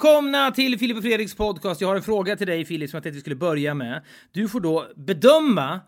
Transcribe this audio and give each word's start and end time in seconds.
välkomna 0.00 0.50
till 0.50 0.78
Filip 0.78 0.96
och 0.96 1.02
Fredriks 1.02 1.34
podcast. 1.34 1.80
Jag 1.80 1.88
har 1.88 1.96
en 1.96 2.02
fråga 2.02 2.36
till 2.36 2.46
dig 2.46 2.64
Filip 2.64 2.90
som 2.90 2.96
jag 2.96 3.02
tänkte 3.02 3.14
vi 3.14 3.20
skulle 3.20 3.36
börja 3.36 3.74
med. 3.74 4.02
Du 4.32 4.48
får 4.48 4.60
då 4.60 4.86
bedöma 4.96 5.80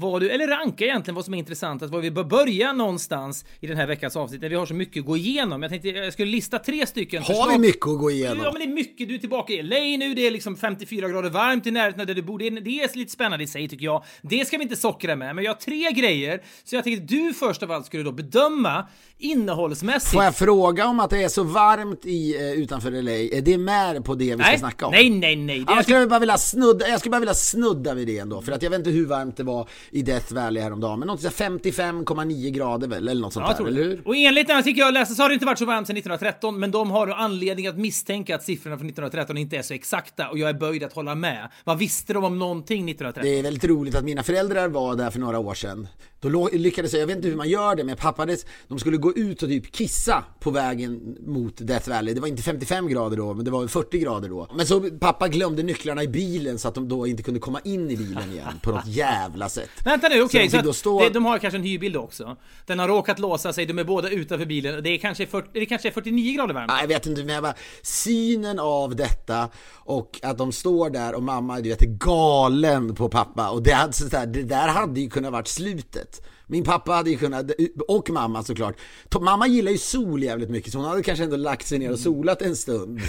vad 0.00 0.22
du, 0.22 0.30
eller 0.30 0.46
ranka 0.46 0.84
egentligen 0.84 1.14
vad 1.14 1.24
som 1.24 1.34
är 1.34 1.38
intressantast, 1.38 1.92
var 1.92 2.00
vi 2.00 2.10
bör 2.10 2.24
börja 2.24 2.72
någonstans 2.72 3.44
i 3.60 3.66
den 3.66 3.76
här 3.76 3.86
veckans 3.86 4.16
avsnitt 4.16 4.40
när 4.40 4.48
vi 4.48 4.54
har 4.54 4.66
så 4.66 4.74
mycket 4.74 5.00
att 5.00 5.06
gå 5.06 5.16
igenom. 5.16 5.62
Jag 5.62 5.70
tänkte 5.70 5.88
jag 5.88 6.12
skulle 6.12 6.30
lista 6.30 6.58
tre 6.58 6.86
stycken 6.86 7.22
Har 7.22 7.52
vi 7.52 7.58
mycket 7.58 7.88
att 7.88 7.98
gå 7.98 8.10
igenom? 8.10 8.38
Ja 8.44 8.52
men 8.52 8.60
det 8.60 8.64
är 8.64 8.74
mycket, 8.74 9.08
du 9.08 9.14
är 9.14 9.18
tillbaka 9.18 9.52
i 9.52 9.62
LA 9.62 10.06
nu, 10.06 10.14
det 10.14 10.26
är 10.26 10.30
liksom 10.30 10.56
54 10.56 11.08
grader 11.08 11.30
varmt 11.30 11.66
i 11.66 11.70
närheten 11.70 12.06
där 12.06 12.14
du 12.14 12.22
bor. 12.22 12.38
Det 12.38 12.46
är, 12.46 12.50
det 12.50 12.80
är 12.80 12.96
lite 12.98 13.12
spännande 13.12 13.44
i 13.44 13.46
sig 13.46 13.68
tycker 13.68 13.84
jag. 13.84 14.04
Det 14.22 14.46
ska 14.46 14.56
vi 14.56 14.62
inte 14.62 14.76
sockra 14.76 15.16
med, 15.16 15.34
men 15.34 15.44
jag 15.44 15.50
har 15.50 15.58
tre 15.58 15.92
grejer. 15.92 16.42
Så 16.64 16.76
jag 16.76 16.84
tänkte 16.84 17.02
att 17.02 17.08
du 17.08 17.34
först 17.34 17.62
av 17.62 17.70
allt 17.70 17.86
skulle 17.86 18.02
då 18.02 18.12
bedöma 18.12 18.86
innehållsmässigt. 19.18 20.12
Får 20.12 20.24
jag 20.24 20.36
fråga 20.36 20.86
om 20.86 21.00
att 21.00 21.10
det 21.10 21.22
är 21.22 21.28
så 21.28 21.42
varmt 21.42 22.06
i, 22.06 22.36
eh, 22.36 22.52
utanför 22.52 22.90
LA? 22.90 23.12
Är 23.12 23.40
det 23.40 23.58
med 23.58 24.04
på 24.04 24.14
det 24.14 24.24
vi 24.24 24.42
ska 24.42 24.50
nej, 24.50 24.58
snacka 24.58 24.86
om? 24.86 24.92
nej, 24.92 25.10
nej, 25.10 25.36
nej. 25.36 25.58
Det 25.58 25.72
jag, 25.72 25.84
skulle 25.84 26.06
bara 26.06 26.20
vilja 26.20 26.38
snudda, 26.38 26.88
jag 26.88 27.00
skulle 27.00 27.10
bara 27.10 27.20
vilja 27.20 27.34
snudda 27.34 27.94
vid 27.94 28.06
det 28.06 28.18
ändå, 28.18 28.42
för 28.42 28.52
att 28.52 28.62
jag 28.62 28.70
vet 28.70 28.78
inte 28.78 28.90
hur 28.90 29.06
varmt 29.06 29.36
det 29.36 29.42
var 29.42 29.68
i 29.90 30.02
Death 30.02 30.34
Valley 30.34 30.62
häromdagen, 30.62 30.98
men 30.98 31.06
något 31.08 31.20
sånt 31.20 31.38
där 31.38 31.44
55,9 31.44 32.50
grader 32.50 32.88
väl, 32.88 33.08
eller 33.08 33.22
något 33.22 33.32
sånt 33.32 33.46
Ja, 33.48 33.54
jag 33.58 33.66
där, 33.66 33.72
eller 33.72 33.82
hur? 33.82 34.02
Och 34.08 34.16
enligt 34.16 34.46
den 34.48 34.56
artikel 34.56 34.78
jag 34.78 34.94
läste 34.94 35.14
så 35.14 35.22
har 35.22 35.28
det 35.28 35.34
inte 35.34 35.46
varit 35.46 35.58
så 35.58 35.64
varmt 35.64 35.86
sedan 35.86 35.96
1913, 35.96 36.60
men 36.60 36.70
de 36.70 36.90
har 36.90 37.06
då 37.06 37.12
anledning 37.12 37.66
att 37.66 37.78
misstänka 37.78 38.34
att 38.34 38.42
siffrorna 38.42 38.76
från 38.76 38.86
1913 38.86 39.38
inte 39.38 39.56
är 39.56 39.62
så 39.62 39.74
exakta 39.74 40.28
och 40.28 40.38
jag 40.38 40.48
är 40.50 40.54
böjd 40.54 40.84
att 40.84 40.92
hålla 40.92 41.14
med. 41.14 41.48
Vad 41.64 41.78
visste 41.78 42.12
de 42.12 42.24
om 42.24 42.38
någonting 42.38 42.90
1913? 42.90 43.22
Det 43.22 43.38
är 43.38 43.42
väldigt 43.42 43.64
roligt 43.64 43.94
att 43.94 44.04
mina 44.04 44.22
föräldrar 44.22 44.68
var 44.68 44.96
där 44.96 45.10
för 45.10 45.18
några 45.18 45.38
år 45.38 45.54
sedan. 45.54 45.88
Då 46.20 46.48
lyckades 46.52 46.92
jag, 46.92 47.02
jag 47.02 47.06
vet 47.06 47.16
inte 47.16 47.28
hur 47.28 47.36
man 47.36 47.48
gör 47.48 47.76
det, 47.76 47.84
men 47.84 47.96
pappades, 47.96 48.46
de 48.68 48.78
skulle 48.78 48.96
gå 48.96 49.12
ut 49.12 49.42
och 49.42 49.48
typ 49.48 49.72
kissa 49.72 50.24
på 50.40 50.50
vägen 50.50 51.16
mot 51.26 51.66
Death 51.66 51.88
Valley. 51.88 52.14
Det 52.14 52.20
var 52.20 52.28
inte 52.28 52.42
55 52.42 52.88
grader 52.88 53.16
då, 53.16 53.34
men 53.34 53.44
det 53.44 53.50
var 53.50 53.66
40 53.66 53.98
grader 53.98 54.28
då. 54.28 54.48
Men 54.56 54.66
så 54.66 54.80
pappa 54.80 55.28
glömde 55.28 55.62
nycklarna 55.62 56.02
i 56.02 56.08
bilen 56.08 56.58
så 56.58 56.68
att 56.68 56.74
de 56.74 56.88
då 56.88 57.06
inte 57.06 57.22
kunde 57.22 57.40
komma 57.40 57.60
in 57.64 57.90
i 57.90 57.96
bilen 57.96 58.32
igen 58.32 58.60
på 58.62 58.70
något 58.70 58.86
jävla 58.86 59.48
sätt. 59.48 59.70
Vänta 59.84 60.08
nu, 60.08 60.22
okej, 60.22 60.48
de 60.48 60.56
så, 60.56 60.62
då 60.62 60.70
att 60.70 60.76
stå- 60.76 61.00
det, 61.00 61.10
de 61.10 61.24
har 61.24 61.38
kanske 61.38 61.58
en 61.58 61.62
hyrbil 61.64 61.96
också. 61.96 62.36
Den 62.66 62.78
har 62.78 62.88
råkat 62.88 63.18
låsa 63.18 63.52
sig, 63.52 63.66
de 63.66 63.78
är 63.78 63.84
båda 63.84 64.08
utanför 64.10 64.46
bilen 64.46 64.74
och 64.76 64.82
det 64.82 64.90
är 64.90 64.98
kanske, 64.98 65.26
40, 65.26 65.48
det 65.52 65.66
kanske 65.66 65.88
är 65.88 65.92
49 65.92 66.36
grader 66.36 66.54
varmt. 66.54 66.68
Nej, 66.68 66.80
jag 66.80 66.88
vet 66.88 67.06
inte, 67.06 67.24
men 67.24 67.34
jag 67.34 67.42
bara, 67.42 67.54
synen 67.82 68.58
av 68.58 68.96
detta 68.96 69.48
och 69.74 70.20
att 70.22 70.38
de 70.38 70.52
står 70.52 70.90
där 70.90 71.14
och 71.14 71.22
mamma 71.22 71.60
du 71.60 71.68
vet, 71.68 71.82
är 71.82 71.86
galen 71.86 72.94
på 72.94 73.08
pappa 73.08 73.50
och 73.50 73.62
det, 73.62 73.72
hade, 73.72 73.92
så 73.92 74.04
där, 74.04 74.26
det 74.26 74.42
där 74.42 74.68
hade 74.68 75.00
ju 75.00 75.10
kunnat 75.10 75.32
varit 75.32 75.48
slutet. 75.48 76.22
Min 76.50 76.64
pappa 76.64 76.92
hade 76.92 77.10
ju 77.10 77.18
kunnat, 77.18 77.50
och 77.88 78.10
mamma 78.10 78.42
såklart. 78.42 78.76
Mamma 79.20 79.46
gillar 79.46 79.72
ju 79.72 79.78
sol 79.78 80.22
jävligt 80.22 80.50
mycket 80.50 80.72
så 80.72 80.78
hon 80.78 80.86
hade 80.88 81.02
kanske 81.02 81.24
ändå 81.24 81.36
lagt 81.36 81.66
sig 81.66 81.78
ner 81.78 81.92
och 81.92 81.98
solat 81.98 82.42
en 82.42 82.56
stund. 82.56 83.00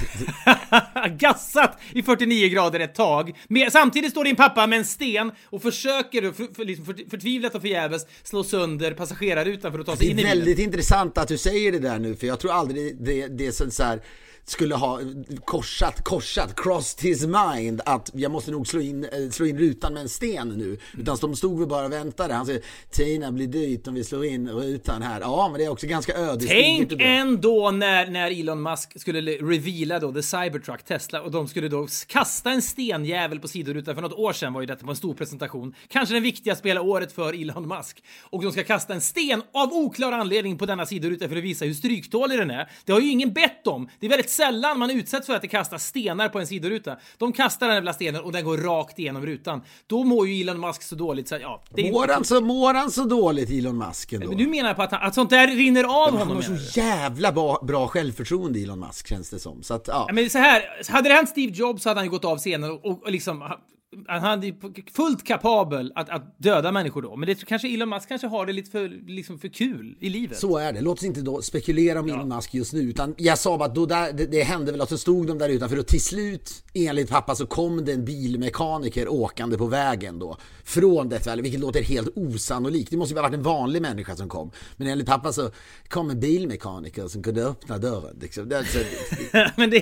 Gassat 1.17 1.79
i 1.93 2.03
49 2.03 2.47
grader 2.49 2.79
ett 2.79 2.95
tag. 2.95 3.37
Samtidigt 3.71 4.11
står 4.11 4.23
din 4.23 4.35
pappa 4.35 4.67
med 4.67 4.79
en 4.79 4.85
sten 4.85 5.31
och 5.43 5.61
försöker 5.61 6.31
för, 6.31 6.55
för, 6.55 6.65
liksom 6.65 6.85
för, 6.85 7.09
förtvivlat 7.09 7.55
och 7.55 7.61
förgäves 7.61 8.05
slå 8.23 8.43
sönder 8.43 8.91
passagerarrutan 8.93 9.71
för 9.71 9.79
att 9.79 9.85
ta 9.85 9.95
sig 9.95 10.05
Det 10.07 10.11
in 10.11 10.19
är 10.19 10.21
i 10.21 10.23
bilen. 10.23 10.37
väldigt 10.37 10.59
intressant 10.59 11.17
att 11.17 11.27
du 11.27 11.37
säger 11.37 11.71
det 11.71 11.79
där 11.79 11.99
nu 11.99 12.15
för 12.15 12.27
jag 12.27 12.39
tror 12.39 12.51
aldrig 12.51 12.97
det, 13.03 13.27
det 13.27 13.47
är 13.47 13.51
så 13.51 13.71
så 13.71 13.83
här 13.83 14.01
skulle 14.51 14.75
ha 14.75 14.99
korsat, 15.45 16.03
korsat, 16.03 16.55
crossed 16.55 17.09
his 17.09 17.25
mind 17.25 17.81
att 17.85 18.11
jag 18.13 18.31
måste 18.31 18.51
nog 18.51 18.67
slå 18.67 18.81
in, 18.81 19.03
eh, 19.03 19.29
slå 19.31 19.45
in 19.45 19.57
rutan 19.57 19.93
med 19.93 20.01
en 20.01 20.09
sten 20.09 20.49
nu. 20.49 20.77
Utan 20.97 21.17
de 21.21 21.35
stod 21.35 21.59
väl 21.59 21.67
bara 21.67 21.85
och 21.85 21.91
väntade. 21.91 22.33
Han 22.33 22.45
säger 22.45 22.61
Tina 22.91 23.31
blir 23.31 23.47
dyrt 23.47 23.87
om 23.87 23.93
vi 23.93 24.03
slår 24.03 24.25
in 24.25 24.49
rutan 24.49 25.01
här. 25.01 25.21
Ja, 25.21 25.49
men 25.51 25.59
det 25.59 25.65
är 25.65 25.69
också 25.69 25.87
ganska 25.87 26.13
ödesdigert. 26.13 26.89
Tänk 26.89 27.01
ändå 27.01 27.71
när, 27.71 28.07
när 28.07 28.39
Elon 28.39 28.61
Musk 28.61 29.01
skulle 29.01 29.21
reveala 29.21 29.99
då 29.99 30.13
the 30.13 30.23
Cybertruck 30.23 30.83
Tesla 30.83 31.21
och 31.21 31.31
de 31.31 31.47
skulle 31.47 31.67
då 31.67 31.87
kasta 32.07 32.51
en 32.51 32.61
stenjävel 32.61 33.39
på 33.39 33.47
sidorutan 33.47 33.95
för 33.95 34.01
något 34.01 34.13
år 34.13 34.33
sedan 34.33 34.53
var 34.53 34.61
ju 34.61 34.67
detta 34.67 34.85
på 34.85 34.89
en 34.89 34.95
stor 34.95 35.13
presentation. 35.13 35.75
Kanske 35.87 36.15
den 36.15 36.23
viktigaste 36.23 36.67
hela 36.67 36.81
året 36.81 37.11
för 37.11 37.41
Elon 37.41 37.67
Musk. 37.67 38.03
Och 38.21 38.43
de 38.43 38.51
ska 38.51 38.63
kasta 38.63 38.93
en 38.93 39.01
sten 39.01 39.41
av 39.53 39.73
oklar 39.73 40.11
anledning 40.11 40.57
på 40.57 40.65
denna 40.65 40.85
sidoruta 40.85 41.29
för 41.29 41.35
att 41.35 41.43
visa 41.43 41.65
hur 41.65 41.73
stryktålig 41.73 42.39
den 42.39 42.51
är. 42.51 42.71
Det 42.85 42.91
har 42.91 42.99
ju 42.99 43.09
ingen 43.09 43.33
bett 43.33 43.67
om. 43.67 43.89
Det 43.99 44.05
är 44.05 44.09
väldigt 44.09 44.29
sällan 44.39 44.79
man 44.79 44.91
utsätts 44.91 45.27
för 45.27 45.33
att 45.33 45.41
det 45.41 45.47
kastas 45.47 45.85
stenar 45.85 46.29
på 46.29 46.39
en 46.39 46.47
sidoruta. 46.47 46.97
De 47.17 47.33
kastar 47.33 47.67
den 47.67 47.75
jävla 47.75 47.93
stenen 47.93 48.21
och 48.21 48.31
den 48.31 48.45
går 48.45 48.57
rakt 48.57 48.99
igenom 48.99 49.25
rutan. 49.25 49.61
Då 49.87 50.03
mår 50.03 50.27
ju 50.27 50.41
Elon 50.41 50.59
Musk 50.59 50.81
så 50.81 50.95
dåligt 50.95 51.27
så 51.27 51.37
ja. 51.41 51.63
Det 51.69 51.91
Mår 51.91 52.07
han, 52.07 52.25
så, 52.25 52.41
mår 52.41 52.73
han 52.73 52.91
så 52.91 53.03
dåligt 53.03 53.49
Elon 53.49 53.77
Musk 53.77 54.13
ändå? 54.13 54.27
Men 54.27 54.37
du 54.37 54.47
menar 54.47 54.73
på 54.73 54.81
att, 54.81 54.91
han, 54.91 55.01
att 55.01 55.15
sånt 55.15 55.29
där 55.29 55.47
rinner 55.47 55.83
av 55.83 55.89
han 55.89 56.13
honom? 56.13 56.35
har 56.35 56.43
menar 56.43 56.55
du? 56.55 56.63
så 56.63 56.79
jävla 56.79 57.31
bra, 57.31 57.59
bra 57.67 57.87
självförtroende 57.87 58.59
Elon 58.59 58.79
Musk 58.79 59.07
känns 59.07 59.29
det 59.29 59.39
som. 59.39 59.63
Så 59.63 59.73
att, 59.73 59.87
ja. 59.87 60.09
Men 60.13 60.29
så 60.29 60.37
här, 60.37 60.91
hade 60.91 61.09
det 61.09 61.15
hänt 61.15 61.29
Steve 61.29 61.53
Jobs 61.53 61.83
så 61.83 61.89
hade 61.89 61.99
han 61.99 62.05
ju 62.05 62.11
gått 62.11 62.25
av 62.25 62.37
scenen 62.37 62.71
och, 62.71 62.85
och, 62.85 63.11
liksom 63.11 63.43
han 64.07 64.21
hade 64.21 64.47
ju 64.47 64.53
fullt 64.93 65.23
kapabel 65.23 65.91
att, 65.95 66.09
att 66.09 66.39
döda 66.39 66.71
människor 66.71 67.01
då. 67.01 67.15
Men 67.15 67.27
det 67.27 67.45
kanske 67.45 67.73
Elon 67.73 67.89
Musk 67.89 68.07
kanske 68.07 68.27
har 68.27 68.45
det 68.45 68.53
lite 68.53 68.71
för, 68.71 69.07
liksom 69.07 69.39
för 69.39 69.47
kul 69.47 69.97
i 69.99 70.09
livet. 70.09 70.37
Så 70.37 70.57
är 70.57 70.73
det. 70.73 70.81
Låt 70.81 70.97
oss 70.97 71.03
inte 71.03 71.21
då 71.21 71.41
spekulera 71.41 71.99
om 71.99 72.09
Elon 72.09 72.29
Musk 72.29 72.53
just 72.53 72.73
nu. 72.73 72.79
Utan 72.79 73.15
jag 73.17 73.37
sa 73.37 73.57
bara 73.57 73.69
att 73.69 73.75
då 73.75 73.85
där, 73.85 74.13
det, 74.13 74.25
det 74.25 74.43
hände 74.43 74.71
väl 74.71 74.81
att 74.81 74.89
så 74.89 74.97
stod 74.97 75.27
de 75.27 75.37
där 75.37 75.49
utanför 75.49 75.79
och 75.79 75.87
till 75.87 76.01
slut, 76.01 76.63
enligt 76.73 77.09
pappa, 77.09 77.35
så 77.35 77.45
kom 77.45 77.85
det 77.85 77.93
en 77.93 78.05
bilmekaniker 78.05 79.07
åkande 79.07 79.57
på 79.57 79.65
vägen 79.65 80.19
då. 80.19 80.37
Från 80.63 81.09
Death 81.09 81.27
Valley, 81.27 81.43
vilket 81.43 81.61
låter 81.61 81.83
helt 81.83 82.17
osannolikt. 82.17 82.91
Det 82.91 82.97
måste 82.97 83.13
ju 83.13 83.17
ha 83.17 83.23
varit 83.23 83.35
en 83.35 83.43
vanlig 83.43 83.81
människa 83.81 84.15
som 84.15 84.29
kom. 84.29 84.51
Men 84.77 84.87
enligt 84.87 85.07
pappa 85.07 85.33
så 85.33 85.51
kom 85.87 86.09
en 86.09 86.19
bilmekaniker 86.19 87.07
som 87.07 87.23
kunde 87.23 87.45
öppna 87.45 87.77
dörren. 87.77 88.17
Liksom. 88.21 88.49
Det, 88.49 88.55
är 88.55 88.59
alltså, 88.59 88.79
Men 89.57 89.69
det, 89.69 89.79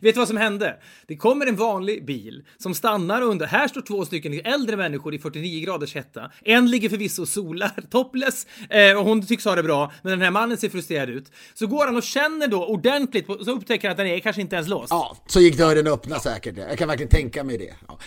vet 0.00 0.14
du 0.14 0.20
vad 0.20 0.28
som 0.28 0.36
hände? 0.36 0.76
Det 1.06 1.16
kommer 1.16 1.46
en 1.46 1.56
vanlig 1.56 2.06
bil 2.06 2.44
som 2.58 2.74
stannar 2.74 3.23
undrar, 3.24 3.46
här 3.46 3.68
står 3.68 3.80
två 3.80 4.04
stycken 4.04 4.40
äldre 4.44 4.76
människor 4.76 5.14
i 5.14 5.18
49 5.18 5.64
graders 5.64 5.94
hetta. 5.94 6.30
En 6.44 6.70
ligger 6.70 6.88
förvisso 6.88 7.22
och 7.22 7.28
solar, 7.28 7.72
topless, 7.90 8.46
eh, 8.70 8.98
och 8.98 9.04
hon 9.04 9.26
tycks 9.26 9.44
ha 9.44 9.54
det 9.54 9.62
bra, 9.62 9.92
men 10.02 10.10
den 10.10 10.22
här 10.22 10.30
mannen 10.30 10.58
ser 10.58 10.68
frustrerad 10.68 11.08
ut. 11.08 11.32
Så 11.54 11.66
går 11.66 11.86
han 11.86 11.96
och 11.96 12.02
känner 12.02 12.48
då 12.48 12.66
ordentligt, 12.66 13.26
på, 13.26 13.44
så 13.44 13.50
upptäcker 13.50 13.88
han 13.88 13.92
att 13.92 13.98
den 13.98 14.06
är 14.06 14.18
kanske 14.18 14.42
inte 14.42 14.56
ens 14.56 14.68
låst. 14.68 14.90
Ja, 14.90 15.16
så 15.26 15.40
gick 15.40 15.58
dörren 15.58 15.86
öppna 15.86 16.18
säkert. 16.18 16.56
Jag 16.56 16.78
kan 16.78 16.88
verkligen 16.88 17.10
tänka 17.10 17.44
mig 17.44 17.58
det. 17.58 17.74
Ja. 17.88 17.98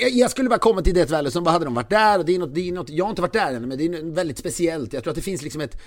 Jag, 0.00 0.10
jag 0.10 0.30
skulle 0.30 0.48
bara 0.48 0.58
komma 0.58 0.82
till 0.82 0.94
Death 0.94 1.12
Valley, 1.12 1.30
som 1.30 1.44
vad 1.44 1.52
hade 1.52 1.64
de 1.64 1.74
varit 1.74 1.90
där 1.90 2.18
och 2.18 2.24
det 2.24 2.34
är, 2.34 2.38
något, 2.38 2.54
det 2.54 2.68
är 2.68 2.72
något, 2.72 2.90
jag 2.90 3.04
har 3.04 3.10
inte 3.10 3.22
varit 3.22 3.32
där 3.32 3.54
än, 3.54 3.68
men 3.68 3.78
det 3.78 3.84
är 3.84 4.14
väldigt 4.14 4.38
speciellt. 4.38 4.92
Jag 4.92 5.02
tror 5.02 5.10
att 5.10 5.16
det 5.16 5.22
finns 5.22 5.42
liksom 5.42 5.60
ett 5.60 5.82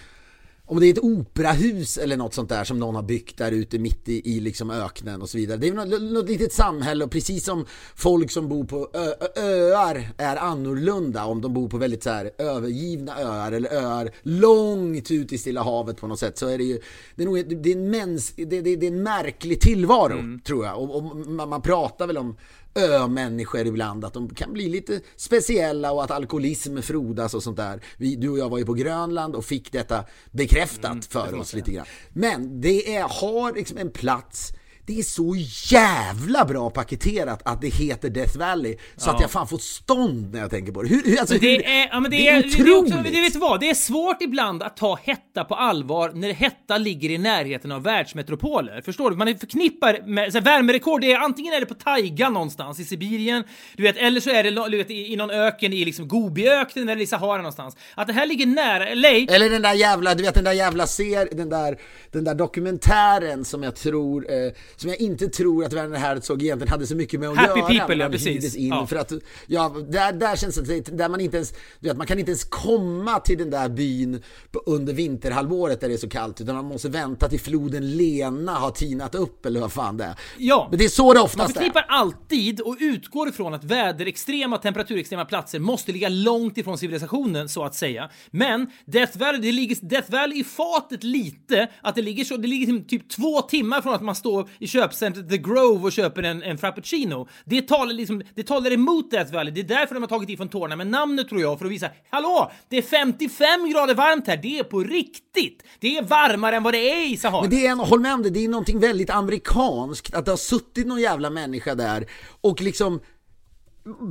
om 0.70 0.80
det 0.80 0.86
är 0.86 0.92
ett 0.92 1.04
operahus 1.04 1.98
eller 1.98 2.18
något 2.18 2.34
sånt 2.34 2.50
där 2.50 2.64
som 2.64 2.80
någon 2.80 2.96
har 2.96 3.04
byggt 3.04 3.38
där 3.38 3.52
ute 3.52 3.80
mitt 3.80 4.10
i, 4.10 4.36
i 4.36 4.40
liksom 4.40 4.70
öknen 4.70 5.22
och 5.22 5.30
så 5.30 5.38
vidare. 5.38 5.58
Det 5.58 5.68
är 5.68 5.74
något, 5.74 6.02
något 6.02 6.30
litet 6.30 6.54
samhälle 6.54 7.04
och 7.04 7.12
precis 7.12 7.46
som 7.46 7.66
folk 7.96 8.32
som 8.32 8.50
bor 8.50 8.64
på 8.64 8.90
ö, 8.94 9.14
ö, 9.36 9.42
öar 9.42 10.10
är 10.18 10.36
annorlunda. 10.36 11.26
Om 11.26 11.42
de 11.42 11.54
bor 11.54 11.70
på 11.70 11.78
väldigt 11.78 12.04
så 12.04 12.10
här 12.10 12.32
övergivna 12.38 13.20
öar 13.20 13.52
eller 13.52 13.74
öar 13.74 14.12
långt 14.22 15.12
ut 15.12 15.34
i 15.34 15.38
Stilla 15.38 15.64
havet 15.64 15.98
på 15.98 16.08
något 16.08 16.20
sätt 16.20 16.38
så 16.38 16.48
är 16.48 16.58
det 16.58 16.64
ju 16.64 16.80
det 17.16 17.24
är, 17.24 17.26
nog, 17.26 17.62
det 17.64 17.72
är 17.72 17.76
en 17.76 17.90
mäns, 17.90 18.34
det, 18.36 18.46
det, 18.46 18.62
det 18.62 18.88
är 18.88 18.92
en 18.92 19.04
märklig 19.04 19.62
tillvaro 19.62 20.40
tror 20.46 20.66
jag. 20.66 20.80
Och, 20.80 20.96
och 20.96 21.04
man, 21.28 21.50
man 21.50 21.62
pratar 21.62 22.08
väl 22.08 22.18
om 22.18 22.38
ö-människor 22.76 23.66
ibland, 23.66 24.06
att 24.06 24.14
de 24.14 24.30
kan 24.30 24.54
bli 24.54 24.70
lite 24.70 25.02
speciella 25.16 25.92
och 25.92 26.04
att 26.04 26.12
alkoholism 26.12 26.82
frodas 26.82 27.34
och 27.34 27.44
sånt 27.44 27.58
där. 27.58 27.82
Vi, 27.98 28.16
du 28.16 28.30
och 28.30 28.40
jag 28.40 28.50
var 28.50 28.58
ju 28.58 28.66
på 28.66 28.74
Grönland 28.74 29.36
och 29.36 29.46
fick 29.46 29.72
detta 29.72 30.06
bekräftat 30.32 31.06
för 31.06 31.36
oss 31.36 31.54
lite 31.54 31.72
grann. 31.72 31.86
Men 32.10 32.62
det 32.62 32.96
är, 32.96 33.04
har 33.22 33.54
liksom 33.54 33.78
en 33.78 33.92
plats 33.92 34.54
det 34.90 35.00
är 35.00 35.04
så 35.04 35.36
jävla 35.76 36.46
bra 36.46 36.70
paketerat 36.70 37.42
att 37.46 37.62
det 37.62 37.68
heter 37.68 38.10
Death 38.10 38.38
Valley 38.38 38.78
så 38.96 39.10
att 39.10 39.22
jag 39.22 39.32
fan 39.32 39.48
får 39.48 39.58
stånd 39.58 40.34
när 40.34 40.40
jag 40.40 40.50
tänker 40.50 40.72
på 40.72 40.82
det. 40.82 40.90
Hur, 40.90 41.04
hur, 41.04 41.20
alltså, 41.20 41.34
Men 41.34 41.42
hur, 41.42 41.58
det 41.58 41.66
är, 41.66 41.90
ja, 41.92 42.00
det, 42.00 42.10
det 42.10 42.28
är, 42.28 42.38
är 42.38 42.42
det 42.42 42.48
är 42.48 42.62
otroligt! 42.62 42.94
också, 42.94 43.04
det 43.04 43.22
vet 43.22 43.34
du 43.34 43.40
vad? 43.40 43.60
Det 43.60 43.70
är 43.70 43.74
svårt 43.74 44.22
ibland 44.22 44.64
att 44.64 44.78
ta 44.78 45.00
Hetta 45.04 45.44
på 45.44 45.56
allvar 45.56 46.12
när 46.14 46.34
Hetta 46.34 46.78
ligger 46.78 47.10
i 47.10 47.18
närheten 47.18 47.72
av 47.72 47.84
världsmetropoler. 47.84 48.82
Förstår 48.82 49.12
du? 49.12 49.18
Man 49.18 49.28
är 49.28 49.34
förknippar 49.34 50.02
med 50.06 50.32
så 50.32 50.38
här, 50.38 50.46
värmerekord. 50.46 51.02
Det 51.02 51.12
är, 51.12 51.18
antingen 51.20 51.54
är 51.54 51.60
det 51.60 51.66
på 51.66 51.74
taiga 51.74 52.30
någonstans 52.30 52.80
i 52.80 52.86
Sibirien, 52.86 53.44
du 53.76 53.84
vet, 53.84 53.98
eller 53.98 54.22
så 54.22 54.30
är 54.30 54.44
det 54.44 54.70
du 54.70 54.78
vet, 54.78 54.92
i, 54.92 55.14
i 55.14 55.16
någon 55.16 55.32
öken 55.32 55.74
i 55.74 55.86
liksom 55.86 56.08
Gobiöknen 56.08 56.90
eller 56.90 57.02
i 57.02 57.08
Sahara 57.08 57.38
någonstans. 57.38 57.78
Att 57.96 58.08
det 58.08 58.14
här 58.14 58.26
ligger 58.26 58.46
nära 58.46 58.94
LA. 58.94 59.36
Eller 59.36 59.50
den 59.50 59.62
där 59.62 59.74
jävla, 59.74 60.16
du 60.16 60.24
vet 60.24 60.36
den 60.36 60.44
där 60.44 60.54
jävla 60.54 60.88
ser, 60.88 61.36
den 61.36 61.50
där, 61.50 61.78
den 62.12 62.24
där 62.24 62.36
dokumentären 62.36 63.46
som 63.46 63.64
jag 63.64 63.76
tror, 63.76 64.32
eh, 64.32 64.52
som 64.80 64.90
jag 64.90 65.00
inte 65.00 65.28
tror 65.28 65.66
att 65.66 65.74
Werner 65.74 65.98
Herzog 65.98 66.42
egentligen 66.44 66.72
hade 66.72 66.88
så 66.88 66.96
mycket 66.96 67.20
med 67.20 67.30
att 67.30 67.38
Happy 67.38 67.60
göra. 67.60 67.68
People, 67.68 67.96
men 67.96 68.00
ja, 68.00 68.10
precis. 68.10 68.56
In 68.56 68.70
Ja. 68.70 68.88
För 68.88 68.96
att, 68.96 69.12
ja, 69.48 69.76
där, 69.90 70.14
där 70.14 70.36
känns 70.36 70.56
det, 70.56 70.98
där 70.98 71.10
man 71.10 71.22
inte 71.22 71.38
ens, 71.38 71.54
du 71.80 71.88
vet, 71.88 71.98
man 71.98 72.08
kan 72.08 72.20
inte 72.20 72.32
ens 72.32 72.44
komma 72.44 73.20
till 73.20 73.38
den 73.38 73.50
där 73.50 73.70
byn 73.70 74.24
på, 74.52 74.60
under 74.66 74.94
vinterhalvåret 74.94 75.82
där 75.82 75.88
det 75.88 75.94
är 75.94 75.98
så 75.98 76.10
kallt, 76.10 76.42
utan 76.42 76.56
man 76.56 76.66
måste 76.66 76.90
vänta 76.90 77.30
till 77.30 77.40
floden 77.40 77.98
Lena 77.98 78.52
har 78.52 78.72
tinat 78.72 79.16
upp 79.16 79.46
eller 79.46 79.60
vad 79.60 79.72
fan 79.72 79.98
det 79.98 80.04
är. 80.04 80.16
Ja. 80.38 80.68
Men 80.70 80.80
det 80.80 80.86
är 80.86 80.90
så 80.90 81.14
det 81.14 81.20
Man 81.20 81.26
oftast 81.26 81.50
är. 81.50 81.54
förknippar 81.54 81.86
alltid 81.90 82.62
och 82.62 82.78
utgår 82.80 83.30
ifrån 83.30 83.54
att 83.54 83.64
väderextrema, 83.64 84.58
temperaturextrema 84.58 85.26
platser 85.26 85.60
måste 85.60 85.92
ligga 85.92 86.10
långt 86.10 86.58
ifrån 86.58 86.78
civilisationen, 86.78 87.50
så 87.50 87.64
att 87.64 87.76
säga. 87.76 88.10
Men 88.32 88.68
Death 88.86 89.18
Valley, 89.18 89.42
det 89.42 89.52
ligger 89.52 89.78
Death 89.82 90.12
Valley 90.12 90.40
i 90.40 90.44
fatet 90.44 91.04
lite, 91.04 91.68
att 91.82 91.96
det 91.96 92.02
ligger 92.02 92.24
så, 92.24 92.38
det 92.38 92.48
ligger 92.48 92.80
typ 92.88 93.10
två 93.10 93.42
timmar 93.42 93.82
från 93.82 93.94
att 93.94 94.02
man 94.02 94.16
står 94.16 94.50
i 94.60 94.68
köpcentret 94.70 95.30
The 95.30 95.38
Grove 95.38 95.84
och 95.84 95.92
köper 95.92 96.24
en, 96.24 96.44
en 96.44 96.58
frappuccino. 96.58 97.28
Det 97.46 97.62
talar 97.62 97.94
liksom, 97.94 98.22
det 98.36 98.44
talar 98.44 98.72
emot 98.72 99.12
Death 99.12 99.34
Valley. 99.34 99.54
Det 99.54 99.60
är 99.60 99.64
därför 99.64 99.94
de 99.94 100.04
har 100.04 100.08
tagit 100.08 100.30
ifrån 100.30 100.50
tårna 100.50 100.76
med 100.76 100.88
namnet 100.88 101.30
tror 101.30 101.42
jag, 101.42 101.60
för 101.60 101.66
att 101.66 101.72
visa, 101.72 101.90
hallå, 102.10 102.52
det 102.70 102.78
är 102.78 102.82
55 102.82 103.70
grader 103.70 103.96
varmt 103.96 104.28
här, 104.28 104.38
det 104.38 104.60
är 104.60 104.64
på 104.64 104.80
riktigt. 104.80 105.64
Det 105.80 105.98
är 105.98 106.04
varmare 106.04 106.56
än 106.56 106.64
vad 106.64 106.74
det 106.74 106.92
är 106.92 107.14
i 107.14 107.18
Sahara. 107.18 107.42
Men 107.42 107.50
det 107.50 107.68
är 107.68 107.72
en, 107.72 107.80
håll 107.80 108.00
med 108.00 108.14
om 108.14 108.24
det, 108.24 108.30
det 108.30 108.46
är 108.46 108.50
någonting 108.50 108.80
väldigt 108.80 109.10
amerikanskt 109.10 110.14
att 110.14 110.26
det 110.26 110.32
har 110.32 110.38
suttit 110.38 110.88
någon 110.88 111.02
jävla 111.02 111.30
människa 111.30 111.76
där 111.76 112.06
och 112.42 112.62
liksom 112.62 113.00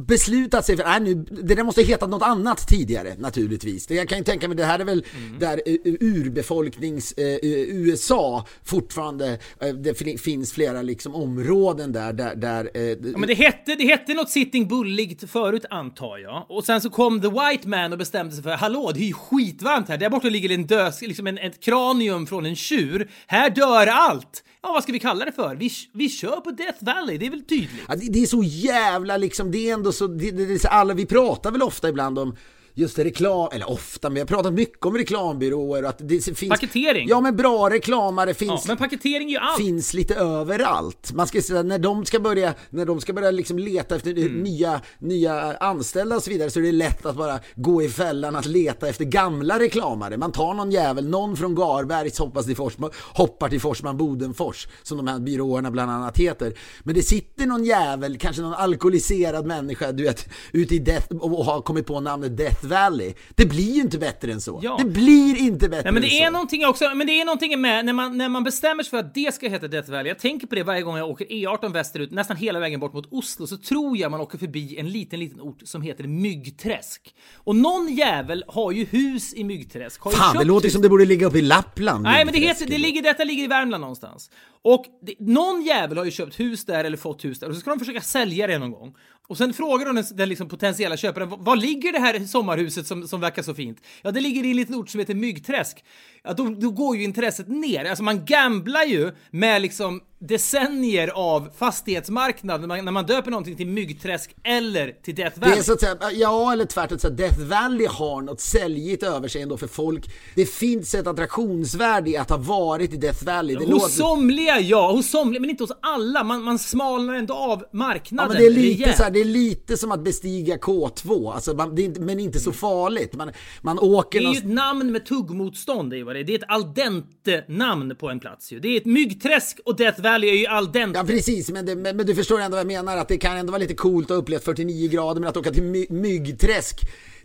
beslutat 0.06 0.65
sig 0.67 0.76
för, 0.76 0.85
nej 0.85 1.00
nu, 1.00 1.15
det 1.15 1.55
där 1.55 1.62
måste 1.65 1.82
heta 1.82 2.06
något 2.06 2.23
annat 2.23 2.69
tidigare 2.69 3.15
naturligtvis. 3.19 3.91
Jag 3.91 4.09
kan 4.09 4.19
ju 4.19 4.25
tänka 4.25 4.49
mig, 4.49 4.56
det 4.56 4.65
här 4.65 4.79
är 4.79 4.85
väl 4.85 5.05
Mm. 5.26 5.38
där 5.38 5.61
eh, 5.67 5.75
urbefolknings 6.00 7.12
eh, 7.12 7.25
eh, 7.26 7.38
USA 7.69 8.47
fortfarande, 8.65 9.38
eh, 9.61 9.69
det 9.69 9.94
fin- 9.99 10.19
finns 10.19 10.53
flera 10.53 10.82
liksom 10.82 11.15
områden 11.15 11.93
där, 11.93 12.12
där, 12.12 12.35
där 12.37 12.70
eh, 12.75 12.82
Ja, 12.82 13.19
men 13.19 13.26
det 13.29 13.35
hette, 13.35 13.75
det 13.75 13.85
hette 13.85 14.15
något 14.15 14.31
Sitting 14.31 14.69
Bull-ligt 14.69 15.31
förut 15.31 15.65
antar 15.70 16.19
jag. 16.19 16.47
Och 16.49 16.65
sen 16.65 16.81
så 16.81 16.91
kom 16.91 17.20
The 17.20 17.29
White 17.29 17.69
Man 17.69 17.93
och 17.93 17.99
bestämde 17.99 18.35
sig 18.35 18.43
för 18.43 18.50
hallå, 18.50 18.91
det 18.94 19.00
är 19.00 19.05
ju 19.05 19.12
skitvarmt 19.12 19.88
här. 19.88 19.99
Där 19.99 20.11
borta 20.11 20.29
ligger 20.29 20.50
en 20.50 20.67
dös, 20.67 21.03
liksom 21.03 21.26
en, 21.26 21.38
ett 21.38 21.61
kranium 21.61 22.26
från 22.26 22.47
en 22.47 22.56
tjur. 22.56 23.11
Här 23.26 23.50
dör 23.50 23.87
allt! 23.87 24.44
Ja, 24.62 24.72
vad 24.72 24.82
ska 24.82 24.93
vi 24.93 24.99
kalla 24.99 25.25
det 25.25 25.32
för? 25.32 25.55
Vi, 25.55 25.70
vi 25.93 26.08
kör 26.08 26.40
på 26.40 26.50
Death 26.50 26.84
Valley, 26.84 27.19
det 27.19 27.26
är 27.26 27.31
väl 27.31 27.44
tydligt? 27.44 27.84
Ja, 27.88 27.96
det, 27.96 28.08
det 28.12 28.22
är 28.22 28.26
så 28.26 28.43
jävla 28.44 29.16
liksom, 29.16 29.50
det 29.50 29.70
är 29.70 29.75
ändå 29.75 29.93
så, 29.93 30.06
det, 30.06 30.31
det, 30.31 30.46
det 30.46 30.55
är 30.55 30.58
så 30.58 30.69
alla, 30.69 30.94
vi 30.94 31.06
pratar 31.06 31.50
väl 31.50 31.62
ofta 31.62 31.88
ibland 31.88 32.19
om 32.19 32.37
just 32.79 32.99
reklam, 32.99 33.49
eller 33.53 33.71
ofta, 33.71 34.09
men 34.09 34.15
vi 34.15 34.21
har 34.21 34.27
pratat 34.27 34.53
mycket 34.53 34.87
om 34.87 34.97
reklambyråer 34.97 35.83
och 35.83 35.89
att 35.89 35.99
det 35.99 36.37
finns... 36.37 36.49
Paketering. 36.51 37.09
Ja 37.09 37.21
men 37.21 37.37
bra 37.37 37.71
reklamare 37.71 38.35
finns, 38.35 38.51
Ja, 38.51 38.61
men 38.67 38.77
paketering 38.77 39.29
är 39.29 39.33
ju 39.33 39.39
allt. 39.39 39.59
finns 39.59 39.95
lite 39.95 40.15
överallt. 40.15 41.13
Man 41.13 41.27
ska 41.27 41.43
säga, 41.43 41.63
när 41.63 41.79
de 41.79 42.05
ska 42.05 42.21
börja, 42.21 42.55
när 42.71 42.85
de 42.87 43.01
ska 43.01 43.13
börja 43.13 43.31
liksom 43.31 43.59
leta 43.59 43.97
efter 43.97 44.19
Mm. 44.19 44.33
nya, 44.43 44.81
nya 44.99 45.57
anställda 45.57 46.17
och 46.17 46.23
så 46.23 46.31
vidare 46.31 46.51
så 46.51 46.59
är 46.59 46.63
det 46.63 46.73
lätt 46.73 47.07
att 47.07 47.17
bara 47.17 47.39
gå 47.55 47.83
i 47.83 47.89
fällan 47.89 48.37
att 48.37 48.47
leta 48.47 48.89
efter 48.89 49.05
gamla 49.05 49.59
reklamare. 49.59 50.17
Man 50.17 50.33
tar 50.33 50.55
någon 50.55 50.71
jävel, 50.71 51.09
någon 51.09 51.37
från 51.37 51.55
Garbergs 51.55 52.19
hoppas 52.19 52.47
till 52.47 52.57
Forsman, 52.57 52.91
hoppar 53.15 53.49
till 53.49 53.61
Forsman 53.61 53.97
Bodenfors 53.97 54.69
som 54.83 54.97
de 54.97 55.07
här 55.09 55.19
byråerna 55.19 55.71
bland 55.71 55.91
annat 55.91 56.19
heter. 56.19 56.55
Men 56.83 56.95
det 56.95 57.03
sitter 57.03 57.47
någon 57.47 57.65
jävel, 57.65 58.19
kanske 58.19 58.43
någon 58.43 58.55
alkoholiserad 58.55 59.47
människa, 59.47 59.93
du 59.93 60.03
vet, 60.03 60.29
ute 60.53 60.75
i 60.75 60.79
Death, 60.79 61.13
och 61.17 61.45
har 61.45 61.61
kommit 61.61 61.87
på 61.87 62.01
namnet 62.01 62.37
Death 62.37 62.68
Valley. 62.69 63.15
Det 63.35 63.47
blir 63.47 63.75
ju 63.75 63.81
inte 63.81 63.99
bättre 63.99 64.32
än 64.32 64.41
så. 64.41 64.61
Ja. 64.62 64.76
Det 64.79 64.85
blir 64.85 65.38
inte 65.38 65.69
bättre 65.69 65.82
Nej, 65.82 65.93
men 65.93 66.03
än 66.03 66.09
det 66.09 66.20
är 66.20 66.26
så. 66.26 66.32
någonting 66.32 66.67
också, 66.67 66.94
men 66.94 67.06
det 67.06 67.20
är 67.20 67.25
någonting 67.25 67.61
med 67.61 67.85
när 67.85 67.93
man, 67.93 68.19
när 68.19 68.29
man 68.29 68.44
bestämmer 68.44 68.82
sig 68.82 68.91
för 68.91 68.99
att 68.99 69.15
det 69.15 69.35
ska 69.35 69.49
heta 69.49 69.69
Death 69.69 69.91
Valley. 69.91 70.09
Jag 70.09 70.19
tänker 70.19 70.47
på 70.47 70.55
det 70.55 70.62
varje 70.62 70.82
gång 70.82 70.97
jag 70.97 71.09
åker 71.11 71.25
E18 71.25 71.73
västerut, 71.73 72.11
nästan 72.11 72.37
hela 72.37 72.59
vägen 72.61 72.81
bort 72.81 72.93
mot 72.93 73.12
Oslo, 73.12 73.47
så 73.47 73.56
tror 73.56 73.97
jag 73.97 74.11
man 74.11 74.20
åker 74.20 74.38
förbi 74.38 74.79
en 74.79 74.88
liten, 74.91 75.20
liten 75.20 75.41
ort 75.41 75.61
som 75.65 75.82
heter 75.82 76.05
Myggträsk. 76.05 77.15
Och 77.35 77.56
någon 77.56 77.94
jävel 77.94 78.44
har 78.49 78.73
ju 78.73 78.85
hus 78.85 79.35
i 79.35 79.44
Myggträsk. 79.44 80.00
Har 80.00 80.11
Fan, 80.11 80.37
det 80.38 80.44
låter 80.44 80.67
hus. 80.67 80.73
som 80.73 80.82
det 80.82 80.88
borde 80.88 81.05
ligga 81.05 81.26
uppe 81.26 81.38
i 81.38 81.43
Lappland. 81.43 82.03
Nej, 82.03 82.25
men 82.25 82.35
det 82.35 82.41
heter, 82.41 82.67
det 82.67 82.79
ligger, 82.79 83.03
detta 83.03 83.25
ligger 83.25 83.44
i 83.44 83.47
Värmland 83.47 83.81
någonstans. 83.81 84.31
Och 84.62 84.85
det, 85.03 85.15
någon 85.20 85.62
jävel 85.62 85.99
har 85.99 86.05
ju 86.05 86.11
köpt 86.11 86.41
hus 86.41 86.65
där 86.65 86.85
eller 86.85 86.97
fått 86.97 87.25
hus 87.25 87.38
där 87.41 87.49
och 87.49 87.55
så 87.55 87.61
ska 87.61 87.70
de 87.70 87.79
försöka 87.79 88.00
sälja 88.00 88.47
det 88.47 88.59
någon 88.59 88.70
gång. 88.73 88.94
Och 89.29 89.39
sen 89.39 89.55
frågar 89.55 89.87
de 89.87 89.95
den, 89.97 90.05
den 90.13 90.29
liksom 90.29 90.49
potentiella 90.49 90.97
köparen, 90.97 91.29
var 91.29 91.57
ligger 91.57 91.93
det 91.93 91.99
här 91.99 92.27
sommarhuset 92.27 92.87
som, 92.87 93.09
som 93.09 93.21
verkar 93.21 93.43
så 93.43 93.55
fint? 93.55 93.81
Ja, 94.03 94.11
det 94.11 94.21
ligger 94.21 94.45
i 94.45 94.51
en 94.51 94.57
liten 94.57 94.75
ort 94.75 94.89
som 94.89 95.01
heter 95.01 95.15
Myggträsk. 95.15 95.85
Ja, 96.23 96.33
då, 96.33 96.49
då 96.49 96.71
går 96.71 96.97
ju 96.97 97.05
intresset 97.05 97.49
ner. 97.49 97.85
Alltså 97.85 98.05
man 98.05 98.25
gamblar 98.25 98.85
ju 98.85 99.13
med 99.31 99.63
liksom 99.63 100.01
decennier 100.20 101.09
av 101.09 101.49
fastighetsmarknad 101.59 102.61
när 102.61 102.69
man, 102.69 102.85
när 102.85 102.93
man 102.93 103.06
döper 103.06 103.31
någonting 103.31 103.56
till 103.56 103.67
Myggträsk 103.67 104.37
eller 104.44 104.93
till 105.03 105.15
Death 105.15 105.35
Det 105.35 105.41
Valley. 105.41 105.59
är 105.59 105.62
så 105.62 105.73
att 105.73 105.81
säga, 105.81 105.97
ja 106.12 106.53
eller 106.53 106.65
tvärtom, 106.65 106.99
så 106.99 107.06
att 107.06 107.17
Death 107.17 107.41
Valley 107.41 107.87
har 107.87 108.23
något 108.23 108.41
säljigt 108.41 109.03
över 109.03 109.29
sig 109.29 109.43
ändå 109.43 109.56
för 109.56 109.67
folk. 109.67 110.05
Det 110.35 110.47
finns 110.47 110.94
ett 110.94 111.06
attraktionsvärde 111.06 112.11
i 112.11 112.17
att 112.17 112.31
ha 112.31 112.37
varit 112.37 112.93
i 112.93 112.97
Death 112.97 113.25
Valley. 113.25 113.56
Det 113.56 113.65
Hos 113.65 113.70
låter... 113.70 113.88
somliga, 113.88 114.61
ja. 114.61 114.93
Hos 114.93 115.11
somliga, 115.11 115.41
men 115.41 115.50
inte 115.50 115.62
hos 115.62 115.73
alla. 115.82 116.25
Man, 116.25 116.43
man 116.43 116.59
smalnar 116.59 117.15
ändå 117.15 117.35
av 117.35 117.59
Ja, 117.62 117.69
marknaden. 117.79 118.29
men 118.32 118.41
det, 118.43 118.47
är 118.47 118.50
lite 118.50 118.93
så 118.97 119.03
här, 119.03 119.11
det 119.11 119.20
är 119.20 119.25
lite 119.25 119.76
som 119.76 119.93
att 119.93 120.05
bestiga 120.05 120.56
K2, 120.56 121.32
alltså 121.35 121.55
man, 121.55 121.75
det 121.75 121.85
är 121.85 122.00
men 122.00 122.20
inte 122.20 122.41
så 122.41 122.53
farligt. 122.53 123.15
Man, 123.15 123.32
man 123.62 123.79
åker 123.79 124.20
Det 124.20 124.26
är 124.26 124.32
ju 124.32 124.38
ett 124.38 124.44
namn 124.49 124.93
med 124.93 125.06
tuggmotstånd, 125.06 125.91
det 125.91 125.99
är 125.99 126.05
det 126.05 126.20
är. 126.20 126.25
Det 126.25 126.32
är 126.35 126.38
ett 126.38 126.44
al 126.50 126.75
dente-namn 126.75 127.97
på 127.97 128.09
en 128.11 128.20
plats 128.20 128.53
ju. 128.53 128.61
Det 128.61 128.69
är 128.69 128.76
ett 128.76 128.87
myggträsk 128.87 129.61
och 129.65 129.76
Death 129.76 130.00
Valley 130.03 130.07
är 130.14 130.34
ju 130.34 130.46
al 130.46 130.72
dente. 130.72 130.99
Ja 130.99 131.05
precis, 131.05 131.50
men, 131.50 131.66
det, 131.66 131.76
men, 131.76 131.96
men 131.96 132.06
du 132.06 132.14
förstår 132.14 132.40
ändå 132.40 132.55
vad 132.55 132.60
jag 132.60 132.66
menar, 132.66 132.96
att 132.96 133.08
det 133.08 133.19
kan 133.19 133.37
ändå 133.37 133.50
vara 133.50 133.60
lite 133.60 133.75
coolt 133.75 134.06
att 134.06 134.16
ha 134.16 134.22
upplevt 134.22 134.44
49 134.44 134.90
grader, 134.90 135.20
men 135.20 135.28
att 135.28 135.37
åka 135.37 135.50
till 135.50 135.62
my, 135.62 135.87
myggträsk, 135.88 136.81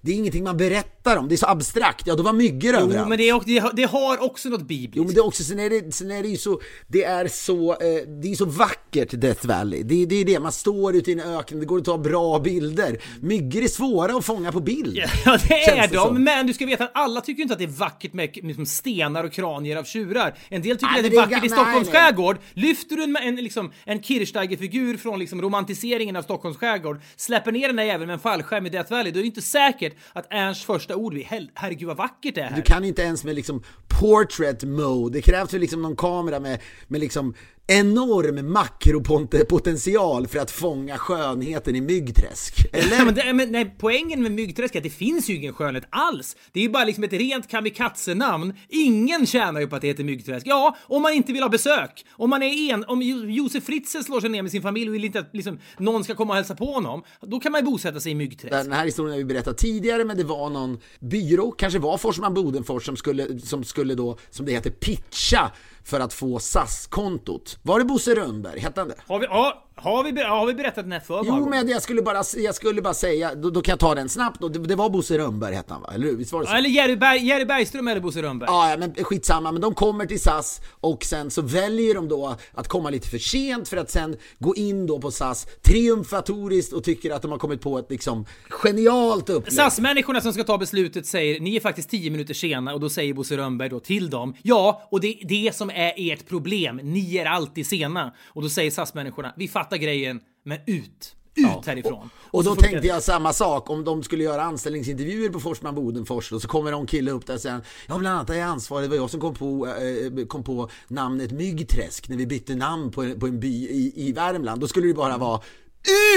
det 0.05 0.11
är 0.11 0.15
ingenting 0.15 0.43
man 0.43 0.57
berättar 0.57 1.17
om, 1.17 1.27
det 1.29 1.35
är 1.35 1.37
så 1.37 1.45
abstrakt. 1.47 2.07
Ja, 2.07 2.15
då 2.15 2.23
var 2.23 2.33
myggor 2.33 2.73
Jo, 2.73 2.79
överallt. 2.79 3.09
men 3.09 3.17
det, 3.17 3.29
är, 3.29 3.41
det, 3.45 3.83
har- 3.83 4.17
det 4.17 4.25
också 4.25 4.49
något 4.49 4.67
bibliskt. 4.67 4.95
Jo 4.95 5.03
men 5.03 5.13
det 5.13 5.19
är 5.19 5.25
också, 5.25 5.43
sen 5.43 5.59
är 5.59 5.69
det, 5.69 5.91
sen 5.95 6.11
är 6.11 6.23
det 6.23 6.29
ju 6.29 6.37
så, 6.37 6.61
det 6.87 7.03
är 7.03 7.27
så, 7.27 7.71
eh, 7.71 7.77
det 8.21 8.31
är 8.31 8.35
så 8.35 8.45
vackert 8.45 9.09
Death 9.21 9.47
Valley. 9.47 9.83
Det, 9.83 10.05
det 10.05 10.15
är 10.15 10.25
det, 10.25 10.39
man 10.39 10.51
står 10.51 10.95
ute 10.95 11.11
i 11.11 11.13
en 11.13 11.19
öken, 11.19 11.59
det 11.59 11.65
går 11.65 11.77
att 11.77 11.85
ta 11.85 11.97
bra 11.97 12.39
bilder. 12.39 12.97
Myggor 13.21 13.63
är 13.63 13.67
svåra 13.67 14.15
att 14.17 14.25
fånga 14.25 14.51
på 14.51 14.59
bild. 14.59 14.97
Ja, 15.25 15.37
det 15.47 15.63
är 15.63 15.87
det 15.87 15.95
de, 15.95 16.23
men 16.23 16.47
du 16.47 16.53
ska 16.53 16.65
veta 16.65 16.83
att 16.83 16.91
alla 16.93 17.21
tycker 17.21 17.41
inte 17.41 17.53
att 17.53 17.59
det 17.59 17.65
är 17.65 17.67
vackert 17.67 18.13
med 18.13 18.29
liksom 18.35 18.65
stenar 18.65 19.23
och 19.23 19.31
kranier 19.33 19.75
av 19.77 19.83
tjurar. 19.83 20.37
En 20.49 20.61
del 20.61 20.77
tycker 20.77 20.91
Nej, 20.91 20.97
att 20.99 21.03
det 21.03 21.07
är 21.07 21.11
det 21.11 21.17
vackert 21.17 21.43
i 21.43 21.47
ga- 21.47 21.51
Stockholms 21.55 21.89
nej. 21.93 22.01
skärgård. 22.01 22.37
Lyfter 22.53 22.95
du 22.95 23.03
en, 23.03 23.15
en, 23.15 23.35
liksom, 23.35 23.71
en 23.85 24.01
Kirchsteiger-figur 24.03 24.97
från 24.97 25.19
liksom, 25.19 25.41
romantiseringen 25.41 26.15
av 26.15 26.21
Stockholms 26.21 26.57
skärgård, 26.57 27.01
släpper 27.15 27.51
ner 27.51 27.67
den 27.67 27.75
där 27.75 27.83
jäveln 27.83 28.07
med 28.07 28.13
en 28.13 28.19
fallskärm 28.19 28.65
i 28.65 28.69
Death 28.69 28.91
Valley, 28.91 29.11
då 29.11 29.19
är 29.19 29.23
det 29.23 29.27
inte 29.27 29.41
säkert 29.41 29.92
att 30.13 30.27
Ernsts 30.29 30.65
första 30.65 30.95
ord 30.95 31.13
blir 31.13 31.23
"Hel- 31.23 31.51
herregud 31.53 31.87
vad 31.87 31.97
vackert 31.97 32.35
det 32.35 32.41
är 32.41 32.45
här. 32.49 32.55
Du 32.55 32.61
kan 32.61 32.83
inte 32.85 33.01
ens 33.01 33.23
med 33.23 33.35
liksom 33.35 33.63
portrait 33.99 34.63
mode, 34.63 35.13
det 35.17 35.21
krävs 35.21 35.53
ju 35.53 35.59
liksom 35.59 35.81
någon 35.81 35.95
kamera 35.95 36.39
med, 36.39 36.59
med 36.87 37.01
liksom 37.01 37.33
enorm 37.67 38.51
makropotential 38.51 40.27
för 40.27 40.39
att 40.39 40.51
fånga 40.51 40.97
skönheten 40.97 41.75
i 41.75 41.81
myggträsk. 41.81 42.65
Eller? 42.73 43.05
men 43.05 43.15
det, 43.15 43.33
men, 43.33 43.51
nej, 43.51 43.75
poängen 43.79 44.21
med 44.23 44.31
Myggträsk 44.31 44.75
är 44.75 44.79
att 44.79 44.83
det 44.83 44.89
finns 44.89 45.29
ju 45.29 45.35
ingen 45.35 45.53
skönhet 45.53 45.83
alls. 45.89 46.35
Det 46.51 46.59
är 46.59 46.63
ju 46.63 46.69
bara 46.69 46.85
liksom 46.85 47.03
ett 47.03 47.13
rent 47.13 47.47
kamikaze-namn. 47.49 48.53
Ingen 48.69 49.25
tjänar 49.25 49.61
ju 49.61 49.67
på 49.67 49.75
att 49.75 49.81
det 49.81 49.87
heter 49.87 50.03
Myggträsk. 50.03 50.47
Ja, 50.47 50.77
om 50.81 51.01
man 51.01 51.13
inte 51.13 51.33
vill 51.33 51.41
ha 51.41 51.49
besök. 51.49 52.05
Om 52.11 52.29
man 52.29 52.43
är 52.43 52.73
en, 52.73 52.85
om 52.87 53.01
Jo- 53.01 53.25
Josef 53.29 53.63
Fritzl 53.63 54.01
slår 54.01 54.21
sig 54.21 54.29
ner 54.29 54.41
med 54.41 54.51
sin 54.51 54.61
familj 54.61 54.89
och 54.89 54.95
vill 54.95 55.05
inte 55.05 55.19
att 55.19 55.29
liksom, 55.33 55.59
någon 55.77 56.03
ska 56.03 56.15
komma 56.15 56.33
och 56.33 56.37
hälsa 56.37 56.55
på 56.55 56.65
honom, 56.65 57.03
då 57.21 57.39
kan 57.39 57.51
man 57.51 57.61
ju 57.61 57.65
bosätta 57.65 57.99
sig 57.99 58.11
i 58.11 58.15
Myggträsk. 58.15 58.53
Den 58.53 58.71
här 58.71 58.85
historien 58.85 59.11
har 59.11 59.17
vi 59.17 59.25
berättat 59.25 59.57
tidigare, 59.57 60.05
men 60.05 60.17
det 60.17 60.23
var 60.23 60.49
någon 60.49 60.79
byrå, 60.99 61.51
kanske 61.51 61.79
var 61.79 61.97
Forsman 61.97 62.33
Bodenfors, 62.33 62.85
som 62.85 62.95
skulle, 62.97 63.39
som 63.39 63.63
skulle 63.63 63.95
då, 63.95 64.17
som 64.29 64.45
det 64.45 64.51
heter, 64.51 64.69
pitcha 64.69 65.51
för 65.83 65.99
att 65.99 66.13
få 66.13 66.39
SAS-kontot. 66.39 67.52
Var 67.61 67.79
det 67.79 67.85
Bosse 67.85 68.15
Rönnberg? 68.15 68.59
Hette 68.59 68.81
han 68.81 68.87
det? 68.87 68.95
Har 69.07 69.19
vi, 69.19 69.25
ja, 69.25 69.63
har 69.75 70.03
vi, 70.03 70.21
har 70.21 70.45
vi 70.45 70.53
berättat 70.53 70.85
den 70.85 70.91
här 70.91 70.99
för 70.99 71.23
Jo, 71.25 71.49
men 71.49 71.67
jag 71.67 71.81
skulle 71.81 72.01
bara, 72.01 72.23
jag 72.37 72.55
skulle 72.55 72.81
bara 72.81 72.93
säga, 72.93 73.35
då, 73.35 73.49
då 73.49 73.61
kan 73.61 73.71
jag 73.71 73.79
ta 73.79 73.95
den 73.95 74.09
snabbt. 74.09 74.41
då. 74.41 74.47
Det, 74.47 74.59
det 74.59 74.75
var 74.75 74.89
Bosse 74.89 75.17
Rönnberg 75.17 75.55
hette 75.55 75.73
han 75.73 75.81
va? 75.81 75.91
Eller? 75.95 76.07
Visst 76.07 76.33
var 76.33 76.41
det 76.41 76.47
så? 76.47 76.53
Eller 76.53 76.69
Jerry, 76.69 76.95
Berg, 76.95 77.27
Jerry 77.27 77.45
Bergström 77.45 77.87
eller 77.87 78.01
Bosse 78.01 78.21
Rönnberg. 78.21 78.49
Ja, 78.51 78.69
ja, 78.69 78.77
men 78.77 78.93
skitsamma, 79.03 79.51
men 79.51 79.61
de 79.61 79.73
kommer 79.73 80.05
till 80.05 80.19
SAS 80.19 80.61
och 80.71 81.03
sen 81.03 81.31
så 81.31 81.41
väljer 81.41 81.95
de 81.95 82.07
då 82.07 82.35
att 82.53 82.67
komma 82.67 82.89
lite 82.89 83.07
för 83.07 83.17
sent 83.17 83.69
för 83.69 83.77
att 83.77 83.91
sen 83.91 84.15
gå 84.39 84.55
in 84.55 84.87
då 84.87 84.99
på 84.99 85.11
SAS 85.11 85.47
triumfatoriskt 85.61 86.73
och 86.73 86.83
tycker 86.83 87.11
att 87.11 87.21
de 87.21 87.31
har 87.31 87.39
kommit 87.39 87.61
på 87.61 87.79
ett 87.79 87.89
liksom 87.89 88.25
genialt 88.49 89.29
upplägg. 89.29 89.53
SAS-människorna 89.53 90.21
som 90.21 90.33
ska 90.33 90.43
ta 90.43 90.57
beslutet 90.57 91.05
säger 91.05 91.39
ni 91.39 91.55
är 91.55 91.59
faktiskt 91.59 91.89
10 91.89 92.11
minuter 92.11 92.33
sena 92.33 92.73
och 92.73 92.79
då 92.79 92.89
säger 92.89 93.13
Bosse 93.13 93.37
Rönnberg 93.37 93.69
då 93.69 93.79
till 93.79 94.09
dem 94.09 94.35
ja, 94.41 94.87
och 94.91 95.01
det 95.01 95.07
är 95.07 95.27
det 95.27 95.55
som 95.55 95.69
är 95.69 95.93
ert 95.97 96.27
problem. 96.27 96.79
Ni 96.83 97.17
är 97.17 97.25
alltid 97.25 97.67
sena. 97.67 98.13
Och 98.27 98.41
då 98.41 98.49
säger 98.49 98.71
SAS-människorna 98.71 99.33
vi 99.37 99.47
fattar 99.47 99.62
grejen, 99.71 100.19
men 100.45 100.57
ut. 100.67 101.15
Ut 101.35 101.65
härifrån. 101.65 102.09
Och 102.31 102.43
då 102.43 102.49
så 102.49 102.55
funkar 102.55 102.61
tänkte 102.69 102.81
det. 102.81 102.87
jag 102.87 103.03
samma 103.03 103.33
sak 103.33 103.69
om 103.69 103.83
de 103.83 104.03
skulle 104.03 104.23
göra 104.23 104.41
anställningsintervjuer 104.43 105.29
på 105.29 105.39
Forsman 105.39 105.75
Bodenfors 105.75 106.31
och 106.31 106.41
så 106.41 106.47
kommer 106.47 106.71
någon 106.71 106.87
kille 106.87 107.11
upp 107.11 107.27
där 107.27 107.33
och 107.33 107.41
säger 107.41 107.61
Ja 107.87 107.97
bland 107.97 108.15
annat 108.17 108.29
är 108.29 108.33
jag 108.33 108.47
ansvarig, 108.49 108.85
det 108.85 108.89
var 108.89 108.95
jag 108.95 109.09
som 109.09 109.19
kom 109.21 109.33
på, 109.35 109.67
eh, 109.67 110.25
kom 110.25 110.43
på 110.43 110.69
namnet 110.87 111.31
Myggträsk 111.31 112.09
när 112.09 112.17
vi 112.17 112.27
bytte 112.27 112.55
namn 112.55 112.91
på, 112.91 113.03
en- 113.03 113.19
på 113.19 113.27
en 113.27 113.39
by 113.39 113.47
i, 113.69 113.93
i 113.95 114.11
Värmland. 114.11 114.61
Då 114.61 114.67
skulle 114.67 114.87
det 114.87 114.93
bara 114.93 115.17
vara 115.17 115.41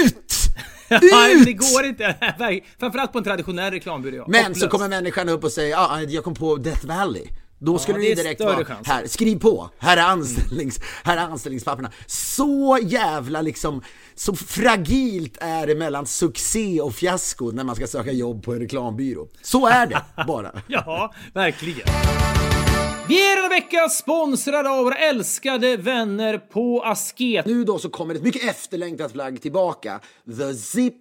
UT! 0.05 0.13
Ja, 0.89 0.99
men 1.01 1.45
det 1.45 1.51
Ut! 1.51 1.57
går 1.73 1.85
inte. 1.85 2.15
Framförallt 2.79 3.11
på 3.11 3.17
en 3.17 3.23
traditionell 3.23 3.71
reklambyrå. 3.71 4.15
ja. 4.17 4.25
Men 4.27 4.43
så 4.43 4.47
Hopplöst. 4.47 4.69
kommer 4.69 4.89
människan 4.89 5.29
upp 5.29 5.43
och 5.43 5.51
säger 5.51 5.71
ja, 5.71 6.01
jag 6.01 6.23
kom 6.23 6.33
på 6.35 6.55
Death 6.55 6.85
Valley. 6.87 7.27
Då 7.59 7.79
skulle 7.79 7.97
det 7.97 8.03
det 8.03 8.11
är 8.11 8.15
direkt 8.15 8.41
vara, 8.41 8.65
chans. 8.65 8.87
här, 8.87 9.07
skriv 9.07 9.39
på, 9.39 9.69
här 9.77 9.97
är, 9.97 10.01
anställnings, 10.01 10.79
här 11.03 11.17
är 11.17 11.21
anställningspapperna. 11.21 11.91
Så 12.07 12.79
jävla 12.81 13.41
liksom, 13.41 13.81
så 14.15 14.35
fragilt 14.35 15.37
är 15.41 15.67
det 15.67 15.75
mellan 15.75 16.05
succé 16.05 16.81
och 16.81 16.93
fiasko 16.93 17.51
när 17.51 17.63
man 17.63 17.75
ska 17.75 17.87
söka 17.87 18.11
jobb 18.11 18.43
på 18.43 18.53
en 18.53 18.59
reklambyrå. 18.59 19.27
Så 19.41 19.67
är 19.67 19.87
det 19.87 20.01
bara. 20.27 20.51
Ja, 20.67 21.13
verkligen. 21.33 21.87
Vi 23.07 23.31
är 23.31 23.35
denna 23.35 23.49
vecka 23.49 23.89
sponsrade 23.89 24.69
av 24.69 24.83
våra 24.83 24.95
älskade 24.95 25.77
vänner 25.77 26.37
på 26.37 26.83
Asket. 26.83 27.45
Nu 27.45 27.63
då 27.63 27.79
så 27.79 27.89
kommer 27.89 28.15
ett 28.15 28.23
mycket 28.23 28.49
efterlängtat 28.49 29.13
plagg 29.13 29.41
tillbaka. 29.41 29.99
The 30.37 30.53
Zip 30.53 30.93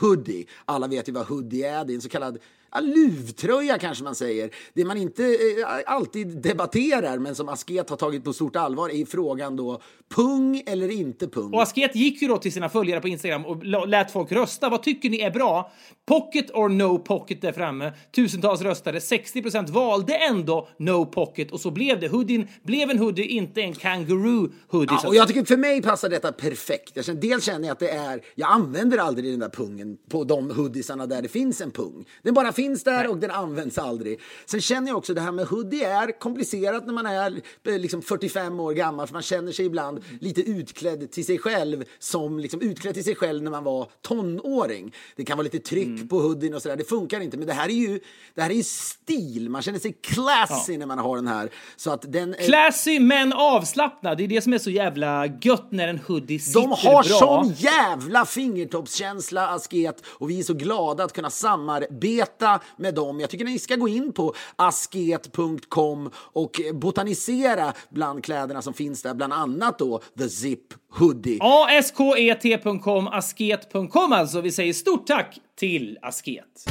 Hoodie. 0.00 0.46
Alla 0.64 0.86
vet 0.86 1.08
ju 1.08 1.12
vad 1.12 1.26
hoodie 1.26 1.64
är. 1.68 1.84
Det 1.84 1.92
är 1.92 1.94
en 1.94 2.00
så 2.00 2.08
kallad 2.08 2.38
ja, 2.72 2.80
luvtröja 2.80 3.78
kanske 3.78 4.04
man 4.04 4.14
säger. 4.14 4.50
Det 4.74 4.84
man 4.84 4.96
inte 4.96 5.24
eh, 5.24 5.92
alltid 5.94 6.42
debatterar 6.42 7.18
men 7.18 7.34
som 7.34 7.48
Asket 7.48 7.90
har 7.90 7.96
tagit 7.96 8.24
på 8.24 8.32
stort 8.32 8.56
allvar 8.56 8.90
är 8.90 9.04
frågan 9.04 9.56
då 9.56 9.80
pung 10.14 10.62
eller 10.66 10.90
inte 10.90 11.28
pung. 11.28 11.54
Och 11.54 11.62
Asket 11.62 11.96
gick 11.96 12.22
ju 12.22 12.28
då 12.28 12.38
till 12.38 12.52
sina 12.52 12.68
följare 12.68 13.00
på 13.00 13.08
Instagram 13.08 13.46
och 13.46 13.64
lät 13.88 14.10
folk 14.10 14.32
rösta. 14.32 14.68
Vad 14.68 14.82
tycker 14.82 15.10
ni 15.10 15.20
är 15.20 15.30
bra? 15.30 15.72
Pocket 16.06 16.50
or 16.50 16.68
no 16.68 16.98
pocket 16.98 17.42
där 17.42 17.52
framme. 17.52 17.92
Tusentals 18.14 18.60
röstade. 18.60 18.98
60% 18.98 19.70
valde 19.70 20.14
ändå 20.14 20.68
no 20.78 21.06
pocket 21.06 21.52
och 21.52 21.60
så 21.60 21.70
blev 21.70 22.00
det. 22.00 22.08
Hoodien 22.08 22.48
blev 22.62 22.90
en 22.90 22.98
hoodie, 22.98 23.24
inte 23.24 23.60
en 23.60 23.74
kangaroo 23.74 24.52
hoodie. 24.68 24.96
Ja, 25.02 25.08
och 25.08 25.14
jag 25.14 25.28
tycker 25.28 25.44
för 25.44 25.56
mig 25.56 25.82
passar 25.82 26.08
detta 26.08 26.32
perfekt. 26.32 26.92
Jag 26.94 27.04
känner, 27.04 27.20
dels 27.20 27.44
känner 27.44 27.68
jag 27.68 27.72
att 27.72 27.78
det 27.78 27.90
är, 27.90 28.20
jag 28.34 28.50
använder 28.50 28.98
aldrig 28.98 29.32
den 29.32 29.40
där 29.40 29.48
pungen 29.48 29.96
på 30.08 30.24
de 30.24 30.50
hoodiesarna 30.50 31.06
där 31.06 31.22
det 31.22 31.28
finns 31.28 31.60
en 31.60 31.70
pung. 31.70 32.04
Den 32.22 32.34
bara 32.34 32.52
finns 32.62 32.84
där 32.84 33.08
och 33.10 33.18
den 33.18 33.30
används 33.30 33.78
aldrig. 33.78 34.20
Sen 34.46 34.60
känner 34.60 34.88
jag 34.88 34.96
också 34.98 35.14
det 35.14 35.20
här 35.20 35.32
med 35.32 35.46
hoodie 35.46 35.84
är 35.84 36.20
komplicerat 36.20 36.86
när 36.86 36.92
man 36.92 37.06
är 37.06 37.40
eh, 37.68 37.78
liksom 37.78 38.02
45 38.02 38.60
år 38.60 38.72
gammal 38.72 39.06
för 39.06 39.12
man 39.14 39.22
känner 39.22 39.52
sig 39.52 39.66
ibland 39.66 40.04
lite 40.20 40.40
utklädd 40.40 41.10
till 41.10 41.24
sig 41.26 41.38
själv 41.38 41.84
som 41.98 42.38
liksom 42.38 42.60
utklädd 42.60 42.94
till 42.94 43.04
sig 43.04 43.14
själv 43.14 43.42
när 43.42 43.50
man 43.50 43.64
var 43.64 43.88
tonåring. 44.02 44.94
Det 45.16 45.24
kan 45.24 45.36
vara 45.36 45.44
lite 45.44 45.58
tryck 45.58 46.10
på 46.10 46.20
hoodien 46.20 46.54
och 46.54 46.62
sådär. 46.62 46.76
Det 46.76 46.84
funkar 46.84 47.20
inte, 47.20 47.36
men 47.36 47.46
det 47.46 47.52
här 47.52 47.68
är 47.68 47.72
ju, 47.72 48.00
det 48.34 48.42
här 48.42 48.50
är 48.50 48.54
ju 48.54 48.62
stil. 48.62 49.48
Man 49.50 49.62
känner 49.62 49.78
sig 49.78 49.92
classy 50.02 50.76
när 50.78 50.86
man 50.86 50.98
har 50.98 51.16
den 51.16 51.28
här. 51.28 51.50
Så 51.76 51.90
att 51.90 52.12
den 52.12 52.34
är- 52.34 52.46
Classy 52.46 53.00
men 53.00 53.32
avslappnad. 53.32 54.18
Det 54.18 54.24
är 54.24 54.28
det 54.28 54.40
som 54.42 54.52
är 54.52 54.58
så 54.58 54.70
jävla 54.70 55.26
gött 55.42 55.66
när 55.70 55.88
en 55.88 55.98
hoodie 55.98 56.38
sitter 56.38 56.60
De 56.60 56.70
har 56.70 57.08
bra. 57.08 57.18
sån 57.18 57.52
jävla 57.56 58.24
fingertoppskänsla, 58.26 59.48
Asket, 59.48 60.02
och 60.06 60.30
vi 60.30 60.38
är 60.38 60.42
så 60.42 60.54
glada 60.54 61.04
att 61.04 61.12
kunna 61.12 61.30
samarbeta 61.30 62.47
med 62.76 62.94
dem. 62.94 63.20
Jag 63.20 63.30
tycker 63.30 63.44
ni 63.44 63.58
ska 63.58 63.76
gå 63.76 63.88
in 63.88 64.12
på 64.12 64.34
asket.com 64.56 66.10
och 66.16 66.60
botanisera 66.74 67.72
bland 67.90 68.24
kläderna 68.24 68.62
som 68.62 68.74
finns 68.74 69.02
där, 69.02 69.14
bland 69.14 69.32
annat 69.32 69.78
då 69.78 70.00
The 70.18 70.28
Zip 70.28 70.74
Hoodie. 70.98 71.38
asket.com, 71.78 73.08
asket.com 73.08 74.12
alltså. 74.12 74.40
Vi 74.40 74.52
säger 74.52 74.72
stort 74.72 75.06
tack 75.06 75.38
till 75.56 75.98
Asket. 76.02 76.68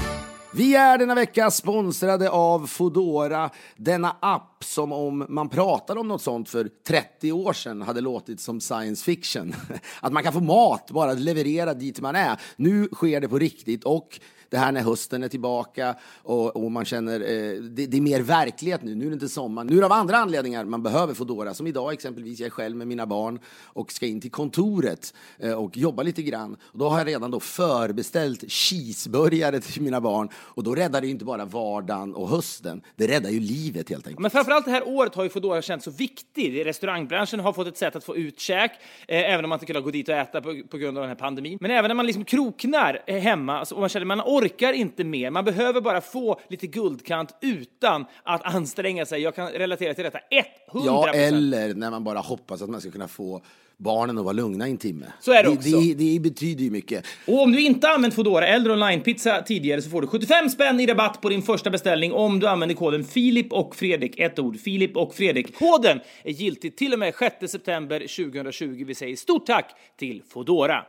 Vi 0.54 0.76
är 0.76 0.98
denna 0.98 1.16
vecka 1.16 1.52
sponsrade 1.52 2.30
av 2.30 2.68
Fodora, 2.68 3.50
denna 3.76 4.16
app 4.20 4.64
som 4.64 4.92
om 4.92 5.26
man 5.30 5.50
pratade 5.50 6.00
om 6.00 6.08
något 6.08 6.22
sånt 6.22 6.50
för 6.50 6.70
30 6.88 7.32
år 7.32 7.54
sedan 7.54 7.82
hade 7.82 8.02
låtit 8.02 8.40
som 8.40 8.62
science 8.62 9.06
fiction. 9.06 9.56
Att 10.02 10.14
man 10.14 10.24
kan 10.24 10.34
få 10.34 10.40
mat 10.40 10.92
bara 10.92 11.14
levererad 11.14 11.80
dit 11.80 12.02
man 12.02 12.16
är. 12.16 12.42
Nu 12.56 12.90
sker 12.94 13.22
det 13.22 13.28
på 13.28 13.40
riktigt 13.40 13.84
och 13.84 14.20
det 14.50 14.58
här 14.58 14.72
när 14.72 14.82
hösten 14.82 15.24
är 15.24 15.28
tillbaka 15.28 15.96
och, 16.24 16.56
och 16.56 16.72
man 16.72 16.86
känner 16.86 17.20
eh, 17.20 17.62
det, 17.62 17.86
det 17.86 17.98
är 17.98 18.02
mer 18.02 18.22
verklighet 18.22 18.84
nu. 18.84 18.96
Nu 18.96 19.06
är 19.06 19.10
det 19.10 19.14
inte 19.14 19.30
sommar. 19.30 19.64
Nu 19.64 19.76
är 19.76 19.80
det 19.80 19.86
av 19.86 19.92
andra 19.92 20.18
anledningar 20.18 20.66
man 20.66 20.84
behöver 20.84 21.14
Foodora, 21.14 21.54
Som 21.54 21.68
idag 21.68 21.94
exempelvis 21.94 22.40
jag 22.40 22.48
är 22.48 22.52
själv 22.52 22.76
med 22.76 22.88
mina 22.88 23.06
barn 23.06 23.40
och 23.64 23.92
ska 23.92 24.06
in 24.06 24.22
till 24.22 24.32
kontoret 24.32 25.14
eh, 25.40 25.54
och 25.54 25.78
jobba 25.78 26.04
lite 26.04 26.22
grann. 26.22 26.58
Och 26.62 26.80
då 26.80 26.90
har 26.90 26.98
jag 26.98 27.08
redan 27.08 27.32
då 27.32 27.40
förbeställt 27.40 28.52
cheeseburgare 28.52 29.60
till 29.60 29.82
mina 29.82 30.02
barn 30.02 30.30
och 30.36 30.64
då 30.64 30.76
räddar 30.76 31.02
det 31.02 31.08
ju 31.08 31.12
inte 31.12 31.26
bara 31.26 31.46
vardagen 31.46 32.16
och 32.16 32.30
hösten. 32.30 32.82
Det 32.96 33.08
räddar 33.08 33.30
ju 33.30 33.40
livet 33.40 33.90
helt 33.90 34.08
enkelt. 34.08 34.20
Men 34.20 34.32
framförallt 34.32 34.66
det 34.66 34.72
här 34.72 34.88
året 34.88 35.16
har 35.16 35.24
ju 35.24 35.30
Foodora 35.30 35.62
känts 35.62 35.86
så 35.86 35.92
viktig. 35.92 36.66
Restaurangbranschen 36.66 37.40
har 37.40 37.54
fått 37.54 37.68
ett 37.68 37.78
sätt 37.78 37.96
att 37.96 38.04
få 38.04 38.18
ut 38.18 38.40
käk, 38.40 38.72
eh, 39.08 39.34
även 39.34 39.46
om 39.46 39.50
man 39.50 39.56
inte 39.56 39.66
kunnat 39.66 39.84
gå 39.84 39.92
dit 39.92 40.10
och 40.10 40.16
äta 40.16 40.42
på, 40.42 40.62
på 40.70 40.78
grund 40.78 40.98
av 40.98 41.02
den 41.02 41.10
här 41.10 41.16
pandemin. 41.16 41.58
Men 41.62 41.72
även 41.72 41.88
när 41.90 41.96
man 41.96 42.06
liksom 42.06 42.26
kroknar 42.26 43.04
eh, 43.08 43.18
hemma 43.18 43.60
alltså, 43.60 43.76
och 43.76 43.82
man 43.82 43.90
känner 43.90 44.04
att 44.04 44.08
man 44.08 44.22
orkar 44.38 44.74
inte 44.74 45.04
mer. 45.04 45.30
Man 45.30 45.46
behöver 45.46 45.82
bara 45.82 46.02
få 46.02 46.40
lite 46.50 46.68
guldkant 46.68 47.36
utan 47.42 48.06
att 48.24 48.56
anstränga 48.56 49.06
sig. 49.06 49.22
Jag 49.22 49.36
kan 49.36 49.50
relatera 49.50 49.94
till 49.94 50.04
detta 50.04 50.20
100%. 50.20 50.84
Ja, 50.86 51.14
eller 51.14 51.74
när 51.74 51.92
man 51.92 52.04
bara 52.04 52.20
hoppas 52.20 52.62
att 52.62 52.70
man 52.70 52.82
ska 52.82 52.92
kunna 52.92 53.08
få 53.08 53.42
barnen 53.78 54.18
att 54.18 54.24
vara 54.24 54.34
lugna 54.34 54.68
i 54.68 54.72
en 54.72 54.78
timme. 54.78 55.06
Så 55.20 55.32
är 55.32 55.44
det 55.44 55.50
det, 55.50 55.56
också. 55.56 55.70
det, 55.70 55.94
det 55.94 56.20
betyder 56.20 56.64
ju 56.64 56.72
mycket. 56.72 57.06
Och 57.28 57.42
om 57.42 57.52
du 57.52 57.62
inte 57.62 57.90
använt 57.90 58.14
Foodora 58.14 58.48
eller 58.48 58.72
onlinepizza 58.72 59.42
tidigare 59.42 59.82
så 59.82 59.90
får 59.90 60.02
du 60.02 60.08
75 60.08 60.50
spänn 60.50 60.80
i 60.80 60.88
rabatt 60.88 61.22
på 61.22 61.30
din 61.30 61.42
första 61.42 61.70
beställning 61.70 62.14
om 62.14 62.40
du 62.40 62.48
använder 62.48 62.76
koden 62.76 63.04
Filip 63.04 63.54
och 63.54 63.76
Fredrik. 63.76 64.20
Ett 64.20 64.40
ord, 64.40 64.60
Filip 64.60 64.98
och 64.98 65.16
Fredrik. 65.16 65.56
Koden 65.60 66.00
är 66.24 66.32
giltig 66.32 66.78
till 66.78 66.94
och 66.94 67.00
med 67.00 67.14
6 67.16 67.52
september 67.52 68.00
2020. 68.00 68.84
Vi 68.88 68.96
säger 68.96 69.16
stort 69.16 69.46
tack 69.46 69.76
till 69.98 70.22
Foodora. 70.30 70.86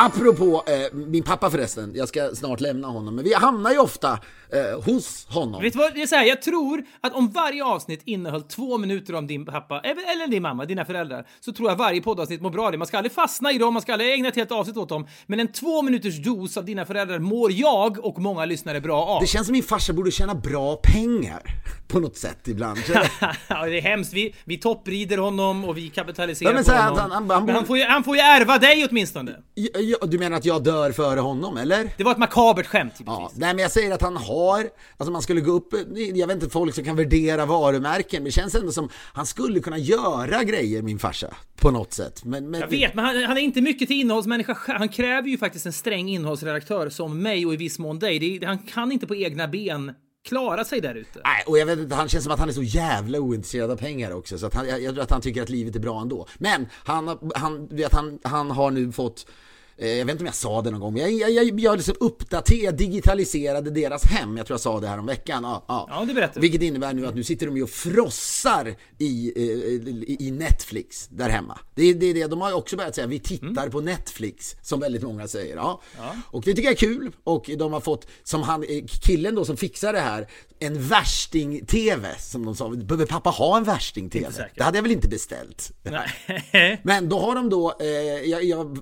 Apropå 0.00 0.62
eh, 0.66 0.96
min 0.98 1.22
pappa 1.22 1.50
förresten, 1.50 1.92
jag 1.94 2.08
ska 2.08 2.30
snart 2.34 2.60
lämna 2.60 2.88
honom, 2.88 3.14
men 3.14 3.24
vi 3.24 3.34
hamnar 3.34 3.70
ju 3.70 3.78
ofta 3.78 4.18
eh, 4.52 4.82
hos 4.84 5.26
honom. 5.28 5.62
Vet 5.62 5.72
du 5.72 5.78
vad, 5.78 5.94
det 5.94 6.02
är 6.02 6.06
så 6.06 6.14
här, 6.16 6.24
jag 6.24 6.42
tror 6.42 6.82
att 7.00 7.14
om 7.14 7.30
varje 7.30 7.64
avsnitt 7.64 8.00
innehöll 8.04 8.42
två 8.42 8.78
minuter 8.78 9.14
om 9.14 9.26
din 9.26 9.46
pappa, 9.46 9.80
eller 9.80 10.12
eller 10.12 10.26
din 10.26 10.42
mamma, 10.42 10.64
dina 10.64 10.84
föräldrar, 10.84 11.26
så 11.40 11.52
tror 11.52 11.68
jag 11.70 11.76
varje 11.76 12.00
poddavsnitt 12.00 12.40
mår 12.42 12.50
bra 12.50 12.66
av 12.66 12.72
det. 12.72 12.78
Man 12.78 12.86
ska 12.86 12.96
aldrig 12.96 13.12
fastna 13.12 13.52
i 13.52 13.58
dem, 13.58 13.74
man 13.74 13.82
ska 13.82 13.92
aldrig 13.92 14.12
ägna 14.14 14.28
ett 14.28 14.36
helt 14.36 14.52
avsnitt 14.52 14.76
åt 14.76 14.88
dem. 14.88 15.06
Men 15.26 15.40
en 15.40 15.52
två 15.52 15.82
minuters 15.82 16.22
dos 16.24 16.56
av 16.56 16.64
dina 16.64 16.86
föräldrar 16.86 17.18
mår 17.18 17.52
jag 17.52 18.04
och 18.04 18.18
många 18.18 18.44
lyssnare 18.44 18.80
bra 18.80 19.02
av. 19.04 19.20
Det 19.20 19.26
känns 19.26 19.46
som 19.46 19.52
min 19.52 19.62
farsa 19.62 19.92
borde 19.92 20.10
tjäna 20.10 20.34
bra 20.34 20.76
pengar 20.76 21.42
på 21.88 22.00
något 22.00 22.16
sätt 22.16 22.48
ibland. 22.48 22.78
ja, 23.48 23.64
det 23.66 23.78
är 23.78 23.82
hemskt. 23.82 24.12
Vi, 24.12 24.34
vi 24.44 24.56
topprider 24.58 25.18
honom 25.18 25.64
och 25.64 25.76
vi 25.76 25.88
kapitaliserar 25.88 26.50
Ja, 26.50 26.54
men 26.54 26.64
på 26.64 26.70
så 26.70 26.76
här, 26.76 26.82
honom. 26.90 26.98
han- 26.98 27.10
han- 27.10 27.30
han 27.30 27.44
men 27.46 27.54
han 27.54 27.66
får, 27.66 27.78
ju, 27.78 27.84
han 27.84 28.04
får 28.04 28.16
ju 28.16 28.22
ärva 28.22 28.58
dig 28.58 28.86
åtminstone. 28.90 29.36
Ja, 29.54 29.87
ja, 29.88 30.06
du 30.06 30.18
menar 30.18 30.36
att 30.36 30.44
jag 30.44 30.62
dör 30.64 30.92
före 30.92 31.20
honom, 31.20 31.56
eller? 31.56 31.90
Det 31.96 32.04
var 32.04 32.12
ett 32.12 32.18
makabert 32.18 32.66
skämt, 32.66 32.94
Ja, 33.06 33.18
givetvis. 33.18 33.38
nej 33.40 33.54
men 33.54 33.62
jag 33.62 33.70
säger 33.72 33.94
att 33.94 34.02
han 34.02 34.16
har, 34.16 34.68
alltså 34.96 35.12
man 35.12 35.22
skulle 35.22 35.40
gå 35.40 35.52
upp, 35.52 35.74
jag 36.14 36.26
vet 36.26 36.34
inte 36.34 36.48
folk 36.50 36.74
som 36.74 36.84
kan 36.84 36.96
värdera 36.96 37.46
varumärken, 37.46 38.22
men 38.22 38.24
det 38.24 38.30
känns 38.30 38.54
ändå 38.54 38.72
som 38.72 38.88
han 39.12 39.26
skulle 39.26 39.60
kunna 39.60 39.78
göra 39.78 40.44
grejer 40.44 40.82
min 40.82 40.98
farsa, 40.98 41.34
på 41.60 41.70
något 41.70 41.92
sätt. 41.92 42.24
Men, 42.24 42.50
men 42.50 42.60
Jag 42.60 42.68
vet, 42.68 42.94
men 42.94 43.04
han, 43.04 43.22
han 43.24 43.36
är 43.38 43.42
inte 43.42 43.60
mycket 43.60 43.88
till 43.88 44.00
innehållsmänniska. 44.00 44.56
Han 44.66 44.88
kräver 44.88 45.28
ju 45.28 45.38
faktiskt 45.38 45.66
en 45.66 45.72
sträng 45.72 46.08
innehållsredaktör 46.08 46.88
som 46.88 47.22
mig 47.22 47.46
och 47.46 47.54
i 47.54 47.56
viss 47.56 47.78
mån 47.78 47.98
dig. 47.98 48.18
Det, 48.38 48.46
han 48.46 48.58
kan 48.58 48.92
inte 48.92 49.06
på 49.06 49.14
egna 49.16 49.48
ben 49.48 49.92
klara 50.28 50.64
sig 50.64 50.80
där 50.80 50.94
ute. 50.94 51.20
Nej, 51.24 51.42
och 51.46 51.58
jag 51.58 51.66
vet 51.66 51.78
inte, 51.78 51.94
han 51.94 52.08
känns 52.08 52.24
som 52.24 52.32
att 52.32 52.38
han 52.40 52.48
är 52.48 52.52
så 52.52 52.62
jävla 52.62 53.18
ointresserad 53.18 53.70
av 53.70 53.76
pengar 53.76 54.10
också, 54.12 54.38
så 54.38 54.46
att 54.46 54.54
han, 54.54 54.68
jag, 54.68 54.82
jag 54.82 54.94
tror 54.94 55.02
att 55.02 55.10
han 55.10 55.20
tycker 55.20 55.42
att 55.42 55.48
livet 55.48 55.76
är 55.76 55.80
bra 55.80 56.00
ändå. 56.00 56.26
Men 56.38 56.66
han, 56.72 57.18
han, 57.34 57.66
vet, 57.66 57.92
han, 57.92 58.18
han 58.22 58.50
har 58.50 58.70
nu 58.70 58.92
fått 58.92 59.26
jag 59.86 60.04
vet 60.04 60.08
inte 60.08 60.22
om 60.22 60.26
jag 60.26 60.34
sa 60.34 60.62
det 60.62 60.70
någon 60.70 60.80
gång, 60.80 60.92
men 60.92 61.02
jag, 61.02 61.12
jag, 61.12 61.30
jag, 61.30 61.60
jag 61.60 61.76
liksom 61.76 61.94
uppdaterade, 62.00 62.76
digitaliserade 62.76 63.70
deras 63.70 64.04
hem. 64.04 64.36
Jag 64.36 64.46
tror 64.46 64.54
jag 64.54 64.60
sa 64.60 64.80
det 64.80 64.88
här 64.88 64.98
om 64.98 65.06
veckan. 65.06 65.42
Ja, 65.42 65.64
ja. 65.68 65.86
Ja, 65.90 66.04
det 66.04 66.14
berättar 66.14 66.34
du. 66.34 66.40
Vilket 66.40 66.62
innebär 66.62 66.94
nu 66.94 67.06
att 67.06 67.14
nu 67.14 67.24
sitter 67.24 67.46
de 67.46 67.56
ju 67.56 67.62
och 67.62 67.70
frossar 67.70 68.74
i, 68.98 69.32
eh, 69.36 70.26
i, 70.26 70.30
Netflix 70.30 71.08
där 71.08 71.28
hemma. 71.28 71.58
Det 71.74 71.82
är 71.82 71.94
det, 71.94 72.12
det. 72.12 72.26
De 72.26 72.40
har 72.40 72.48
ju 72.48 72.54
också 72.54 72.76
börjat 72.76 72.94
säga 72.94 73.06
vi 73.06 73.18
tittar 73.18 73.68
på 73.68 73.80
Netflix, 73.80 74.56
som 74.62 74.80
väldigt 74.80 75.02
många 75.02 75.28
säger. 75.28 75.56
Ja. 75.56 75.80
Och 76.26 76.42
det 76.44 76.54
tycker 76.54 76.68
jag 76.68 76.72
är 76.72 76.76
kul. 76.76 77.12
Och 77.24 77.50
de 77.58 77.72
har 77.72 77.80
fått, 77.80 78.06
som 78.22 78.42
han, 78.42 78.62
eh, 78.62 78.84
killen 79.02 79.34
då 79.34 79.44
som 79.44 79.56
fixar 79.56 79.92
det 79.92 80.00
här, 80.00 80.28
en 80.58 80.82
värsting-TV, 80.82 82.08
som 82.18 82.44
de 82.44 82.54
sa. 82.54 82.68
Behöver 82.68 83.06
pappa 83.06 83.30
ha 83.30 83.56
en 83.56 83.64
värsting-TV? 83.64 84.48
Det 84.54 84.62
hade 84.62 84.78
jag 84.78 84.82
väl 84.82 84.92
inte 84.92 85.08
beställt? 85.08 85.72
Nej. 85.82 86.80
Men 86.84 87.08
då 87.08 87.18
har 87.18 87.34
de 87.34 87.50
då, 87.50 87.74
eh, 87.80 87.86
jag, 88.30 88.44
jag 88.44 88.80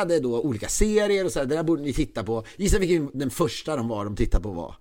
rekommenderade 0.00 0.20
då 0.20 0.40
olika 0.40 0.68
serier 0.68 1.24
och 1.24 1.32
så 1.32 1.38
här, 1.38 1.46
det 1.46 1.54
där 1.54 1.62
borde 1.62 1.82
ni 1.82 1.92
titta 1.92 2.24
på. 2.24 2.44
Gissa 2.56 2.78
vilken 2.78 3.10
den 3.14 3.30
första 3.30 3.76
de 3.76 3.88
var 3.88 4.04
de 4.04 4.16
tittade 4.16 4.42
på 4.42 4.50
var? 4.50 4.74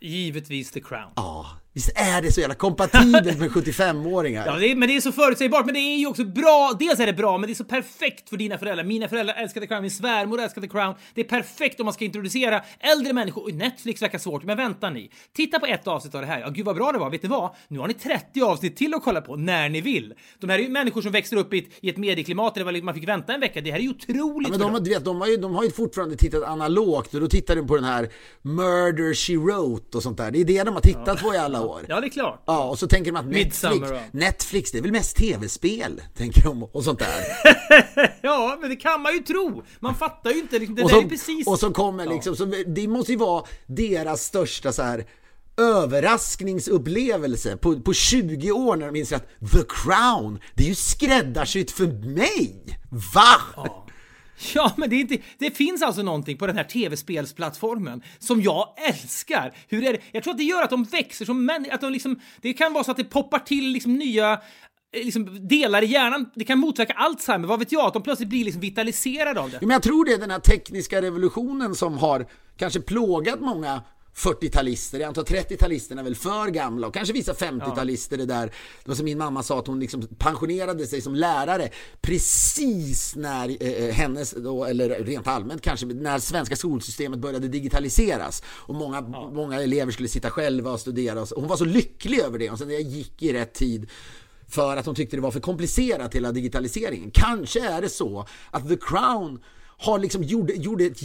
Givetvis 0.00 0.70
The 0.70 0.80
Crown. 0.80 1.12
Ja, 1.16 1.46
visst 1.76 1.90
är 1.94 2.22
det 2.22 2.32
så 2.32 2.40
jävla 2.40 2.54
kompatibelt 2.54 3.38
med 3.38 3.50
75-åringar? 3.50 4.46
Ja, 4.46 4.56
det 4.56 4.70
är, 4.70 4.76
men 4.76 4.88
det 4.88 4.96
är 4.96 5.00
så 5.00 5.12
förutsägbart, 5.12 5.64
men 5.64 5.74
det 5.74 5.80
är 5.80 5.96
ju 5.96 6.06
också 6.06 6.24
bra. 6.24 6.76
Dels 6.78 7.00
är 7.00 7.06
det 7.06 7.12
bra, 7.12 7.38
men 7.38 7.46
det 7.46 7.52
är 7.52 7.54
så 7.54 7.64
perfekt 7.64 8.28
för 8.28 8.36
dina 8.36 8.58
föräldrar. 8.58 8.84
Mina 8.84 9.08
föräldrar 9.08 9.34
älskade 9.34 9.66
Crown, 9.66 9.82
min 9.82 9.90
svärmor 9.90 10.40
älskade 10.40 10.68
Crown. 10.68 10.94
Det 11.14 11.20
är 11.20 11.24
perfekt 11.24 11.80
om 11.80 11.84
man 11.84 11.94
ska 11.94 12.04
introducera 12.04 12.62
äldre 12.80 13.12
människor. 13.12 13.42
Oj, 13.46 13.52
Netflix 13.52 14.02
verkar 14.02 14.18
svårt, 14.18 14.44
men 14.44 14.56
vänta 14.56 14.90
ni. 14.90 15.10
Titta 15.36 15.58
på 15.58 15.66
ett 15.66 15.86
avsnitt 15.86 16.14
av 16.14 16.20
det 16.20 16.26
här. 16.26 16.40
Ja, 16.40 16.48
gud 16.48 16.64
vad 16.66 16.76
bra 16.76 16.92
det 16.92 16.98
var. 16.98 17.10
Vet 17.10 17.22
ni 17.22 17.28
vad? 17.28 17.50
Nu 17.68 17.78
har 17.78 17.88
ni 17.88 17.94
30 17.94 18.42
avsnitt 18.42 18.76
till 18.76 18.94
att 18.94 19.04
kolla 19.04 19.20
på 19.20 19.36
när 19.36 19.68
ni 19.68 19.80
vill. 19.80 20.14
De 20.38 20.50
här 20.50 20.58
är 20.58 20.62
ju 20.62 20.68
människor 20.68 21.02
som 21.02 21.12
växer 21.12 21.36
upp 21.36 21.54
i 21.54 21.58
ett, 21.58 21.68
i 21.80 21.88
ett 21.88 21.96
medieklimat 21.96 22.54
där 22.54 22.82
man 22.82 22.94
fick 22.94 23.08
vänta 23.08 23.34
en 23.34 23.40
vecka. 23.40 23.60
Det 23.60 23.70
här 23.70 23.78
är 23.78 23.82
ju 23.82 23.90
otroligt 23.90 24.48
Men 24.50 24.60
för 24.60 24.70
de, 24.70 24.84
du 24.84 24.90
vet, 24.90 25.04
de, 25.04 25.20
har 25.20 25.28
ju, 25.28 25.36
de 25.36 25.54
har 25.54 25.64
ju 25.64 25.70
fortfarande 25.70 26.16
tittat 26.16 26.42
analogt 26.42 27.14
och 27.14 27.20
då 27.20 27.28
tittar 27.28 27.56
de 27.56 27.66
på 27.66 27.74
den 27.74 27.84
här 27.84 28.08
Murder 28.42 29.14
She 29.14 29.36
Wrote 29.36 29.96
och 29.96 30.02
sånt 30.02 30.18
där. 30.18 30.30
Det 30.30 30.40
är 30.40 30.44
det 30.44 30.62
de 30.62 30.74
har 30.74 30.80
tittat 30.80 31.22
på 31.22 31.34
i 31.34 31.38
alla 31.38 31.62
år. 31.62 31.65
Ja, 31.88 32.00
det 32.00 32.06
är 32.06 32.08
klart. 32.08 32.42
Ja, 32.46 32.64
och 32.64 32.78
så 32.78 32.88
tänker 32.88 33.12
de 33.12 33.18
att 33.18 33.26
Netflix, 33.26 33.62
ja. 33.62 34.00
Netflix, 34.10 34.72
det 34.72 34.78
är 34.78 34.82
väl 34.82 34.92
mest 34.92 35.16
tv-spel, 35.16 36.02
tänker 36.16 36.42
de, 36.42 36.62
och 36.62 36.84
sånt 36.84 36.98
där. 36.98 37.24
Ja, 38.22 38.58
men 38.60 38.70
det 38.70 38.76
kan 38.76 39.02
man 39.02 39.12
ju 39.12 39.18
tro. 39.18 39.62
Man 39.80 39.94
fattar 39.94 40.30
ju 40.30 40.38
inte. 40.38 40.58
Det 40.58 40.68
och, 40.68 40.74
där 40.74 40.84
är 40.84 40.88
som, 40.88 41.08
precis... 41.08 41.46
och 41.46 41.58
som 41.58 41.72
kommer 41.72 42.06
liksom, 42.06 42.36
så 42.36 42.44
det 42.66 42.88
måste 42.88 43.12
ju 43.12 43.18
vara 43.18 43.44
deras 43.66 44.22
största 44.22 44.72
så 44.72 44.82
här 44.82 45.06
överraskningsupplevelse 45.56 47.56
på, 47.56 47.80
på 47.80 47.92
20 47.92 48.52
år 48.52 48.76
när 48.76 48.86
de 48.86 48.96
inser 48.96 49.16
att 49.16 49.28
The 49.52 49.62
Crown, 49.68 50.40
det 50.54 50.64
är 50.64 50.68
ju 50.68 50.74
skräddarsytt 50.74 51.70
för 51.70 51.86
mig! 51.86 52.78
Va? 53.14 53.40
Ja, 53.56 53.85
Ja 54.54 54.72
men 54.76 54.90
det, 54.90 54.96
är 54.96 55.00
inte, 55.00 55.18
det 55.38 55.50
finns 55.50 55.82
alltså 55.82 56.02
någonting 56.02 56.38
på 56.38 56.46
den 56.46 56.56
här 56.56 56.64
tv-spelsplattformen 56.64 58.02
som 58.18 58.42
jag 58.42 58.68
älskar. 58.88 59.54
Hur 59.68 59.84
är 59.84 59.92
det? 59.92 59.98
Jag 60.12 60.22
tror 60.22 60.32
att 60.32 60.38
det 60.38 60.44
gör 60.44 60.62
att 60.62 60.70
de 60.70 60.84
växer 60.84 61.24
som 61.24 61.44
människor. 61.44 61.74
Att 61.74 61.80
de 61.80 61.92
liksom, 61.92 62.20
det 62.40 62.52
kan 62.52 62.72
vara 62.72 62.84
så 62.84 62.90
att 62.90 62.96
det 62.96 63.04
poppar 63.04 63.38
till 63.38 63.68
liksom 63.68 63.94
nya 63.94 64.32
eh, 64.32 65.04
liksom 65.04 65.48
delar 65.48 65.82
i 65.82 65.86
hjärnan. 65.86 66.30
Det 66.34 66.44
kan 66.44 66.58
motverka 66.58 66.92
Alzheimer, 66.92 67.48
vad 67.48 67.58
vet 67.58 67.72
jag? 67.72 67.86
Att 67.86 67.92
de 67.92 68.02
plötsligt 68.02 68.28
blir 68.28 68.44
liksom 68.44 68.60
vitaliserade 68.60 69.40
av 69.40 69.50
det. 69.50 69.56
Ja, 69.56 69.66
Men 69.66 69.70
jag 69.70 69.82
tror 69.82 70.04
det 70.04 70.12
är 70.12 70.18
den 70.18 70.30
här 70.30 70.40
tekniska 70.40 71.02
revolutionen 71.02 71.74
som 71.74 71.98
har 71.98 72.26
kanske 72.56 72.80
plågat 72.80 73.40
många 73.40 73.82
40-talister, 74.16 74.98
jag 74.98 75.08
antar 75.08 75.22
30-talisterna 75.22 76.00
är 76.00 76.04
väl 76.04 76.14
för 76.14 76.48
gamla 76.48 76.86
och 76.86 76.94
kanske 76.94 77.14
vissa 77.14 77.32
50-talister 77.32 78.16
det 78.16 78.26
där. 78.26 78.46
Det 78.46 78.88
var 78.88 78.94
som 78.94 79.04
min 79.04 79.18
mamma 79.18 79.42
sa 79.42 79.58
att 79.58 79.66
hon 79.66 79.80
liksom 79.80 80.08
pensionerade 80.18 80.86
sig 80.86 81.00
som 81.00 81.14
lärare 81.14 81.70
precis 82.00 83.16
när 83.16 83.62
eh, 83.62 83.94
hennes, 83.94 84.30
då, 84.30 84.64
eller 84.64 84.88
rent 84.88 85.26
allmänt 85.26 85.62
kanske, 85.62 85.86
när 85.86 86.18
svenska 86.18 86.56
skolsystemet 86.56 87.18
började 87.18 87.48
digitaliseras 87.48 88.42
och 88.48 88.74
många, 88.74 89.00
många 89.32 89.62
elever 89.62 89.92
skulle 89.92 90.08
sitta 90.08 90.30
själva 90.30 90.70
och 90.70 90.80
studera. 90.80 91.22
Och 91.22 91.28
hon 91.36 91.48
var 91.48 91.56
så 91.56 91.64
lycklig 91.64 92.18
över 92.18 92.38
det 92.38 92.50
och 92.50 92.58
sen 92.58 92.68
det 92.68 92.74
gick 92.74 93.22
i 93.22 93.32
rätt 93.32 93.54
tid 93.54 93.90
för 94.48 94.76
att 94.76 94.86
hon 94.86 94.94
tyckte 94.94 95.16
det 95.16 95.22
var 95.22 95.30
för 95.30 95.40
komplicerat 95.40 96.14
hela 96.14 96.32
digitaliseringen. 96.32 97.10
Kanske 97.10 97.68
är 97.68 97.80
det 97.80 97.88
så 97.88 98.26
att 98.50 98.68
The 98.68 98.76
Crown 98.76 99.42
har 99.78 99.98
liksom 99.98 100.22
gjorde, 100.22 100.54
gjorde 100.54 100.84
ett 100.84 101.02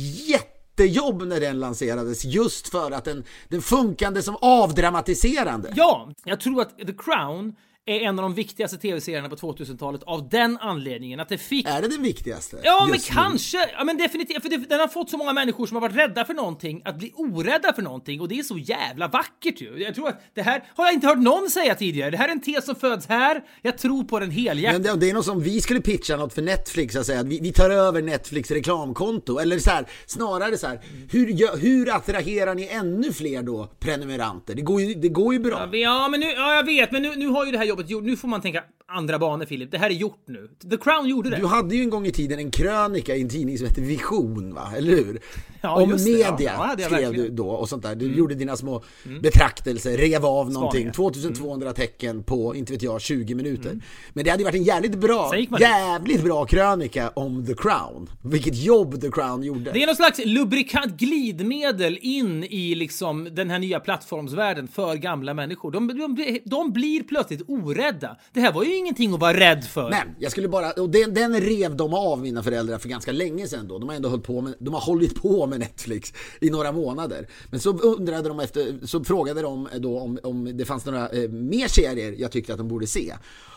jättejobb 0.85 1.21
när 1.27 1.39
den 1.39 1.59
lanserades 1.59 2.25
just 2.25 2.67
för 2.67 2.91
att 2.91 3.05
den, 3.05 3.23
den 3.47 3.61
funkade 3.61 4.23
som 4.23 4.37
avdramatiserande. 4.41 5.73
Ja, 5.75 6.09
jag 6.23 6.39
tror 6.39 6.61
att 6.61 6.77
The 6.77 6.93
Crown 6.97 7.55
är 7.85 7.99
en 7.99 8.19
av 8.19 8.23
de 8.23 8.33
viktigaste 8.33 8.77
tv-serierna 8.77 9.29
på 9.29 9.35
2000-talet 9.35 10.03
av 10.03 10.29
den 10.29 10.57
anledningen 10.57 11.19
att 11.19 11.29
det 11.29 11.37
fick 11.37 11.67
Är 11.67 11.81
det 11.81 11.87
den 11.87 12.01
viktigaste? 12.01 12.59
Ja, 12.63 12.87
men 12.89 12.91
nu? 12.91 12.97
kanske. 13.05 13.69
Ja, 13.77 13.83
men 13.83 13.97
definitivt. 13.97 14.41
För 14.41 14.49
det, 14.49 14.57
den 14.57 14.79
har 14.79 14.87
fått 14.87 15.09
så 15.09 15.17
många 15.17 15.33
människor 15.33 15.65
som 15.65 15.75
har 15.75 15.81
varit 15.81 15.95
rädda 15.95 16.25
för 16.25 16.33
någonting 16.33 16.81
att 16.85 16.97
bli 16.97 17.11
orädda 17.15 17.73
för 17.73 17.81
någonting 17.81 18.21
och 18.21 18.27
det 18.27 18.39
är 18.39 18.43
så 18.43 18.57
jävla 18.57 19.07
vackert 19.07 19.61
ju. 19.61 19.77
Jag 19.77 19.95
tror 19.95 20.07
att 20.09 20.21
det 20.33 20.41
här 20.41 20.63
har 20.75 20.85
jag 20.85 20.93
inte 20.93 21.07
hört 21.07 21.17
någon 21.17 21.49
säga 21.49 21.75
tidigare. 21.75 22.09
Det 22.09 22.17
här 22.17 22.27
är 22.27 22.31
en 22.31 22.41
tes 22.41 22.65
som 22.65 22.75
föds 22.75 23.07
här. 23.07 23.43
Jag 23.61 23.77
tror 23.77 24.03
på 24.03 24.19
den 24.19 24.31
helhjärtat. 24.31 24.81
Men 24.81 24.99
det, 24.99 25.05
det 25.05 25.09
är 25.09 25.13
något 25.13 25.25
som 25.25 25.41
vi 25.41 25.61
skulle 25.61 25.81
pitcha 25.81 26.15
något 26.15 26.33
för 26.33 26.41
Netflix, 26.41 26.95
att 26.95 27.05
säga 27.05 27.19
att 27.19 27.27
vi, 27.27 27.39
vi 27.39 27.53
tar 27.53 27.69
över 27.69 28.01
Netflix 28.01 28.51
reklamkonto. 28.51 29.39
Eller 29.39 29.59
så 29.59 29.69
här, 29.69 29.85
snarare 30.05 30.57
så 30.57 30.67
här, 30.67 30.79
hur, 31.11 31.57
hur 31.57 31.95
attraherar 31.95 32.55
ni 32.55 32.67
ännu 32.67 33.13
fler 33.13 33.43
då 33.43 33.67
prenumeranter? 33.79 34.55
Det 34.55 34.61
går 34.61 34.81
ju, 34.81 34.93
det 34.93 35.09
går 35.09 35.33
ju 35.33 35.39
bra. 35.39 35.69
Ja, 35.75 36.07
men 36.07 36.19
nu, 36.19 36.25
ja, 36.25 36.55
jag 36.55 36.65
vet, 36.65 36.91
men 36.91 37.01
nu, 37.01 37.15
nu 37.15 37.27
har 37.27 37.45
ju 37.45 37.51
det 37.51 37.57
här 37.57 37.70
jobbet 37.71 37.89
gjort. 37.89 38.03
Nu 38.03 38.17
får 38.17 38.27
man 38.27 38.41
tänka 38.41 38.63
andra 38.91 39.19
banor, 39.19 39.45
Filip. 39.45 39.71
Det 39.71 39.77
här 39.77 39.89
är 39.89 39.93
gjort 39.93 40.23
nu. 40.27 40.49
The 40.69 40.77
Crown 40.77 41.07
gjorde 41.07 41.29
det. 41.29 41.35
Du 41.35 41.45
hade 41.45 41.75
ju 41.75 41.81
en 41.81 41.89
gång 41.89 42.05
i 42.05 42.11
tiden 42.11 42.39
en 42.39 42.51
krönika 42.51 43.15
i 43.15 43.21
en 43.21 43.29
tidning 43.29 43.57
som 43.57 43.67
hette 43.67 43.81
Vision, 43.81 44.53
va? 44.53 44.73
Eller 44.77 44.91
hur? 44.91 45.21
Ja, 45.61 45.81
Om 45.81 45.89
just 45.89 46.05
det. 46.05 46.11
Ja, 46.11 46.31
media 46.31 46.75
ja, 46.77 46.85
skrev. 46.85 47.03
Mm. 47.03 47.15
du 47.21 47.29
då 47.29 47.49
och 47.49 47.69
sånt 47.69 47.83
där. 47.83 47.95
Du 47.95 48.15
gjorde 48.15 48.35
dina 48.35 48.55
små 48.55 48.83
betraktelser, 49.21 49.97
rev 49.97 50.25
av 50.25 50.51
någonting. 50.51 50.93
Spaningar. 50.93 50.93
2200 50.93 51.73
tecken 51.73 52.23
på, 52.23 52.55
inte 52.55 52.73
vet 52.73 52.81
jag, 52.81 53.01
20 53.01 53.35
minuter. 53.35 53.79
Men 54.13 54.23
det 54.23 54.29
hade 54.29 54.41
ju 54.41 54.45
varit 54.45 54.55
en 54.55 54.63
jävligt 54.63 54.95
bra, 54.95 55.31
jävligt 55.59 56.23
bra 56.23 56.45
krönika 56.45 57.09
om 57.09 57.45
The 57.45 57.53
Crown. 57.53 58.09
Vilket 58.23 58.55
jobb 58.55 59.01
The 59.01 59.11
Crown 59.11 59.43
gjorde. 59.43 59.71
Det 59.71 59.83
är 59.83 59.87
någon 59.87 59.95
slags 59.95 60.19
lubrikant 60.25 60.97
glidmedel 60.97 61.99
in 62.01 62.43
i 62.43 62.75
liksom 62.75 63.27
den 63.31 63.49
här 63.49 63.59
nya 63.59 63.79
plattformsvärlden 63.79 64.67
för 64.67 64.95
gamla 64.95 65.33
människor. 65.33 65.71
De, 65.71 65.87
de, 65.87 66.39
de 66.45 66.71
blir 66.71 67.03
plötsligt 67.03 67.41
orädda. 67.47 68.17
Det 68.33 68.41
här 68.41 68.51
var 68.51 68.63
ju 68.63 68.75
ingenting 68.81 69.13
att 69.13 69.19
vara 69.19 69.39
rädd 69.39 69.63
för. 69.63 69.89
Men 69.89 70.15
jag 70.19 70.31
skulle 70.31 70.47
bara, 70.47 70.71
och 70.71 70.89
den, 70.89 71.13
den 71.13 71.41
rev 71.41 71.75
de 71.75 71.93
av 71.93 72.21
mina 72.21 72.43
föräldrar 72.43 72.77
för 72.77 72.89
ganska 72.89 73.11
länge 73.11 73.47
sedan 73.47 73.67
då. 73.67 73.79
De 73.79 73.89
har 73.89 73.95
ändå 73.95 74.09
hållit 74.09 74.25
på 74.25 74.41
med, 74.41 74.53
de 74.59 74.73
har 74.73 74.81
hållit 74.81 75.21
på 75.21 75.47
med 75.47 75.59
Netflix 75.59 76.13
i 76.39 76.49
några 76.49 76.71
månader. 76.71 77.27
Men 77.51 77.59
så 77.59 77.77
undrade 77.77 78.29
de 78.29 78.39
efter, 78.39 78.87
så 78.87 79.03
frågade 79.03 79.41
de 79.41 79.67
då 79.77 79.99
om, 79.99 80.19
om 80.23 80.57
det 80.57 80.65
fanns 80.65 80.85
några 80.85 81.09
eh, 81.09 81.29
mer 81.29 81.67
serier 81.67 82.15
jag 82.17 82.31
tyckte 82.31 82.53
att 82.53 82.57
de 82.57 82.67
borde 82.67 82.87
se. 82.87 83.13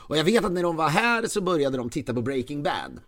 Och 0.09 0.19
jag 0.19 0.25
vet 0.25 0.45
att 0.45 0.53
när 0.53 0.63
de 0.63 0.77
var 0.77 0.89
här 0.89 1.27
så 1.27 1.41
började 1.41 1.77
de 1.77 1.91
titta 1.91 2.15
på 2.15 2.23
Breaking 2.23 2.63
Bad. 2.63 3.01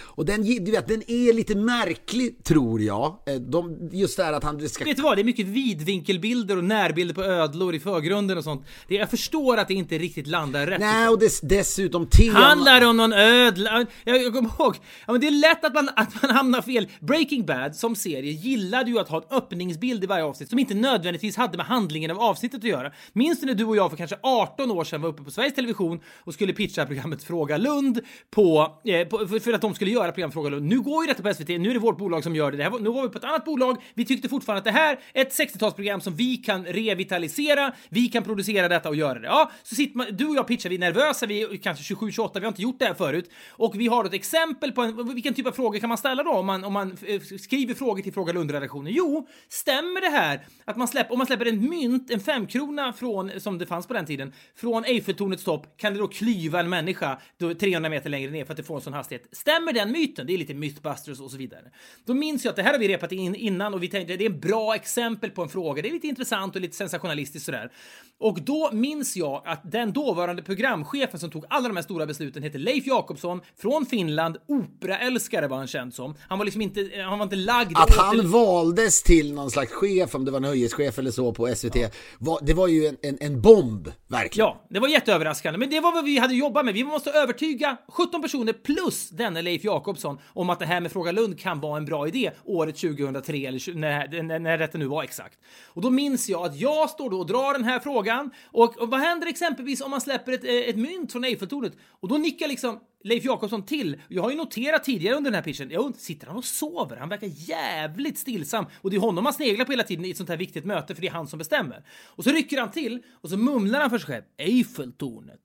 Och 0.00 0.24
den, 0.24 0.42
du 0.64 0.70
vet, 0.70 0.88
den 0.88 1.10
är 1.10 1.32
lite 1.32 1.54
märklig 1.54 2.44
tror 2.44 2.80
jag. 2.80 3.18
Eh, 3.26 3.34
De, 3.34 3.88
just 3.92 4.16
det 4.16 4.24
här 4.24 4.32
att 4.32 4.44
han 4.44 4.68
ska 4.68 4.84
Vet 4.84 4.96
du 4.96 5.02
vad? 5.02 5.16
Det 5.16 5.22
är 5.22 5.24
mycket 5.24 5.46
vidvinkelbilder 5.46 6.56
och 6.56 6.64
närbilder 6.64 7.14
på 7.14 7.22
ödlor 7.24 7.74
i 7.74 7.80
förgrunden 7.80 8.38
och 8.38 8.44
sånt. 8.44 8.66
Det, 8.88 8.94
jag 8.94 9.10
förstår 9.10 9.56
att 9.56 9.68
det 9.68 9.74
inte 9.74 9.98
riktigt 9.98 10.26
landar 10.26 10.66
rätt. 10.66 10.80
Nej, 10.80 11.08
och 11.08 11.18
dess, 11.18 11.40
dessutom 11.40 12.06
tema... 12.06 12.38
Handlar 12.38 12.80
det 12.80 12.86
om 12.86 12.96
någon 12.96 13.12
ödla? 13.12 13.86
Jag, 14.04 14.22
jag 14.22 14.32
kommer 14.34 14.50
ihåg. 14.60 14.76
Ja, 15.06 15.12
men 15.12 15.20
det 15.20 15.26
är 15.26 15.30
lätt 15.30 15.64
att 15.64 15.74
man, 15.74 15.88
att 15.96 16.22
man 16.22 16.30
hamnar 16.30 16.62
fel. 16.62 16.88
Breaking 17.00 17.46
Bad 17.46 17.76
som 17.76 17.96
serie 17.96 18.32
gillade 18.32 18.90
ju 18.90 18.98
att 18.98 19.08
ha 19.08 19.18
en 19.18 19.36
öppningsbild 19.36 20.04
i 20.04 20.06
varje 20.06 20.24
avsnitt 20.24 20.50
som 20.50 20.58
inte 20.58 20.74
nödvändigtvis 20.74 21.36
hade 21.36 21.56
med 21.56 21.66
handlingen 21.66 22.10
av 22.10 22.20
avsnittet 22.20 22.58
att 22.58 22.64
göra. 22.64 22.92
Minns 23.12 23.40
du 23.40 23.46
när 23.46 23.54
du 23.54 23.64
och 23.64 23.76
jag 23.76 23.90
för 23.90 23.96
kanske 23.96 24.16
18 24.22 24.70
år 24.70 24.84
sedan 24.84 25.02
var 25.02 25.08
uppe 25.08 25.22
på 25.22 25.30
Sveriges 25.30 25.54
Television 25.54 26.00
och 26.24 26.34
skulle 26.34 26.52
pitcha 26.52 26.86
programmet 26.86 27.22
Fråga 27.22 27.56
Lund 27.56 28.00
på, 28.30 28.80
eh, 28.84 29.08
på 29.08 29.26
för, 29.26 29.38
för 29.38 29.52
att 29.52 29.60
de 29.60 29.74
skulle 29.74 29.83
skulle 29.84 29.94
göra 29.94 30.12
program 30.12 30.32
Fråga 30.32 30.50
Lund. 30.50 30.66
Nu 30.66 30.80
går 30.80 31.04
ju 31.04 31.08
detta 31.08 31.22
på 31.22 31.34
SVT, 31.34 31.48
nu 31.48 31.70
är 31.70 31.74
det 31.74 31.78
vårt 31.80 31.98
bolag 31.98 32.24
som 32.24 32.36
gör 32.36 32.50
det. 32.50 32.56
det 32.56 32.62
här, 32.62 32.70
var- 32.70 32.78
nu 32.78 32.90
var 32.90 33.02
vi 33.02 33.08
på 33.08 33.18
ett 33.18 33.24
annat 33.24 33.44
bolag. 33.44 33.76
Vi 33.94 34.04
tyckte 34.04 34.28
fortfarande 34.28 34.58
att 34.58 34.64
det 34.64 34.70
här 34.80 34.98
är 35.12 35.22
ett 35.22 35.32
60-talsprogram 35.38 36.00
som 36.00 36.14
vi 36.16 36.36
kan 36.36 36.64
revitalisera. 36.66 37.72
Vi 37.88 38.08
kan 38.08 38.22
producera 38.22 38.68
detta 38.68 38.88
och 38.88 38.96
göra 38.96 39.18
det. 39.18 39.26
Ja, 39.26 39.50
så 39.62 39.74
sitter 39.74 39.96
man, 39.96 40.06
du 40.10 40.26
och 40.26 40.36
jag 40.36 40.46
pitchar, 40.46 40.68
vi 40.70 40.74
är 40.76 40.80
nervösa, 40.80 41.26
vi 41.26 41.42
är 41.42 41.56
kanske 41.56 41.94
27-28, 41.94 42.30
vi 42.34 42.40
har 42.40 42.48
inte 42.48 42.62
gjort 42.62 42.78
det 42.78 42.84
här 42.84 42.94
förut. 42.94 43.30
Och 43.50 43.80
vi 43.80 43.86
har 43.86 44.02
då 44.02 44.08
ett 44.08 44.14
exempel 44.14 44.72
på 44.72 44.82
en, 44.82 45.14
vilken 45.14 45.34
typ 45.34 45.46
av 45.46 45.52
frågor 45.52 45.78
kan 45.78 45.88
man 45.88 45.98
ställa 45.98 46.22
då 46.22 46.30
om 46.32 46.46
man, 46.46 46.64
om 46.64 46.72
man 46.72 46.96
eh, 47.06 47.20
skriver 47.20 47.74
frågor 47.74 48.02
till 48.02 48.12
Fråga 48.12 48.32
Lund-redaktionen? 48.32 48.92
Jo, 48.92 49.26
stämmer 49.48 50.00
det 50.00 50.08
här 50.16 50.46
att 50.64 50.76
man 50.76 50.88
släpper, 50.88 51.12
om 51.12 51.18
man 51.18 51.26
släpper 51.26 51.46
en 51.46 51.68
mynt, 51.70 52.10
en 52.10 52.20
femkrona 52.20 52.92
från, 52.92 53.40
som 53.40 53.58
det 53.58 53.66
fanns 53.66 53.86
på 53.86 53.94
den 53.94 54.06
tiden, 54.06 54.32
från 54.56 54.84
Eiffeltornets 54.84 55.44
topp, 55.44 55.66
kan 55.76 55.92
det 55.92 55.98
då 55.98 56.08
klyva 56.08 56.60
en 56.60 56.68
människa 56.70 57.18
då 57.38 57.54
300 57.54 57.90
meter 57.90 58.10
längre 58.10 58.30
ner 58.30 58.44
för 58.44 58.52
att 58.52 58.56
det 58.56 58.62
får 58.62 58.76
en 58.76 58.80
sån 58.82 58.92
hastighet? 58.92 59.28
Stämmer 59.32 59.72
den 59.74 59.92
myten. 59.92 60.26
Det 60.26 60.34
är 60.34 60.38
lite 60.38 60.54
mythbusters 60.54 61.20
och 61.20 61.30
så 61.30 61.36
vidare. 61.36 61.62
Då 62.06 62.14
minns 62.14 62.44
jag 62.44 62.50
att 62.50 62.56
det 62.56 62.62
här 62.62 62.72
har 62.72 62.78
vi 62.78 62.88
repat 62.88 63.12
in 63.12 63.34
innan 63.34 63.74
och 63.74 63.82
vi 63.82 63.88
tänkte 63.88 64.16
det 64.16 64.26
är 64.26 64.30
ett 64.30 64.40
bra 64.40 64.74
exempel 64.74 65.30
på 65.30 65.42
en 65.42 65.48
fråga. 65.48 65.82
Det 65.82 65.88
är 65.88 65.92
lite 65.92 66.06
intressant 66.06 66.54
och 66.56 66.60
lite 66.62 66.76
sensationalistiskt 66.76 67.46
sådär. 67.46 67.72
Och 68.18 68.42
då 68.42 68.70
minns 68.72 69.16
jag 69.16 69.42
att 69.44 69.70
den 69.72 69.92
dåvarande 69.92 70.42
programchefen 70.42 71.20
som 71.20 71.30
tog 71.30 71.44
alla 71.48 71.68
de 71.68 71.76
här 71.76 71.82
stora 71.82 72.06
besluten 72.06 72.42
hette 72.42 72.58
Leif 72.58 72.86
Jakobsson 72.86 73.40
från 73.60 73.86
Finland. 73.86 74.36
Operaälskare 74.48 75.46
var 75.48 75.56
han 75.56 75.66
känd 75.66 75.94
som. 75.94 76.14
Han 76.28 76.38
var 76.38 76.44
liksom 76.44 76.62
inte, 76.62 76.90
han 77.06 77.18
var 77.18 77.24
inte 77.24 77.36
lagd 77.36 77.72
Att 77.76 77.90
åt- 77.90 77.96
han 77.96 78.30
valdes 78.30 79.02
till 79.02 79.32
någon 79.34 79.50
slags 79.50 79.72
chef, 79.72 80.14
om 80.14 80.24
det 80.24 80.30
var 80.30 80.40
nöjeschef 80.40 80.98
eller 80.98 81.10
så 81.10 81.32
på 81.32 81.54
SVT, 81.54 81.76
var, 82.18 82.38
det 82.42 82.54
var 82.54 82.68
ju 82.68 82.86
en, 82.86 82.96
en, 83.02 83.18
en 83.20 83.40
bomb, 83.40 83.92
verkligen. 84.08 84.46
Ja, 84.46 84.66
det 84.70 84.80
var 84.80 84.88
jätteöverraskande, 84.88 85.58
men 85.58 85.70
det 85.70 85.80
var 85.80 85.92
vad 85.92 86.04
vi 86.04 86.18
hade 86.18 86.34
jobbat 86.34 86.64
med. 86.64 86.74
Vi 86.74 86.84
måste 86.84 87.10
övertyga 87.10 87.76
17 87.88 88.22
personer 88.22 88.52
plus 88.52 89.08
denne 89.08 89.42
Leif 89.42 89.63
Jakobsson 89.64 90.18
om 90.32 90.50
att 90.50 90.58
det 90.58 90.66
här 90.66 90.80
med 90.80 90.92
Fråga 90.92 91.12
Lund 91.12 91.40
kan 91.40 91.60
vara 91.60 91.76
en 91.76 91.84
bra 91.84 92.08
idé 92.08 92.30
året 92.44 92.76
2003 92.76 93.36
eller 93.36 93.74
när, 93.74 94.22
när, 94.22 94.38
när 94.38 94.58
detta 94.58 94.78
nu 94.78 94.86
var 94.86 95.02
exakt. 95.02 95.38
Och 95.66 95.82
då 95.82 95.90
minns 95.90 96.28
jag 96.28 96.46
att 96.46 96.56
jag 96.56 96.90
står 96.90 97.10
då 97.10 97.18
och 97.18 97.26
drar 97.26 97.52
den 97.52 97.64
här 97.64 97.80
frågan 97.80 98.30
och, 98.44 98.78
och 98.82 98.90
vad 98.90 99.00
händer 99.00 99.26
exempelvis 99.26 99.80
om 99.80 99.90
man 99.90 100.00
släpper 100.00 100.32
ett, 100.32 100.44
eh, 100.44 100.54
ett 100.54 100.76
mynt 100.76 101.12
från 101.12 101.24
Eiffeltornet? 101.24 101.72
Och 102.00 102.08
då 102.08 102.16
nickar 102.16 102.48
liksom 102.48 102.80
Leif 103.04 103.24
Jakobsson 103.24 103.64
till. 103.64 104.00
Jag 104.08 104.22
har 104.22 104.30
ju 104.30 104.36
noterat 104.36 104.84
tidigare 104.84 105.16
under 105.16 105.30
den 105.30 105.34
här 105.34 105.42
pitchen, 105.42 105.70
jag 105.70 105.84
undrar, 105.84 105.98
sitter 105.98 106.26
han 106.26 106.36
och 106.36 106.44
sover? 106.44 106.96
Han 106.96 107.08
verkar 107.08 107.26
jävligt 107.26 108.18
stillsam 108.18 108.66
och 108.80 108.90
det 108.90 108.96
är 108.96 109.00
honom 109.00 109.24
man 109.24 109.32
sneglar 109.32 109.64
på 109.64 109.72
hela 109.72 109.82
tiden 109.82 110.04
i 110.04 110.10
ett 110.10 110.16
sånt 110.16 110.28
här 110.28 110.36
viktigt 110.36 110.64
möte 110.64 110.94
för 110.94 111.02
det 111.02 111.08
är 111.08 111.12
han 111.12 111.28
som 111.28 111.38
bestämmer. 111.38 111.84
Och 112.06 112.24
så 112.24 112.30
rycker 112.30 112.60
han 112.60 112.70
till 112.70 113.02
och 113.20 113.30
så 113.30 113.36
mumlar 113.36 113.80
han 113.80 113.90
för 113.90 113.98
sig 113.98 114.06
själv. 114.06 114.22
Eiffeltornet. 114.38 115.40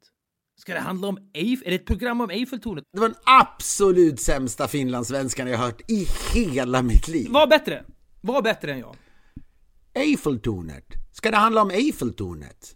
Ska 0.59 0.73
det 0.73 0.79
handla 0.79 1.07
om 1.07 1.17
Eiffel? 1.33 1.67
Är 1.67 1.71
det 1.71 1.75
ett 1.75 1.85
program 1.85 2.21
om 2.21 2.29
Eiffeltornet? 2.29 2.83
Det 2.93 2.99
var 2.99 3.07
den 3.07 3.17
absolut 3.23 4.19
sämsta 4.19 4.67
finlandssvenskan 4.67 5.47
jag 5.47 5.57
hört 5.57 5.91
i 5.91 6.07
hela 6.33 6.81
mitt 6.81 7.07
liv. 7.07 7.31
Var 7.31 7.47
bättre. 7.47 7.83
Var 8.21 8.41
bättre 8.41 8.71
än 8.71 8.79
jag. 8.79 8.95
Eiffeltornet. 9.93 10.85
Ska 11.11 11.31
det 11.31 11.37
handla 11.37 11.61
om 11.61 11.71
Eiffeltornet? 11.71 12.75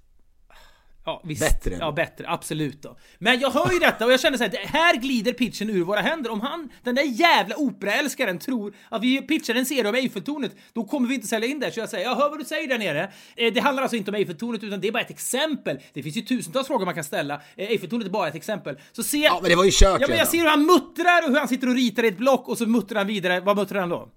Ja, 1.06 1.22
visst. 1.24 1.42
Bättre. 1.42 1.78
Ja, 1.80 1.92
bättre. 1.92 2.26
Absolut 2.28 2.82
då. 2.82 2.98
Men 3.20 3.39
jag 3.39 3.52
hör 3.52 3.72
ju 3.72 3.80
detta 3.80 4.06
och 4.06 4.12
jag 4.12 4.20
känner 4.20 4.38
så 4.38 4.44
här, 4.44 4.58
här 4.66 4.96
glider 4.96 5.34
pitchen 5.34 5.70
ur 5.70 5.84
våra 5.84 6.02
händer. 6.02 6.32
Om 6.32 6.42
han, 6.42 6.70
den 6.84 6.96
där 6.96 7.04
jävla 7.04 7.56
operaälskaren, 7.56 8.39
tror 8.39 8.76
att 8.89 9.04
vi 9.04 9.22
pitchar 9.22 9.56
en 9.56 9.66
serie 9.66 9.89
om 9.89 9.96
Eiffeltornet, 9.96 10.56
då 10.74 10.84
kommer 10.84 11.08
vi 11.08 11.16
inte 11.16 11.28
sälja 11.28 11.48
in 11.48 11.60
det. 11.60 11.72
Så 11.72 11.80
jag 11.80 11.89
säger, 11.89 12.06
jag 12.06 12.16
hör 12.16 12.30
vad 12.30 12.39
du 12.39 12.46
säger 12.46 12.68
där 12.68 12.78
nere. 12.78 13.12
Eh, 13.36 13.54
det 13.54 13.60
handlar 13.60 13.84
alltså 13.84 13.98
inte 13.98 14.12
om 14.12 14.16
Eiffeltornet, 14.16 14.63
utan 14.63 14.82
det 14.82 14.88
är 14.88 14.92
bara 14.92 15.04
ett 15.04 15.10
exempel. 15.10 15.80
Det 15.94 16.04
finns 16.04 16.18
ju 16.18 16.22
tusentals 16.22 16.68
frågor 16.68 16.86
man 16.86 16.96
kan 16.96 17.04
ställa. 17.04 17.42
Eh, 17.56 17.70
Eiffeltornet 17.70 18.08
är 18.08 18.12
bara 18.12 18.28
ett 18.28 18.36
exempel. 18.36 18.80
Så 18.92 19.04
se... 19.04 19.18
Ja, 19.18 19.39
men 19.42 19.50
det 19.50 19.56
var 19.56 19.63
ju 19.63 19.72
kört 19.74 20.02
Ja, 20.02 20.08
men 20.08 20.18
jag 20.18 20.28
ser 20.28 20.38
hur 20.38 20.50
han 20.50 20.66
muttrar 20.66 21.24
och 21.24 21.30
hur 21.30 21.39
han 21.39 21.48
sitter 21.48 21.70
och 21.70 21.76
ritar 21.76 22.04
i 22.04 22.08
ett 22.08 22.18
block 22.18 22.48
och 22.48 22.58
så 22.58 22.66
muttrar 22.66 22.98
han 22.98 23.08
vidare. 23.08 23.39
Vad 23.39 23.58
muttrar 23.58 23.80
han 23.80 23.89
då? 23.89 24.10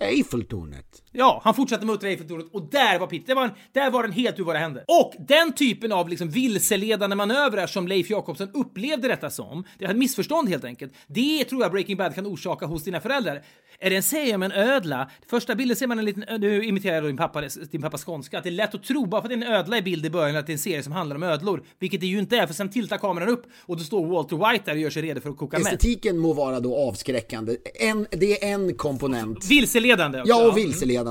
Eiffeltornet. 0.00 1.02
Ja, 1.18 1.40
han 1.44 1.54
fortsatte 1.54 1.86
muttra 1.86 2.08
Eiffeltornet 2.08 2.46
och 2.52 2.70
där 2.70 2.98
var 2.98 3.06
Pitt. 3.06 3.26
Det 3.26 3.34
var 3.34 3.44
en, 3.44 3.50
där 3.72 3.90
var 3.90 4.02
den 4.02 4.12
helt 4.12 4.38
ur 4.38 4.44
våra 4.44 4.58
händer. 4.58 4.84
Och 4.88 5.14
den 5.18 5.52
typen 5.52 5.92
av 5.92 6.08
liksom 6.08 6.30
vilseledande 6.30 7.16
manövrar 7.16 7.66
som 7.66 7.88
Leif 7.88 8.10
Jakobsson 8.10 8.48
upplevde 8.54 9.08
detta 9.08 9.30
som, 9.30 9.64
det 9.78 9.84
är 9.84 9.90
ett 9.90 9.96
missförstånd 9.96 10.48
helt 10.48 10.64
enkelt. 10.64 10.92
Det 11.06 11.44
tror 11.44 11.62
jag 11.62 11.72
Breaking 11.72 11.96
Bad 11.96 12.14
kan 12.14 12.26
orsaka 12.26 12.66
hos 12.66 12.84
dina 12.84 13.00
föräldrar. 13.00 13.42
Är 13.80 13.90
det 13.90 13.96
en 13.96 14.02
serie 14.02 14.34
om 14.34 14.42
en 14.42 14.52
ödla? 14.52 15.10
Första 15.30 15.54
bilden 15.54 15.76
ser 15.76 15.86
man 15.86 15.98
en 15.98 16.04
liten, 16.04 16.40
nu 16.40 16.64
imiterar 16.64 16.94
jag 16.94 17.04
din 17.04 17.16
pappa, 17.16 17.42
din 17.70 17.82
pappa 17.82 17.98
skånska, 17.98 18.38
att 18.38 18.44
det 18.44 18.50
är 18.50 18.52
lätt 18.52 18.74
att 18.74 18.84
tro 18.84 19.06
bara 19.06 19.22
för 19.22 19.28
att 19.28 19.40
det 19.40 19.46
är 19.46 19.50
en 19.50 19.54
ödla 19.54 19.78
i 19.78 19.82
bild 19.82 20.06
i 20.06 20.10
början 20.10 20.36
att 20.36 20.46
det 20.46 20.50
är 20.50 20.54
en 20.54 20.58
serie 20.58 20.82
som 20.82 20.92
handlar 20.92 21.16
om 21.16 21.22
ödlor, 21.22 21.62
vilket 21.78 22.00
det 22.00 22.06
ju 22.06 22.18
inte 22.18 22.36
är 22.36 22.46
för 22.46 22.54
sen 22.54 22.70
tiltar 22.70 22.98
kameran 22.98 23.28
upp 23.28 23.46
och 23.66 23.76
då 23.76 23.82
står 23.82 24.06
Walter 24.06 24.50
White 24.50 24.64
där 24.66 24.72
och 24.72 24.78
gör 24.78 24.90
sig 24.90 25.02
redo 25.02 25.20
för 25.20 25.30
att 25.30 25.36
koka 25.36 25.58
meth. 25.58 25.72
Estetiken 25.72 26.18
må 26.18 26.32
vara 26.32 26.60
då 26.60 26.76
avskräckande. 26.76 27.56
En, 27.74 28.06
det 28.10 28.44
är 28.44 28.54
en 28.54 28.74
komponent. 28.74 29.50
Vilseledande 29.50 30.20
också. 30.20 30.30
Ja, 30.30 30.48
och 30.48 30.56
vilseledande. 30.56 31.07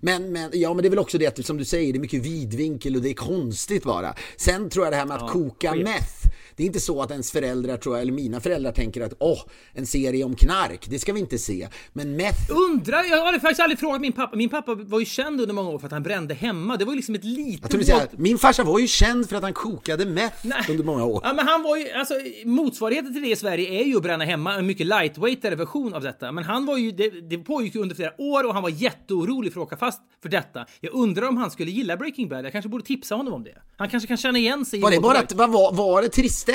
Men, 0.00 0.32
men, 0.32 0.50
ja, 0.52 0.74
men 0.74 0.82
det 0.82 0.88
är 0.88 0.90
väl 0.90 0.98
också 0.98 1.18
det 1.18 1.26
att 1.26 1.46
som 1.46 1.56
du 1.56 1.64
säger, 1.64 1.92
det 1.92 1.98
är 1.98 2.00
mycket 2.00 2.22
vidvinkel 2.22 2.96
och 2.96 3.02
det 3.02 3.10
är 3.10 3.14
konstigt 3.14 3.82
bara. 3.82 4.14
Sen 4.36 4.70
tror 4.70 4.86
jag 4.86 4.92
det 4.92 4.96
här 4.96 5.06
med 5.06 5.16
att 5.16 5.30
koka 5.30 5.72
skit. 5.72 5.84
meth. 5.84 6.26
Det 6.60 6.64
är 6.64 6.66
inte 6.66 6.80
så 6.80 7.02
att 7.02 7.10
ens 7.10 7.32
föräldrar, 7.32 7.76
tror 7.76 7.94
jag, 7.94 8.02
eller 8.02 8.12
mina 8.12 8.40
föräldrar 8.40 8.72
tänker 8.72 9.00
att 9.00 9.12
åh, 9.18 9.38
en 9.72 9.86
serie 9.86 10.24
om 10.24 10.34
knark, 10.34 10.86
det 10.90 10.98
ska 10.98 11.12
vi 11.12 11.20
inte 11.20 11.38
se. 11.38 11.68
Men 11.92 12.16
meth, 12.16 12.52
Undrar, 12.70 13.04
jag 13.04 13.24
har 13.24 13.32
faktiskt 13.32 13.60
aldrig 13.60 13.78
frågat 13.78 14.00
min 14.00 14.12
pappa. 14.12 14.36
Min 14.36 14.48
pappa 14.48 14.74
var 14.74 15.00
ju 15.00 15.06
känd 15.06 15.40
under 15.40 15.54
många 15.54 15.70
år 15.70 15.78
för 15.78 15.86
att 15.86 15.92
han 15.92 16.02
brände 16.02 16.34
hemma. 16.34 16.76
Det 16.76 16.84
var 16.84 16.92
ju 16.92 16.96
liksom 16.96 17.14
ett 17.14 17.24
litet... 17.24 17.72
jag 17.72 17.86
tror 17.86 17.96
att 17.96 18.18
min 18.18 18.38
farsa 18.38 18.64
var 18.64 18.78
ju 18.78 18.86
känd 18.86 19.28
för 19.28 19.36
att 19.36 19.42
han 19.42 19.52
kokade 19.52 20.06
meth 20.06 20.36
Nej. 20.42 20.66
under 20.70 20.84
många 20.84 21.04
år. 21.04 21.20
Ja, 21.24 21.32
men 21.32 21.46
han 21.46 21.62
var 21.62 21.76
ju, 21.76 21.90
alltså 21.90 22.14
motsvarigheten 22.44 23.12
till 23.12 23.22
det 23.22 23.30
i 23.30 23.36
Sverige 23.36 23.80
är 23.80 23.84
ju 23.84 23.96
att 23.96 24.02
bränna 24.02 24.24
hemma, 24.24 24.54
en 24.54 24.66
mycket 24.66 24.86
lightweightare 24.86 25.54
version 25.54 25.94
av 25.94 26.02
detta. 26.02 26.32
Men 26.32 26.44
han 26.44 26.66
var 26.66 26.76
ju, 26.76 26.90
det, 26.90 27.10
det 27.10 27.38
pågick 27.38 27.74
ju 27.74 27.80
under 27.80 27.94
flera 27.94 28.12
år 28.18 28.46
och 28.46 28.54
han 28.54 28.62
var 28.62 28.70
jätteorolig 28.70 29.52
för 29.52 29.60
att 29.60 29.66
åka 29.66 29.76
fast 29.76 30.00
för 30.22 30.28
detta. 30.28 30.66
Jag 30.80 30.94
undrar 30.94 31.28
om 31.28 31.36
han 31.36 31.50
skulle 31.50 31.70
gilla 31.70 31.96
Breaking 31.96 32.28
Bad. 32.28 32.44
Jag 32.44 32.52
kanske 32.52 32.68
borde 32.68 32.84
tipsa 32.84 33.14
honom 33.14 33.34
om 33.34 33.44
det. 33.44 33.54
Han 33.76 33.88
kanske 33.88 34.06
kan 34.06 34.16
känna 34.16 34.38
igen 34.38 34.64
sig 34.64 34.80
Var 34.80 34.90
det 34.90 35.00
bara 35.00 35.18
att, 35.18 35.32
var, 35.32 35.72
var 35.72 36.02
det 36.02 36.08
tristess? 36.08 36.49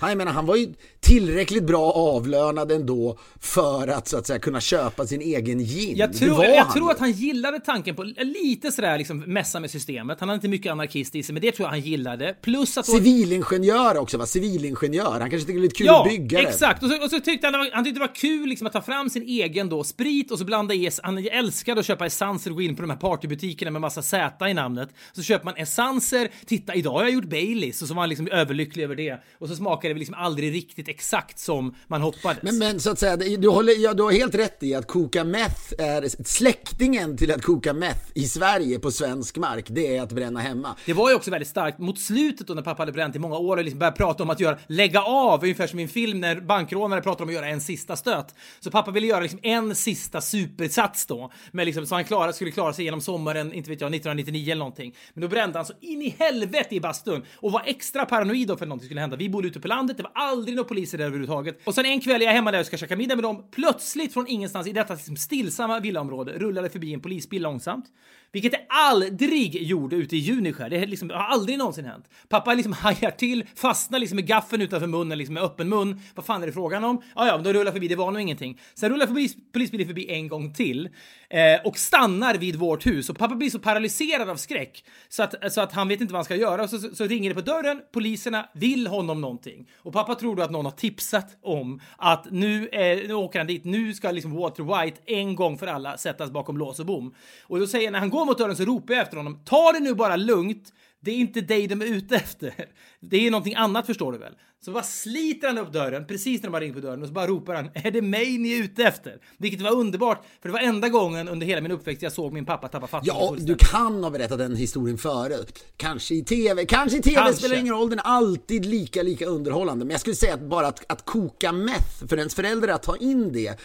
Han, 0.00 0.08
jag 0.10 0.18
menar, 0.18 0.32
han 0.32 0.46
var 0.46 0.56
ju 0.56 0.74
tillräckligt 1.00 1.64
bra 1.64 1.92
avlönad 1.92 2.72
ändå 2.72 3.18
för 3.40 3.88
att 3.88 4.08
så 4.08 4.16
att 4.18 4.26
säga 4.26 4.38
kunna 4.38 4.60
köpa 4.60 5.06
sin 5.06 5.20
egen 5.20 5.58
gin. 5.58 5.96
Jag 5.96 6.12
tror, 6.16 6.28
var 6.36 6.44
jag 6.44 6.64
han 6.64 6.72
tror 6.74 6.90
att 6.90 6.98
han 6.98 7.12
gillade 7.12 7.60
tanken 7.60 7.94
på 7.96 8.02
lite 8.18 8.72
sådär 8.72 8.98
liksom 8.98 9.18
messa 9.20 9.60
med 9.60 9.70
systemet. 9.70 10.20
Han 10.20 10.28
hade 10.28 10.36
inte 10.36 10.48
mycket 10.48 10.72
anarkist 10.72 11.14
i 11.14 11.22
sig, 11.22 11.32
men 11.32 11.42
det 11.42 11.52
tror 11.52 11.66
jag 11.66 11.70
han 11.70 11.80
gillade. 11.80 12.36
Plus 12.42 12.78
att... 12.78 12.86
Civilingenjör 12.86 13.96
också 13.98 14.18
va? 14.18 14.26
Civilingenjör. 14.26 15.20
Han 15.20 15.30
kanske 15.30 15.38
tycker 15.46 15.52
det 15.52 15.58
är 15.58 15.62
lite 15.62 15.74
kul 15.74 15.86
Ja, 15.86 16.02
att 16.02 16.08
bygga 16.10 16.38
det. 16.40 16.48
exakt. 16.48 16.82
Och 16.82 16.88
så, 16.90 17.04
och 17.04 17.10
så 17.10 17.20
tyckte 17.20 17.46
han, 17.46 17.52
var- 17.60 17.70
han 17.72 17.84
tyckte 17.84 18.00
det 18.00 18.06
var 18.06 18.14
kul 18.14 18.48
liksom 18.48 18.66
att 18.66 18.72
ta 18.72 18.82
fram 18.82 19.10
sin 19.10 19.22
egen 19.22 19.68
då 19.68 19.84
sprit 19.84 20.30
och 20.30 20.38
så 20.38 20.44
blanda 20.44 20.74
i, 20.74 20.90
han 21.02 21.18
älskade 21.18 21.80
att 21.80 21.86
köpa 21.86 22.06
essenser 22.06 22.50
och 22.50 22.56
gå 22.56 22.62
in 22.62 22.76
på 22.76 22.82
de 22.82 22.90
här 22.90 22.96
partybutikerna 22.98 23.70
med 23.70 23.80
massa 23.80 24.02
Z 24.02 24.48
i 24.48 24.54
namnet. 24.54 24.88
Så 25.12 25.22
köper 25.22 25.44
man 25.44 25.54
essenser, 25.56 26.28
titta 26.46 26.74
idag 26.74 26.92
har 26.92 27.02
jag 27.02 27.10
gjort 27.12 27.24
Baileys 27.24 27.82
och 27.82 27.88
så 27.88 27.94
var 27.94 28.02
han 28.02 28.08
liksom 28.08 28.28
överlycklig 28.28 28.84
över 28.84 28.96
det. 28.96 29.21
Och 29.38 29.48
så 29.48 29.56
smakade 29.56 29.94
det 29.94 29.98
liksom 29.98 30.14
aldrig 30.14 30.54
riktigt 30.54 30.88
exakt 30.88 31.38
som 31.38 31.74
man 31.86 32.00
hoppades. 32.00 32.42
Men, 32.42 32.58
men 32.58 32.80
så 32.80 32.90
att 32.90 32.98
säga, 32.98 33.16
du, 33.16 33.48
håller, 33.48 33.84
ja, 33.84 33.94
du 33.94 34.02
har 34.02 34.12
helt 34.12 34.34
rätt 34.34 34.62
i 34.62 34.74
att 34.74 34.86
koka 34.86 35.24
meth 35.24 35.74
är 35.78 36.24
släktingen 36.24 37.16
till 37.16 37.32
att 37.32 37.42
koka 37.42 37.72
meth 37.72 38.10
i 38.14 38.24
Sverige 38.24 38.78
på 38.78 38.90
svensk 38.90 39.36
mark. 39.36 39.66
Det 39.68 39.96
är 39.96 40.02
att 40.02 40.12
bränna 40.12 40.40
hemma. 40.40 40.76
Det 40.86 40.92
var 40.92 41.10
ju 41.10 41.16
också 41.16 41.30
väldigt 41.30 41.48
starkt 41.48 41.78
mot 41.78 41.98
slutet 41.98 42.46
då 42.46 42.54
när 42.54 42.62
pappa 42.62 42.82
hade 42.82 42.92
bränt 42.92 43.16
i 43.16 43.18
många 43.18 43.36
år 43.36 43.56
och 43.56 43.64
liksom 43.64 43.78
började 43.78 43.96
prata 43.96 44.22
om 44.22 44.30
att 44.30 44.40
göra 44.40 44.58
lägga 44.66 45.02
av, 45.02 45.42
ungefär 45.42 45.66
som 45.66 45.78
i 45.78 45.82
en 45.82 45.88
film 45.88 46.20
när 46.20 46.40
bankrånare 46.40 47.00
pratar 47.00 47.24
om 47.24 47.28
att 47.28 47.34
göra 47.34 47.48
en 47.48 47.60
sista 47.60 47.96
stöt. 47.96 48.34
Så 48.60 48.70
pappa 48.70 48.90
ville 48.90 49.06
göra 49.06 49.20
liksom 49.20 49.40
en 49.42 49.74
sista 49.74 50.20
supersats 50.20 51.06
då, 51.06 51.32
med 51.50 51.66
liksom, 51.66 51.86
så 51.86 51.94
han 51.94 52.04
klara, 52.04 52.32
skulle 52.32 52.50
klara 52.50 52.72
sig 52.72 52.84
genom 52.84 53.00
sommaren, 53.00 53.52
inte 53.52 53.70
vet 53.70 53.80
jag, 53.80 53.94
1999 53.94 54.52
eller 54.52 54.58
någonting. 54.58 54.94
Men 55.14 55.22
då 55.22 55.28
brände 55.28 55.58
han 55.58 55.66
så 55.66 55.72
in 55.80 56.02
i 56.02 56.16
helvete 56.18 56.74
i 56.74 56.80
bastun 56.80 57.24
och 57.36 57.52
var 57.52 57.62
extra 57.66 58.06
paranoid 58.06 58.48
då 58.48 58.56
för 58.56 58.64
att 58.64 58.68
någonting 58.68 58.86
skulle 58.86 59.00
hända. 59.00 59.11
Vi 59.16 59.28
bodde 59.28 59.48
ute 59.48 59.60
på 59.60 59.68
landet, 59.68 59.96
det 59.96 60.02
var 60.02 60.12
aldrig 60.14 60.56
några 60.56 60.68
poliser 60.68 60.98
där 60.98 61.04
överhuvudtaget. 61.04 61.60
Och 61.64 61.74
sen 61.74 61.86
en 61.86 62.00
kväll 62.00 62.22
är 62.22 62.26
jag 62.26 62.32
hemma 62.32 62.50
där 62.50 62.60
och 62.60 62.66
ska 62.66 62.76
käka 62.76 62.96
middag 62.96 63.16
med 63.16 63.24
dem. 63.24 63.44
Plötsligt 63.50 64.12
från 64.12 64.26
ingenstans 64.26 64.66
i 64.66 64.72
detta 64.72 64.94
liksom 64.94 65.16
stillsamma 65.16 65.80
villaområde 65.80 66.32
rullade 66.32 66.70
förbi 66.70 66.94
en 66.94 67.00
polisbil 67.00 67.42
långsamt. 67.42 67.84
Vilket 68.32 68.52
det 68.52 68.66
aldrig 68.68 69.62
gjorde 69.62 69.96
ute 69.96 70.16
i 70.16 70.18
Juniskär. 70.18 70.70
Det 70.70 70.86
liksom, 70.86 71.10
har 71.10 71.16
aldrig 71.16 71.58
någonsin 71.58 71.84
hänt. 71.84 72.08
Pappa 72.28 72.54
liksom 72.54 72.72
hajar 72.72 73.10
till, 73.10 73.44
fastnar 73.56 73.98
liksom 73.98 74.16
med 74.16 74.26
gaffeln 74.26 74.62
utanför 74.62 74.86
munnen, 74.86 75.18
liksom 75.18 75.34
med 75.34 75.42
öppen 75.42 75.68
mun. 75.68 76.00
Vad 76.14 76.24
fan 76.24 76.42
är 76.42 76.46
det 76.46 76.52
frågan 76.52 76.84
om? 76.84 77.02
Ja, 77.14 77.26
ja, 77.26 77.34
men 77.34 77.44
då 77.44 77.52
rullar 77.52 77.72
förbi. 77.72 77.88
Det 77.88 77.96
var 77.96 78.10
nog 78.10 78.20
ingenting. 78.20 78.60
Sen 78.74 78.90
rullar 78.90 79.06
förbi, 79.06 79.28
polisbilen 79.52 79.86
förbi 79.86 80.10
en 80.10 80.28
gång 80.28 80.52
till 80.52 80.88
eh, 81.30 81.66
och 81.66 81.78
stannar 81.78 82.34
vid 82.34 82.56
vårt 82.56 82.86
hus. 82.86 83.10
Och 83.10 83.18
pappa 83.18 83.34
blir 83.34 83.50
så 83.50 83.58
paralyserad 83.58 84.28
av 84.28 84.36
skräck 84.36 84.84
så 85.08 85.22
att, 85.22 85.52
så 85.52 85.60
att 85.60 85.72
han 85.72 85.88
vet 85.88 86.00
inte 86.00 86.12
vad 86.12 86.18
han 86.18 86.24
ska 86.24 86.36
göra. 86.36 86.62
Och 86.62 86.70
så, 86.70 86.78
så, 86.78 86.94
så 86.94 87.04
ringer 87.04 87.28
det 87.28 87.34
på 87.34 87.40
dörren. 87.40 87.80
Poliserna 87.92 88.48
vill 88.54 88.86
honom 88.86 89.20
någonting. 89.20 89.68
Och 89.76 89.92
pappa 89.92 90.14
tror 90.14 90.36
då 90.36 90.42
att 90.42 90.50
någon 90.50 90.64
har 90.64 90.72
tipsat 90.72 91.36
om 91.42 91.80
att 91.96 92.26
nu, 92.30 92.68
eh, 92.68 93.08
nu 93.08 93.14
åker 93.14 93.38
han 93.38 93.46
dit. 93.46 93.64
Nu 93.64 93.94
ska 93.94 94.10
liksom 94.10 94.34
Walter 94.34 94.82
White 94.82 95.00
en 95.06 95.36
gång 95.36 95.58
för 95.58 95.66
alla 95.66 95.96
sättas 95.96 96.30
bakom 96.30 96.58
lås 96.58 96.80
och 96.80 96.86
bom. 96.86 97.14
Och 97.42 97.58
då 97.58 97.66
säger 97.66 97.90
när 97.90 97.98
han 97.98 98.10
går 98.10 98.21
mot 98.24 98.38
dörren 98.38 98.56
så 98.56 98.64
ropar 98.64 98.94
jag 98.94 99.02
efter 99.02 99.16
honom. 99.16 99.40
Ta 99.44 99.72
det 99.72 99.80
nu 99.80 99.94
bara 99.94 100.16
lugnt. 100.16 100.72
Det 101.00 101.10
är 101.10 101.16
inte 101.16 101.40
dig 101.40 101.66
de 101.66 101.82
är 101.82 101.86
ute 101.86 102.16
efter. 102.16 102.54
Det 103.00 103.26
är 103.26 103.30
någonting 103.30 103.54
annat 103.54 103.86
förstår 103.86 104.12
du 104.12 104.18
väl? 104.18 104.32
Så 104.64 104.70
bara 104.70 104.82
sliter 104.82 105.46
han 105.48 105.58
upp 105.58 105.72
dörren 105.72 106.06
precis 106.06 106.42
när 106.42 106.48
de 106.48 106.54
har 106.54 106.60
ringt 106.60 106.74
på 106.74 106.80
dörren 106.80 107.02
och 107.02 107.08
så 107.08 107.14
bara 107.14 107.26
ropar 107.26 107.54
han 107.54 107.70
Är 107.74 107.90
det 107.90 108.02
mig 108.02 108.38
ni 108.38 108.52
är 108.52 108.64
ute 108.64 108.82
efter? 108.84 109.18
Vilket 109.38 109.60
var 109.60 109.72
underbart 109.72 110.24
för 110.42 110.48
det 110.48 110.52
var 110.52 110.60
enda 110.60 110.88
gången 110.88 111.28
under 111.28 111.46
hela 111.46 111.60
min 111.60 111.72
uppväxt 111.72 112.02
jag 112.02 112.12
såg 112.12 112.32
min 112.32 112.44
pappa 112.44 112.68
tappa 112.68 112.86
fattningen 112.86 113.16
Ja, 113.20 113.36
du 113.38 113.54
kan 113.58 114.04
ha 114.04 114.10
berättat 114.10 114.38
den 114.38 114.56
historien 114.56 114.98
förut. 114.98 115.64
Kanske 115.76 116.14
i 116.14 116.24
TV. 116.24 116.64
Kanske 116.64 116.98
i 116.98 117.02
TV 117.02 117.16
Kanske. 117.16 117.36
spelar 117.36 117.56
ingen 117.56 117.74
roll. 117.74 117.90
Den 117.90 117.98
är 117.98 118.02
alltid 118.02 118.66
lika, 118.66 119.02
lika 119.02 119.26
underhållande. 119.26 119.84
Men 119.84 119.90
jag 119.90 120.00
skulle 120.00 120.16
säga 120.16 120.34
att 120.34 120.42
bara 120.42 120.66
att, 120.66 120.92
att 120.92 121.04
koka 121.04 121.52
meth, 121.52 122.06
för 122.08 122.18
ens 122.18 122.34
föräldrar 122.34 122.72
att 122.72 122.82
ta 122.82 122.96
in 122.96 123.32
det. 123.32 123.60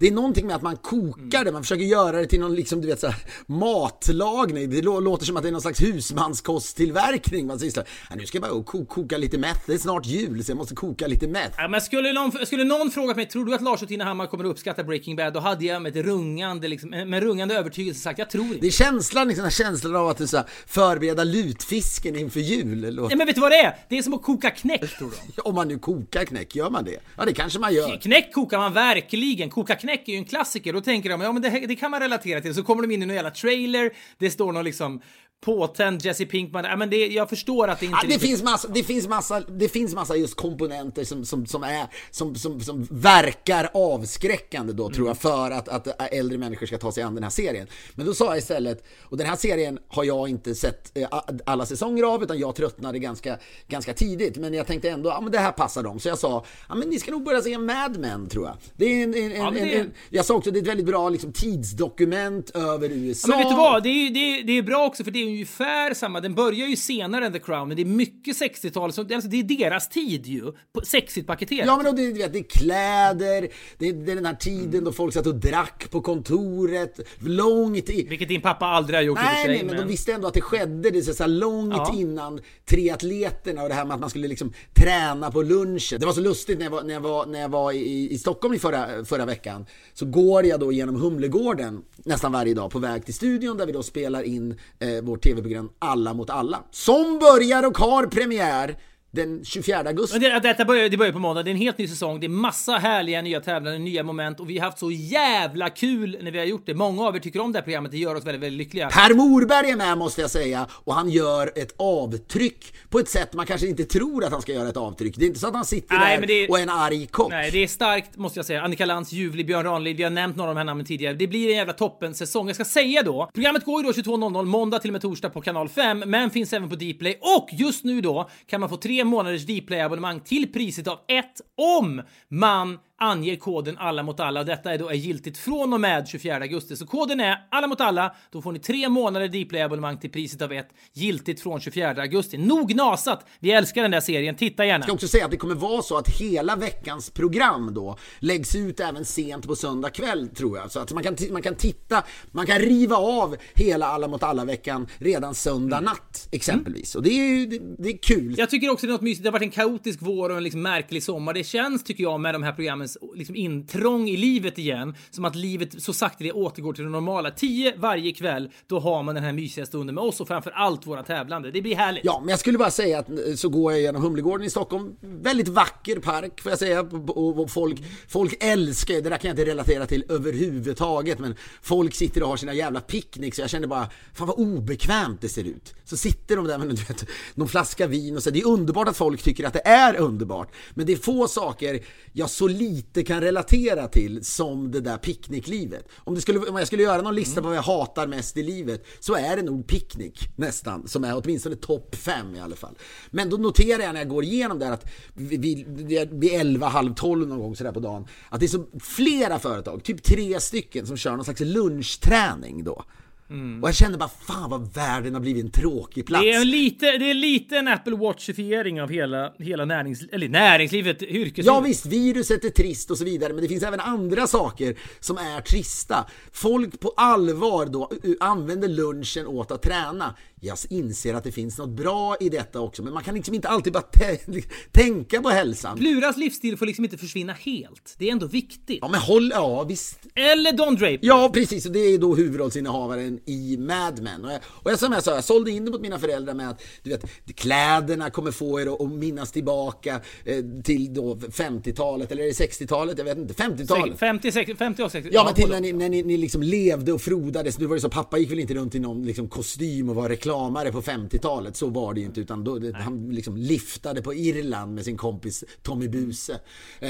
Det 0.00 0.06
är 0.06 0.12
någonting 0.12 0.46
med 0.46 0.56
att 0.56 0.62
man 0.62 0.76
kokar 0.76 1.44
det, 1.44 1.52
man 1.52 1.62
försöker 1.62 1.84
göra 1.84 2.20
det 2.20 2.26
till 2.26 2.40
någon 2.40 2.54
liksom, 2.54 2.80
du 2.80 2.86
vet, 2.86 3.00
så 3.00 3.06
här, 3.06 3.16
matlagning. 3.46 4.70
Det 4.70 4.82
låter 4.82 5.26
som 5.26 5.36
att 5.36 5.42
det 5.42 5.48
är 5.48 5.52
någon 5.52 5.60
slags 5.60 5.82
husmanskosttillverkning 5.82 7.46
man 7.46 7.58
sysslar 7.58 7.84
ja, 8.10 8.16
Nu 8.16 8.26
ska 8.26 8.38
jag 8.38 8.50
bara 8.50 8.62
ko 8.62 8.84
koka 8.84 9.18
lite 9.18 9.38
meth, 9.38 9.60
det 9.66 9.72
är 9.72 9.78
snart 9.78 10.06
jul 10.06 10.44
så 10.44 10.50
jag 10.50 10.56
måste 10.56 10.74
koka 10.74 11.06
lite 11.06 11.28
meth. 11.28 11.54
Ja, 11.56 11.68
men 11.68 11.80
skulle 11.80 12.12
någon, 12.12 12.46
skulle 12.46 12.64
någon 12.64 12.90
frågat 12.90 13.16
mig, 13.16 13.26
tror 13.26 13.44
du 13.44 13.54
att 13.54 13.62
Lars 13.62 13.82
och 13.82 13.88
Tina 13.88 14.04
Hammar 14.04 14.26
kommer 14.26 14.44
att 14.44 14.50
uppskatta 14.50 14.84
Breaking 14.84 15.16
Bad? 15.16 15.32
Då 15.32 15.40
hade 15.40 15.64
jag 15.64 15.82
med 15.82 15.96
ett 15.96 16.04
rungande, 16.04 16.68
liksom, 16.68 16.90
med 16.90 17.22
rungande 17.22 17.54
övertygelse 17.54 18.00
sagt, 18.00 18.18
jag 18.18 18.30
tror 18.30 18.46
inte. 18.46 18.58
Det 18.60 18.66
är 18.66 18.70
känslan, 18.70 19.28
liksom, 19.28 19.42
den 19.42 19.50
här 19.50 19.64
känslan 19.64 19.96
av 19.96 20.08
att 20.08 20.18
du 20.18 20.26
så 20.26 20.42
förbereda 20.66 21.24
lutfisken 21.24 22.16
inför 22.16 22.40
jul. 22.40 22.98
Ja, 23.10 23.16
men 23.16 23.26
vet 23.26 23.34
du 23.34 23.40
vad 23.40 23.50
det 23.50 23.60
är? 23.60 23.76
Det 23.88 23.98
är 23.98 24.02
som 24.02 24.14
att 24.14 24.22
koka 24.22 24.50
knäck, 24.50 24.98
tror 24.98 25.10
de. 25.36 25.42
Om 25.48 25.54
man 25.54 25.68
nu 25.68 25.78
kokar 25.78 26.24
knäck, 26.24 26.56
gör 26.56 26.70
man 26.70 26.84
det? 26.84 26.96
Ja, 27.16 27.24
det 27.24 27.32
kanske 27.32 27.58
man 27.58 27.74
gör. 27.74 28.00
Knäck 28.00 28.32
kokar 28.32 28.58
man 28.58 28.72
verkligen. 28.72 29.50
Koka 29.50 29.74
knäck 29.74 29.89
är 29.90 30.12
ju 30.12 30.18
en 30.18 30.24
klassiker. 30.24 30.72
Då 30.72 30.80
tänker 30.80 31.10
de, 31.10 31.20
ja 31.20 31.32
men 31.32 31.42
det, 31.42 31.50
det 31.50 31.76
kan 31.76 31.90
man 31.90 32.00
relatera 32.00 32.40
till. 32.40 32.54
Så 32.54 32.62
kommer 32.62 32.82
de 32.82 32.94
in 32.94 33.02
i 33.02 33.06
någon 33.06 33.16
jävla 33.16 33.30
trailer, 33.30 33.92
det 34.18 34.30
står 34.30 34.52
någon 34.52 34.64
liksom 34.64 35.00
påtänd 35.40 36.04
Jesse 36.04 36.26
Pinkman. 36.26 36.64
Ja, 36.64 36.76
men 36.76 36.90
det, 36.90 37.06
jag 37.06 37.28
förstår 37.28 37.68
att 37.68 37.80
det 37.80 37.86
inte... 37.86 37.98
Ja, 38.02 38.08
det, 38.08 38.18
finns 38.18 38.42
massa, 38.42 38.68
det, 38.68 38.82
finns 38.82 39.08
massa, 39.08 39.40
det 39.40 39.68
finns 39.68 39.94
massa 39.94 40.16
just 40.16 40.34
komponenter 40.34 41.04
som, 41.04 41.24
som, 41.24 41.46
som, 41.46 41.62
är, 41.62 41.86
som, 42.10 42.34
som, 42.34 42.60
som 42.60 42.88
verkar 42.90 43.70
avskräckande 43.74 44.72
då, 44.72 44.84
mm. 44.84 44.94
tror 44.94 45.08
jag, 45.08 45.18
för 45.18 45.50
att, 45.50 45.68
att 45.68 46.12
äldre 46.12 46.38
människor 46.38 46.66
ska 46.66 46.78
ta 46.78 46.92
sig 46.92 47.02
an 47.02 47.14
den 47.14 47.22
här 47.22 47.30
serien. 47.30 47.66
Men 47.94 48.06
då 48.06 48.14
sa 48.14 48.24
jag 48.24 48.38
istället, 48.38 48.84
och 49.02 49.16
den 49.16 49.26
här 49.26 49.36
serien 49.36 49.78
har 49.88 50.04
jag 50.04 50.28
inte 50.28 50.54
sett 50.54 50.98
eh, 50.98 51.08
alla 51.46 51.66
säsonger 51.66 52.02
av, 52.02 52.22
utan 52.22 52.38
jag 52.38 52.54
tröttnade 52.54 52.98
ganska, 52.98 53.38
ganska 53.68 53.94
tidigt. 53.94 54.36
Men 54.36 54.54
jag 54.54 54.66
tänkte 54.66 54.90
ändå, 54.90 55.10
ja 55.10 55.20
men 55.20 55.32
det 55.32 55.38
här 55.38 55.52
passar 55.52 55.82
dem. 55.82 56.00
Så 56.00 56.08
jag 56.08 56.18
sa, 56.18 56.44
ja 56.68 56.74
men 56.74 56.88
ni 56.88 56.98
ska 56.98 57.10
nog 57.10 57.24
börja 57.24 57.40
se 57.40 57.58
Mad 57.58 57.98
Men, 57.98 58.28
tror 58.28 58.46
jag. 58.46 58.56
Det 58.76 58.84
är 58.84 59.04
en, 59.04 59.14
en, 59.14 59.30
ja, 59.30 59.50
det... 59.50 59.78
en, 59.78 59.90
jag 60.10 60.24
sa 60.24 60.34
också, 60.34 60.50
det 60.50 60.58
är 60.58 60.62
ett 60.62 60.68
väldigt 60.68 60.86
bra 60.86 61.08
liksom, 61.08 61.32
tidsdokument 61.32 62.50
över 62.50 62.90
USA. 62.90 63.28
Ja, 63.30 63.36
men 63.36 63.44
vet 63.44 63.52
du 63.52 63.56
vad, 63.56 63.82
det 63.82 63.88
är, 63.88 64.10
det 64.10 64.20
är, 64.20 64.44
det 64.44 64.58
är 64.58 64.62
bra 64.62 64.86
också, 64.86 65.04
för 65.04 65.10
det 65.10 65.18
är 65.18 65.29
ungefär 65.30 65.94
samma. 65.94 66.20
Den 66.20 66.34
börjar 66.34 66.66
ju 66.66 66.76
senare 66.76 67.26
än 67.26 67.32
The 67.32 67.38
Crown, 67.38 67.68
men 67.68 67.76
det 67.76 67.82
är 67.82 67.86
mycket 67.86 68.36
60-tal. 68.36 68.84
Alltså 68.84 69.02
det 69.02 69.14
är 69.14 69.42
deras 69.42 69.88
tid 69.88 70.26
ju. 70.26 70.52
Sexigt 70.84 71.26
paketerat. 71.26 71.66
Ja, 71.66 71.82
men 71.82 71.96
det, 71.96 72.26
det 72.26 72.38
är 72.38 72.42
kläder, 72.42 73.48
det 73.78 73.88
är, 73.88 73.92
det 73.92 74.12
är 74.12 74.16
den 74.16 74.26
här 74.26 74.34
tiden 74.34 74.68
mm. 74.68 74.84
då 74.84 74.92
folk 74.92 75.14
satt 75.14 75.26
och 75.26 75.34
drack 75.34 75.90
på 75.90 76.00
kontoret. 76.00 77.00
Långt 77.18 77.90
i... 77.90 78.06
Vilket 78.08 78.28
din 78.28 78.40
pappa 78.40 78.66
aldrig 78.66 78.98
har 78.98 79.02
gjort 79.02 79.18
nej, 79.18 79.26
i 79.26 79.34
och 79.34 79.36
för 79.36 79.44
sig. 79.44 79.48
Nej, 79.48 79.64
men, 79.64 79.76
men 79.76 79.86
de 79.86 79.92
visste 79.92 80.12
ändå 80.12 80.28
att 80.28 80.34
det 80.34 80.40
skedde. 80.40 80.90
Det 80.90 80.98
är 80.98 81.02
så 81.02 81.22
här 81.22 81.28
långt 81.28 81.74
ja. 81.76 81.94
innan 81.96 82.40
triatleterna 82.64 83.62
och 83.62 83.68
det 83.68 83.74
här 83.74 83.84
med 83.84 83.94
att 83.94 84.00
man 84.00 84.10
skulle 84.10 84.28
liksom 84.28 84.52
träna 84.74 85.30
på 85.30 85.42
lunchen. 85.42 86.00
Det 86.00 86.06
var 86.06 86.12
så 86.12 86.20
lustigt 86.20 86.58
när 86.58 86.66
jag 86.66 86.70
var, 86.70 86.82
när 86.82 86.94
jag 86.94 87.00
var, 87.00 87.26
när 87.26 87.40
jag 87.40 87.48
var 87.48 87.72
i, 87.72 88.12
i 88.12 88.18
Stockholm 88.18 88.54
i 88.54 88.58
förra, 88.58 89.04
förra 89.04 89.24
veckan. 89.24 89.66
Så 89.94 90.06
går 90.06 90.46
jag 90.46 90.60
då 90.60 90.72
genom 90.72 91.00
Humlegården 91.00 91.82
nästan 91.96 92.32
varje 92.32 92.54
dag 92.54 92.70
på 92.70 92.78
väg 92.78 93.04
till 93.04 93.14
studion 93.14 93.56
där 93.56 93.66
vi 93.66 93.72
då 93.72 93.82
spelar 93.82 94.22
in 94.22 94.58
eh, 94.78 95.02
vårt 95.02 95.19
tv-program 95.22 95.70
Alla 95.78 96.14
mot 96.14 96.30
alla. 96.30 96.62
Som 96.70 97.18
börjar 97.18 97.66
och 97.66 97.78
har 97.78 98.06
premiär 98.06 98.76
den 99.10 99.44
24 99.44 99.78
augusti. 99.78 100.18
Men 100.18 100.30
det, 100.30 100.40
detta 100.40 100.64
börjar, 100.64 100.88
det 100.88 100.96
börjar 100.96 101.12
på 101.12 101.18
måndag. 101.18 101.42
Det 101.42 101.50
är 101.50 101.52
en 101.52 101.58
helt 101.58 101.78
ny 101.78 101.88
säsong. 101.88 102.20
Det 102.20 102.26
är 102.26 102.28
massa 102.28 102.72
härliga 102.72 103.22
nya 103.22 103.40
tävlande, 103.40 103.78
nya 103.78 104.02
moment 104.02 104.40
och 104.40 104.50
vi 104.50 104.58
har 104.58 104.66
haft 104.66 104.78
så 104.78 104.90
jävla 104.90 105.70
kul 105.70 106.18
när 106.22 106.30
vi 106.30 106.38
har 106.38 106.46
gjort 106.46 106.66
det. 106.66 106.74
Många 106.74 107.02
av 107.02 107.16
er 107.16 107.20
tycker 107.20 107.40
om 107.40 107.52
det 107.52 107.58
här 107.58 107.64
programmet. 107.64 107.92
Det 107.92 107.98
gör 107.98 108.14
oss 108.14 108.24
väldigt, 108.24 108.42
väldigt 108.42 108.58
lyckliga. 108.58 108.88
Per 108.88 109.14
Morberg 109.14 109.70
är 109.70 109.76
med 109.76 109.98
måste 109.98 110.20
jag 110.20 110.30
säga 110.30 110.66
och 110.70 110.94
han 110.94 111.10
gör 111.10 111.52
ett 111.56 111.74
avtryck 111.76 112.74
på 112.88 112.98
ett 112.98 113.08
sätt 113.08 113.32
man 113.32 113.46
kanske 113.46 113.66
inte 113.66 113.84
tror 113.84 114.24
att 114.24 114.32
han 114.32 114.42
ska 114.42 114.52
göra 114.52 114.68
ett 114.68 114.76
avtryck. 114.76 115.16
Det 115.16 115.24
är 115.24 115.26
inte 115.26 115.40
så 115.40 115.46
att 115.46 115.54
han 115.54 115.64
sitter 115.64 115.98
nej, 115.98 116.20
där 116.20 116.30
är, 116.30 116.50
och 116.50 116.58
är 116.58 116.62
en 116.62 116.70
arg 116.70 117.06
kock. 117.06 117.30
Nej, 117.30 117.50
det 117.50 117.62
är 117.62 117.66
starkt 117.66 118.16
måste 118.16 118.38
jag 118.38 118.46
säga. 118.46 118.62
Annika 118.62 118.84
Lantz, 118.84 119.12
Ljuvlig, 119.12 119.46
Björn 119.46 119.64
Ranelid. 119.64 119.96
Vi 119.96 120.02
har 120.02 120.10
nämnt 120.10 120.36
några 120.36 120.50
av 120.50 120.54
de 120.54 120.58
här 120.58 120.64
namnen 120.64 120.86
tidigare. 120.86 121.14
Det 121.14 121.26
blir 121.26 121.50
en 121.50 121.56
jävla 121.56 121.72
toppen 121.72 122.14
säsong. 122.14 122.46
Jag 122.46 122.54
ska 122.54 122.64
säga 122.64 123.02
då. 123.02 123.30
Programmet 123.34 123.64
går 123.64 123.82
ju 123.82 123.92
då 123.92 123.92
22.00 123.92 124.44
måndag 124.44 124.78
till 124.78 124.90
och 124.90 124.92
med 124.92 125.02
torsdag 125.02 125.30
på 125.30 125.40
kanal 125.40 125.68
5, 125.68 125.98
men 126.06 126.30
finns 126.30 126.52
även 126.52 126.68
på 126.68 126.74
Dplay 126.74 127.18
och 127.20 127.48
just 127.52 127.84
nu 127.84 128.00
då 128.00 128.30
kan 128.46 128.60
man 128.60 128.68
få 128.68 128.76
tre 128.76 128.99
månaders 129.04 129.46
Dplay 129.46 129.80
abonnemang 129.80 130.20
till 130.20 130.52
priset 130.52 130.88
av 130.88 130.98
ett 131.08 131.40
om 131.56 132.02
man 132.28 132.78
anger 133.00 133.36
koden 133.36 133.78
alla 133.78 134.02
mot 134.02 134.20
alla 134.20 134.40
och 134.40 134.46
detta 134.46 134.74
är 134.74 134.78
då 134.78 134.88
är 134.88 134.94
giltigt 134.94 135.38
från 135.38 135.72
och 135.72 135.80
med 135.80 136.08
24 136.08 136.36
augusti. 136.36 136.76
Så 136.76 136.86
koden 136.86 137.20
är 137.20 137.46
alla 137.50 137.66
mot 137.66 137.80
alla. 137.80 138.14
Då 138.30 138.42
får 138.42 138.52
ni 138.52 138.58
tre 138.58 138.88
månader 138.88 139.28
Dplay 139.28 139.62
abonnemang 139.62 139.98
till 139.98 140.10
priset 140.10 140.42
av 140.42 140.52
ett 140.52 140.68
giltigt 140.92 141.40
från 141.42 141.60
24 141.60 141.90
augusti. 141.90 142.38
Nog 142.38 142.74
nasat. 142.74 143.26
Vi 143.38 143.52
älskar 143.52 143.82
den 143.82 143.90
där 143.90 144.00
serien. 144.00 144.34
Titta 144.34 144.64
gärna. 144.64 144.78
Jag 144.78 144.84
ska 144.84 144.92
också 144.92 145.08
säga 145.08 145.24
att 145.24 145.30
det 145.30 145.36
kommer 145.36 145.54
vara 145.54 145.82
så 145.82 145.96
att 145.96 146.08
hela 146.08 146.56
veckans 146.56 147.10
program 147.10 147.74
då 147.74 147.98
läggs 148.18 148.56
ut 148.56 148.80
även 148.80 149.04
sent 149.04 149.46
på 149.46 149.56
söndag 149.56 149.90
kväll 149.90 150.28
tror 150.28 150.58
jag. 150.58 150.70
Så 150.70 150.80
att 150.80 150.92
man 150.92 151.02
kan, 151.02 151.16
man 151.30 151.42
kan 151.42 151.54
titta, 151.54 152.02
man 152.32 152.46
kan 152.46 152.58
riva 152.58 152.96
av 152.96 153.36
hela 153.54 153.86
alla 153.86 154.08
mot 154.08 154.22
alla 154.22 154.44
veckan 154.44 154.86
redan 154.98 155.34
söndag 155.34 155.76
mm. 155.76 155.84
natt 155.84 156.28
exempelvis. 156.32 156.94
Mm. 156.94 156.98
Och 156.98 157.04
det 157.04 157.10
är 157.10 157.38
ju 157.38 157.46
det, 157.46 157.82
det, 157.82 157.88
är 157.88 157.98
kul. 157.98 158.34
Jag 158.38 158.50
tycker 158.50 158.70
också 158.70 158.86
det 158.86 158.90
är 158.90 158.92
något 158.92 159.00
mysigt. 159.00 159.22
Det 159.22 159.28
har 159.28 159.32
varit 159.32 159.42
en 159.42 159.50
kaotisk 159.50 159.98
vår 160.02 160.30
och 160.30 160.36
en 160.36 160.42
liksom 160.42 160.62
märklig 160.62 161.02
sommar. 161.02 161.34
Det 161.34 161.44
känns 161.44 161.84
tycker 161.84 162.02
jag 162.02 162.20
med 162.20 162.34
de 162.34 162.42
här 162.42 162.52
programmen 162.52 162.88
liksom 163.14 163.36
intrång 163.36 164.08
i 164.08 164.16
livet 164.16 164.58
igen. 164.58 164.94
Som 165.10 165.24
att 165.24 165.34
livet 165.34 165.82
så 165.82 165.92
sakta 165.92 166.24
det 166.24 166.32
återgår 166.32 166.72
till 166.72 166.84
det 166.84 166.90
normala. 166.90 167.30
Tio 167.30 167.74
varje 167.76 168.12
kväll, 168.12 168.50
då 168.66 168.78
har 168.80 169.02
man 169.02 169.14
den 169.14 169.24
här 169.24 169.32
mysiga 169.32 169.66
stunden 169.66 169.94
med 169.94 170.04
oss 170.04 170.20
och 170.20 170.28
framför 170.28 170.50
allt 170.50 170.86
våra 170.86 171.02
tävlande. 171.02 171.50
Det 171.50 171.62
blir 171.62 171.76
härligt. 171.76 172.04
Ja, 172.04 172.20
men 172.20 172.28
jag 172.28 172.38
skulle 172.38 172.58
bara 172.58 172.70
säga 172.70 172.98
att 172.98 173.10
eh, 173.10 173.16
så 173.36 173.48
går 173.48 173.72
jag 173.72 173.80
genom 173.80 174.02
Humlegården 174.02 174.46
i 174.46 174.50
Stockholm. 174.50 174.96
Väldigt 175.00 175.48
vacker 175.48 175.98
park 175.98 176.40
får 176.40 176.52
jag 176.52 176.58
säga. 176.58 176.80
Och 176.80 177.50
folk, 177.50 177.82
folk 178.08 178.36
älskar 178.40 178.94
det 178.94 179.00
där 179.00 179.16
kan 179.16 179.28
jag 179.28 179.32
inte 179.32 179.50
relatera 179.50 179.86
till 179.86 180.04
överhuvudtaget. 180.08 181.18
Men 181.18 181.34
folk 181.62 181.94
sitter 181.94 182.22
och 182.22 182.28
har 182.28 182.36
sina 182.36 182.54
jävla 182.54 182.80
picknicks 182.80 183.36
så 183.36 183.42
jag 183.42 183.50
känner 183.50 183.66
bara, 183.66 183.90
fan 184.14 184.26
vad 184.26 184.38
obekvämt 184.38 185.20
det 185.20 185.28
ser 185.28 185.44
ut. 185.44 185.74
Så 185.84 185.96
sitter 185.96 186.36
de 186.36 186.46
där 186.46 186.58
med 186.58 186.68
du 186.68 186.74
vet, 186.74 187.06
någon 187.34 187.48
flaska 187.48 187.86
vin 187.86 188.16
och 188.16 188.22
så. 188.22 188.30
Det 188.30 188.40
är 188.40 188.46
underbart 188.46 188.88
att 188.88 188.96
folk 188.96 189.22
tycker 189.22 189.46
att 189.46 189.52
det 189.52 189.66
är 189.68 189.96
underbart. 189.96 190.52
Men 190.74 190.86
det 190.86 190.92
är 190.92 190.96
få 190.96 191.28
saker 191.28 191.80
jag 192.12 192.30
så 192.30 192.48
lite 192.48 192.79
lite 192.80 193.02
kan 193.02 193.20
relatera 193.20 193.88
till 193.88 194.24
som 194.24 194.70
det 194.70 194.80
där 194.80 194.96
picknicklivet. 194.96 195.88
Om, 195.96 196.14
det 196.14 196.20
skulle, 196.20 196.38
om 196.38 196.56
jag 196.56 196.66
skulle 196.66 196.82
göra 196.82 197.02
någon 197.02 197.14
lista 197.14 197.40
på 197.42 197.48
vad 197.48 197.56
jag 197.56 197.62
hatar 197.62 198.06
mest 198.06 198.36
i 198.36 198.42
livet 198.42 198.84
så 199.00 199.14
är 199.14 199.36
det 199.36 199.42
nog 199.42 199.66
picknick 199.66 200.28
nästan, 200.36 200.88
som 200.88 201.04
är 201.04 201.22
åtminstone 201.24 201.56
topp 201.56 201.94
fem 201.94 202.34
i 202.34 202.40
alla 202.40 202.56
fall. 202.56 202.78
Men 203.10 203.30
då 203.30 203.36
noterar 203.36 203.82
jag 203.82 203.92
när 203.92 204.00
jag 204.00 204.08
går 204.08 204.24
igenom 204.24 204.58
där 204.58 204.70
att 204.70 204.90
vid, 205.14 205.66
vid 206.10 206.32
11, 206.32 206.68
halv 206.68 206.94
12 206.94 207.28
någon 207.28 207.38
gång 207.38 207.56
sådär 207.56 207.72
på 207.72 207.80
dagen, 207.80 208.06
att 208.28 208.40
det 208.40 208.46
är 208.46 208.48
så 208.48 208.66
flera 208.80 209.38
företag, 209.38 209.84
typ 209.84 210.02
tre 210.02 210.40
stycken, 210.40 210.86
som 210.86 210.96
kör 210.96 211.10
någon 211.10 211.24
slags 211.24 211.40
lunchträning 211.40 212.64
då. 212.64 212.84
Mm. 213.30 213.62
Och 213.62 213.68
jag 213.68 213.76
kände 213.76 213.98
bara 213.98 214.08
fan 214.08 214.50
vad 214.50 214.74
världen 214.74 215.14
har 215.14 215.20
blivit 215.20 215.44
en 215.44 215.50
tråkig 215.50 216.06
plats. 216.06 216.24
Det 216.24 216.32
är 216.32 216.44
lite, 216.44 216.98
det 216.98 217.10
är 217.10 217.14
lite 217.14 217.56
en 217.56 217.68
Apple 217.68 217.96
Watchifiering 217.96 218.82
av 218.82 218.90
hela, 218.90 219.32
hela 219.38 219.64
närings, 219.64 220.02
eller 220.12 220.28
näringslivet, 220.28 221.02
yrkeslivet. 221.02 221.46
Ja 221.46 221.60
visst, 221.60 221.86
viruset 221.86 222.44
är 222.44 222.50
trist 222.50 222.90
och 222.90 222.98
så 222.98 223.04
vidare, 223.04 223.32
men 223.32 223.42
det 223.42 223.48
finns 223.48 223.62
även 223.62 223.80
andra 223.80 224.26
saker 224.26 224.76
som 225.00 225.16
är 225.16 225.40
trista. 225.40 226.06
Folk 226.32 226.80
på 226.80 226.94
allvar 226.96 227.66
då 227.66 227.90
använder 228.20 228.68
lunchen 228.68 229.26
åt 229.26 229.50
att 229.50 229.62
träna 229.62 230.14
jag 230.40 230.58
inser 230.70 231.14
att 231.14 231.24
det 231.24 231.32
finns 231.32 231.58
något 231.58 231.70
bra 231.70 232.16
i 232.20 232.28
detta 232.28 232.60
också, 232.60 232.82
men 232.82 232.94
man 232.94 233.02
kan 233.02 233.14
liksom 233.14 233.34
inte 233.34 233.48
alltid 233.48 233.72
bara 233.72 233.82
tänka 234.72 235.22
på 235.22 235.28
hälsan. 235.28 235.78
Pluras 235.78 236.16
livsstil 236.16 236.56
får 236.56 236.66
liksom 236.66 236.84
inte 236.84 236.98
försvinna 236.98 237.32
helt. 237.32 237.94
Det 237.98 238.08
är 238.08 238.12
ändå 238.12 238.26
viktigt. 238.26 238.78
Ja, 238.80 238.88
men 238.88 239.00
håll, 239.00 239.30
ja 239.34 239.64
visst. 239.64 239.98
Eller 240.14 240.52
Don 240.52 240.74
Draper. 240.74 240.98
Ja, 241.02 241.30
precis. 241.34 241.66
Och 241.66 241.72
det 241.72 241.78
är 241.78 241.98
då 241.98 242.14
huvudrollsinnehavaren 242.14 243.19
i 243.26 243.56
Mad 243.56 244.02
Men. 244.02 244.24
Och, 244.24 244.32
jag, 244.32 244.40
och 244.46 244.70
jag, 244.70 244.78
som 244.78 244.92
jag 244.92 245.04
sa, 245.04 245.14
jag 245.14 245.24
sålde 245.24 245.50
in 245.50 245.64
det 245.64 245.70
mot 245.70 245.80
mina 245.80 245.98
föräldrar 245.98 246.34
med 246.34 246.50
att 246.50 246.62
du 246.82 246.90
vet, 246.90 247.04
kläderna 247.34 248.10
kommer 248.10 248.30
få 248.30 248.60
er 248.60 248.84
att 248.84 248.92
minnas 248.92 249.32
tillbaka 249.32 250.00
eh, 250.24 250.44
till 250.64 250.94
då 250.94 251.14
50-talet, 251.14 252.12
eller 252.12 252.22
är 252.22 252.26
det 252.26 252.32
60-talet? 252.32 252.98
Jag 252.98 253.04
vet 253.04 253.18
inte. 253.18 253.34
50-talet. 253.34 253.98
50, 253.98 254.32
60, 254.32 254.54
50 254.54 254.82
och 254.82 254.92
60. 254.92 255.10
Ja, 255.12 255.24
men 255.24 255.34
till 255.34 255.48
när 255.48 255.60
ni, 255.60 255.72
när 255.72 255.88
ni, 255.88 256.02
ni 256.02 256.16
liksom 256.16 256.42
levde 256.42 256.92
och 256.92 257.00
frodades. 257.00 257.58
Nu 257.58 257.66
var 257.66 257.74
det 257.74 257.80
så, 257.80 257.90
pappa 257.90 258.18
gick 258.18 258.30
väl 258.30 258.38
inte 258.38 258.54
runt 258.54 258.74
i 258.74 258.78
någon 258.78 259.02
liksom, 259.02 259.28
kostym 259.28 259.88
och 259.88 259.94
var 259.94 260.08
reklam 260.08 260.30
reklamare 260.30 260.72
på 260.72 260.82
50-talet. 260.82 261.56
Så 261.56 261.66
var 261.66 261.94
det 261.94 262.00
ju 262.00 262.06
inte. 262.06 262.20
Utan 262.20 262.44
då, 262.44 262.60
han 262.74 263.10
liksom 263.10 263.36
liftade 263.36 264.02
på 264.02 264.14
Irland 264.14 264.74
med 264.74 264.84
sin 264.84 264.96
kompis 264.96 265.44
Tommy 265.62 265.88
Buse. 265.88 266.40
Eh, 266.80 266.88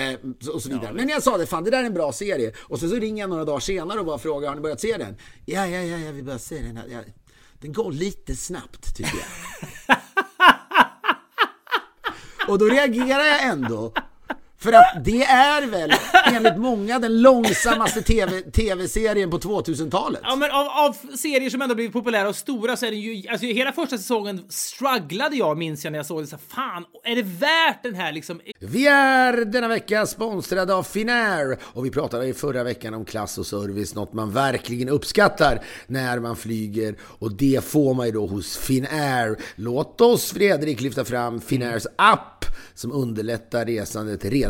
och 0.52 0.62
så 0.62 0.68
vidare. 0.68 0.86
Ja, 0.86 0.92
Men 0.92 1.08
jag 1.08 1.22
sa 1.22 1.38
det, 1.38 1.46
fan 1.46 1.64
det 1.64 1.70
där 1.70 1.82
är 1.82 1.86
en 1.86 1.94
bra 1.94 2.12
serie. 2.12 2.52
Och 2.58 2.80
sen 2.80 2.90
så 2.90 2.96
ringer 2.96 3.22
jag 3.22 3.30
några 3.30 3.44
dagar 3.44 3.60
senare 3.60 4.00
och 4.00 4.06
bara 4.06 4.18
frågar, 4.18 4.48
har 4.48 4.54
ni 4.54 4.60
börjat 4.60 4.80
se 4.80 4.96
den? 4.96 5.16
Ja, 5.46 5.66
ja, 5.66 5.82
ja, 5.82 5.98
jag 5.98 6.12
vill 6.20 6.26
bara 6.26 6.38
se 6.38 6.62
den. 6.62 6.80
Ja, 6.90 7.00
den 7.60 7.72
går 7.72 7.92
lite 7.92 8.36
snabbt 8.36 8.96
tycker 8.96 9.18
jag. 9.18 9.98
och 12.48 12.58
då 12.58 12.64
reagerar 12.64 13.24
jag 13.24 13.42
ändå. 13.42 13.94
För 14.62 14.72
att 14.72 15.04
det 15.04 15.22
är 15.22 15.66
väl, 15.66 15.92
enligt 16.34 16.56
många, 16.56 16.98
den 16.98 17.22
långsammaste 17.22 18.02
TV, 18.02 18.40
tv-serien 18.40 19.30
på 19.30 19.38
2000-talet. 19.38 20.20
Ja, 20.24 20.36
men 20.36 20.50
av, 20.50 20.66
av 20.66 21.16
serier 21.16 21.50
som 21.50 21.62
ändå 21.62 21.74
blivit 21.74 21.92
populära 21.92 22.28
och 22.28 22.36
stora 22.36 22.76
så 22.76 22.86
är 22.86 22.90
det 22.90 22.96
ju, 22.96 23.28
alltså 23.28 23.46
hela 23.46 23.72
första 23.72 23.98
säsongen 23.98 24.44
strugglade 24.48 25.36
jag 25.36 25.58
minns 25.58 25.84
jag 25.84 25.90
när 25.90 25.98
jag 25.98 26.06
såg 26.06 26.22
det 26.22 26.26
så 26.26 26.38
fan, 26.48 26.84
är 27.04 27.16
det 27.16 27.22
värt 27.22 27.82
den 27.82 27.94
här 27.94 28.12
liksom? 28.12 28.40
Vi 28.58 28.86
är 28.86 29.44
denna 29.44 29.68
vecka 29.68 30.06
sponsrade 30.06 30.74
av 30.74 30.82
Finnair 30.82 31.58
och 31.62 31.86
vi 31.86 31.90
pratade 31.90 32.26
i 32.26 32.34
förra 32.34 32.64
veckan 32.64 32.94
om 32.94 33.04
klass 33.04 33.38
och 33.38 33.46
service, 33.46 33.94
något 33.94 34.12
man 34.12 34.30
verkligen 34.32 34.88
uppskattar 34.88 35.64
när 35.86 36.18
man 36.18 36.36
flyger 36.36 36.96
och 37.02 37.32
det 37.32 37.64
får 37.64 37.94
man 37.94 38.06
ju 38.06 38.12
då 38.12 38.26
hos 38.26 38.56
Finnair. 38.56 39.36
Låt 39.54 40.00
oss 40.00 40.32
Fredrik 40.32 40.80
lyfta 40.80 41.04
fram 41.04 41.40
Finnairs 41.40 41.86
app 41.96 42.44
som 42.74 42.92
underlättar 42.92 43.64
resandet 43.64 44.24
redan 44.24 44.49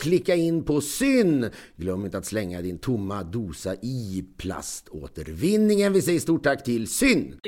och 0.01 0.03
klicka 0.03 0.35
in 0.35 0.63
på 0.63 0.81
syn. 0.81 1.49
Glöm 1.75 2.05
inte 2.05 2.17
att 2.17 2.25
slänga 2.25 2.61
din 2.61 2.79
tomma 2.79 3.23
dosa 3.23 3.75
i 3.75 4.25
plaståtervinningen. 4.37 5.93
Vi 5.93 6.01
säger 6.01 6.19
stort 6.19 6.43
tack 6.43 6.63
till 6.63 6.87
syn. 6.87 7.39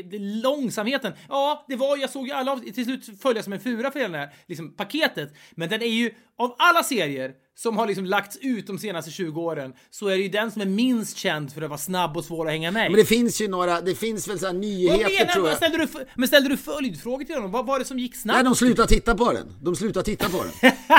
Långsamheten, 0.43 1.13
ja 1.29 1.65
det 1.67 1.75
var, 1.75 1.97
jag 1.97 2.09
såg 2.09 2.27
ju 2.27 2.33
alla 2.33 2.51
av, 2.51 2.59
till 2.59 2.85
slut 2.85 3.21
följa 3.21 3.43
som 3.43 3.53
en 3.53 3.59
fura 3.59 3.91
för 3.91 3.99
hela 3.99 4.11
det 4.11 4.17
här 4.17 4.33
liksom, 4.47 4.73
paketet. 4.73 5.33
Men 5.51 5.69
den 5.69 5.81
är 5.81 5.87
ju, 5.87 6.11
av 6.37 6.55
alla 6.57 6.83
serier 6.83 7.33
som 7.55 7.77
har 7.77 7.87
liksom 7.87 8.05
lagts 8.05 8.37
ut 8.41 8.67
de 8.67 8.77
senaste 8.77 9.11
20 9.11 9.41
åren 9.41 9.73
så 9.89 10.07
är 10.07 10.17
det 10.17 10.23
ju 10.23 10.29
den 10.29 10.51
som 10.51 10.61
är 10.61 10.65
minst 10.65 11.17
känd 11.17 11.53
för 11.53 11.61
att 11.61 11.69
vara 11.69 11.77
snabb 11.77 12.17
och 12.17 12.25
svår 12.25 12.45
att 12.45 12.51
hänga 12.51 12.71
med. 12.71 12.91
Men 12.91 12.99
det 12.99 13.05
finns 13.05 13.41
ju 13.41 13.47
några, 13.47 13.81
det 13.81 13.95
finns 13.95 14.27
väl 14.27 14.39
så 14.39 14.45
här 14.45 14.53
Vad 14.53 14.61
nyheter 14.61 15.19
menar 15.19 15.33
tror 15.33 15.47
jag. 15.47 15.57
Ställde 15.57 15.77
du? 15.77 15.87
Men 16.15 16.27
ställde 16.27 16.49
du 16.49 16.57
följdfrågor 16.57 17.25
till 17.25 17.35
honom? 17.35 17.51
Vad 17.51 17.65
var 17.65 17.79
det 17.79 17.85
som 17.85 17.99
gick 17.99 18.15
snabbt? 18.15 18.35
Nej, 18.35 18.43
de 18.43 18.55
slutar 18.55 18.85
titta 18.85 19.15
på 19.15 19.31
den. 19.33 19.55
De 19.61 19.75
slutar 19.75 20.01
titta 20.01 20.29
på 20.29 20.43
den. 20.43 20.71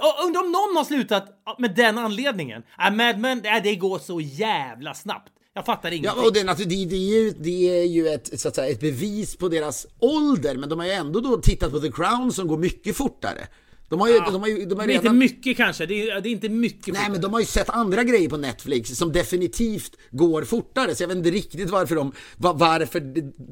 Och 0.00 0.24
Undrar 0.26 0.40
om 0.40 0.52
någon 0.52 0.76
har 0.76 0.84
slutat 0.84 1.42
med 1.58 1.74
den 1.74 1.98
anledningen? 1.98 2.62
Äh, 2.86 2.90
Mad 2.94 3.18
Men, 3.18 3.44
äh, 3.44 3.62
det 3.62 3.76
går 3.76 3.98
så 3.98 4.20
jävla 4.20 4.94
snabbt. 4.94 5.32
Jag 5.54 5.66
fattar 5.66 5.90
Ja, 5.90 5.96
ingenting. 5.96 6.24
och 6.24 6.32
det, 6.32 6.42
det, 6.42 6.84
det, 6.84 6.96
är 6.96 7.22
ju, 7.22 7.30
det 7.30 7.80
är 7.80 7.84
ju 7.84 8.08
ett, 8.08 8.40
så 8.40 8.48
att 8.48 8.54
säga, 8.54 8.68
ett 8.68 8.80
bevis 8.80 9.36
på 9.36 9.48
deras 9.48 9.86
ålder, 9.98 10.56
men 10.56 10.68
de 10.68 10.78
har 10.78 10.86
ju 10.86 10.92
ändå 10.92 11.20
då 11.20 11.36
tittat 11.36 11.72
på 11.72 11.80
The 11.80 11.92
Crown 11.92 12.32
som 12.32 12.48
går 12.48 12.58
mycket 12.58 12.96
fortare. 12.96 13.46
De 13.90 14.00
har 14.00 14.08
ju, 14.08 14.14
de 14.18 14.40
har 14.40 14.48
ju, 14.48 14.66
de 14.66 14.78
har 14.78 14.86
det 14.86 14.92
är 14.92 14.94
inte 14.94 15.04
redan... 15.04 15.18
mycket 15.18 15.56
kanske. 15.56 15.86
Det 15.86 16.10
är, 16.10 16.20
det 16.20 16.28
är 16.28 16.30
inte 16.30 16.48
mycket. 16.48 16.94
Nej 16.94 17.10
men 17.10 17.20
de 17.20 17.32
har 17.32 17.40
ju 17.40 17.46
sett 17.46 17.70
andra 17.70 18.04
grejer 18.04 18.28
på 18.28 18.36
Netflix 18.36 18.90
som 18.90 19.12
definitivt 19.12 19.96
går 20.10 20.42
fortare 20.44 20.94
så 20.94 21.02
jag 21.02 21.08
vet 21.08 21.16
inte 21.16 21.30
riktigt 21.30 21.70
varför 21.70 21.94
de, 21.94 22.12
va- 22.36 22.52
varför 22.52 23.02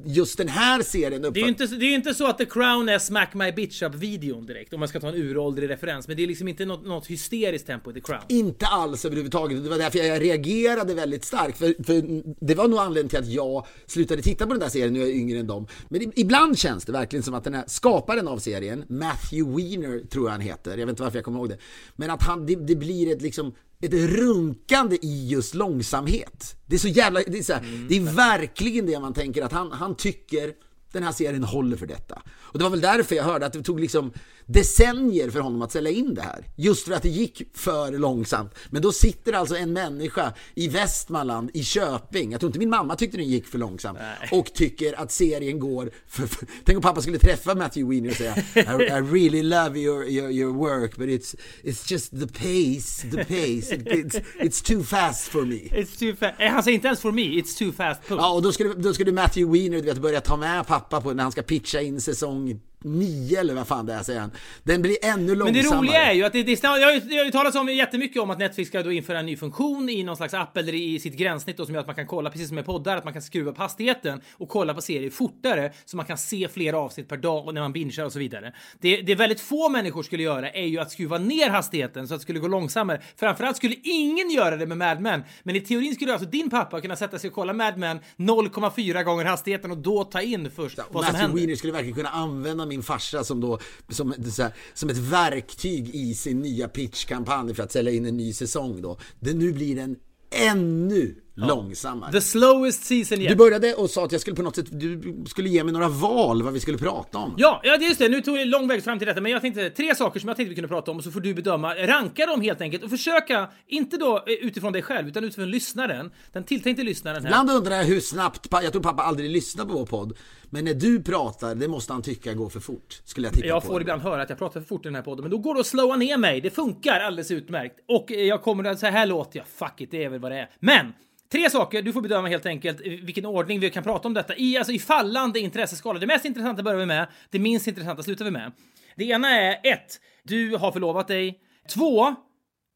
just 0.05 0.39
den 0.39 0.49
här 0.49 0.83
serien 0.83 1.23
Det 1.23 1.29
är 1.41 1.43
ju 1.43 1.49
inte, 1.49 1.67
det 1.67 1.85
är 1.87 1.95
inte 1.95 2.15
så 2.15 2.27
att 2.27 2.39
The 2.39 2.45
Crown 2.45 2.89
är 2.89 2.99
Smack 2.99 3.35
My 3.35 3.53
Bitch 3.53 3.83
Up 3.83 3.95
videon 3.95 4.47
direkt 4.47 4.73
om 4.73 4.81
man 4.81 4.89
ska 4.89 5.01
ta 5.01 5.09
en 5.09 5.15
uråldrig 5.15 5.71
referens. 5.71 6.09
Men 6.09 6.17
det 6.17 6.23
är 6.23 6.27
liksom 6.27 6.49
inte 6.49 6.65
något, 6.65 6.87
något 6.87 7.07
hysteriskt 7.07 7.67
tempo 7.67 7.91
i 7.91 7.95
The 7.95 8.01
Crown. 8.01 8.21
Inte 8.29 8.67
alls 8.67 9.05
överhuvudtaget. 9.05 9.65
Det 9.65 9.71
var 9.71 9.79
därför 9.79 9.99
jag 9.99 10.23
reagerade 10.23 10.95
väldigt 10.95 11.25
starkt. 11.25 11.59
För, 11.59 11.85
för 11.85 12.23
det 12.47 12.55
var 12.55 12.69
nog 12.69 12.79
anledningen 12.79 13.09
till 13.09 13.19
att 13.19 13.29
jag 13.35 13.67
slutade 13.87 14.23
titta 14.23 14.47
på 14.47 14.53
den 14.53 14.61
där 14.61 14.69
serien 14.69 14.93
när 14.93 15.01
jag 15.01 15.09
är 15.09 15.13
yngre 15.15 15.39
än 15.39 15.47
dem. 15.47 15.67
Men 15.89 16.13
ibland 16.19 16.59
känns 16.59 16.85
det 16.85 16.93
verkligen 16.93 17.23
som 17.23 17.35
att 17.35 17.45
den 17.45 17.55
här 17.55 17.65
skaparen 17.67 18.29
av 18.29 18.39
serien, 18.39 18.85
Matthew 18.89 19.57
Weiner 19.57 20.07
tror 20.09 20.28
jag 20.28 20.28
han 20.31 20.41
heter. 20.41 20.71
Jag 20.71 20.87
vet 20.87 20.89
inte 20.89 21.03
varför 21.03 21.19
jag 21.19 21.25
kommer 21.25 21.39
ihåg 21.39 21.49
det. 21.49 21.59
Men 21.97 22.11
att 22.11 22.23
han, 22.23 22.47
det, 22.47 22.57
det 22.57 22.77
blir 22.77 23.13
ett 23.13 23.23
liksom 23.23 23.55
ett 23.81 23.95
runkande 23.95 24.97
i 25.03 25.29
just 25.29 25.55
långsamhet. 25.55 26.57
Det 26.67 26.75
är 26.75 26.79
så 26.79 26.89
jävla, 26.89 27.21
det 27.27 27.39
är, 27.39 27.43
så 27.43 27.53
här, 27.53 27.87
det 27.89 27.97
är 27.97 28.01
verkligen 28.01 28.87
det 28.87 29.01
man 29.01 29.13
tänker 29.13 29.43
att 29.43 29.53
han, 29.53 29.73
han 29.73 29.95
tycker 29.95 30.53
den 30.93 31.03
här 31.03 31.13
serien 31.13 31.45
håller 31.45 31.77
för 31.77 31.87
detta. 31.87 32.23
Och 32.29 32.59
det 32.59 32.65
var 32.65 32.71
väl 32.71 32.81
därför 32.81 33.15
jag 33.15 33.25
hörde 33.25 33.47
att 33.47 33.53
det 33.53 33.63
tog 33.63 33.81
liksom 33.81 34.13
decennier 34.49 35.31
för 35.31 35.41
honom 35.41 35.63
att 35.63 35.73
sälja 35.73 35.91
in 35.91 36.15
det 36.15 36.23
här. 36.23 36.45
Just 36.57 36.85
för 36.85 36.93
att 36.93 37.03
det 37.03 37.09
gick 37.09 37.43
för 37.55 37.93
långsamt. 37.99 38.55
Men 38.71 38.83
då 38.83 38.93
sitter 38.93 39.33
alltså 39.33 39.57
en 39.57 39.73
människa 39.73 40.33
i 40.55 40.69
Västmanland, 40.69 41.51
i 41.55 41.65
Köping, 41.65 42.33
jag 42.33 42.41
tror 42.41 42.49
inte 42.49 42.59
min 42.59 42.71
mamma 42.71 42.97
tyckte 42.97 43.17
den 43.17 43.29
gick 43.29 43.47
för 43.47 43.59
långsamt, 43.59 43.99
och 44.33 44.47
tycker 44.55 45.01
att 45.01 45.13
serien 45.13 45.59
går 45.61 45.91
för, 46.09 46.27
för 46.27 46.47
Tänk 46.65 46.77
om 46.77 46.83
pappa 46.83 47.03
skulle 47.03 47.19
träffa 47.19 47.55
Matthew 47.55 47.91
Weiner 47.95 48.11
och 48.11 48.17
säga 48.17 48.37
I, 48.55 48.83
I 48.85 49.23
really 49.23 49.43
love 49.43 49.79
your, 49.81 50.05
your, 50.09 50.31
your 50.31 50.53
work 50.55 50.97
but 50.97 51.09
it's, 51.09 51.35
it's 51.63 51.93
just 51.93 52.11
the 52.11 52.27
pace, 52.27 53.11
the 53.11 53.25
pace, 53.25 53.75
It- 53.75 53.87
it's, 53.87 54.23
it's 54.41 54.65
too 54.67 54.83
fast 54.83 55.29
for 55.29 55.43
me. 55.45 55.55
It's 55.57 55.99
too 55.99 56.17
fast. 56.17 56.35
Han 56.41 56.63
säger 56.63 56.75
inte 56.75 56.87
ens 56.89 57.01
for 57.01 57.13
me, 57.13 57.23
it's 57.23 57.59
too 57.59 57.73
fast. 57.73 58.09
Punkt. 58.09 58.21
Ja, 58.23 58.33
och 58.33 58.43
då 58.43 58.53
skulle, 58.53 58.75
då 58.75 58.95
skulle 58.95 59.13
Matthew 59.13 59.53
Weiner 59.59 59.77
du 59.81 59.85
vet, 59.85 59.99
börja 59.99 60.21
ta 60.21 60.37
med 60.37 60.67
pappa 60.67 61.01
på 61.01 61.13
när 61.13 61.23
han 61.23 61.33
ska 61.33 61.43
pitcha 61.43 61.81
in 61.81 62.01
säsong 62.01 62.61
nio 62.85 63.41
eller 63.41 63.55
vad 63.55 63.67
fan 63.69 63.87
det 63.87 63.93
är 63.93 64.03
säger 64.03 64.21
han. 64.21 64.31
Den 64.65 64.83
blir 64.83 64.97
ännu 65.03 65.27
Men 65.27 65.39
långsammare. 65.39 65.63
det 65.63 65.77
roliga 65.77 66.03
är 66.11 66.13
ju 66.13 66.25
att 66.25 66.33
det, 66.33 66.43
det, 66.43 66.63
jag, 66.63 66.71
har 66.71 66.93
ju- 66.93 67.01
det 67.01 67.17
har 67.17 67.25
ju 67.25 67.31
talats 67.31 67.57
om 67.57 67.69
jättemycket 67.69 68.23
om 68.23 68.31
att 68.31 68.39
Netflix 68.39 68.69
ska 68.69 68.83
då 68.83 68.93
införa 68.93 69.19
en 69.19 69.27
ny 69.27 69.37
funktion 69.37 69.89
i 69.89 70.03
någon 70.03 70.17
slags 70.17 70.35
app 70.35 70.57
eller 70.57 70.75
i 70.75 70.99
sitt 71.01 71.15
gränssnitt 71.17 71.57
då, 71.57 71.65
som 71.67 71.75
gör 71.75 71.81
att 71.81 71.87
man 71.87 71.97
kan 71.97 72.07
kolla, 72.07 72.31
precis 72.31 72.49
som 72.49 72.55
med 72.55 72.65
poddar, 72.67 72.97
att 72.97 73.05
man 73.05 73.13
kan 73.13 73.23
skruva 73.23 73.51
upp 73.51 73.59
hastigheten 73.59 74.21
och 74.33 74.49
kolla 74.49 74.75
på 74.75 74.81
serier 74.81 75.11
fortare 75.11 75.73
så 75.85 75.97
man 75.97 76.07
kan 76.07 76.19
se 76.19 76.49
fler 76.49 76.73
avsnitt 76.73 77.09
per 77.09 77.17
dag 77.17 77.47
och 77.47 77.55
när 77.55 77.61
man 77.61 77.73
bingear 77.73 78.05
och 78.05 78.13
så 78.13 78.19
vidare. 78.19 78.53
Det, 78.81 78.97
det 79.01 79.15
väldigt 79.15 79.41
få 79.41 79.69
människor 79.69 80.03
skulle 80.03 80.23
göra 80.23 80.51
är 80.51 80.67
ju 80.67 80.79
att 80.79 80.91
skruva 80.93 81.19
ner 81.19 81.51
hastigheten 81.51 82.09
så 82.09 82.15
att 82.15 82.21
det 82.21 82.23
skulle 82.23 82.39
gå 82.39 82.49
långsammare. 82.49 83.01
Framförallt 83.17 83.57
skulle 83.57 83.75
ingen 83.83 84.31
göra 84.31 84.57
det 84.57 84.67
med 84.67 84.77
Mad 84.79 85.01
Men, 85.01 85.23
men 85.43 85.57
i 85.57 85.61
teorin 85.61 85.95
skulle 85.95 86.13
alltså 86.13 86.29
din 86.29 86.51
pappa 86.51 86.81
kunna 86.81 86.97
sätta 86.97 87.19
sig 87.19 87.29
och 87.29 87.35
kolla 87.35 87.53
Mad 87.53 87.77
Men 87.79 88.01
0,4 88.17 89.03
gånger 89.03 89.25
hastigheten 89.25 89.71
och 89.71 89.79
då 89.79 90.05
ta 90.05 90.21
in 90.23 90.51
först 90.51 90.79
vad 90.79 90.87
som 90.87 91.13
Matthew 91.13 91.39
händer. 91.41 91.57
Skulle 91.57 91.73
verkligen 91.73 91.95
kunna 91.97 92.09
använda 92.09 92.68
min 92.69 92.83
farsa 92.83 93.25
som 93.25 93.41
då 93.41 93.59
som, 93.89 94.15
så 94.31 94.43
här, 94.43 94.53
som 94.75 94.91
ett 94.91 94.97
verktyg 94.97 95.95
i 95.95 96.15
sin 96.15 96.41
nya 96.41 96.69
pitchkampanj 96.69 97.55
för 97.55 97.63
att 97.63 97.73
sälja 97.73 97.93
in 97.93 98.07
en 98.07 98.17
ny 98.17 98.33
säsong 98.33 98.83
då. 98.83 98.99
Det, 99.21 99.35
nu 99.35 99.53
blir 99.53 99.77
den 99.77 99.97
ännu 100.31 101.15
långsammare. 101.47 102.13
The 102.13 102.21
slowest 102.21 102.85
season 102.85 103.21
yet. 103.21 103.29
Du 103.29 103.37
började 103.37 103.75
och 103.75 103.91
sa 103.91 104.05
att 104.05 104.13
jag 104.13 104.21
skulle 104.21 104.37
på 104.37 104.43
något 104.43 104.57
sätt, 104.57 104.67
du 104.81 105.25
skulle 105.27 105.49
ge 105.49 105.65
mig 105.65 105.73
några 105.73 105.89
val 105.89 106.43
vad 106.43 106.53
vi 106.53 106.61
skulle 106.61 106.79
prata 106.79 107.19
om. 107.19 107.35
Ja, 107.39 107.61
ja, 107.65 107.77
det 107.77 107.85
just 107.85 107.99
det. 107.99 108.09
Nu 108.09 108.21
tog 108.21 108.37
det 108.37 108.45
lång 108.45 108.69
väg 108.69 108.85
fram 108.85 108.99
till 108.99 109.09
detta, 109.09 109.21
men 109.21 109.33
jag 109.33 109.41
tänkte 109.41 109.71
tre 109.71 109.95
saker 109.95 110.21
som 110.21 110.29
jag 110.29 110.37
tänkte 110.37 110.49
vi 110.49 110.55
kunde 110.55 110.69
prata 110.69 110.91
om 110.91 110.97
och 110.97 111.05
så 111.05 111.11
får 111.11 111.21
du 111.21 111.35
bedöma. 111.35 111.75
Ranka 111.75 112.27
dem 112.27 112.41
helt 112.41 112.61
enkelt 112.61 112.83
och 112.85 112.91
försöka, 112.91 113.49
inte 113.67 113.97
då 113.97 114.17
eh, 114.17 114.33
utifrån 114.33 114.73
dig 114.73 114.83
själv, 114.83 115.09
utan 115.09 115.25
utifrån 115.25 115.51
lyssnaren. 115.51 116.11
Den 116.33 116.45
tilltänkte 116.45 116.83
lyssnaren 116.83 117.23
här. 117.23 117.31
Ibland 117.31 117.51
undrar 117.51 117.77
jag 117.77 117.85
hur 117.85 118.01
snabbt, 118.01 118.47
jag 118.51 118.73
tror 118.73 118.83
pappa 118.83 119.03
aldrig 119.03 119.31
lyssnar 119.31 119.65
på 119.65 119.73
vår 119.73 119.87
podd, 119.87 120.17
men 120.51 120.65
när 120.65 120.75
du 120.75 121.03
pratar, 121.03 121.55
det 121.55 121.69
måste 121.69 121.93
han 121.93 122.03
tycka 122.03 122.35
går 122.35 122.49
för 122.49 122.61
fort. 122.61 123.01
Skulle 123.05 123.27
jag 123.27 123.35
tippa 123.35 123.47
Jag 123.47 123.63
på. 123.63 123.69
får 123.69 123.81
ibland 123.81 124.03
höra 124.03 124.23
att 124.23 124.31
jag 124.31 124.39
pratar 124.39 124.61
för 124.61 124.67
fort 124.67 124.85
i 124.87 124.89
den 124.89 124.95
här 124.95 125.03
podden, 125.03 125.23
men 125.23 125.31
då 125.31 125.39
går 125.39 125.55
det 125.55 125.61
att 125.61 125.67
slåa 125.67 125.97
ner 125.97 126.17
mig. 126.19 126.41
Det 126.41 126.51
funkar 126.51 127.01
alldeles 127.01 127.31
utmärkt. 127.31 127.75
Och 127.89 128.13
eh, 128.13 128.21
jag 128.21 128.43
kommer 128.43 128.65
att, 128.65 128.79
så 128.79 128.87
här 128.87 129.07
låter 129.07 129.39
jag. 129.39 129.47
Fuck 129.47 129.81
it, 129.81 129.91
det 129.91 130.05
är 130.05 130.09
väl 130.09 130.21
vad 130.21 130.33
det 130.33 130.39
är. 130.39 130.51
Men! 130.61 130.93
Tre 131.33 131.51
saker, 131.51 131.83
du 131.83 131.93
får 131.93 132.01
bedöma 132.01 132.29
helt 132.29 132.47
enkelt 132.47 132.81
vilken 132.81 133.27
ordning 133.27 133.61
vi 133.61 133.71
kan 133.71 133.83
prata 133.83 134.09
om 134.09 134.15
detta 134.15 134.37
i, 134.37 134.57
alltså 134.59 134.73
i 134.73 134.79
fallande 134.79 135.41
intresseskala. 135.41 135.99
Det 135.99 136.07
mest 136.07 136.25
intressanta 136.25 136.63
börjar 136.63 136.79
vi 136.79 136.87
med, 136.87 137.09
det 137.31 137.39
minst 137.39 137.67
intressanta 137.67 138.03
slutar 138.03 138.25
vi 138.25 138.31
med. 138.31 138.53
Det 138.97 139.05
ena 139.05 139.29
är 139.31 139.61
ett, 139.65 140.01
Du 140.23 140.57
har 140.57 140.73
förlovat 140.73 141.09
dig. 141.09 141.41
Två, 141.69 142.15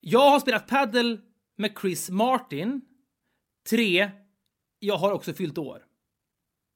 Jag 0.01 0.31
har 0.31 0.41
spelat 0.41 0.67
paddle 0.69 1.19
med 1.59 1.73
Chris 1.81 2.11
Martin. 2.11 2.81
Tre, 3.71 4.11
Jag 4.79 4.97
har 4.97 5.13
också 5.13 5.33
fyllt 5.33 5.59
år. 5.59 5.83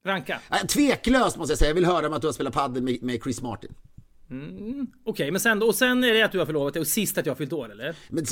Ranka. 0.05 0.39
Tveklöst 0.67 1.37
måste 1.37 1.51
jag 1.51 1.59
säga, 1.59 1.69
jag 1.69 1.75
vill 1.75 1.85
höra 1.85 2.07
om 2.07 2.13
att 2.13 2.21
du 2.21 2.27
har 2.27 2.33
spelat 2.33 2.53
padel 2.53 2.83
med, 2.83 3.03
med 3.03 3.23
Chris 3.23 3.41
Martin. 3.41 3.75
Okej, 5.03 5.31
men 5.31 5.41
sen, 5.41 5.63
och 5.63 5.75
sen 5.75 6.03
är 6.03 6.13
det 6.13 6.21
att 6.21 6.31
du 6.31 6.39
har 6.39 6.45
förlovat 6.45 6.73
dig 6.73 6.79
och 6.79 6.87
sist 6.87 7.17
att 7.17 7.25
jag 7.25 7.33
har 7.33 7.37
fyllt 7.37 7.53
år, 7.53 7.71
eller? 7.71 7.95
Men, 8.09 8.25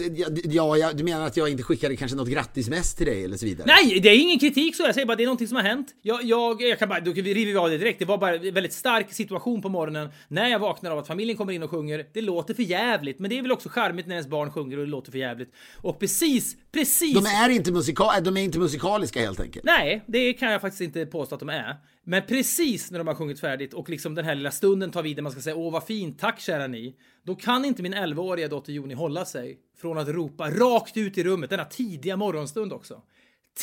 ja, 0.44 0.78
ja, 0.78 0.94
du 0.94 1.04
menar 1.04 1.26
att 1.28 1.38
jag 1.38 1.50
inte 1.50 1.64
skickade 1.64 1.96
kanske 1.96 2.18
något 2.18 2.30
grattismess 2.30 2.96
till 2.96 3.06
dig 3.06 3.24
eller 3.24 3.38
så 3.38 3.46
vidare? 3.46 3.68
Nej, 3.68 4.00
det 4.00 4.10
är 4.10 4.20
ingen 4.20 4.40
kritik 4.40 4.76
så. 4.76 4.84
Jag 4.84 4.94
säger 4.94 5.08
bara 5.08 5.16
det 5.16 5.24
är 5.24 5.26
någonting 5.26 5.48
som 5.48 5.56
har 5.56 5.64
hänt. 5.64 5.88
Jag, 6.02 6.24
jag, 6.24 6.62
jag 6.62 6.80
kan 6.80 6.90
bara, 6.90 7.00
då 7.00 7.12
river 7.12 7.34
vi 7.34 7.58
av 7.58 7.70
det 7.70 7.78
direkt. 7.78 8.00
Det 8.00 8.06
var 8.06 8.18
bara 8.18 8.36
en 8.36 8.54
väldigt 8.54 8.74
stark 8.74 9.14
situation 9.14 9.62
på 9.62 9.70
morgonen 9.70 10.10
när 10.28 10.50
jag 10.50 10.60
vaknar 10.60 10.92
av 10.92 10.98
att 10.98 11.08
familjen 11.08 11.38
kommer 11.38 11.54
in 11.54 11.64
och 11.64 11.70
sjunger. 11.70 12.06
Det 12.14 12.22
låter 12.22 12.54
för 12.54 12.64
jävligt, 12.64 13.20
men 13.20 13.30
det 13.30 13.38
är 13.38 13.42
väl 13.42 13.52
också 13.52 13.70
charmigt 13.70 14.08
när 14.08 14.16
ens 14.16 14.28
barn 14.28 14.52
sjunger 14.52 14.78
och 14.78 14.86
det 14.86 14.92
låter 14.92 15.12
för 15.12 15.20
jävligt. 15.20 15.54
Och 15.82 16.00
precis, 16.00 16.58
precis. 16.80 17.14
De 17.14 17.26
är 17.26 17.50
inte, 17.50 17.72
musika- 17.72 18.22
de 18.22 18.38
är 18.38 18.42
inte 18.42 18.60
musikaliska 18.60 19.20
helt 19.20 19.40
enkelt. 19.40 19.66
Nej, 19.66 20.04
det 20.08 20.34
kan 20.34 20.52
jag 20.52 20.62
faktiskt 20.62 20.82
inte 20.82 21.06
påstå 21.06 21.36
att 21.36 21.40
de 21.40 21.50
är. 21.50 21.76
Men 22.06 22.22
precis 22.28 22.92
när 22.92 22.98
de 23.00 23.08
har 23.08 23.16
sjungit 23.16 23.40
färdigt 23.40 23.74
och 23.74 23.90
liksom 23.90 24.16
den 24.16 24.26
här 24.26 24.36
lilla 24.36 24.52
stunden 24.52 24.92
tar 24.92 25.04
vid 25.04 25.16
där 25.18 25.24
man 25.24 25.32
ska 25.32 25.42
säga 25.42 25.56
åh 25.56 25.74
vad 25.74 25.84
fint, 25.84 26.20
tack 26.20 26.40
kära 26.40 26.68
ni. 26.68 26.96
Då 27.26 27.36
kan 27.36 27.66
inte 27.66 27.82
min 27.84 27.94
11-åriga 27.94 28.48
dotter 28.48 28.74
Joni 28.74 28.94
hålla 28.94 29.26
sig 29.26 29.58
från 29.82 29.98
att 29.98 30.08
ropa 30.08 30.50
rakt 30.52 30.98
ut 30.98 31.18
i 31.18 31.24
rummet 31.24 31.50
denna 31.50 31.66
tidiga 31.66 32.18
morgonstund 32.18 32.74
också. 32.74 33.02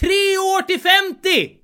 Tre 0.00 0.38
år 0.38 0.62
till 0.62 0.80
50! 0.80 1.58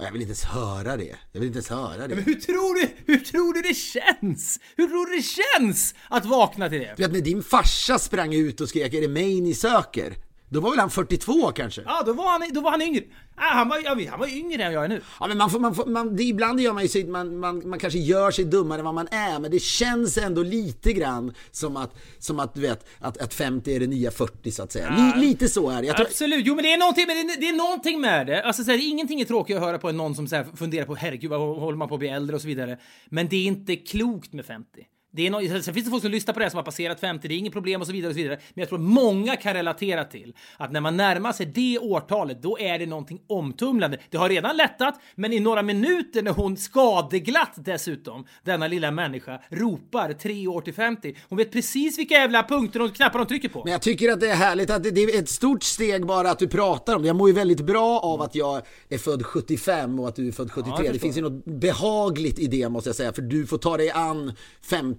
Jag 0.00 0.12
vill 0.12 0.20
inte 0.20 0.30
ens 0.30 0.44
höra 0.44 0.96
det. 0.96 1.16
Jag 1.32 1.40
vill 1.40 1.46
inte 1.46 1.56
ens 1.56 1.68
höra 1.70 2.08
det. 2.08 2.14
Men 2.14 2.24
hur 2.24 2.34
tror 2.34 2.74
du, 2.80 2.88
hur 3.12 3.18
tror 3.18 3.52
du 3.54 3.62
det 3.62 3.74
känns? 3.74 4.60
Hur 4.76 4.86
tror 4.86 5.06
du 5.06 5.16
det 5.16 5.22
känns 5.22 5.94
att 6.08 6.24
vakna 6.24 6.68
till 6.68 6.78
det? 6.80 6.96
För 6.96 7.04
att 7.04 7.12
när 7.12 7.20
din 7.20 7.42
farsa 7.42 7.98
sprang 7.98 8.34
ut 8.34 8.60
och 8.60 8.68
skrek 8.68 8.94
är 8.94 9.00
det 9.00 9.08
mig 9.08 9.40
ni 9.40 9.54
söker? 9.54 10.14
Då 10.52 10.60
var 10.60 10.70
väl 10.70 10.78
han 10.78 10.90
42 10.90 11.52
kanske? 11.52 11.82
Ja, 11.86 12.02
då 12.06 12.12
var 12.12 12.30
han, 12.30 12.42
då 12.52 12.60
var 12.60 12.70
han 12.70 12.82
yngre. 12.82 13.02
Ah, 13.34 13.54
han, 13.54 13.68
var, 13.68 13.78
ja, 13.84 14.10
han 14.10 14.20
var 14.20 14.36
yngre 14.36 14.64
än 14.64 14.72
jag 14.72 14.84
är 14.84 14.88
nu. 14.88 15.00
Ja, 15.20 15.26
men 15.26 15.38
man 15.38 15.50
får, 15.50 15.60
man 15.60 15.74
får, 15.74 15.86
man, 15.86 16.16
det, 16.16 16.22
ibland 16.22 16.60
gör 16.60 16.72
man 16.72 16.82
ju 16.82 16.88
sig, 16.88 17.06
man, 17.06 17.38
man, 17.38 17.68
man 17.68 17.78
kanske 17.78 17.98
gör 17.98 18.30
sig 18.30 18.44
dummare 18.44 18.78
än 18.78 18.84
vad 18.84 18.94
man 18.94 19.08
är, 19.10 19.38
men 19.38 19.50
det 19.50 19.62
känns 19.62 20.18
ändå 20.18 20.42
lite 20.42 20.92
grann 20.92 21.34
som 21.50 21.76
att, 21.76 21.94
som 22.18 22.40
att 22.40 22.54
du 22.54 22.60
vet, 22.60 22.86
att, 22.98 23.18
att 23.18 23.34
50 23.34 23.74
är 23.76 23.80
det 23.80 23.86
nya 23.86 24.10
40 24.10 24.50
så 24.50 24.62
att 24.62 24.72
säga. 24.72 25.12
Li, 25.16 25.26
lite 25.26 25.48
så 25.48 25.70
är 25.70 25.80
det. 25.80 25.86
Jag 25.86 25.96
tror, 25.96 26.06
Absolut, 26.06 26.46
jo 26.46 26.54
men 26.54 26.64
det 26.64 26.72
är 26.72 26.78
någonting, 26.78 27.06
men 27.06 27.26
det, 27.26 27.32
är, 27.32 27.40
det 27.40 27.48
är 27.48 27.56
någonting 27.56 28.00
med 28.00 28.26
det. 28.26 28.42
Alltså 28.42 28.64
så 28.64 28.70
här, 28.70 28.88
ingenting 28.88 29.20
är 29.20 29.24
tråkigt 29.24 29.56
att 29.56 29.62
höra 29.62 29.78
på 29.78 29.88
än 29.88 29.96
någon 29.96 30.14
som 30.14 30.28
så 30.28 30.36
här, 30.36 30.46
funderar 30.56 30.86
på 30.86 30.94
herregud 30.94 31.30
vad 31.30 31.40
håller 31.40 31.78
man 31.78 31.88
på 31.88 31.94
att 31.94 31.98
bli 31.98 32.08
äldre 32.08 32.36
och 32.36 32.42
så 32.42 32.48
vidare. 32.48 32.78
Men 33.06 33.28
det 33.28 33.36
är 33.36 33.46
inte 33.46 33.76
klokt 33.76 34.32
med 34.32 34.44
50. 34.44 34.86
Det 35.14 35.26
är 35.26 35.30
no 35.30 35.62
sen 35.62 35.74
finns 35.74 35.84
det 35.84 35.90
folk 35.90 36.02
som 36.02 36.10
lyssnar 36.10 36.34
på 36.34 36.40
det 36.40 36.44
här 36.44 36.50
som 36.50 36.56
har 36.56 36.64
passerat 36.64 37.00
50, 37.00 37.28
det 37.28 37.34
är 37.34 37.38
inget 37.38 37.52
problem 37.52 37.80
och 37.80 37.86
så 37.86 37.92
vidare. 37.92 38.08
och 38.10 38.14
så 38.14 38.22
vidare. 38.22 38.38
Men 38.54 38.62
jag 38.62 38.68
tror 38.68 38.78
att 38.78 38.84
många 38.84 39.36
kan 39.36 39.54
relatera 39.54 40.04
till 40.04 40.34
att 40.56 40.72
när 40.72 40.80
man 40.80 40.96
närmar 40.96 41.32
sig 41.32 41.46
det 41.46 41.78
årtalet, 41.78 42.42
då 42.42 42.58
är 42.58 42.78
det 42.78 42.86
någonting 42.86 43.20
omtumlande. 43.26 43.98
Det 44.10 44.16
har 44.16 44.28
redan 44.28 44.56
lättat, 44.56 45.00
men 45.14 45.32
i 45.32 45.40
några 45.40 45.62
minuter 45.62 46.22
när 46.22 46.32
hon 46.32 46.56
skadeglatt 46.56 47.52
dessutom, 47.56 48.26
denna 48.42 48.66
lilla 48.68 48.90
människa, 48.90 49.40
ropar 49.50 50.12
tre 50.12 50.46
år 50.46 50.60
till 50.60 50.74
50. 50.74 51.16
Hon 51.28 51.38
vet 51.38 51.52
precis 51.52 51.98
vilka 51.98 52.14
jävla 52.14 52.42
punkter 52.42 52.82
och 52.82 52.94
knappar 52.94 53.18
de 53.18 53.28
trycker 53.28 53.48
på. 53.48 53.62
men 53.64 53.72
jag 53.72 53.82
tycker 53.82 54.12
att 54.12 54.20
det 54.20 54.30
är 54.30 54.36
härligt 54.36 54.70
att 54.70 54.82
det, 54.82 54.90
det 54.90 55.02
är 55.02 55.18
ett 55.18 55.28
stort 55.28 55.62
steg 55.62 56.06
bara 56.06 56.30
att 56.30 56.38
du 56.38 56.48
pratar 56.48 56.96
om 56.96 57.02
det. 57.02 57.06
Jag 57.08 57.16
mår 57.16 57.28
ju 57.28 57.34
väldigt 57.34 57.60
bra 57.60 58.00
av 58.00 58.22
att 58.22 58.34
jag 58.34 58.62
är 58.88 58.98
född 58.98 59.26
75 59.26 60.00
och 60.00 60.08
att 60.08 60.16
du 60.16 60.28
är 60.28 60.32
född 60.32 60.52
73. 60.52 60.84
jag 60.84 60.94
det 60.94 60.98
finns 60.98 61.16
ju 61.16 61.22
något 61.22 61.44
behagligt 61.44 62.38
i 62.38 62.46
det 62.46 62.68
måste 62.68 62.88
jag 62.88 62.96
säga, 62.96 63.12
för 63.12 63.22
du 63.22 63.46
får 63.46 63.58
ta 63.58 63.76
dig 63.76 63.90
an 63.90 64.32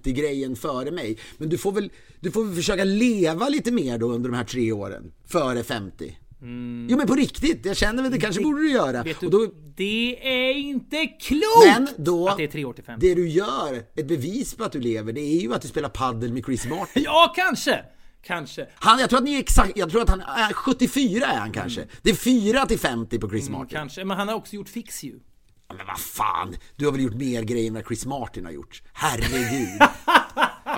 50-grejen 0.04 0.56
före 0.56 0.90
mig. 0.90 1.18
Men 1.38 1.48
du 1.48 1.58
får 1.58 1.72
väl, 1.72 1.90
du 2.20 2.30
får 2.30 2.44
väl 2.44 2.54
försöka 2.54 2.84
leva 2.84 3.48
lite 3.48 3.72
mer 3.72 3.98
då 3.98 4.12
under 4.12 4.30
de 4.30 4.36
här 4.36 4.44
tre 4.44 4.72
åren, 4.72 5.12
före 5.26 5.64
50. 5.64 6.18
Jo 6.88 6.96
men 6.96 7.06
på 7.06 7.14
riktigt, 7.14 7.66
jag 7.66 7.76
känner 7.76 8.02
väl 8.02 8.12
det 8.12 8.20
kanske 8.20 8.42
borde 8.42 8.60
du 8.62 8.70
göra. 8.70 8.88
Mm. 8.88 9.04
Vet 9.04 9.20
du, 9.20 9.28
då, 9.28 9.46
det 9.76 10.28
är 10.28 10.54
inte 10.54 11.06
klokt 11.06 11.66
men 11.66 11.88
då, 11.96 12.28
att 12.28 12.36
det 12.36 12.44
är 12.44 12.48
tre 12.48 12.64
år 12.64 12.72
till 12.72 12.84
50. 12.84 13.08
det 13.08 13.14
du 13.14 13.28
gör, 13.28 13.82
ett 13.96 14.08
bevis 14.08 14.54
på 14.54 14.64
att 14.64 14.72
du 14.72 14.80
lever, 14.80 15.12
det 15.12 15.20
är 15.20 15.40
ju 15.40 15.54
att 15.54 15.62
du 15.62 15.68
spelar 15.68 15.88
paddel 15.88 16.32
med 16.32 16.44
Chris 16.44 16.66
Martin. 16.66 17.02
Ja, 17.02 17.32
kanske. 17.36 17.84
Kanske. 18.26 18.66
Han, 18.74 18.98
jag 18.98 19.10
tror 19.10 19.18
att 19.18 19.24
ni 19.24 19.34
är 19.34 19.38
exakt, 19.38 19.76
jag 19.76 19.90
tror 19.90 20.02
att 20.02 20.08
han 20.08 20.20
är 20.20 20.52
74 20.52 21.26
är 21.26 21.38
han 21.38 21.52
kanske. 21.52 21.84
Det 22.02 22.10
är 22.10 22.14
4 22.14 22.66
till 22.66 22.78
50 22.78 23.18
på 23.18 23.28
Chris 23.28 23.48
Martin. 23.48 23.78
Kanske. 23.78 24.04
Men 24.04 24.16
han 24.16 24.28
har 24.28 24.34
också 24.34 24.56
gjort 24.56 24.68
Fix 24.68 25.04
You. 25.04 25.18
Men 25.76 25.86
vad 25.86 25.98
fan, 26.00 26.56
du 26.76 26.84
har 26.84 26.92
väl 26.92 27.00
gjort 27.02 27.14
mer 27.14 27.42
grejer 27.42 27.68
än 27.68 27.74
vad 27.74 27.86
Chris 27.86 28.06
Martin 28.06 28.44
har 28.44 28.52
gjort? 28.52 28.82
Herregud. 28.92 29.80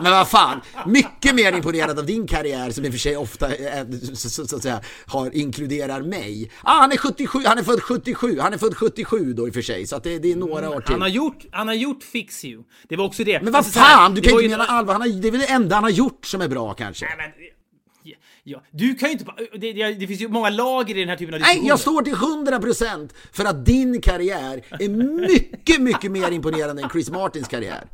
Men 0.02 0.12
vad 0.12 0.28
fan, 0.28 0.60
mycket 0.86 1.34
mer 1.34 1.52
imponerad 1.52 1.98
av 1.98 2.06
din 2.06 2.26
karriär 2.26 2.70
som 2.70 2.84
i 2.84 2.88
och 2.88 2.92
för 2.92 2.98
sig 2.98 3.16
ofta 3.16 3.56
är, 3.56 4.14
så, 4.16 4.30
så, 4.30 4.46
så 4.46 4.56
att 4.56 4.62
säga, 4.62 4.80
har, 5.06 5.36
inkluderar 5.36 6.02
mig. 6.02 6.50
Ah, 6.62 6.80
han 6.80 6.92
är 6.92 6.96
77, 6.96 7.38
han 7.46 7.58
är 7.58 7.62
född 7.62 7.82
77, 7.82 8.38
han 8.40 8.52
är 8.52 8.58
född 8.58 8.76
77 8.76 9.32
då 9.32 9.46
i 9.46 9.50
och 9.50 9.54
för 9.54 9.62
sig, 9.62 9.86
så 9.86 9.96
att 9.96 10.04
det, 10.04 10.18
det 10.18 10.32
är 10.32 10.36
några 10.36 10.70
år 10.70 10.80
till. 10.80 10.92
Han 10.92 11.00
har 11.00 11.08
gjort, 11.08 11.44
han 11.52 11.68
har 11.68 11.74
gjort 11.74 12.02
Fix 12.02 12.44
You. 12.44 12.62
Det 12.88 12.96
var 12.96 13.04
också 13.04 13.24
det. 13.24 13.42
Men 13.42 13.52
vad 13.52 13.56
Alltså, 13.56 13.78
fan, 13.80 14.14
du 14.14 14.20
kan 14.20 14.32
var 14.34 14.40
inte 14.40 14.52
ju- 14.52 14.58
mena 14.58 14.64
allvar, 14.70 14.92
han 14.92 15.00
har, 15.02 15.08
det 15.08 15.28
är 15.28 15.32
väl 15.32 15.40
det 15.40 15.46
enda 15.46 15.74
han 15.76 15.84
har 15.84 15.90
gjort 15.90 16.26
som 16.26 16.40
är 16.40 16.48
bra 16.48 16.74
kanske? 16.74 17.06
Nej, 17.06 17.14
men... 17.16 17.46
Ja, 18.48 18.62
du 18.70 18.94
kan 18.94 19.08
ju 19.08 19.12
inte... 19.12 19.24
Det, 19.58 19.72
det, 19.72 19.92
det 19.94 20.06
finns 20.06 20.20
ju 20.20 20.28
många 20.28 20.50
lager 20.50 20.96
i 20.96 21.00
den 21.00 21.08
här 21.08 21.16
typen 21.16 21.34
av 21.34 21.40
Nej, 21.40 21.48
diskussioner. 21.48 21.68
jag 21.68 21.80
står 21.80 22.02
till 22.02 22.14
100% 22.14 23.10
för 23.32 23.44
att 23.44 23.66
din 23.66 24.00
karriär 24.00 24.64
är 24.80 24.88
mycket, 25.28 25.80
mycket 25.80 26.10
mer 26.12 26.30
imponerande 26.30 26.82
än 26.82 26.88
Chris 26.88 27.10
Martins 27.10 27.48
karriär. 27.48 27.84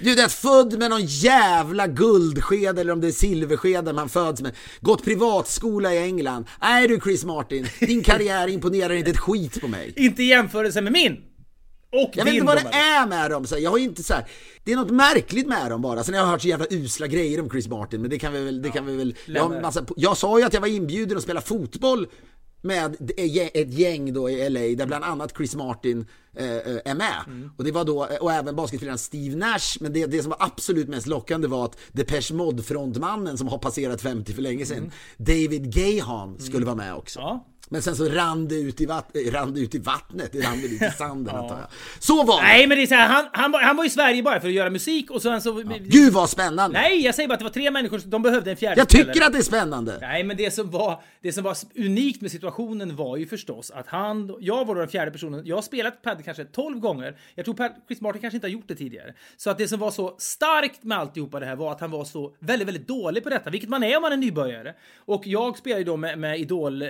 Du 0.00 0.12
är 0.12 0.28
född 0.28 0.78
med 0.78 0.90
någon 0.90 1.04
jävla 1.06 1.86
guldsked 1.86 2.78
eller 2.78 2.92
om 2.92 3.00
det 3.00 3.06
är 3.06 3.12
silverskeden 3.12 3.94
man 3.94 4.08
föds 4.08 4.42
med. 4.42 4.52
Gått 4.80 5.04
privatskola 5.04 5.94
i 5.94 5.98
England. 5.98 6.46
Nej 6.60 6.88
du 6.88 7.00
Chris 7.00 7.24
Martin, 7.24 7.66
din 7.80 8.02
karriär 8.02 8.48
imponerar 8.48 8.94
inte 8.94 9.10
ett 9.10 9.18
skit 9.18 9.60
på 9.60 9.68
mig. 9.68 9.92
Inte 9.96 10.22
i 10.22 10.26
jämförelse 10.26 10.80
med 10.80 10.92
min. 10.92 11.16
Och 11.92 12.10
Jag 12.14 12.24
vet 12.24 12.34
inte 12.34 12.46
vad 12.46 12.56
det 12.56 12.76
är 12.76 13.06
med 13.06 13.30
dem. 13.30 13.46
Så 13.46 13.58
jag 13.58 13.70
har 13.70 13.78
inte 13.78 14.02
så 14.02 14.14
här, 14.14 14.24
det 14.64 14.72
är 14.72 14.76
något 14.76 14.90
märkligt 14.90 15.46
med 15.46 15.70
dem 15.70 15.82
bara. 15.82 16.04
Sen 16.04 16.14
har 16.14 16.20
jag 16.20 16.28
hört 16.28 16.42
så 16.42 16.48
jävla 16.48 16.66
usla 16.70 17.06
grejer 17.06 17.40
om 17.40 17.50
Chris 17.50 17.68
Martin, 17.68 18.00
men 18.00 18.10
det 18.10 18.18
kan 18.18 18.32
vi 18.32 18.44
väl... 18.44 18.62
Det 18.62 18.70
kan 18.70 18.86
vi 18.86 18.96
väl 18.96 19.14
jag, 19.26 19.62
massa, 19.62 19.84
jag 19.96 20.16
sa 20.16 20.38
ju 20.38 20.44
att 20.44 20.54
jag 20.54 20.60
var 20.60 20.68
inbjuden 20.68 21.16
att 21.16 21.22
spela 21.22 21.40
fotboll 21.40 22.06
med 22.62 23.10
ett 23.54 23.72
gäng 23.72 24.12
då 24.12 24.30
i 24.30 24.50
LA 24.50 24.60
där 24.60 24.86
bland 24.86 25.04
annat 25.04 25.36
Chris 25.36 25.54
Martin 25.54 26.06
eh, 26.36 26.56
eh, 26.56 26.80
är 26.84 26.94
med. 26.94 27.24
Mm. 27.26 27.50
Och 27.56 27.64
det 27.64 27.72
var 27.72 27.84
då, 27.84 28.08
och 28.20 28.32
även 28.32 28.56
basketspelaren 28.56 28.98
Steve 28.98 29.36
Nash. 29.36 29.76
Men 29.80 29.92
det, 29.92 30.06
det 30.06 30.22
som 30.22 30.30
var 30.30 30.38
absolut 30.40 30.88
mest 30.88 31.06
lockande 31.06 31.48
var 31.48 31.64
att 31.64 31.78
Depeche 31.92 32.34
Mode 32.34 32.62
frontmannen 32.62 33.38
som 33.38 33.48
har 33.48 33.58
passerat 33.58 34.02
50 34.02 34.32
för 34.32 34.42
länge 34.42 34.66
sedan, 34.66 34.92
David 35.16 35.74
Gahan 35.74 36.38
skulle 36.38 36.66
vara 36.66 36.76
med 36.76 36.94
också. 36.94 37.20
Mm. 37.20 37.30
Ja. 37.30 37.46
Men 37.68 37.82
sen 37.82 37.96
så 37.96 38.04
rann 38.08 38.48
det 38.48 38.54
ut 38.54 38.80
i, 38.80 38.86
vatt 38.86 39.10
rann 39.32 39.54
det 39.54 39.60
ut 39.60 39.74
i 39.74 39.78
vattnet, 39.78 40.32
det 40.32 40.40
rann 40.40 40.60
väl 40.60 40.72
ut 40.72 40.82
i 40.82 40.90
sanden 40.98 41.36
antar 41.36 41.58
jag. 41.58 41.66
Så 41.98 42.24
var 42.24 42.36
det! 42.40 42.46
Nej, 42.46 42.66
men 42.66 42.76
det 42.76 42.82
är 42.82 42.86
så 42.86 42.94
här, 42.94 43.08
han, 43.08 43.24
han, 43.32 43.52
var, 43.52 43.60
han 43.60 43.76
var 43.76 43.84
i 43.84 43.90
Sverige 43.90 44.22
bara 44.22 44.40
för 44.40 44.48
att 44.48 44.54
göra 44.54 44.70
musik 44.70 45.10
och 45.10 45.22
sen 45.22 45.42
så... 45.42 45.52
Gud 45.80 46.12
vad 46.12 46.30
spännande! 46.30 46.78
Nej, 46.80 47.00
jag 47.04 47.14
säger 47.14 47.28
bara 47.28 47.32
att 47.34 47.40
det 47.40 47.44
var 47.44 47.50
tre 47.52 47.70
människor, 47.70 48.00
de 48.04 48.22
behövde 48.22 48.50
en 48.50 48.56
fjärde 48.56 48.80
jag 48.80 48.88
tycker 48.88 49.04
spelare. 49.04 49.26
att 49.26 49.32
det 49.32 49.38
är 49.38 49.42
spännande! 49.42 49.98
Nej, 50.00 50.24
men 50.24 50.36
det 50.36 50.50
som, 50.50 50.70
var, 50.70 51.02
det 51.22 51.32
som 51.32 51.44
var 51.44 51.56
unikt 51.76 52.20
med 52.22 52.30
situationen 52.30 52.96
var 52.96 53.16
ju 53.16 53.26
förstås 53.26 53.70
att 53.70 53.86
han, 53.86 54.36
jag 54.40 54.64
var 54.66 54.74
då 54.74 54.80
den 54.80 54.88
fjärde 54.90 55.10
personen, 55.10 55.42
jag 55.46 55.56
har 55.56 55.62
spelat 55.62 56.02
padel 56.02 56.24
kanske 56.24 56.44
12 56.44 56.78
gånger. 56.78 57.16
Jag 57.34 57.44
tror 57.44 57.54
Pad- 57.54 57.72
Chris 57.86 58.00
Martin 58.00 58.20
kanske 58.20 58.36
inte 58.36 58.46
har 58.46 58.52
gjort 58.52 58.68
det 58.68 58.74
tidigare. 58.74 59.14
Så 59.36 59.50
att 59.50 59.58
det 59.58 59.68
som 59.68 59.80
var 59.80 59.90
så 59.90 60.14
starkt 60.18 60.84
med 60.84 60.98
alltihopa 60.98 61.40
det 61.40 61.46
här 61.46 61.56
var 61.56 61.72
att 61.72 61.80
han 61.80 61.90
var 61.90 62.04
så 62.04 62.34
väldigt, 62.38 62.68
väldigt 62.68 62.88
dålig 62.88 63.22
på 63.22 63.28
detta, 63.30 63.50
vilket 63.50 63.68
man 63.68 63.82
är 63.82 63.96
om 63.96 64.02
man 64.02 64.12
är 64.12 64.16
nybörjare. 64.16 64.74
Och 64.98 65.26
jag 65.26 65.58
spelar 65.58 65.78
ju 65.78 65.84
då 65.84 65.96
med, 65.96 66.18
med 66.18 66.38
Idol 66.40 66.82
eh, 66.82 66.88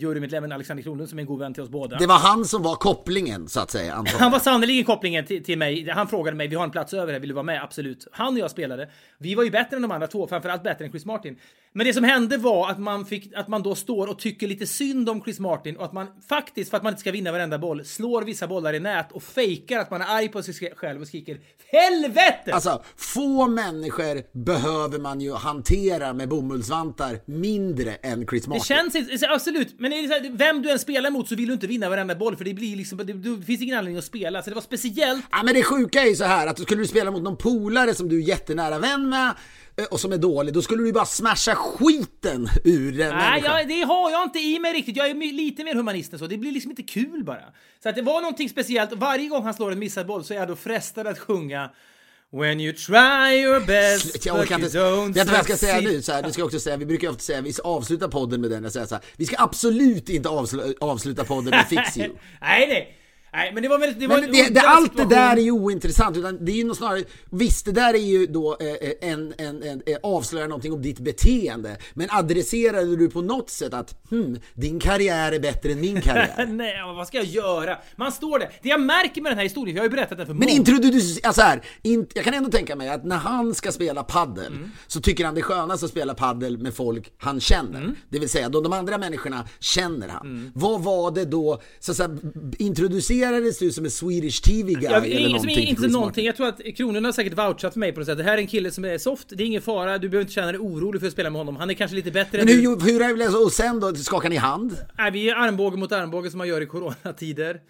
jurymedlemmen 0.00 0.52
Alexander 0.52 0.82
Kronlund 0.82 1.08
som 1.08 1.18
är 1.18 1.22
en 1.22 1.26
god 1.26 1.38
vän 1.38 1.54
till 1.54 1.62
oss 1.62 1.68
båda. 1.68 1.96
Det 1.98 2.06
var 2.06 2.18
han 2.18 2.44
som 2.44 2.62
var 2.62 2.74
kopplingen 2.74 3.48
så 3.48 3.60
att 3.60 3.70
säga, 3.70 3.94
antar 3.94 4.12
jag. 4.12 4.18
Han 4.18 4.32
var 4.32 4.38
sannerligen 4.38 4.84
kopplingen 4.84 5.26
till, 5.26 5.44
till 5.44 5.58
mig. 5.58 5.90
Han 5.90 6.08
frågade 6.08 6.36
mig, 6.36 6.48
vi 6.48 6.56
har 6.56 6.64
en 6.64 6.70
plats 6.70 6.94
över 6.94 7.12
här, 7.12 7.20
vill 7.20 7.28
du 7.28 7.34
vara 7.34 7.42
med? 7.42 7.62
Absolut. 7.62 8.06
Han 8.12 8.32
och 8.32 8.38
jag 8.38 8.50
spelade. 8.50 8.88
Vi 9.18 9.34
var 9.34 9.44
ju 9.44 9.50
bättre 9.50 9.76
än 9.76 9.82
de 9.82 9.90
andra 9.90 10.06
två, 10.06 10.26
framförallt 10.26 10.62
bättre 10.62 10.84
än 10.84 10.90
Chris 10.90 11.04
Martin. 11.06 11.36
Men 11.72 11.86
det 11.86 11.94
som 11.94 12.04
hände 12.04 12.36
var 12.36 12.70
att 12.70 12.78
man, 12.78 13.06
fick, 13.06 13.34
att 13.34 13.48
man 13.48 13.62
då 13.62 13.74
står 13.74 14.06
och 14.06 14.18
tycker 14.18 14.48
lite 14.48 14.66
synd 14.66 15.08
om 15.08 15.22
Chris 15.22 15.40
Martin 15.40 15.76
och 15.76 15.84
att 15.84 15.92
man 15.92 16.06
faktiskt, 16.28 16.70
för 16.70 16.76
att 16.76 16.82
man 16.82 16.92
inte 16.92 17.00
ska 17.00 17.12
vinna 17.12 17.32
varenda 17.32 17.58
boll, 17.58 17.84
slår 17.84 18.22
vissa 18.22 18.46
bollar 18.46 18.72
i 18.72 18.80
nät 18.80 19.12
och 19.12 19.22
fejkar 19.22 19.78
att 19.78 19.90
man 19.90 20.00
är 20.00 20.06
arg 20.06 20.28
på 20.28 20.42
sig 20.42 20.72
själv 20.76 21.00
och 21.00 21.06
skriker 21.06 21.40
HELVETE! 21.72 22.52
Alltså, 22.52 22.82
få 22.96 23.48
människor 23.48 24.38
behöver 24.44 24.98
man 24.98 25.20
ju 25.20 25.32
hantera 25.32 26.12
med 26.12 26.28
bomullsvantar 26.28 27.20
mindre 27.24 27.94
än 27.94 28.26
Chris 28.26 28.42
det 28.44 28.48
Martin. 28.48 28.64
känns 28.64 28.94
inte, 28.94 29.28
absolut, 29.28 29.74
men 29.80 29.90
det 29.90 29.96
här, 29.96 30.36
vem 30.36 30.62
du 30.62 30.70
än 30.70 30.78
spelar 30.78 31.10
mot 31.10 31.28
så 31.28 31.34
vill 31.34 31.46
du 31.46 31.52
inte 31.52 31.66
vinna 31.66 31.88
varenda 31.88 32.14
boll 32.14 32.36
för 32.36 32.44
det 32.44 32.54
blir 32.54 32.76
liksom, 32.76 32.98
det, 32.98 33.12
det 33.12 33.42
finns 33.42 33.62
ingen 33.62 33.78
anledning 33.78 33.98
att 33.98 34.04
spela. 34.04 34.42
Så 34.42 34.50
det 34.50 34.54
var 34.54 34.62
speciellt 34.62 35.24
Ja, 35.30 35.42
men 35.42 35.54
det 35.54 35.62
sjuka 35.62 36.02
är 36.02 36.06
ju 36.08 36.16
så 36.16 36.24
här 36.24 36.46
att 36.46 36.58
skulle 36.58 36.80
du 36.80 36.86
spela 36.86 37.10
mot 37.10 37.22
någon 37.22 37.36
polare 37.36 37.94
som 37.94 38.08
du 38.08 38.16
är 38.16 38.28
jättenära 38.28 38.78
vän 38.78 39.08
med 39.08 39.34
och 39.84 40.00
som 40.00 40.12
är 40.12 40.16
dålig, 40.18 40.54
då 40.54 40.62
skulle 40.62 40.82
du 40.82 40.86
ju 40.86 40.92
bara 40.92 41.04
smasha 41.06 41.54
skiten 41.54 42.48
ur 42.64 42.92
den 42.92 43.16
Nej, 43.16 43.42
jag, 43.44 43.68
det 43.68 43.82
har 43.82 44.10
jag 44.10 44.22
inte 44.22 44.38
i 44.38 44.58
mig 44.58 44.72
riktigt. 44.72 44.96
Jag 44.96 45.10
är 45.10 45.32
lite 45.32 45.64
mer 45.64 45.74
humanist 45.74 46.12
än 46.12 46.18
så. 46.18 46.26
Det 46.26 46.36
blir 46.36 46.52
liksom 46.52 46.70
inte 46.70 46.82
kul 46.82 47.24
bara. 47.24 47.42
Så 47.82 47.88
att 47.88 47.94
det 47.94 48.02
var 48.02 48.20
någonting 48.20 48.48
speciellt. 48.48 48.92
Varje 48.92 49.28
gång 49.28 49.44
han 49.44 49.54
slår 49.54 49.72
en 49.72 49.78
missad 49.78 50.06
boll 50.06 50.24
så 50.24 50.34
är 50.34 50.38
jag 50.38 50.48
då 50.48 50.56
frestad 50.56 51.06
att 51.06 51.18
sjunga 51.18 51.70
When 52.32 52.60
you 52.60 52.72
try 52.72 53.42
your 53.42 53.60
best 53.66 54.26
Jag 54.26 54.40
orkar 54.40 54.58
you 54.58 54.64
inte. 54.66 54.78
don't 54.78 55.12
Vet 55.12 55.26
du 55.26 55.30
vad 55.30 55.38
jag 55.38 55.44
ska 55.44 55.56
säga 55.56 55.80
nu? 55.80 56.02
Så 56.02 56.12
här, 56.12 56.22
det 56.22 56.32
ska 56.32 56.40
jag 56.40 56.46
också 56.46 56.60
säga. 56.60 56.76
Vi 56.76 56.86
brukar 56.86 57.08
ofta 57.08 57.22
säga, 57.22 57.40
vi 57.40 57.52
ska 57.52 57.62
avsluta 57.62 58.08
podden 58.08 58.40
med 58.40 58.50
den. 58.50 58.62
Jag 58.62 58.72
säger 58.72 58.86
så 58.86 58.94
här, 58.94 59.04
vi 59.16 59.26
ska 59.26 59.36
absolut 59.38 60.08
inte 60.08 60.28
avslu- 60.28 60.74
avsluta 60.80 61.24
podden 61.24 61.50
med 61.50 61.66
Fix 61.68 61.96
You. 61.96 62.08
nej, 62.40 62.66
nej. 62.68 62.96
Nej, 63.32 63.50
men 63.54 63.62
det 63.62 63.68
var 63.68 63.78
väldigt... 63.78 64.00
Det 64.00 64.06
var 64.06 64.16
Men 64.16 64.24
en 64.24 64.32
det, 64.32 64.54
det, 64.54 64.60
allt 64.60 64.96
det 64.96 65.04
där 65.04 65.36
är 65.36 65.40
ju 65.40 65.50
ointressant, 65.50 66.16
utan 66.16 66.44
det 66.44 66.52
är 66.52 66.56
ju 66.56 66.74
snarare, 66.74 67.04
visst 67.30 67.64
det 67.64 67.72
där 67.72 67.94
är 67.94 67.98
ju 67.98 68.26
då 68.26 68.56
eh, 68.60 69.10
en, 69.10 69.34
en, 69.38 69.62
en, 69.62 69.82
eh, 69.86 69.96
avslöjar 70.02 70.48
någonting 70.48 70.72
om 70.72 70.82
ditt 70.82 70.98
beteende, 70.98 71.76
men 71.94 72.08
adresserade 72.10 72.96
du 72.96 73.10
på 73.10 73.22
något 73.22 73.50
sätt 73.50 73.74
att 73.74 73.94
hmm, 74.10 74.38
din 74.54 74.80
karriär 74.80 75.32
är 75.32 75.40
bättre 75.40 75.72
än 75.72 75.80
min 75.80 76.00
karriär? 76.02 76.46
Nej, 76.48 76.82
men 76.86 76.96
vad 76.96 77.06
ska 77.06 77.16
jag 77.16 77.26
göra? 77.26 77.78
Man 77.96 78.12
står 78.12 78.38
där. 78.38 78.50
Det 78.62 78.68
jag 78.68 78.80
märker 78.80 79.22
med 79.22 79.32
den 79.32 79.38
här 79.38 79.44
historien, 79.44 79.76
jag 79.76 79.82
har 79.82 79.86
ju 79.86 79.96
berättat 79.96 80.18
den 80.18 80.26
för 80.26 80.34
Men 80.34 80.40
många. 80.40 80.52
introducerar, 80.52 81.26
alltså 81.26 81.42
här, 81.42 81.62
in, 81.82 82.06
jag 82.14 82.24
kan 82.24 82.34
ändå 82.34 82.50
tänka 82.50 82.76
mig 82.76 82.88
att 82.88 83.04
när 83.04 83.16
han 83.16 83.54
ska 83.54 83.72
spela 83.72 84.02
paddel 84.04 84.52
så 84.86 85.00
tycker 85.00 85.24
han 85.24 85.34
det 85.34 85.40
är 85.40 85.42
skönast 85.42 85.84
att 85.84 85.90
spela 85.90 86.14
paddel 86.14 86.58
med 86.58 86.74
folk 86.74 87.12
han 87.18 87.40
känner. 87.40 87.94
Det 88.08 88.18
vill 88.18 88.28
säga, 88.28 88.48
de, 88.48 88.62
de 88.62 88.72
andra 88.72 88.98
människorna 88.98 89.48
känner 89.60 90.08
han. 90.08 90.52
Vad 90.54 90.82
var 90.82 91.10
det 91.10 91.24
då, 91.24 91.60
så 91.80 91.90
att 91.92 91.96
säga, 91.96 92.10
introducerades 93.20 93.58
du 93.58 93.72
som 93.72 93.84
en 93.84 93.90
Swedish 93.90 94.42
TV 94.42 94.72
guy 94.72 94.84
Jag, 94.84 95.06
eller 95.06 95.28
någonting? 95.28 95.66
inte 95.68 95.88
någonting. 95.88 96.26
Jag 96.26 96.36
tror 96.36 96.48
att 96.48 96.60
Kronorna 96.76 97.08
har 97.08 97.12
säkert 97.12 97.38
vouchat 97.38 97.72
för 97.72 97.80
mig 97.80 97.92
på 97.92 98.00
något 98.00 98.06
sätt. 98.06 98.18
Det 98.18 98.24
här 98.24 98.34
är 98.34 98.38
en 98.38 98.46
kille 98.46 98.70
som 98.70 98.84
är 98.84 98.98
soft, 98.98 99.28
det 99.28 99.42
är 99.42 99.46
ingen 99.46 99.62
fara, 99.62 99.98
du 99.98 100.08
behöver 100.08 100.22
inte 100.22 100.32
känna 100.32 100.52
dig 100.52 100.60
orolig 100.60 101.00
för 101.00 101.06
att 101.06 101.12
spela 101.12 101.30
med 101.30 101.38
honom. 101.38 101.56
Han 101.56 101.70
är 101.70 101.74
kanske 101.74 101.94
lite 101.94 102.10
bättre 102.10 102.44
Men 102.44 102.48
hur, 102.48 102.80
hur 102.92 103.02
är 103.02 103.16
det, 103.16 103.38
och 103.38 103.52
sen 103.52 103.80
då, 103.80 103.94
skakar 103.94 104.28
ni 104.28 104.36
hand? 104.36 104.76
Nej, 104.98 105.10
vi 105.10 105.30
är 105.30 105.34
armbåge 105.34 105.76
mot 105.76 105.92
armbåge 105.92 106.30
som 106.30 106.38
man 106.38 106.48
gör 106.48 106.60
i 106.60 106.66
coronatider. 106.66 107.60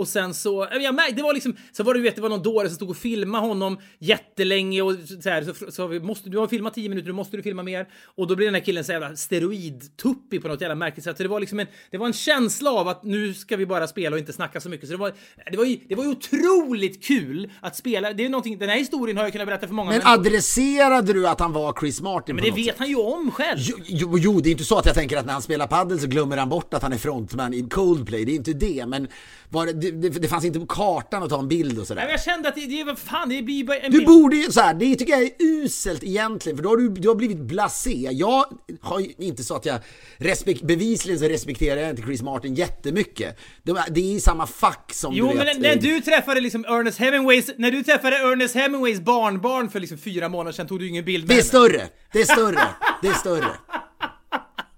Och 0.00 0.08
sen 0.08 0.34
så, 0.34 0.68
jag 0.80 0.94
märkte, 0.94 1.14
det 1.14 1.22
var 1.22 1.34
liksom, 1.34 1.56
så 1.72 1.82
var 1.82 1.94
det, 1.94 2.00
vet, 2.00 2.16
det 2.16 2.22
var 2.22 2.28
någon 2.28 2.42
dåre 2.42 2.68
som 2.68 2.76
stod 2.76 2.90
och 2.90 2.96
filmade 2.96 3.46
honom 3.46 3.78
jättelänge 3.98 4.82
och 4.82 4.94
så 5.22 5.30
här, 5.30 5.42
så, 5.42 5.70
så 5.72 5.86
vi 5.86 6.00
måste, 6.00 6.30
du 6.30 6.38
har 6.38 6.46
filmat 6.46 6.74
10 6.74 6.88
minuter, 6.88 7.08
då 7.08 7.14
måste 7.14 7.36
du 7.36 7.42
filma 7.42 7.62
mer. 7.62 7.88
Och 8.04 8.26
då 8.26 8.36
blev 8.36 8.46
den 8.46 8.54
här 8.54 8.62
killen 8.62 8.84
så 8.84 8.92
jävla 8.92 9.16
steroidtuppig 9.16 10.42
på 10.42 10.48
något 10.48 10.60
jävla 10.60 10.74
märkligt 10.74 11.04
sätt. 11.04 11.16
Så 11.16 11.22
det 11.22 11.28
var 11.28 11.40
liksom 11.40 11.60
en, 11.60 11.66
det 11.90 11.98
var 11.98 12.06
en 12.06 12.12
känsla 12.12 12.70
av 12.70 12.88
att 12.88 13.04
nu 13.04 13.34
ska 13.34 13.56
vi 13.56 13.66
bara 13.66 13.86
spela 13.86 14.14
och 14.14 14.20
inte 14.20 14.32
snacka 14.32 14.60
så 14.60 14.68
mycket. 14.68 14.88
Så 14.88 14.92
det 14.92 14.98
var, 15.00 15.12
det 15.50 15.56
var 15.56 15.64
ju, 15.64 15.76
det 15.88 15.94
var 15.94 16.04
ju 16.04 16.10
otroligt 16.10 17.04
kul 17.04 17.50
att 17.60 17.76
spela. 17.76 18.12
Det 18.12 18.24
är 18.24 18.28
någonting, 18.28 18.58
den 18.58 18.68
här 18.68 18.76
historien 18.78 19.16
har 19.16 19.24
jag 19.24 19.32
kunnat 19.32 19.46
berätta 19.46 19.66
för 19.66 19.74
många 19.74 19.90
Men 19.90 19.98
människor. 19.98 20.20
adresserade 20.20 21.12
du 21.12 21.28
att 21.28 21.40
han 21.40 21.52
var 21.52 21.74
Chris 21.80 22.00
Martin 22.00 22.36
Men 22.36 22.44
det 22.44 22.50
vet 22.50 22.66
sätt? 22.66 22.74
han 22.78 22.88
ju 22.88 22.96
om 22.96 23.30
själv. 23.30 23.58
Jo, 23.60 23.76
jo, 23.86 24.18
jo, 24.18 24.40
det 24.40 24.48
är 24.48 24.52
inte 24.52 24.64
så 24.64 24.78
att 24.78 24.86
jag 24.86 24.94
tänker 24.94 25.16
att 25.16 25.26
när 25.26 25.32
han 25.32 25.42
spelar 25.42 25.66
padel 25.66 26.00
så 26.00 26.06
glömmer 26.06 26.36
han 26.36 26.48
bort 26.48 26.74
att 26.74 26.82
han 26.82 26.92
är 26.92 26.98
frontman 26.98 27.54
i 27.54 27.62
Coldplay. 27.68 28.24
Det 28.24 28.32
är 28.32 28.36
inte 28.36 28.52
det, 28.52 28.86
men 28.86 29.08
var 29.48 29.66
det, 29.66 29.89
det, 29.90 30.08
det, 30.08 30.18
det 30.18 30.28
fanns 30.28 30.44
inte 30.44 30.60
på 30.60 30.66
kartan 30.66 31.22
att 31.22 31.30
ta 31.30 31.38
en 31.38 31.48
bild 31.48 31.70
och 31.72 31.76
Nej, 31.78 31.86
sådär. 31.86 32.02
men 32.02 32.10
jag 32.10 32.22
kände 32.22 32.48
att 32.48 32.54
det, 32.54 32.66
det 32.84 32.96
fan, 32.96 33.28
det 33.28 33.42
blir 33.42 33.64
bara 33.64 33.76
en 33.76 33.90
Du 33.92 33.98
bild. 33.98 34.08
borde 34.08 34.36
ju 34.36 34.52
så 34.52 34.60
här, 34.60 34.74
det 34.74 34.96
tycker 34.96 35.12
jag 35.12 35.22
är 35.22 35.30
uselt 35.40 36.02
egentligen, 36.04 36.56
för 36.56 36.62
då 36.62 36.68
har 36.68 36.76
du, 36.76 36.88
du 36.88 37.08
har 37.08 37.14
blivit 37.14 37.38
blasé. 37.38 38.08
Jag 38.12 38.44
har 38.80 39.00
ju 39.00 39.12
inte 39.18 39.44
så 39.44 39.54
att 39.56 39.66
jag 39.66 39.80
respekt, 40.16 40.62
bevisligen 40.62 41.18
så 41.20 41.24
respekterar 41.28 41.80
jag 41.80 41.90
inte 41.90 42.02
Chris 42.02 42.22
Martin 42.22 42.54
jättemycket. 42.54 43.38
Det, 43.62 43.72
var- 43.72 43.84
det 43.90 44.00
är 44.00 44.14
i 44.14 44.20
samma 44.20 44.46
fack 44.46 44.92
som 44.94 45.14
Jo, 45.14 45.28
du 45.32 45.38
vet. 45.38 45.46
men 45.46 45.62
när 45.62 45.76
du 45.76 46.00
träffade 46.00 46.40
liksom 46.40 46.64
Ernest 46.64 46.98
Hemingways, 46.98 47.50
när 47.58 47.70
du 47.70 47.82
träffade 47.82 48.16
Ernest 48.16 48.54
Hemingways 48.54 49.00
barnbarn 49.00 49.70
för 49.70 49.80
liksom 49.80 49.98
fyra 49.98 50.28
månader 50.28 50.52
sedan 50.52 50.66
tog 50.66 50.78
du 50.80 50.88
ingen 50.88 51.04
bild 51.04 51.24
med 51.28 51.28
Det 51.28 51.34
är 51.34 51.36
henne. 51.36 51.48
större, 51.48 51.88
det 52.12 52.20
är 52.20 52.24
större, 52.24 52.68
det 53.02 53.08
är 53.08 53.14
större. 53.14 53.46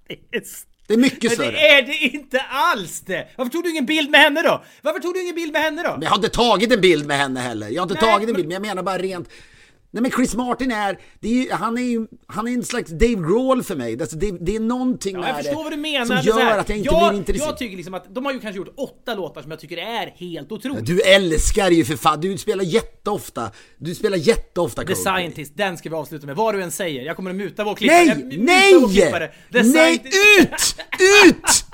Det 0.09 0.37
är 0.37 0.41
s- 0.43 0.67
Det 0.87 0.95
är 0.95 0.99
mycket 0.99 1.23
Men 1.23 1.31
större. 1.31 1.51
det 1.51 1.69
är 1.69 1.83
det 1.83 1.97
inte 1.99 2.41
alls 2.41 3.01
det! 3.01 3.29
Varför 3.37 3.51
tog 3.53 3.65
du 3.65 3.71
ingen 3.71 3.87
bild 3.87 4.11
med 4.11 4.21
henne 4.21 4.43
då? 4.43 4.65
Varför 4.83 5.01
tog 5.01 5.15
du 5.15 5.23
ingen 5.23 5.35
bild 5.35 5.53
med 5.53 5.63
henne 5.63 5.83
då? 5.83 5.91
Men 5.91 6.03
jag 6.03 6.11
har 6.11 6.17
inte 6.17 6.29
tagit 6.29 6.73
en 6.73 6.81
bild 6.81 7.07
med 7.07 7.17
henne 7.19 7.41
heller. 7.41 7.69
Jag 7.69 7.83
har 7.83 7.91
inte 7.91 8.05
Nej, 8.05 8.13
tagit 8.13 8.29
en 8.29 8.33
men- 8.33 8.37
bild, 8.37 8.49
men 8.49 8.53
jag 8.55 8.63
menar 8.63 8.83
bara 8.83 8.99
rent... 8.99 9.29
Nej 9.95 10.03
men 10.03 10.11
Chris 10.11 10.35
Martin 10.35 10.73
är, 10.73 10.99
är 11.23 11.53
han 11.53 11.79
är 11.79 11.83
ju, 11.83 12.07
han 12.27 12.49
är 12.49 12.53
en 12.53 12.65
slags 12.65 12.91
Dave 12.91 13.15
Grohl 13.15 13.63
för 13.63 13.77
mig. 13.77 14.01
Alltså, 14.01 14.17
det, 14.17 14.31
det 14.41 14.57
är 14.57 14.61
någonting 14.61 15.15
Ja, 15.15 15.21
med 15.21 15.29
jag 15.29 15.37
förstår 15.37 15.57
det 15.57 15.63
vad 15.63 15.73
du 15.73 15.77
menar. 15.77 16.07
som 16.07 16.17
gör 16.17 16.41
här, 16.41 16.59
att 16.59 16.69
jag 16.69 16.79
inte 16.79 16.95
jag, 16.95 17.11
blir 17.11 17.19
intresserad. 17.19 17.49
Jag 17.49 17.59
tycker 17.59 17.77
liksom 17.77 17.95
att 17.95 18.15
de 18.15 18.25
har 18.25 18.33
ju 18.33 18.41
kanske 18.41 18.57
gjort 18.59 18.75
åtta 18.77 19.15
låtar 19.15 19.43
som 19.43 19.51
jag 19.51 19.61
tycker 19.61 19.77
är 19.77 20.15
helt 20.17 20.53
otroliga. 20.53 20.81
Du 20.81 21.01
älskar 21.01 21.71
ju 21.71 21.85
för 21.85 21.97
fan, 21.97 22.21
du 22.21 22.39
spelar 22.39 22.65
jätteofta, 22.65 23.51
du 23.79 23.95
spelar 23.95 24.17
jätteofta 24.17 24.83
The 24.83 24.87
Coldplay. 24.95 25.15
Scientist, 25.17 25.53
den 25.57 25.77
ska 25.79 25.89
vi 25.89 25.95
avsluta 25.95 26.27
med. 26.27 26.37
Vad 26.37 26.55
du 26.55 26.63
än 26.63 26.71
säger. 26.71 27.03
Jag 27.03 27.17
kommer 27.17 27.31
att 27.31 27.37
muta 27.37 27.65
vår 27.65 27.75
klippare. 27.75 28.05
Nej! 28.05 28.39
Nej! 28.39 29.65
Nej! 29.65 30.03
Ut! 30.41 30.77
Ut! 31.27 31.65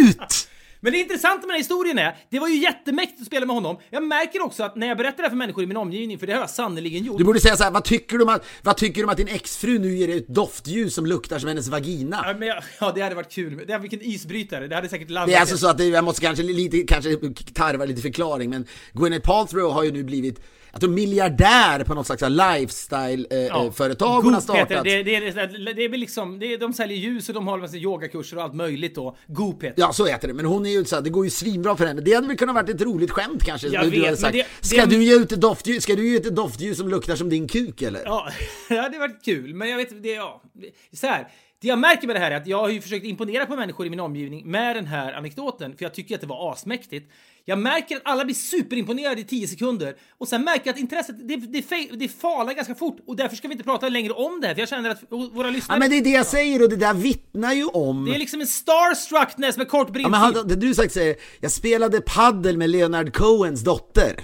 Ut! 0.00 0.46
Men 0.80 0.92
det 0.92 0.98
intressanta 0.98 1.36
med 1.36 1.42
den 1.42 1.50
här 1.50 1.58
historien 1.58 1.98
är, 1.98 2.16
det 2.30 2.38
var 2.38 2.48
ju 2.48 2.56
jättemäktigt 2.56 3.20
att 3.20 3.26
spela 3.26 3.46
med 3.46 3.54
honom. 3.54 3.76
Jag 3.90 4.02
märker 4.02 4.42
också 4.42 4.62
att 4.62 4.76
när 4.76 4.86
jag 4.86 4.96
berättar 4.96 5.16
det 5.16 5.22
här 5.22 5.30
för 5.30 5.36
människor 5.36 5.64
i 5.64 5.66
min 5.66 5.76
omgivning, 5.76 6.18
för 6.18 6.26
det 6.26 6.32
har 6.32 6.40
jag 6.40 6.50
sannerligen 6.50 7.04
gjort. 7.04 7.18
Du 7.18 7.24
borde 7.24 7.40
säga 7.40 7.56
så 7.56 7.64
här, 7.64 7.70
vad 7.70 7.84
tycker 7.84 8.18
du 8.18 8.24
om 8.24 8.28
att, 8.28 8.44
vad 8.62 8.76
tycker 8.76 9.00
du 9.00 9.04
om 9.04 9.10
att 9.10 9.16
din 9.16 9.28
exfru 9.28 9.78
nu 9.78 9.96
ger 9.96 10.08
dig 10.08 10.16
ett 10.16 10.28
doftljus 10.28 10.94
som 10.94 11.06
luktar 11.06 11.38
som 11.38 11.48
hennes 11.48 11.68
vagina? 11.68 12.24
Ja, 12.26 12.34
men 12.38 12.48
jag, 12.48 12.62
ja, 12.80 12.92
det 12.94 13.00
hade 13.00 13.14
varit 13.14 13.32
kul. 13.32 13.64
Det, 13.66 13.78
vilken 13.78 14.02
isbrytare. 14.02 14.68
Det 14.68 14.74
hade 14.74 14.88
säkert 14.88 15.10
landat. 15.10 15.28
Det 15.28 15.34
är 15.34 15.40
alltså 15.40 15.56
så 15.56 15.68
att 15.68 15.78
det, 15.78 15.84
jag 15.84 16.04
måste 16.04 16.20
kanske 16.20 16.42
lite, 16.42 16.82
kanske 16.82 17.16
tarva 17.54 17.84
lite 17.84 18.02
förklaring, 18.02 18.50
men 18.50 18.66
Gwyneth 18.92 19.26
Paltrow 19.26 19.72
har 19.72 19.84
ju 19.84 19.92
nu 19.92 20.04
blivit, 20.04 20.40
jag 20.72 20.80
tror 20.80 20.90
miljardär 20.90 21.84
på 21.84 21.94
något 21.94 22.06
slags 22.06 22.22
lifestyle-företag 22.22 24.22
hon 24.22 24.34
har 24.34 24.40
Goop 24.40 24.56
heter 24.56 24.66
startat. 24.66 24.84
det. 24.84 25.02
Det, 25.02 25.20
det, 25.20 25.46
det, 25.64 25.72
det 25.72 25.84
är 25.84 25.88
väl 25.88 26.00
liksom, 26.00 26.38
det, 26.38 26.56
de 26.56 26.72
säljer 26.72 26.98
ljus 26.98 27.28
och 27.28 27.34
de 27.34 27.46
har 27.46 27.58
massa 27.58 27.76
yogakurser 27.76 28.36
och 28.36 28.42
allt 28.42 28.54
möjligt 28.54 28.94
då. 28.94 29.16
Goop 29.26 29.62
heter. 29.62 29.80
Ja, 29.80 29.92
så 29.92 30.06
heter 30.06 30.28
det. 30.28 30.34
Men 30.34 30.44
hon 30.44 30.66
är 30.66 30.69
ju 30.70 30.84
så 30.84 31.00
det 31.00 31.10
går 31.10 31.24
ju 31.24 31.30
svinbra 31.30 31.76
för 31.76 31.86
henne. 31.86 32.00
Det 32.00 32.12
hade 32.14 32.26
väl 32.26 32.36
kunnat 32.36 32.54
varit 32.54 32.68
ett 32.70 32.82
roligt 32.82 33.10
skämt 33.10 33.44
kanske. 33.44 33.68
Jag 33.68 33.84
Du 33.84 33.90
vet, 33.90 33.98
hade 34.00 34.10
men 34.10 34.16
sagt, 34.16 34.32
det- 34.32 34.46
ska, 34.66 34.86
det- 34.86 34.96
du 34.96 35.04
ge 35.04 35.14
ut 35.16 35.32
ett 35.32 35.40
doftljus, 35.40 35.82
ska 35.82 35.94
du 35.94 36.08
ge 36.08 36.16
ut 36.16 36.26
ett 36.26 36.36
doftljus 36.36 36.78
som 36.78 36.88
luktar 36.88 37.16
som 37.16 37.28
din 37.28 37.48
kuk 37.48 37.82
eller? 37.82 38.02
Ja, 38.04 38.28
det 38.68 38.76
hade 38.76 38.98
varit 38.98 39.24
kul. 39.24 39.54
Men 39.54 39.68
jag 39.70 39.76
vet, 39.76 40.02
det, 40.02 40.08
ja. 40.12 40.42
Så 40.92 41.06
här. 41.06 41.28
Det 41.62 41.68
jag 41.68 41.78
märker 41.78 42.06
med 42.06 42.16
det 42.16 42.20
här 42.20 42.30
är 42.30 42.36
att 42.36 42.46
jag 42.46 42.58
har 42.58 42.68
ju 42.68 42.80
försökt 42.80 43.04
imponera 43.04 43.46
på 43.46 43.56
människor 43.56 43.86
i 43.86 43.90
min 43.90 44.00
omgivning 44.00 44.50
med 44.50 44.76
den 44.76 44.86
här 44.86 45.12
anekdoten, 45.12 45.76
för 45.76 45.84
jag 45.84 45.94
tycker 45.94 46.14
att 46.14 46.20
det 46.20 46.26
var 46.26 46.52
asmäktigt. 46.52 47.10
Jag 47.50 47.58
märker 47.58 47.96
att 47.96 48.02
alla 48.04 48.24
blir 48.24 48.34
superimponerade 48.34 49.20
i 49.20 49.24
10 49.24 49.48
sekunder 49.48 49.96
och 50.18 50.28
sen 50.28 50.44
märker 50.44 50.66
jag 50.66 50.74
att 50.74 50.80
intresset, 50.80 51.28
det, 51.28 51.36
det, 51.36 51.64
det 51.92 52.08
falar 52.08 52.52
ganska 52.52 52.74
fort 52.74 52.98
och 53.06 53.16
därför 53.16 53.36
ska 53.36 53.48
vi 53.48 53.52
inte 53.52 53.64
prata 53.64 53.88
längre 53.88 54.12
om 54.12 54.40
det 54.40 54.46
här, 54.46 54.54
för 54.54 54.60
jag 54.60 54.68
känner 54.68 54.90
att 54.90 55.02
våra 55.10 55.50
lyssnare... 55.50 55.76
Ja 55.76 55.80
men 55.80 55.90
det 55.90 55.96
är 55.96 56.04
det 56.04 56.10
jag 56.10 56.26
säger 56.26 56.62
och 56.62 56.68
det 56.68 56.76
där 56.76 56.94
vittnar 56.94 57.52
ju 57.52 57.64
om... 57.64 58.04
Det 58.04 58.14
är 58.14 58.18
liksom 58.18 58.40
en 58.40 58.46
starstruckness 58.46 59.56
med 59.56 59.68
kort 59.68 59.86
Ja, 59.88 59.92
brintid. 59.92 60.10
men 60.10 60.20
hade, 60.20 60.44
det 60.44 60.56
du 60.56 60.74
sagt 60.74 60.92
säger, 60.92 61.16
jag 61.40 61.52
spelade 61.52 62.00
paddel 62.00 62.56
med 62.56 62.70
Leonard 62.70 63.14
Cohens 63.14 63.64
dotter. 63.64 64.20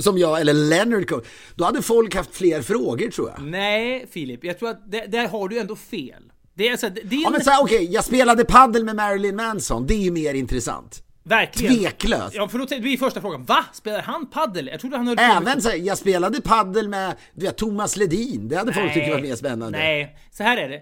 Som 0.00 0.18
jag, 0.18 0.40
eller 0.40 0.54
Leonard 0.54 1.08
Cohen. 1.08 1.24
Då 1.54 1.64
hade 1.64 1.82
folk 1.82 2.14
haft 2.14 2.34
fler 2.34 2.62
frågor 2.62 3.10
tror 3.10 3.30
jag. 3.30 3.46
Nej, 3.46 4.06
Filip, 4.10 4.44
jag 4.44 4.58
tror 4.58 4.70
att 4.70 4.90
det, 4.90 5.06
där 5.06 5.28
har 5.28 5.48
du 5.48 5.58
ändå 5.58 5.76
fel. 5.76 6.22
Det 6.54 6.68
är 6.68 6.72
alltså, 6.72 6.88
din... 6.88 7.20
Ja 7.20 7.30
men 7.30 7.44
såhär, 7.44 7.62
okej, 7.62 7.92
jag 7.92 8.04
spelade 8.04 8.44
paddel 8.44 8.84
med 8.84 8.96
Marilyn 8.96 9.36
Manson, 9.36 9.86
det 9.86 9.94
är 9.94 10.02
ju 10.02 10.10
mer 10.10 10.34
intressant. 10.34 11.02
Verkligen. 11.22 11.74
Tveklöst. 11.74 12.34
Ja, 12.34 12.48
för 12.48 12.58
då 12.58 12.66
blir 12.66 12.96
första 12.96 13.20
frågan. 13.20 13.44
Va? 13.44 13.64
Spelar 13.72 14.02
han 14.02 14.26
paddel? 14.26 14.66
Jag 14.66 14.80
trodde 14.80 14.96
han 14.96 15.08
höll 15.08 15.18
Även 15.18 15.62
såhär, 15.62 15.76
jag 15.76 15.98
spelade 15.98 16.40
paddel 16.40 16.88
med, 16.88 17.14
du 17.34 17.46
vet, 17.46 17.56
Thomas 17.56 17.96
Ledin, 17.96 18.48
det 18.48 18.56
hade 18.56 18.72
folk 18.72 18.94
tyckt 18.94 19.10
var 19.10 19.20
mer 19.20 19.36
spännande. 19.36 19.78
Nej, 19.78 20.16
så 20.30 20.42
här 20.42 20.56
är 20.56 20.68
det. 20.68 20.80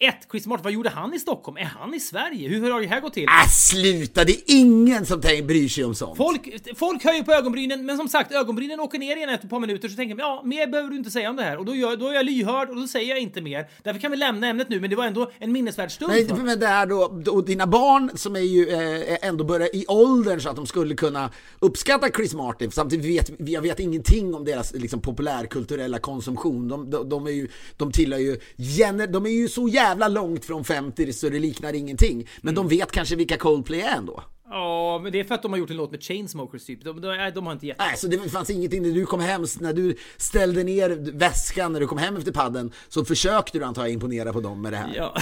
Ett, 0.00 0.28
Chris 0.30 0.46
Martin, 0.46 0.64
vad 0.64 0.72
gjorde 0.72 0.90
han 0.90 1.14
i 1.14 1.18
Stockholm? 1.18 1.56
Är 1.56 1.64
han 1.64 1.94
i 1.94 2.00
Sverige? 2.00 2.48
Hur 2.48 2.70
har 2.70 2.80
det 2.80 2.86
här 2.86 3.00
gått 3.00 3.12
till? 3.14 3.24
Äh, 3.24 3.50
sluta! 3.50 4.24
Det 4.24 4.32
är 4.32 4.42
ingen 4.46 5.06
som 5.06 5.20
tänker, 5.20 5.44
bryr 5.44 5.68
sig 5.68 5.84
om 5.84 5.94
sånt. 5.94 6.16
Folk, 6.16 6.54
folk 6.76 7.04
höjer 7.04 7.22
på 7.22 7.32
ögonbrynen, 7.32 7.86
men 7.86 7.96
som 7.96 8.08
sagt, 8.08 8.32
ögonbrynen 8.32 8.80
åker 8.80 8.98
ner 8.98 9.16
igen 9.16 9.28
efter 9.28 9.46
ett 9.46 9.50
par 9.50 9.60
minuter 9.60 9.88
så 9.88 9.96
tänker 9.96 10.14
man 10.14 10.24
ja, 10.26 10.42
mer 10.44 10.66
behöver 10.66 10.90
du 10.90 10.96
inte 10.96 11.10
säga 11.10 11.30
om 11.30 11.36
det 11.36 11.42
här. 11.42 11.58
Och 11.58 11.64
då, 11.64 11.74
gör, 11.74 11.96
då 11.96 12.08
är 12.08 12.14
jag 12.14 12.26
lyhörd 12.26 12.70
och 12.70 12.76
då 12.76 12.86
säger 12.86 13.08
jag 13.08 13.18
inte 13.18 13.40
mer. 13.40 13.66
Därför 13.82 14.00
kan 14.00 14.10
vi 14.10 14.16
lämna 14.16 14.46
ämnet 14.46 14.68
nu, 14.68 14.80
men 14.80 14.90
det 14.90 14.96
var 14.96 15.04
ändå 15.04 15.30
en 15.38 15.52
minnesvärd 15.52 15.90
stund. 15.92 16.12
Nej, 16.12 16.28
för- 16.28 16.36
men 16.36 16.60
det 16.60 16.66
här 16.66 16.86
då, 16.86 17.22
och 17.32 17.44
dina 17.44 17.66
barn 17.66 18.10
som 18.14 18.36
är 18.36 18.40
ju 18.40 18.68
eh, 18.68 19.28
ändå 19.28 19.44
börjar 19.44 19.76
i 19.76 19.84
åldern 19.88 20.40
så 20.40 20.48
att 20.48 20.56
de 20.56 20.66
skulle 20.66 20.94
kunna 20.94 21.30
uppskatta 21.58 22.08
Chris 22.10 22.34
Martin, 22.34 22.70
samtidigt 22.70 23.06
vet 23.06 23.48
jag 23.50 23.62
vet 23.62 23.80
ingenting 23.80 24.34
om 24.34 24.44
deras 24.44 24.72
liksom, 24.72 25.00
populärkulturella 25.00 25.98
konsumtion. 25.98 26.68
De, 26.68 26.90
de, 26.90 27.08
de 27.08 27.26
är 27.26 27.30
ju, 27.30 27.48
de 27.76 27.92
tillhör 27.92 28.20
ju, 28.20 28.40
gener, 28.56 29.06
de 29.06 29.26
är 29.26 29.30
ju 29.30 29.48
så 29.48 29.68
jävla 29.68 29.83
långt 30.08 30.44
från 30.44 30.64
50 30.64 31.12
så 31.12 31.28
det 31.28 31.38
liknar 31.38 31.72
ingenting. 31.72 32.28
Men 32.40 32.54
de 32.54 32.68
vet 32.68 32.92
kanske 32.92 33.16
vilka 33.16 33.36
Coldplay 33.36 33.80
är 33.80 33.96
ändå. 33.96 34.22
Ja, 34.48 35.00
men 35.02 35.12
det 35.12 35.20
är 35.20 35.24
för 35.24 35.34
att 35.34 35.42
de 35.42 35.52
har 35.52 35.58
gjort 35.58 35.70
en 35.70 35.76
låt 35.76 35.90
med 35.90 36.02
Chainsmokers 36.02 36.64
typ. 36.64 36.84
De, 36.84 37.00
de, 37.00 37.30
de 37.34 37.46
har 37.46 37.52
inte 37.52 37.66
gett... 37.66 37.78
Nej, 37.78 37.96
så 37.96 38.06
det 38.06 38.30
fanns 38.30 38.50
ingenting 38.50 38.82
när 38.82 38.90
du 38.90 39.06
kom 39.06 39.20
hem, 39.20 39.46
när 39.60 39.72
du 39.72 39.96
ställde 40.16 40.64
ner 40.64 41.12
väskan 41.18 41.72
när 41.72 41.80
du 41.80 41.86
kom 41.86 41.98
hem 41.98 42.16
efter 42.16 42.32
padden 42.32 42.72
så 42.88 43.04
försökte 43.04 43.58
du 43.58 43.64
antar 43.64 43.82
jag 43.82 43.92
imponera 43.92 44.32
på 44.32 44.40
dem 44.40 44.62
med 44.62 44.72
det 44.72 44.76
här. 44.76 44.92
Ja, 44.96 45.16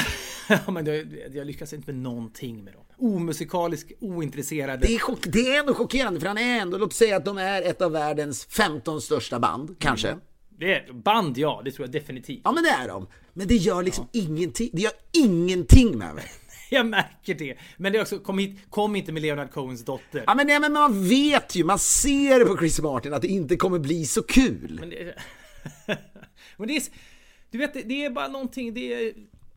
ja 0.67 0.73
men 0.73 0.87
jag, 0.87 1.07
jag 1.33 1.47
lyckas 1.47 1.73
inte 1.73 1.93
med 1.93 2.03
någonting 2.03 2.65
med 2.65 2.73
dem. 2.73 2.83
Omusikalisk, 2.99 3.93
ointresserade. 4.01 4.87
Det 4.87 4.95
är, 4.95 4.99
chock, 4.99 5.19
det 5.27 5.55
är 5.55 5.61
ändå 5.61 5.75
chockerande 5.75 6.21
för 6.21 6.27
han 6.27 6.39
är 6.39 6.61
ändå, 6.61 6.79
låt 6.79 6.93
säga 6.93 7.17
att 7.17 7.25
de 7.25 7.39
är 7.39 7.63
ett 7.63 7.83
av 7.83 7.93
världens 7.93 8.45
15 8.45 9.01
största 9.01 9.39
band, 9.39 9.77
kanske. 9.79 10.17
Det 10.63 10.75
är 10.75 10.93
band, 10.93 11.39
ja, 11.39 11.63
det 11.65 11.73
tror 11.73 11.87
jag 11.87 11.93
definitivt. 11.93 12.41
Ja 12.45 12.53
men 12.53 12.63
det 12.63 12.71
är 12.71 12.89
de. 12.89 13.07
Men 13.33 13.49
det 13.49 13.57
gör 13.57 13.83
liksom 13.83 14.09
ingenting, 14.13 14.71
det 14.73 14.83
gör 14.83 14.93
ingenting 15.13 15.99
med 15.99 16.15
mig. 16.15 16.25
Jag 16.71 16.87
märker 16.87 17.35
det. 17.35 17.59
Men 17.77 17.93
det 17.93 17.99
är 17.99 18.03
också, 18.03 18.19
kom, 18.19 18.39
hit, 18.39 18.59
kom 18.71 18.97
inte 18.97 19.13
med 19.13 19.23
Leonard 19.23 19.51
Cohens 19.51 19.85
dotter. 19.85 20.25
Ja 20.27 20.35
men, 20.35 20.47
nej, 20.47 20.61
men 20.61 20.73
man 20.73 21.09
vet 21.09 21.57
ju, 21.57 21.65
man 21.65 21.79
ser 21.79 22.45
på 22.45 22.57
Chris 22.59 22.81
Martin 22.81 23.15
att 23.15 23.23
det 23.23 23.29
inte 23.29 23.57
kommer 23.57 23.79
bli 23.79 24.05
så 24.05 24.23
kul. 24.23 24.77
Men 24.81 24.91
det, 24.91 25.15
men 26.57 26.69
det 26.69 26.77
är, 26.77 26.83
du 27.51 27.59
vet, 27.59 27.89
det 27.89 28.05
är 28.05 28.11
bara 28.11 28.29
någonting, 28.29 28.75
det 28.75 28.93
är, 28.93 29.13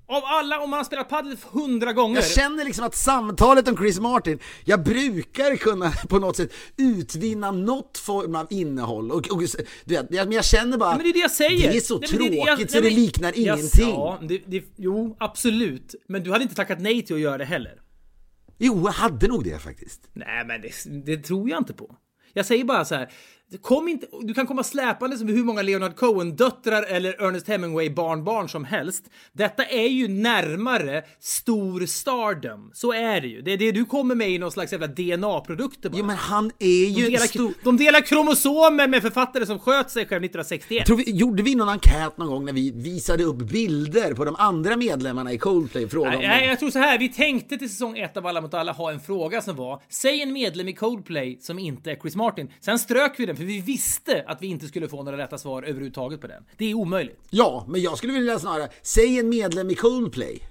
av 0.07 0.21
alla, 0.25 0.59
om 0.61 0.69
man 0.69 0.77
har 0.79 0.83
spelat 0.83 1.09
padel 1.09 1.37
hundra 1.51 1.93
gånger. 1.93 2.15
Jag 2.15 2.25
känner 2.31 2.63
liksom 2.65 2.85
att 2.85 2.95
samtalet 2.95 3.67
om 3.67 3.77
Chris 3.77 3.99
Martin, 3.99 4.39
jag 4.65 4.83
brukar 4.83 5.55
kunna 5.55 5.91
på 6.09 6.19
något 6.19 6.35
sätt 6.35 6.53
utvinna 6.77 7.51
något 7.51 7.97
form 7.97 8.35
av 8.35 8.47
innehåll. 8.49 9.11
Och, 9.11 9.27
och, 9.31 9.41
du 9.85 9.93
vet, 9.95 10.09
men 10.09 10.31
jag 10.31 10.45
känner 10.45 10.77
bara, 10.77 10.95
Men 10.95 11.03
det 11.03 11.09
är 11.09 11.13
det 11.13 11.19
jag 11.19 11.31
säger! 11.31 11.71
det 11.71 11.77
är 11.77 11.81
så 11.81 11.99
Nej, 11.99 12.09
men 12.11 12.19
det- 12.31 12.35
tråkigt 12.45 12.59
jag- 12.59 12.69
så 12.69 12.75
det 12.77 12.81
nej, 12.83 12.95
liknar 12.95 13.27
jag- 13.27 13.37
ingenting. 13.57 13.89
Ja, 13.89 14.19
det, 14.21 14.41
det, 14.47 14.63
jo, 14.75 15.15
absolut. 15.19 15.95
Men 16.07 16.23
du 16.23 16.31
hade 16.31 16.43
inte 16.43 16.55
tackat 16.55 16.81
nej 16.81 17.05
till 17.05 17.15
att 17.15 17.21
göra 17.21 17.37
det 17.37 17.45
heller. 17.45 17.73
Jo, 18.57 18.81
jag 18.85 18.91
hade 18.91 19.27
nog 19.27 19.43
det 19.43 19.59
faktiskt. 19.59 20.01
Nej, 20.13 20.45
men 20.45 20.61
det, 20.61 20.71
det 21.05 21.17
tror 21.23 21.49
jag 21.49 21.57
inte 21.59 21.73
på. 21.73 21.95
Jag 22.33 22.45
säger 22.45 22.63
bara 22.63 22.85
så 22.85 22.95
här. 22.95 23.11
Kom 23.61 23.87
inte, 23.87 24.07
du 24.21 24.33
kan 24.33 24.47
komma 24.47 24.63
släpande 24.63 25.17
som 25.17 25.27
hur 25.27 25.43
många 25.43 25.61
Leonard 25.61 25.95
Cohen-döttrar 25.95 26.83
eller 26.83 27.27
Ernest 27.27 27.47
Hemingway-barnbarn 27.47 28.49
som 28.49 28.65
helst. 28.65 29.05
Detta 29.33 29.65
är 29.65 29.87
ju 29.87 30.07
närmare 30.07 31.03
stor 31.19 31.85
stardom. 31.85 32.71
Så 32.73 32.93
är 32.93 33.21
det 33.21 33.27
ju. 33.27 33.41
Det 33.41 33.51
är 33.51 33.57
det 33.57 33.71
du 33.71 33.85
kommer 33.85 34.15
med 34.15 34.29
i 34.29 34.37
någon 34.37 34.51
slags 34.51 34.71
jävla 34.71 34.87
DNA-produkter 34.87 35.89
bara. 35.89 35.97
Jo 35.97 36.05
men 36.05 36.15
han 36.15 36.51
är 36.59 36.85
ju 36.85 37.05
de, 37.05 37.11
delar, 37.11 37.25
stor... 37.25 37.53
de 37.63 37.77
delar 37.77 38.01
kromosomer 38.01 38.87
med 38.87 39.01
författare 39.01 39.45
som 39.45 39.59
sköt 39.59 39.91
sig 39.91 40.05
själv 40.05 40.23
1961. 40.23 40.85
Tror 40.85 40.97
vi, 40.97 41.11
gjorde 41.11 41.43
vi 41.43 41.55
någon 41.55 41.69
enkät 41.69 42.17
någon 42.17 42.27
gång 42.27 42.45
när 42.45 42.53
vi 42.53 42.71
visade 42.71 43.23
upp 43.23 43.37
bilder 43.37 44.13
på 44.13 44.25
de 44.25 44.35
andra 44.35 44.77
medlemmarna 44.77 45.33
i 45.33 45.37
Coldplay? 45.37 45.87
Fråga 45.87 46.09
Nej, 46.09 46.39
dem? 46.39 46.49
jag 46.49 46.59
tror 46.59 46.69
så 46.69 46.79
här. 46.79 46.99
Vi 46.99 47.09
tänkte 47.09 47.57
till 47.57 47.69
säsong 47.69 47.97
ett 47.97 48.17
av 48.17 48.27
Alla 48.27 48.41
mot 48.41 48.53
alla 48.53 48.71
ha 48.71 48.91
en 48.91 48.99
fråga 48.99 49.41
som 49.41 49.55
var 49.55 49.81
Säg 49.89 50.21
en 50.21 50.33
medlem 50.33 50.67
i 50.67 50.73
Coldplay 50.73 51.37
som 51.41 51.59
inte 51.59 51.91
är 51.91 51.95
Chris 51.95 52.15
Martin. 52.15 52.51
Sen 52.61 52.79
strök 52.79 53.13
vi 53.17 53.25
den 53.25 53.34
för 53.35 53.43
vi 53.43 53.61
visste 53.61 54.23
att 54.27 54.41
vi 54.41 54.47
inte 54.47 54.67
skulle 54.67 54.87
få 54.87 55.03
några 55.03 55.17
rätta 55.17 55.37
svar 55.37 55.63
överhuvudtaget 55.63 56.21
på 56.21 56.27
den. 56.27 56.43
Det 56.57 56.71
är 56.71 56.73
omöjligt. 56.73 57.19
Ja, 57.29 57.65
men 57.67 57.81
jag 57.81 57.97
skulle 57.97 58.13
vilja 58.13 58.39
snarare, 58.39 58.69
säg 58.81 59.19
en 59.19 59.29
medlem 59.29 59.69
i 59.69 59.75
Coldplay. 59.75 60.41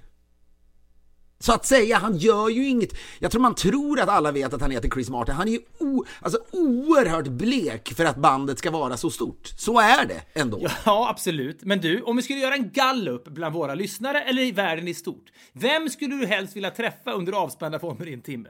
Så 1.45 1.53
att 1.53 1.67
säga, 1.67 1.99
han 1.99 2.17
gör 2.17 2.49
ju 2.49 2.69
inget. 2.69 2.91
Jag 3.19 3.31
tror 3.31 3.43
man 3.43 3.55
tror 3.55 4.01
att 4.01 4.09
alla 4.09 4.33
vet 4.33 4.55
att 4.55 4.61
han 4.61 4.71
heter 4.71 4.91
Chris 4.91 5.11
Martin. 5.11 5.35
Han 5.35 5.49
är 5.49 5.53
ju 5.53 5.61
o, 5.79 6.05
alltså, 6.21 6.39
oerhört 6.53 7.27
blek 7.27 7.93
för 7.97 8.05
att 8.05 8.17
bandet 8.17 8.59
ska 8.59 8.71
vara 8.71 8.97
så 8.97 9.11
stort. 9.11 9.47
Så 9.57 9.81
är 9.81 10.07
det 10.07 10.23
ändå. 10.41 10.67
Ja, 10.85 11.09
absolut. 11.11 11.65
Men 11.65 11.81
du, 11.81 12.03
om 12.03 12.17
vi 12.17 12.23
skulle 12.23 12.39
göra 12.39 12.55
en 12.55 12.71
gallup 12.71 13.25
bland 13.25 13.55
våra 13.55 13.75
lyssnare 13.75 14.21
eller 14.21 14.43
i 14.43 14.53
världen 14.53 14.89
i 14.89 14.95
stort. 14.95 15.33
Vem 15.53 15.89
skulle 15.89 16.17
du 16.17 16.27
helst 16.27 16.57
vilja 16.57 16.71
träffa 16.71 17.13
under 17.13 17.33
avspända 17.33 17.79
former 17.79 18.09
i 18.09 18.13
en 18.13 18.23
timme? 18.23 18.49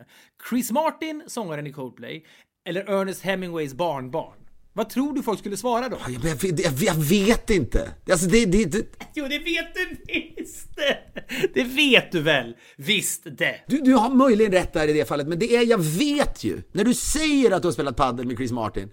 Chris 0.50 0.70
Martin, 0.70 1.22
sångaren 1.26 1.66
i 1.66 1.72
Coldplay, 1.72 2.24
eller 2.66 3.00
Ernest 3.00 3.22
Hemingways 3.22 3.74
barnbarn? 3.74 4.38
Vad 4.76 4.88
tror 4.88 5.14
du 5.14 5.22
folk 5.22 5.38
skulle 5.38 5.56
svara 5.56 5.88
då? 5.88 5.96
Jag, 6.06 6.24
jag, 6.24 6.60
jag, 6.60 6.72
jag 6.72 6.94
vet 6.94 7.50
inte. 7.50 7.90
Alltså 8.10 8.26
det, 8.26 8.46
det, 8.46 8.64
det, 8.64 8.86
Jo, 9.14 9.24
det 9.28 9.38
vet 9.38 9.74
du 9.74 9.96
visst! 10.06 10.68
Det 11.54 11.64
vet 11.64 12.12
du 12.12 12.20
väl? 12.20 12.56
Visst 12.76 13.22
det! 13.24 13.60
du, 13.66 13.80
du 13.80 13.94
har 13.94 14.10
möjligen 14.10 14.52
rätt 14.52 14.72
där 14.72 14.88
i 14.88 14.92
det 14.92 15.08
fallet, 15.08 15.28
men 15.28 15.38
det 15.38 15.56
är, 15.56 15.66
jag 15.66 15.78
vet 15.78 16.44
ju. 16.44 16.62
När 16.72 16.84
du 16.84 16.94
säger 16.94 17.50
att 17.50 17.62
du 17.62 17.68
har 17.68 17.72
spelat 17.72 17.96
padel 17.96 18.26
med 18.26 18.36
Chris 18.36 18.52
Martin, 18.52 18.90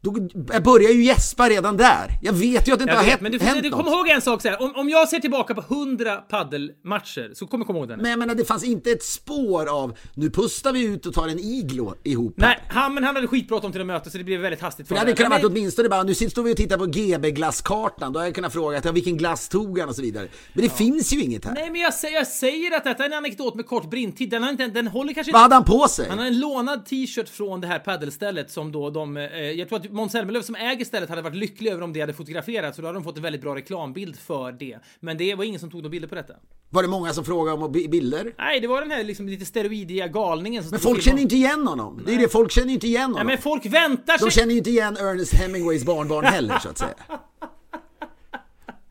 då 0.00 0.28
jag 0.52 0.62
börjar 0.62 0.90
ju 0.90 1.04
gäspa 1.04 1.48
redan 1.48 1.76
där. 1.76 2.10
Jag 2.22 2.32
vet 2.32 2.68
ju 2.68 2.72
att 2.72 2.78
det 2.78 2.82
inte 2.82 2.92
Jag 2.92 2.96
har 2.96 3.02
vet, 3.04 3.10
hänt, 3.10 3.20
men 3.22 3.32
du, 3.32 3.38
hänt 3.38 3.62
du 3.62 3.70
något. 3.70 3.84
kom 3.84 3.92
ihåg 3.94 4.08
en 4.08 4.20
sak 4.20 4.42
så 4.42 4.48
här. 4.48 4.62
Om, 4.62 4.72
om 4.76 4.88
jag 4.88 5.08
ser 5.08 5.18
tillbaka 5.18 5.54
på 5.54 5.74
100 5.74 6.16
paddelmatcher 6.16 7.30
så 7.34 7.46
kommer 7.46 7.62
jag 7.62 7.66
komma 7.66 7.78
ihåg 7.78 7.88
den. 7.88 8.00
Men 8.00 8.10
jag 8.10 8.18
menar, 8.18 8.34
det 8.34 8.44
fanns 8.44 8.64
inte 8.64 8.90
ett 8.90 9.02
spår 9.02 9.66
av 9.66 9.98
nu 10.14 10.30
pustar 10.30 10.72
vi 10.72 10.84
ut 10.84 11.06
och 11.06 11.14
tar 11.14 11.28
en 11.28 11.38
iglo 11.38 11.94
ihop. 12.04 12.34
Nej, 12.36 12.58
han, 12.68 12.94
men 12.94 13.04
han 13.04 13.14
hade 13.16 13.26
skitbråttom 13.28 13.72
till 13.72 13.80
att 13.80 13.86
möte 13.86 14.10
så 14.10 14.18
det 14.18 14.24
blev 14.24 14.40
väldigt 14.40 14.60
hastigt. 14.60 14.88
För 14.88 14.94
det 14.94 14.98
hade 14.98 15.12
kunnat 15.12 15.32
varit 15.32 15.44
åtminstone 15.44 15.88
bara, 15.88 16.02
nu 16.02 16.14
står 16.14 16.42
vi 16.42 16.52
och 16.52 16.56
tittar 16.56 16.78
på 16.78 16.86
GB-glasskartan, 16.86 18.12
då 18.12 18.18
hade 18.18 18.28
jag 18.28 18.34
kunnat 18.34 18.52
fråga 18.52 18.80
ja, 18.84 18.92
vilken 18.92 19.16
glass 19.16 19.48
tog 19.48 19.78
han 19.78 19.88
och 19.88 19.94
så 19.94 20.02
vidare. 20.02 20.28
Men 20.52 20.64
det 20.64 20.70
finns 20.70 21.12
ju 21.12 21.20
inget 21.22 21.44
här. 21.44 21.54
Nej, 21.54 21.70
men 21.70 21.80
jag, 21.80 21.94
säger- 21.94 22.14
jag 22.14 22.26
säger 22.26 22.76
att 22.76 22.84
detta 22.84 23.02
är 23.04 23.06
en 23.08 23.12
anekdot 23.14 23.54
med 23.54 23.66
kort 23.66 23.90
brintid. 23.90 24.30
Den, 24.30 24.42
har 24.42 24.50
inte, 24.50 24.66
den 24.66 24.86
håller 24.86 25.12
kanske 25.12 25.32
Vad 25.32 25.40
inte... 25.40 25.42
hade 25.44 25.54
han 25.54 25.64
på 25.64 25.88
sig? 25.88 26.08
Han 26.08 26.18
har 26.18 26.26
en 26.26 26.40
lånad 26.40 26.86
t-shirt 26.86 27.28
från 27.28 27.60
det 27.60 27.66
här 27.66 27.78
paddelstället 27.78 28.50
som 28.50 28.72
då 28.72 28.90
de... 28.90 29.16
Eh, 29.16 29.24
jag 29.38 29.68
tror 29.68 29.78
att 29.78 29.87
Måns 29.90 30.12
Zelmerlöw 30.12 30.42
som 30.42 30.54
äger 30.54 30.84
stället 30.84 31.08
hade 31.10 31.22
varit 31.22 31.36
lycklig 31.36 31.70
över 31.70 31.82
om 31.82 31.92
det 31.92 32.00
hade 32.00 32.12
fotograferats 32.12 32.76
så 32.76 32.82
då 32.82 32.88
hade 32.88 32.96
de 32.98 33.04
fått 33.04 33.16
en 33.16 33.22
väldigt 33.22 33.42
bra 33.42 33.54
reklambild 33.56 34.16
för 34.18 34.52
det. 34.52 34.78
Men 35.00 35.16
det 35.18 35.34
var 35.34 35.44
ingen 35.44 35.60
som 35.60 35.70
tog 35.70 35.80
några 35.82 35.90
bilder 35.90 36.08
på 36.08 36.14
detta. 36.14 36.32
Var 36.70 36.82
det 36.82 36.88
många 36.88 37.12
som 37.12 37.24
frågade 37.24 37.62
om 37.64 37.72
bi- 37.72 37.88
bilder? 37.88 38.32
Nej, 38.38 38.60
det 38.60 38.66
var 38.66 38.80
den 38.80 38.90
här 38.90 39.04
liksom 39.04 39.28
lite 39.28 39.44
steroidiga 39.44 40.08
galningen 40.08 40.62
som 40.62 40.70
Men 40.70 40.80
folk 40.80 41.02
känner 41.02 41.22
inte 41.22 41.36
igen 41.36 41.66
honom. 41.66 42.02
Det 42.06 42.14
är 42.14 42.18
det, 42.18 42.28
folk 42.28 42.52
känner 42.52 42.72
inte 42.72 42.86
igen 42.86 43.00
Nej, 43.10 43.12
honom. 43.12 43.26
men 43.26 43.38
folk 43.38 43.66
väntar 43.66 44.18
sig... 44.18 44.26
De 44.28 44.30
känner 44.30 44.52
ju 44.52 44.58
inte 44.58 44.70
igen 44.70 44.96
Ernest 44.96 45.34
Hemingways 45.34 45.84
barnbarn 45.84 46.24
heller 46.24 46.58
så 46.58 46.68
att 46.68 46.78
säga. 46.78 46.94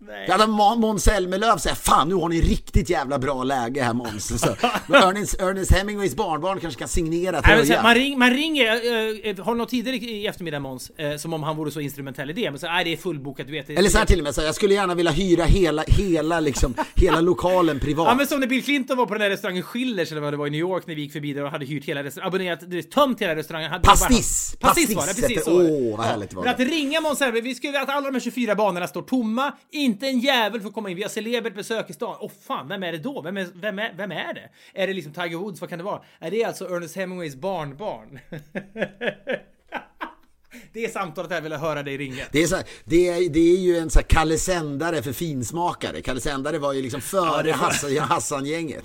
Nej. 0.08 0.26
Jag 0.28 0.38
hade 0.38 0.52
Må- 0.52 0.76
Måns 0.76 1.04
Zelmerlöw 1.04 1.58
säga 1.58 1.76
Fan 1.76 2.10
nu 2.10 2.16
har 2.16 2.30
ni 2.30 2.42
riktigt 2.42 2.90
jävla 2.90 3.20
bra 3.20 3.44
läge 3.44 3.84
här 3.84 3.94
Måns. 3.94 4.32
Ernest, 4.90 5.42
Ernest 5.42 5.72
Hemingways 5.72 6.16
barnbarn 6.16 6.60
kanske 6.60 6.80
kan 6.80 6.88
signera 6.88 7.32
Nej, 7.32 7.42
men 7.44 7.44
så 7.44 7.52
här, 7.52 7.66
tröjan. 7.66 7.84
man, 7.84 7.96
ring, 7.96 8.20
man 8.20 8.30
ringer, 8.34 8.66
äh, 8.66 9.32
äh, 9.32 9.46
har 9.46 9.52
du 9.54 9.58
något 9.58 9.70
tidigare 9.70 9.98
i 9.98 10.28
eftermiddag 10.28 10.60
Måns? 10.60 10.90
Äh, 10.98 11.18
som 11.18 11.34
om 11.34 11.44
han 11.44 11.56
vore 11.58 11.72
så 11.72 11.80
instrumentell 11.80 12.30
i 12.30 12.34
det. 12.34 12.52
Men 12.52 12.60
så 12.60 12.68
nej 12.68 12.84
det 12.84 12.94
är 12.94 12.98
fullbokat, 12.98 13.48
du 13.48 13.54
vet. 13.54 13.70
Eller 13.70 13.90
så 13.90 13.98
här 13.98 14.06
till 14.06 14.20
och 14.20 14.24
med, 14.24 14.36
så 14.36 14.42
jag 14.42 14.56
skulle 14.56 14.74
gärna 14.74 14.96
vilja 14.96 15.12
hyra 15.12 15.44
hela, 15.44 15.84
hela, 15.88 16.40
liksom, 16.40 16.74
hela 16.96 17.22
lokalen 17.22 17.80
privat. 17.80 18.08
Ja 18.08 18.16
men 18.16 18.28
som 18.28 18.40
när 18.40 18.48
Bill 18.48 18.64
Clinton 18.64 18.98
var 18.98 19.06
på 19.06 19.14
den 19.14 19.22
där 19.22 19.30
restaurangen 19.30 19.64
Schillers 19.64 20.12
eller 20.12 20.22
vad 20.22 20.34
det 20.34 20.38
var 20.38 20.48
i 20.48 20.50
New 20.50 20.60
York 20.60 20.84
när 20.88 20.96
vi 20.96 21.02
gick 21.02 21.14
förbi 21.14 21.34
där 21.34 21.44
och 21.44 21.52
hade 21.52 21.66
hyrt 21.66 21.86
hela 21.86 22.04
restaurangen, 22.04 22.28
abonnerat, 22.28 22.60
det- 22.68 22.92
tömt 22.92 23.22
hela 23.22 23.36
restaurangen. 23.36 23.72
Hade 23.72 23.84
Pastiss! 23.84 24.56
bara- 24.62 24.68
Pastiss 24.68 24.96
var 24.96 25.08
det, 25.08 25.14
precis 25.22 25.44
så. 25.44 25.60
det. 25.60 25.72
åh, 25.72 25.98
vad 25.98 26.06
härligt 26.06 26.34
var 26.34 26.44
Men 26.44 26.52
att 26.52 26.58
det. 26.58 26.66
ringa 26.66 27.02
Måns 27.02 27.22
vi 27.44 27.56
skulle 27.56 27.82
att 27.82 27.90
alla 27.90 28.02
de 28.08 28.14
här 28.14 28.20
24 28.22 28.56
banorna 28.56 28.88
står 28.88 29.02
tomma, 29.02 29.54
inte 29.72 29.97
inte 29.98 30.08
en 30.08 30.20
jävel 30.20 30.62
får 30.62 30.72
komma 30.72 30.90
in, 30.90 30.96
vi 30.96 31.02
har 31.02 31.10
celebert 31.10 31.56
besök 31.56 31.90
i 31.90 31.94
stan. 31.94 32.18
Åh 32.20 32.32
fan, 32.42 32.68
vem 32.68 32.84
är 32.84 32.92
det 32.92 32.98
då? 32.98 33.22
Vem 33.22 33.38
är, 33.38 33.48
vem, 33.56 33.80
är, 33.80 33.94
vem 33.98 34.12
är 34.12 34.34
det? 34.34 34.50
Är 34.74 34.88
det 34.88 34.94
liksom 34.94 35.14
Tiger 35.14 35.38
Woods, 35.38 35.62
vad 35.62 35.70
kan 35.70 35.78
det 35.80 35.84
vara? 35.86 36.02
Är 36.20 36.32
det 36.32 36.44
alltså 36.44 36.66
Ernest 36.66 36.96
Hemingways 36.96 37.36
barnbarn? 37.36 38.20
det 40.74 40.94
samtalet 40.94 41.32
jag 41.32 41.42
ville 41.42 41.58
höra 41.58 41.84
dig 41.84 41.98
ringa. 41.98 42.24
Det 42.32 42.44
är, 42.44 42.48
så 42.48 42.56
här, 42.56 42.66
det, 42.86 43.08
är, 43.08 43.30
det 43.30 43.40
är 43.54 43.58
ju 43.58 43.78
en 43.78 43.90
så 43.90 44.00
här 44.00 44.06
Kalle 44.08 44.38
Sändare 44.38 45.02
för 45.04 45.14
finsmakare. 45.14 46.02
Kalle 46.02 46.22
Sändare 46.22 46.60
var 46.60 46.74
ju 46.74 46.82
liksom 46.82 47.02
före 47.02 47.52
Hassan, 47.52 47.98
Hassan-gänget. 47.98 48.84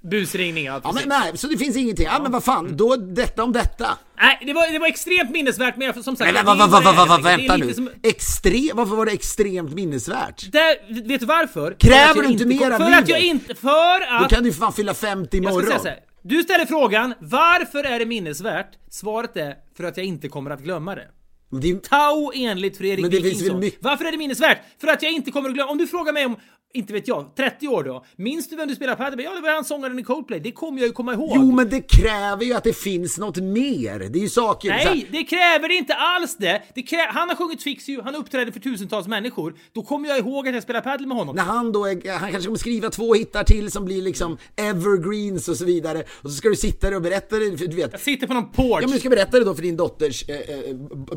Busringning, 0.00 0.64
ja, 0.64 0.80
Ja, 0.84 0.92
men 0.92 1.02
nej, 1.08 1.38
så 1.38 1.46
det 1.46 1.58
finns 1.58 1.76
ingenting. 1.76 2.06
Ja, 2.06 2.18
men 2.22 2.32
vad 2.32 2.44
fan, 2.44 2.76
då 2.76 2.96
detta 2.96 3.42
om 3.42 3.52
detta. 3.52 3.98
Nej, 4.20 4.42
det 4.46 4.52
var, 4.52 4.72
det 4.72 4.78
var 4.78 4.86
extremt 4.88 5.30
minnesvärt, 5.30 5.76
men 5.76 5.86
jag, 5.86 6.04
som 6.04 6.16
sagt... 6.16 6.30
Är 6.30 6.34
men 6.34 6.44
vad, 6.46 6.58
det 6.58 6.62
är, 6.64 6.68
vad, 6.68 7.08
helt 7.08 7.24
vänta 7.24 7.54
är 7.54 7.58
nu. 7.58 7.74
som- 7.74 7.90
Extrem, 8.02 8.70
varför 8.76 8.96
var 8.96 9.06
det 9.06 9.12
extremt 9.12 9.74
minnesvärt? 9.74 10.52
Där, 10.52 11.02
vet 11.08 11.20
du 11.20 11.26
varför? 11.26 11.76
Kräver 11.78 12.22
du 12.22 12.28
inte 12.28 12.46
mer 12.46 12.70
av 12.70 12.78
För 12.78 12.92
att 12.92 13.08
jag 13.08 13.20
inte... 13.20 13.54
För 13.54 14.18
Då 14.18 14.24
att... 14.24 14.30
kan 14.30 14.44
du 14.44 14.52
fan 14.52 14.72
fylla 14.72 14.94
50 14.94 15.36
Jag 15.36 15.44
ska 15.44 15.60
imorgon. 15.60 15.80
säga. 15.80 15.96
Du 16.22 16.42
ställer 16.42 16.66
frågan, 16.66 17.14
varför 17.20 17.84
är 17.84 17.98
det 17.98 18.06
minnesvärt? 18.06 18.70
Svaret 18.90 19.36
är, 19.36 19.54
för 19.76 19.84
att 19.84 19.96
jag 19.96 20.06
inte 20.06 20.28
kommer 20.28 20.50
att 20.50 20.60
glömma 20.60 20.94
det. 20.94 21.06
Det 21.50 21.82
Tau 21.82 22.32
enligt 22.34 22.76
Fredrik 22.76 23.00
Men 23.02 23.10
det 23.10 23.20
Wikingsson. 23.20 23.60
mycket- 23.60 23.82
Varför 23.82 24.04
är 24.04 24.12
det 24.12 24.18
minnesvärt? 24.18 24.58
För 24.80 24.88
att 24.88 25.02
jag 25.02 25.12
inte 25.12 25.30
kommer 25.30 25.48
att 25.48 25.54
glömma. 25.54 25.70
Om 25.70 25.78
du 25.78 25.86
frågar 25.86 26.12
mig 26.12 26.26
om, 26.26 26.36
inte 26.72 26.92
vet 26.92 27.08
jag, 27.08 27.34
30 27.36 27.68
år 27.68 27.84
då. 27.84 28.04
Minns 28.16 28.48
du 28.48 28.56
vem 28.56 28.68
du 28.68 28.74
spelar 28.74 28.94
padel 28.96 29.16
med? 29.16 29.24
Ja, 29.24 29.34
det 29.34 29.40
var 29.40 29.54
han 29.54 29.64
sångaren 29.64 29.98
i 29.98 30.02
Coldplay. 30.02 30.40
Det 30.40 30.52
kommer 30.52 30.78
jag 30.78 30.86
ju 30.86 30.92
komma 30.92 31.12
ihåg. 31.14 31.32
jo, 31.34 31.52
men 31.52 31.68
det 31.68 31.80
kräver 31.80 32.44
ju 32.44 32.52
att 32.52 32.64
det 32.64 32.72
finns 32.72 33.18
något 33.18 33.36
mer. 33.36 33.98
Det 33.98 34.18
är 34.18 34.22
ju 34.22 34.28
saker... 34.28 34.68
Nej, 34.68 35.08
det 35.12 35.24
kräver 35.24 35.72
inte 35.78 35.94
alls 35.94 36.36
det. 36.36 36.62
det 36.74 36.82
krä... 36.82 37.08
Han 37.10 37.28
har 37.28 37.36
sjungit 37.36 37.62
Fix 37.62 37.88
You, 37.88 38.02
han 38.02 38.14
uppträder 38.14 38.52
för 38.52 38.60
tusentals 38.60 39.06
människor. 39.06 39.54
Då 39.72 39.82
kommer 39.82 40.08
jag 40.08 40.18
ihåg 40.18 40.48
att 40.48 40.54
jag 40.54 40.62
spelar 40.62 40.80
padel 40.80 41.06
med 41.06 41.16
honom. 41.16 41.36
När 41.36 41.42
han 41.42 41.72
då 41.72 41.86
är, 41.86 42.18
han 42.18 42.30
kanske 42.30 42.46
kommer 42.46 42.58
skriva 42.58 42.90
två 42.90 43.14
hittar 43.14 43.44
till 43.44 43.70
som 43.70 43.84
blir 43.84 44.02
liksom 44.02 44.38
evergreens 44.56 45.48
och 45.48 45.56
så 45.56 45.64
vidare. 45.64 46.04
Och 46.22 46.30
så 46.30 46.36
ska 46.36 46.48
du 46.48 46.56
sitta 46.56 46.90
där 46.90 46.96
och 46.96 47.02
berätta 47.02 47.36
det, 47.36 47.58
för 47.58 47.66
du 47.66 47.76
vet. 47.76 47.92
Jag 47.92 48.00
sitter 48.00 48.26
på 48.26 48.34
någon 48.34 48.50
porch. 48.50 48.78
Ja 48.82 48.86
men 48.86 48.90
du 48.90 48.98
ska 48.98 49.08
berätta 49.08 49.38
det 49.38 49.44
då 49.44 49.54
för 49.54 49.62
din 49.62 49.76
dotters 49.76 50.28
eh, 50.28 50.36
eh, 50.36 50.76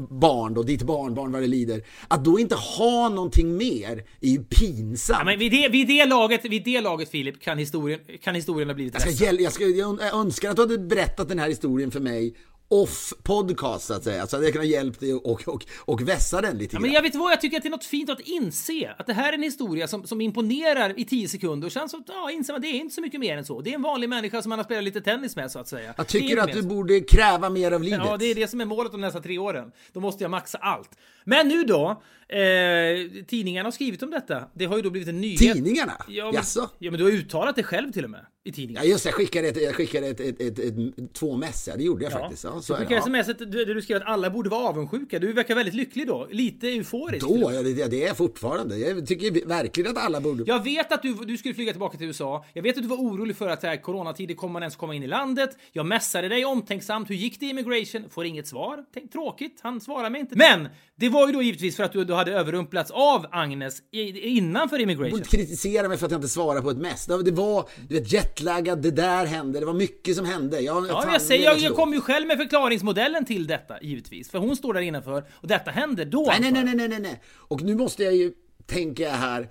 barn 0.09 0.53
då, 0.53 0.63
ditt 0.63 0.83
barnbarn 0.83 1.31
vad 1.31 1.41
det 1.41 1.47
lider. 1.47 1.83
Att 2.07 2.25
då 2.25 2.39
inte 2.39 2.55
ha 2.55 3.09
någonting 3.09 3.57
mer 3.57 4.03
är 4.21 4.29
ju 4.29 4.43
pinsamt. 4.43 5.19
Ja, 5.19 5.23
vid 5.41 5.51
det, 5.51 5.69
vid 5.69 5.87
det 5.87 6.05
laget, 6.05 6.45
vid 6.45 6.63
det 6.63 6.81
laget 6.81 7.09
Filip, 7.09 7.41
kan 7.41 7.57
historien, 7.57 7.99
kan 8.23 8.35
historien 8.35 8.69
ha 8.69 8.75
blivit 8.75 8.93
jag, 8.93 9.13
ska 9.13 9.31
jag, 9.31 9.53
ska, 9.53 9.65
jag 9.65 10.13
önskar 10.13 10.49
att 10.49 10.55
du 10.55 10.61
hade 10.61 10.77
berättat 10.77 11.29
den 11.29 11.39
här 11.39 11.49
historien 11.49 11.91
för 11.91 11.99
mig 11.99 12.35
off 12.71 13.13
podcast 13.23 13.85
så 13.85 13.93
att 13.93 14.03
säga. 14.03 14.27
Så 14.27 14.35
hade 14.35 14.45
jag 14.45 14.53
kunnat 14.53 14.67
hjälpa 14.67 14.99
dig 14.99 15.13
och, 15.13 15.47
och, 15.47 15.65
och 15.79 16.07
vässa 16.07 16.41
den 16.41 16.57
lite 16.57 16.75
Ja, 16.75 16.77
grann. 16.77 16.81
men 16.81 16.91
jag 16.91 17.01
vet 17.01 17.15
vad, 17.15 17.31
jag 17.31 17.41
tycker 17.41 17.57
att 17.57 17.63
det 17.63 17.69
är 17.69 17.71
något 17.71 17.85
fint 17.85 18.09
att 18.09 18.19
inse 18.19 18.95
att 18.97 19.07
det 19.07 19.13
här 19.13 19.29
är 19.29 19.33
en 19.33 19.43
historia 19.43 19.87
som, 19.87 20.07
som 20.07 20.21
imponerar 20.21 20.99
i 20.99 21.05
10 21.05 21.27
sekunder 21.27 21.65
och 21.65 21.71
sen 21.71 21.89
så 21.89 22.03
ja, 22.07 22.31
inser 22.31 22.53
man 22.53 22.61
det 22.61 22.67
är 22.67 22.73
inte 22.73 22.95
så 22.95 23.01
mycket 23.01 23.19
mer 23.19 23.37
än 23.37 23.45
så. 23.45 23.61
Det 23.61 23.69
är 23.69 23.75
en 23.75 23.81
vanlig 23.81 24.09
människa 24.09 24.41
som 24.41 24.49
man 24.49 24.59
har 24.59 24.63
spelat 24.63 24.83
lite 24.83 25.01
tennis 25.01 25.35
med 25.35 25.51
så 25.51 25.59
att 25.59 25.67
säga. 25.67 25.93
Jag 25.97 26.07
tycker 26.07 26.37
att 26.37 26.53
du 26.53 26.61
så. 26.61 26.67
borde 26.67 26.99
kräva 26.99 27.49
mer 27.49 27.71
av 27.71 27.83
livet. 27.83 28.01
Ja, 28.05 28.17
det 28.17 28.25
är 28.25 28.35
det 28.35 28.47
som 28.47 28.61
är 28.61 28.65
målet 28.65 28.91
de 28.91 29.01
nästa 29.01 29.19
tre 29.21 29.37
åren. 29.37 29.71
Då 29.93 29.99
måste 29.99 30.23
jag 30.23 30.31
maxa 30.31 30.57
allt. 30.57 30.89
Men 31.23 31.47
nu 31.47 31.63
då, 31.63 32.01
eh, 32.27 33.23
tidningarna 33.27 33.67
har 33.67 33.71
skrivit 33.71 34.03
om 34.03 34.11
detta. 34.11 34.43
Det 34.53 34.65
har 34.65 34.75
ju 34.75 34.81
då 34.81 34.89
blivit 34.89 35.09
en 35.09 35.21
nyhet. 35.21 35.39
Tidningarna? 35.39 35.93
Ja, 36.07 36.25
men, 36.25 36.33
Jaså? 36.33 36.69
ja, 36.79 36.91
men 36.91 36.97
du 36.99 37.03
har 37.03 37.11
uttalat 37.11 37.55
det 37.55 37.63
själv 37.63 37.91
till 37.91 38.03
och 38.03 38.09
med 38.09 38.25
i 38.43 38.51
tidningen. 38.51 38.83
Ja 38.83 38.89
just 38.89 39.03
det, 39.03 39.09
jag 39.09 39.15
skickade, 39.15 39.47
ett, 39.47 39.61
jag 39.61 39.75
skickade 39.75 40.07
ett, 40.07 40.19
ett, 40.19 40.41
ett, 40.41 40.59
ett, 40.59 41.13
två 41.13 41.37
mess, 41.37 41.67
ja, 41.67 41.77
det 41.77 41.83
gjorde 41.83 42.03
jag 42.03 42.11
faktiskt. 42.11 42.43
Ja, 42.43 42.61
så 42.61 42.73
du 42.73 42.79
skickade 42.79 42.95
Ja. 42.95 42.99
sms 43.01 43.27
där 43.27 43.73
du 43.75 43.81
skrev 43.81 43.97
att 43.97 44.07
alla 44.07 44.29
borde 44.29 44.49
vara 44.49 44.69
avundsjuka. 44.69 45.19
Du 45.19 45.33
verkar 45.33 45.55
väldigt 45.55 45.73
lycklig 45.73 46.07
då. 46.07 46.27
Lite 46.31 46.67
euforisk. 46.67 47.27
Då, 47.27 47.51
ja, 47.53 47.61
det, 47.61 47.73
det 47.87 48.03
är 48.03 48.07
jag 48.07 48.17
fortfarande. 48.17 48.77
Jag 48.77 49.07
tycker 49.07 49.47
verkligen 49.47 49.91
att 49.91 49.97
alla 50.05 50.21
borde... 50.21 50.43
Jag 50.47 50.63
vet 50.63 50.91
att 50.91 51.01
du, 51.01 51.13
du 51.13 51.37
skulle 51.37 51.53
flyga 51.53 51.71
tillbaka 51.71 51.97
till 51.97 52.07
USA. 52.07 52.45
Jag 52.53 52.63
vet 52.63 52.77
att 52.77 52.83
du 52.83 52.89
var 52.89 52.97
orolig 52.97 53.35
för 53.35 53.47
att 53.47 53.63
här 53.63 53.77
coronatider 53.77 54.35
kommer 54.35 54.53
man 54.53 54.61
ens 54.61 54.75
komma 54.75 54.95
in 54.95 55.03
i 55.03 55.07
landet. 55.07 55.57
Jag 55.71 55.85
messade 55.85 56.29
dig 56.29 56.45
omtänksamt. 56.45 57.09
Hur 57.09 57.15
gick 57.15 57.39
det 57.39 57.45
i 57.45 57.49
immigration? 57.49 58.09
Får 58.09 58.25
inget 58.25 58.47
svar. 58.47 58.85
Tänk, 58.93 59.11
tråkigt. 59.11 59.59
Han 59.63 59.81
svarar 59.81 60.09
mig 60.09 60.21
inte. 60.21 60.35
Men 60.37 60.67
det 61.01 61.09
var 61.09 61.27
ju 61.27 61.33
då 61.33 61.41
givetvis 61.41 61.75
för 61.75 61.83
att 61.83 61.93
du, 61.93 62.03
du 62.05 62.13
hade 62.13 62.31
överrumplats 62.31 62.91
av 62.91 63.25
Agnes 63.31 63.81
i, 63.91 64.27
innanför 64.29 64.77
Du 64.77 64.83
immigration. 64.83 65.17
inte 65.19 65.29
kritisera 65.29 65.87
mig 65.87 65.97
för 65.97 66.05
att 66.05 66.11
jag 66.11 66.17
inte 66.17 66.27
svarar 66.29 66.61
på 66.61 66.69
ett 66.69 66.77
mess. 66.77 67.05
Det 67.05 67.13
var- 67.31 67.69
du 67.89 67.95
vet, 67.99 68.13
jetlaggad, 68.13 68.81
det 68.81 68.91
där 68.91 69.25
hände, 69.25 69.59
det 69.59 69.65
var 69.65 69.73
mycket 69.73 70.15
som 70.15 70.25
hände. 70.25 70.59
Jag, 70.59 70.87
Ja, 70.87 71.01
fan, 71.01 71.13
jag, 71.13 71.21
säger, 71.21 71.43
jag, 71.45 71.59
jag 71.59 71.75
kom 71.75 71.93
ju 71.93 72.01
själv 72.01 72.27
med 72.27 72.37
förklaringsmodellen 72.37 73.25
till 73.25 73.47
detta, 73.47 73.81
givetvis. 73.81 74.31
För 74.31 74.37
hon 74.39 74.55
står 74.55 74.73
där 74.73 74.81
innanför 74.81 75.23
och 75.31 75.47
detta 75.47 75.71
hände 75.71 76.05
då. 76.05 76.25
Nej, 76.27 76.37
nej, 76.39 76.47
antar 76.49 76.61
nej, 76.63 76.71
jag. 76.71 76.77
nej, 76.77 76.87
nej, 76.89 76.99
nej. 76.99 77.21
Och 77.37 77.61
nu 77.61 77.75
måste 77.75 78.03
jag 78.03 78.15
ju 78.15 78.31
tänka 78.65 79.09
här. 79.11 79.49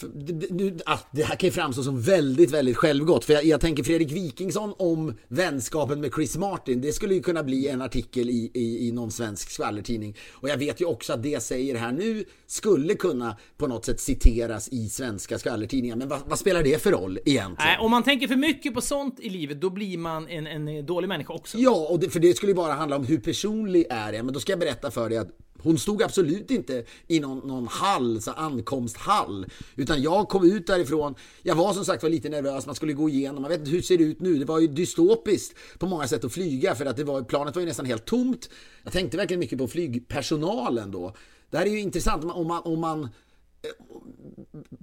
Det, 0.00 0.82
ah, 0.86 0.98
det 1.12 1.22
här 1.22 1.36
kan 1.36 1.46
ju 1.46 1.52
framstå 1.52 1.82
som 1.82 2.00
väldigt, 2.00 2.50
väldigt 2.50 2.76
självgott. 2.76 3.24
För 3.24 3.32
jag, 3.32 3.44
jag 3.44 3.60
tänker 3.60 3.82
Fredrik 3.82 4.12
Wikingsson 4.12 4.74
om 4.78 5.14
vänskapen 5.28 6.00
med 6.00 6.14
Chris 6.14 6.36
Martin. 6.36 6.80
Det 6.80 6.92
skulle 6.92 7.14
ju 7.14 7.22
kunna 7.22 7.42
bli 7.42 7.68
en 7.68 7.82
artikel 7.82 8.30
i, 8.30 8.50
i, 8.54 8.88
i 8.88 8.92
någon 8.92 9.10
svensk 9.10 9.50
skvallertidning. 9.50 10.16
Och 10.32 10.48
jag 10.48 10.56
vet 10.56 10.80
ju 10.80 10.84
också 10.84 11.12
att 11.12 11.22
det 11.22 11.28
jag 11.28 11.42
säger 11.42 11.74
här 11.74 11.92
nu 11.92 12.24
skulle 12.46 12.94
kunna 12.94 13.36
på 13.56 13.66
något 13.66 13.84
sätt 13.84 14.00
citeras 14.00 14.68
i 14.68 14.88
svenska 14.88 15.38
skvallertidningar. 15.38 15.96
Men 15.96 16.08
vad, 16.08 16.20
vad 16.26 16.38
spelar 16.38 16.62
det 16.62 16.82
för 16.82 16.90
roll 16.90 17.18
egentligen? 17.24 17.54
Nej, 17.58 17.78
om 17.80 17.90
man 17.90 18.02
tänker 18.02 18.28
för 18.28 18.36
mycket 18.36 18.74
på 18.74 18.80
sånt 18.80 19.20
i 19.20 19.28
livet, 19.28 19.60
då 19.60 19.70
blir 19.70 19.98
man 19.98 20.28
en, 20.28 20.46
en 20.46 20.86
dålig 20.86 21.08
människa 21.08 21.32
också. 21.34 21.58
Ja, 21.58 21.86
och 21.90 22.00
det, 22.00 22.10
för 22.10 22.20
det 22.20 22.36
skulle 22.36 22.52
ju 22.52 22.56
bara 22.56 22.72
handla 22.72 22.96
om 22.96 23.04
hur 23.04 23.18
personlig 23.18 23.86
är 23.90 24.12
jag. 24.12 24.24
Men 24.24 24.34
då 24.34 24.40
ska 24.40 24.52
jag 24.52 24.58
berätta 24.58 24.90
för 24.90 25.08
dig 25.08 25.18
att 25.18 25.30
hon 25.62 25.78
stod 25.78 26.02
absolut 26.02 26.50
inte 26.50 26.84
i 27.06 27.20
någon, 27.20 27.48
någon 27.48 27.66
hall, 27.66 28.22
så 28.22 28.30
ankomsthall. 28.30 29.46
Utan 29.76 30.02
jag 30.02 30.28
kom 30.28 30.44
ut 30.44 30.66
därifrån. 30.66 31.14
Jag 31.42 31.54
var 31.54 31.72
som 31.72 31.84
sagt 31.84 32.02
var 32.02 32.10
lite 32.10 32.28
nervös, 32.28 32.66
man 32.66 32.74
skulle 32.74 32.92
gå 32.92 33.08
igenom. 33.08 33.42
Man 33.42 33.50
vet 33.50 33.58
inte 33.58 33.70
hur 33.70 33.78
det 33.78 33.84
ser 33.86 33.98
ut 33.98 34.20
nu. 34.20 34.38
Det 34.38 34.44
var 34.44 34.58
ju 34.58 34.66
dystopiskt 34.66 35.54
på 35.78 35.86
många 35.86 36.08
sätt 36.08 36.24
att 36.24 36.32
flyga 36.32 36.74
för 36.74 36.86
att 36.86 36.96
det 36.96 37.04
var, 37.04 37.22
planet 37.22 37.54
var 37.54 37.60
ju 37.60 37.66
nästan 37.68 37.86
helt 37.86 38.04
tomt. 38.04 38.50
Jag 38.82 38.92
tänkte 38.92 39.16
verkligen 39.16 39.40
mycket 39.40 39.58
på 39.58 39.68
flygpersonalen 39.68 40.90
då. 40.90 41.14
Det 41.50 41.58
här 41.58 41.66
är 41.66 41.70
ju 41.70 41.80
intressant 41.80 42.24
om 42.24 42.28
man, 42.28 42.36
om 42.36 42.46
man, 42.46 42.62
om 42.64 42.80
man 42.80 43.08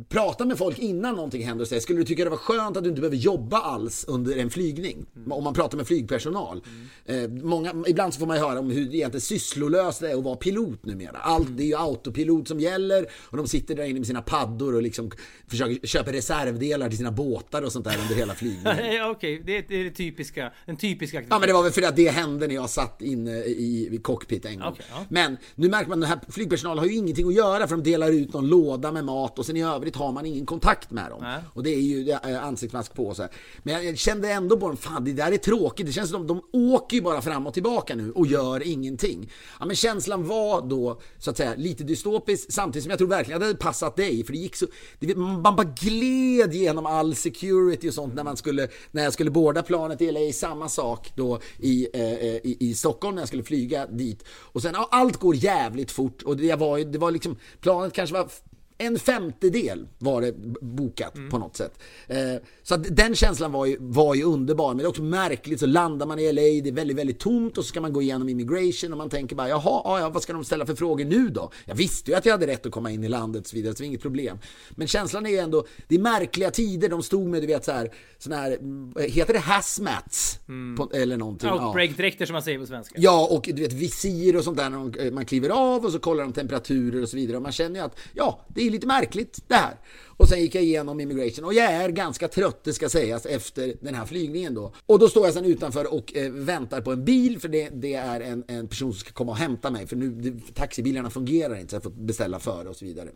prata 0.10 0.46
med 0.46 0.58
folk 0.58 0.80
innan 0.80 1.16
någonting 1.16 1.44
händer 1.46 1.64
och 1.64 1.68
säga 1.68 1.82
skulle 1.82 2.00
du 2.00 2.06
tycka 2.06 2.24
det 2.24 2.30
var 2.30 2.38
skönt 2.38 2.78
att 2.78 2.84
du 2.84 2.90
inte 2.90 3.02
behöver 3.02 3.18
jobba 3.18 3.58
alls 3.58 4.06
under 4.08 4.38
en 4.38 4.50
flygning? 4.50 5.06
Om 5.30 5.44
man 5.44 5.54
pratar 5.54 5.78
med 5.78 5.88
flygpersonal. 5.88 6.64
Eh, 7.06 7.28
många, 7.30 7.84
ibland 7.88 8.14
så 8.14 8.20
får 8.20 8.28
man 8.28 8.38
ju 8.38 8.44
höra 8.44 8.60
om 8.60 8.70
hur 8.72 8.96
egentligen 8.96 9.22
sysslolöst 9.22 10.00
det 10.02 10.12
är 10.12 10.18
att 10.18 10.24
vara 10.24 10.36
pilot 10.36 10.86
numera. 10.86 11.18
Allt, 11.18 11.58
det 11.58 11.64
är 11.64 11.68
ju 11.68 11.76
autopilot 11.76 12.48
som 12.48 12.60
gäller 12.60 13.06
och 13.30 13.38
de 13.38 13.48
sitter 13.48 13.76
där 13.76 13.84
inne 13.84 14.00
med 14.00 14.08
sina 14.08 14.22
paddor 14.22 14.76
och 14.76 14.82
liksom 14.82 15.12
försöker 15.48 15.88
köpa 15.88 16.12
reservdelar 16.12 16.90
till 16.90 16.98
sina 16.98 17.12
båtar 17.12 17.62
och 17.62 17.72
sånt 17.72 17.86
där 17.86 17.98
under 18.02 18.16
hela 18.16 18.34
flygningen. 18.34 18.78
Ja, 18.96 19.10
Okej, 19.12 19.42
det, 19.46 19.58
är- 19.58 19.84
det 19.84 19.92
typiska, 19.92 20.52
den 20.66 20.78
typiska 20.78 21.24
Ja 21.30 21.40
men 21.40 21.48
det 21.48 21.54
var 21.54 21.64
väl 21.64 21.72
för 21.72 21.82
att 21.82 21.96
det 21.96 22.10
hände 22.10 22.48
när 22.48 22.56
jag 22.56 22.70
satt 22.70 23.02
inne 23.02 23.38
i, 23.44 23.90
i 23.92 23.98
cockpit 23.98 24.46
en 24.46 24.60
gång. 24.60 24.68
Okej, 24.68 24.86
ja. 24.92 25.06
Men 25.10 25.38
nu 25.56 25.70
märker 25.70 25.90
man 25.90 26.04
att 26.04 26.10
den 26.10 26.20
här 26.20 26.32
flygpersonalen 26.32 26.80
har 26.80 26.86
ju 26.86 26.96
ingenting 26.96 27.28
att 27.28 27.34
göra 27.34 27.68
för 27.68 27.76
de 27.76 27.84
delar 27.84 28.12
ut 28.12 28.34
någon 28.34 28.48
låda 28.48 28.65
med 28.92 29.06
mat 29.06 29.40
och 29.40 29.46
sen 29.46 29.58
i 29.58 29.64
övrigt 29.64 29.96
har 29.96 30.12
man 30.12 30.26
ingen 30.26 30.46
kontakt 30.46 30.92
med 30.92 31.10
dem. 31.12 31.20
Nej. 31.22 31.40
Och 31.54 31.64
det 31.64 31.70
är 31.70 31.80
ju 31.80 32.12
ansiktsmask 32.42 32.94
på 32.94 33.08
och 33.08 33.16
så 33.16 33.22
här. 33.22 33.32
Men 33.64 33.86
jag, 33.86 33.98
kände 33.98 34.32
ändå 34.32 34.58
på 34.60 34.68
dem, 34.68 34.78
fan 34.78 35.04
det 35.06 35.14
där 35.14 35.32
är 35.32 35.38
tråkigt. 35.38 35.86
Det 35.86 35.92
känns 35.92 36.10
som 36.10 36.28
de, 36.28 36.42
de 36.52 36.74
åker 36.74 36.98
ju 36.98 37.04
bara 37.04 37.22
fram 37.22 37.48
och 37.48 37.54
tillbaka 37.54 37.96
nu 37.96 38.12
och 38.12 38.28
gör 38.28 38.68
ingenting. 38.68 39.32
Ja 39.60 39.66
men 39.66 39.76
känslan 39.76 40.28
var 40.28 40.62
då 40.70 41.02
så 41.20 41.30
att 41.30 41.38
säga 41.38 41.54
lite 41.58 41.84
dystopisk 41.84 42.52
samtidigt 42.52 42.84
som 42.84 42.90
jag 42.90 42.98
tror 43.00 43.08
verkligen 43.08 43.36
att 43.38 43.42
det 43.42 43.46
hade 43.48 43.60
passat 43.60 43.96
dig. 43.96 44.24
För 44.24 44.34
det 44.34 44.40
gick 44.40 44.56
så, 44.56 44.66
det, 45.00 45.16
man 45.16 45.44
bara 45.56 45.68
gled 45.82 46.54
genom 46.54 46.86
all 46.86 47.16
security 47.16 47.90
och 47.90 47.94
sånt 47.94 48.14
när 48.16 48.24
man 48.24 48.38
skulle, 48.38 48.68
när 48.92 49.04
jag 49.04 49.14
skulle 49.14 49.32
boarda 49.32 49.64
planet 49.64 50.02
i 50.02 50.12
LA, 50.12 50.34
samma 50.34 50.70
sak 50.70 51.12
då 51.16 51.40
i, 51.60 51.88
eh, 51.94 52.02
eh, 52.02 52.36
i, 52.36 52.58
i 52.60 52.74
Stockholm 52.74 53.16
när 53.16 53.22
jag 53.22 53.28
skulle 53.28 53.44
flyga 53.44 53.88
dit. 53.88 54.24
Och 54.30 54.62
sen, 54.62 54.72
ja, 54.74 54.88
allt 54.92 55.18
går 55.18 55.36
jävligt 55.36 55.92
fort 55.92 56.22
och 56.22 56.38
det 56.38 56.56
var, 56.56 56.78
ju- 56.78 56.84
det 56.86 56.98
var 56.98 57.12
liksom, 57.12 57.36
planet 57.62 57.94
kanske 57.94 58.14
var 58.14 58.30
en 58.78 59.00
femtedel 59.00 59.88
var 59.98 60.22
det 60.22 60.34
bokat 60.62 61.14
på 61.32 61.38
något 61.38 61.56
sätt. 61.56 61.80
Eh, 62.08 62.18
så 62.64 62.76
att 62.76 62.96
den 62.96 63.16
känslan 63.16 63.52
var 63.52 63.66
ju, 63.66 63.78
var 63.80 64.16
ju 64.16 64.24
underbar. 64.24 64.68
Men 64.68 64.78
det 64.78 64.84
är 64.84 64.88
också 64.88 65.04
märkligt, 65.04 65.60
så 65.60 65.66
landar 65.66 66.06
man 66.06 66.20
i 66.20 66.34
LA, 66.34 66.42
det 66.42 66.70
är 66.70 66.72
väldigt, 66.72 66.98
väldigt 66.98 67.20
tomt 67.20 67.58
och 67.58 67.64
så 67.64 67.68
ska 67.68 67.82
man 67.82 67.94
gå 67.94 68.02
igenom 68.02 68.30
immigration 68.30 68.92
och 68.92 68.98
man 68.98 69.10
tänker 69.10 69.36
bara 69.36 69.50
jaha, 69.50 69.82
ja, 69.84 70.00
ja, 70.00 70.10
vad 70.10 70.24
ska 70.24 70.34
de 70.34 70.46
ställa 70.46 70.66
för 70.66 70.76
frågor 70.76 71.06
nu 71.06 71.30
då? 71.30 71.52
Jag 71.66 71.76
visste 71.76 72.12
ju 72.12 72.18
att 72.18 72.26
jag 72.26 72.34
hade 72.34 72.48
rätt 72.48 72.66
att 72.66 72.72
komma 72.72 72.92
in 72.92 73.04
i 73.04 73.08
landet 73.08 73.42
och 73.42 73.48
så 73.48 73.56
vidare, 73.56 73.74
så 73.74 73.78
det 73.78 73.84
var 73.84 73.88
inget 73.88 74.02
problem. 74.02 74.40
Men 74.72 74.88
känslan 74.88 75.26
är 75.26 75.30
ju 75.30 75.38
ändå, 75.38 75.66
det 75.88 75.96
är 75.96 76.00
märkliga 76.00 76.52
tider, 76.52 76.90
de 76.90 77.04
stod 77.04 77.28
med 77.28 77.42
du 77.42 77.48
vet 77.48 77.66
så 77.66 77.72
här, 77.72 77.94
sån 78.18 78.34
här, 78.34 78.52
mm, 78.52 78.94
heter 79.10 79.34
det 79.34 79.40
hazmats? 79.40 80.40
På, 80.78 80.90
eller 80.94 81.18
någonting. 81.18 81.50
Ja. 81.50 81.68
Outbreak-dräkter 81.68 82.26
som 82.26 82.34
man 82.34 82.44
säger 82.44 82.60
på 82.60 82.66
svenska. 82.66 82.96
Ja, 82.98 83.28
och 83.32 83.50
du 83.54 83.62
vet 83.62 83.74
visir 83.74 84.36
och 84.36 84.44
sånt 84.44 84.58
där 84.58 84.70
när 84.70 85.06
eh, 85.06 85.12
man 85.12 85.26
kliver 85.26 85.50
av 85.50 85.86
och 85.86 85.92
så 85.92 86.00
kollar 86.00 86.24
de 86.24 86.34
temperaturer 86.34 87.02
och 87.02 87.10
så 87.10 87.18
vidare. 87.18 87.38
Och 87.38 87.44
man 87.44 87.52
känner 87.52 87.80
ju 87.80 87.86
att 87.86 88.00
ja, 88.14 88.46
det 88.48 88.65
är 88.68 88.72
lite 88.72 88.88
märkligt 88.88 89.40
det 89.48 89.56
här. 89.56 89.76
Och 90.18 90.30
sen 90.30 90.42
gick 90.42 90.56
jag 90.56 90.64
igenom 90.64 91.00
immigration 91.00 91.46
och 91.46 91.54
jag 91.54 91.72
är 91.72 91.90
ganska 91.90 92.28
trött, 92.28 92.64
det 92.64 92.74
ska 92.74 92.90
sägas, 92.90 93.26
efter 93.26 93.76
den 93.82 93.96
här 93.96 94.06
flygningen 94.06 94.54
då. 94.54 94.74
Och 94.86 95.00
då 95.00 95.10
står 95.10 95.26
jag 95.26 95.34
sen 95.34 95.46
utanför 95.46 95.94
och 95.94 96.16
eh, 96.16 96.32
väntar 96.32 96.82
på 96.82 96.92
en 96.92 97.06
bil 97.06 97.40
för 97.40 97.48
det, 97.48 97.70
det 97.70 97.94
är 97.94 98.22
en, 98.22 98.44
en 98.48 98.68
person 98.68 98.94
som 98.94 99.00
ska 99.00 99.12
komma 99.12 99.32
och 99.32 99.38
hämta 99.38 99.72
mig. 99.72 99.88
För 99.88 99.96
nu, 99.96 100.10
det, 100.10 100.56
taxibilarna 100.56 101.10
fungerar 101.10 101.56
inte 101.56 101.70
så 101.70 101.76
jag 101.76 101.84
får 101.84 101.90
beställa 101.90 102.40
före 102.40 102.70
och 102.70 102.76
så 102.76 102.86
vidare. 102.86 103.10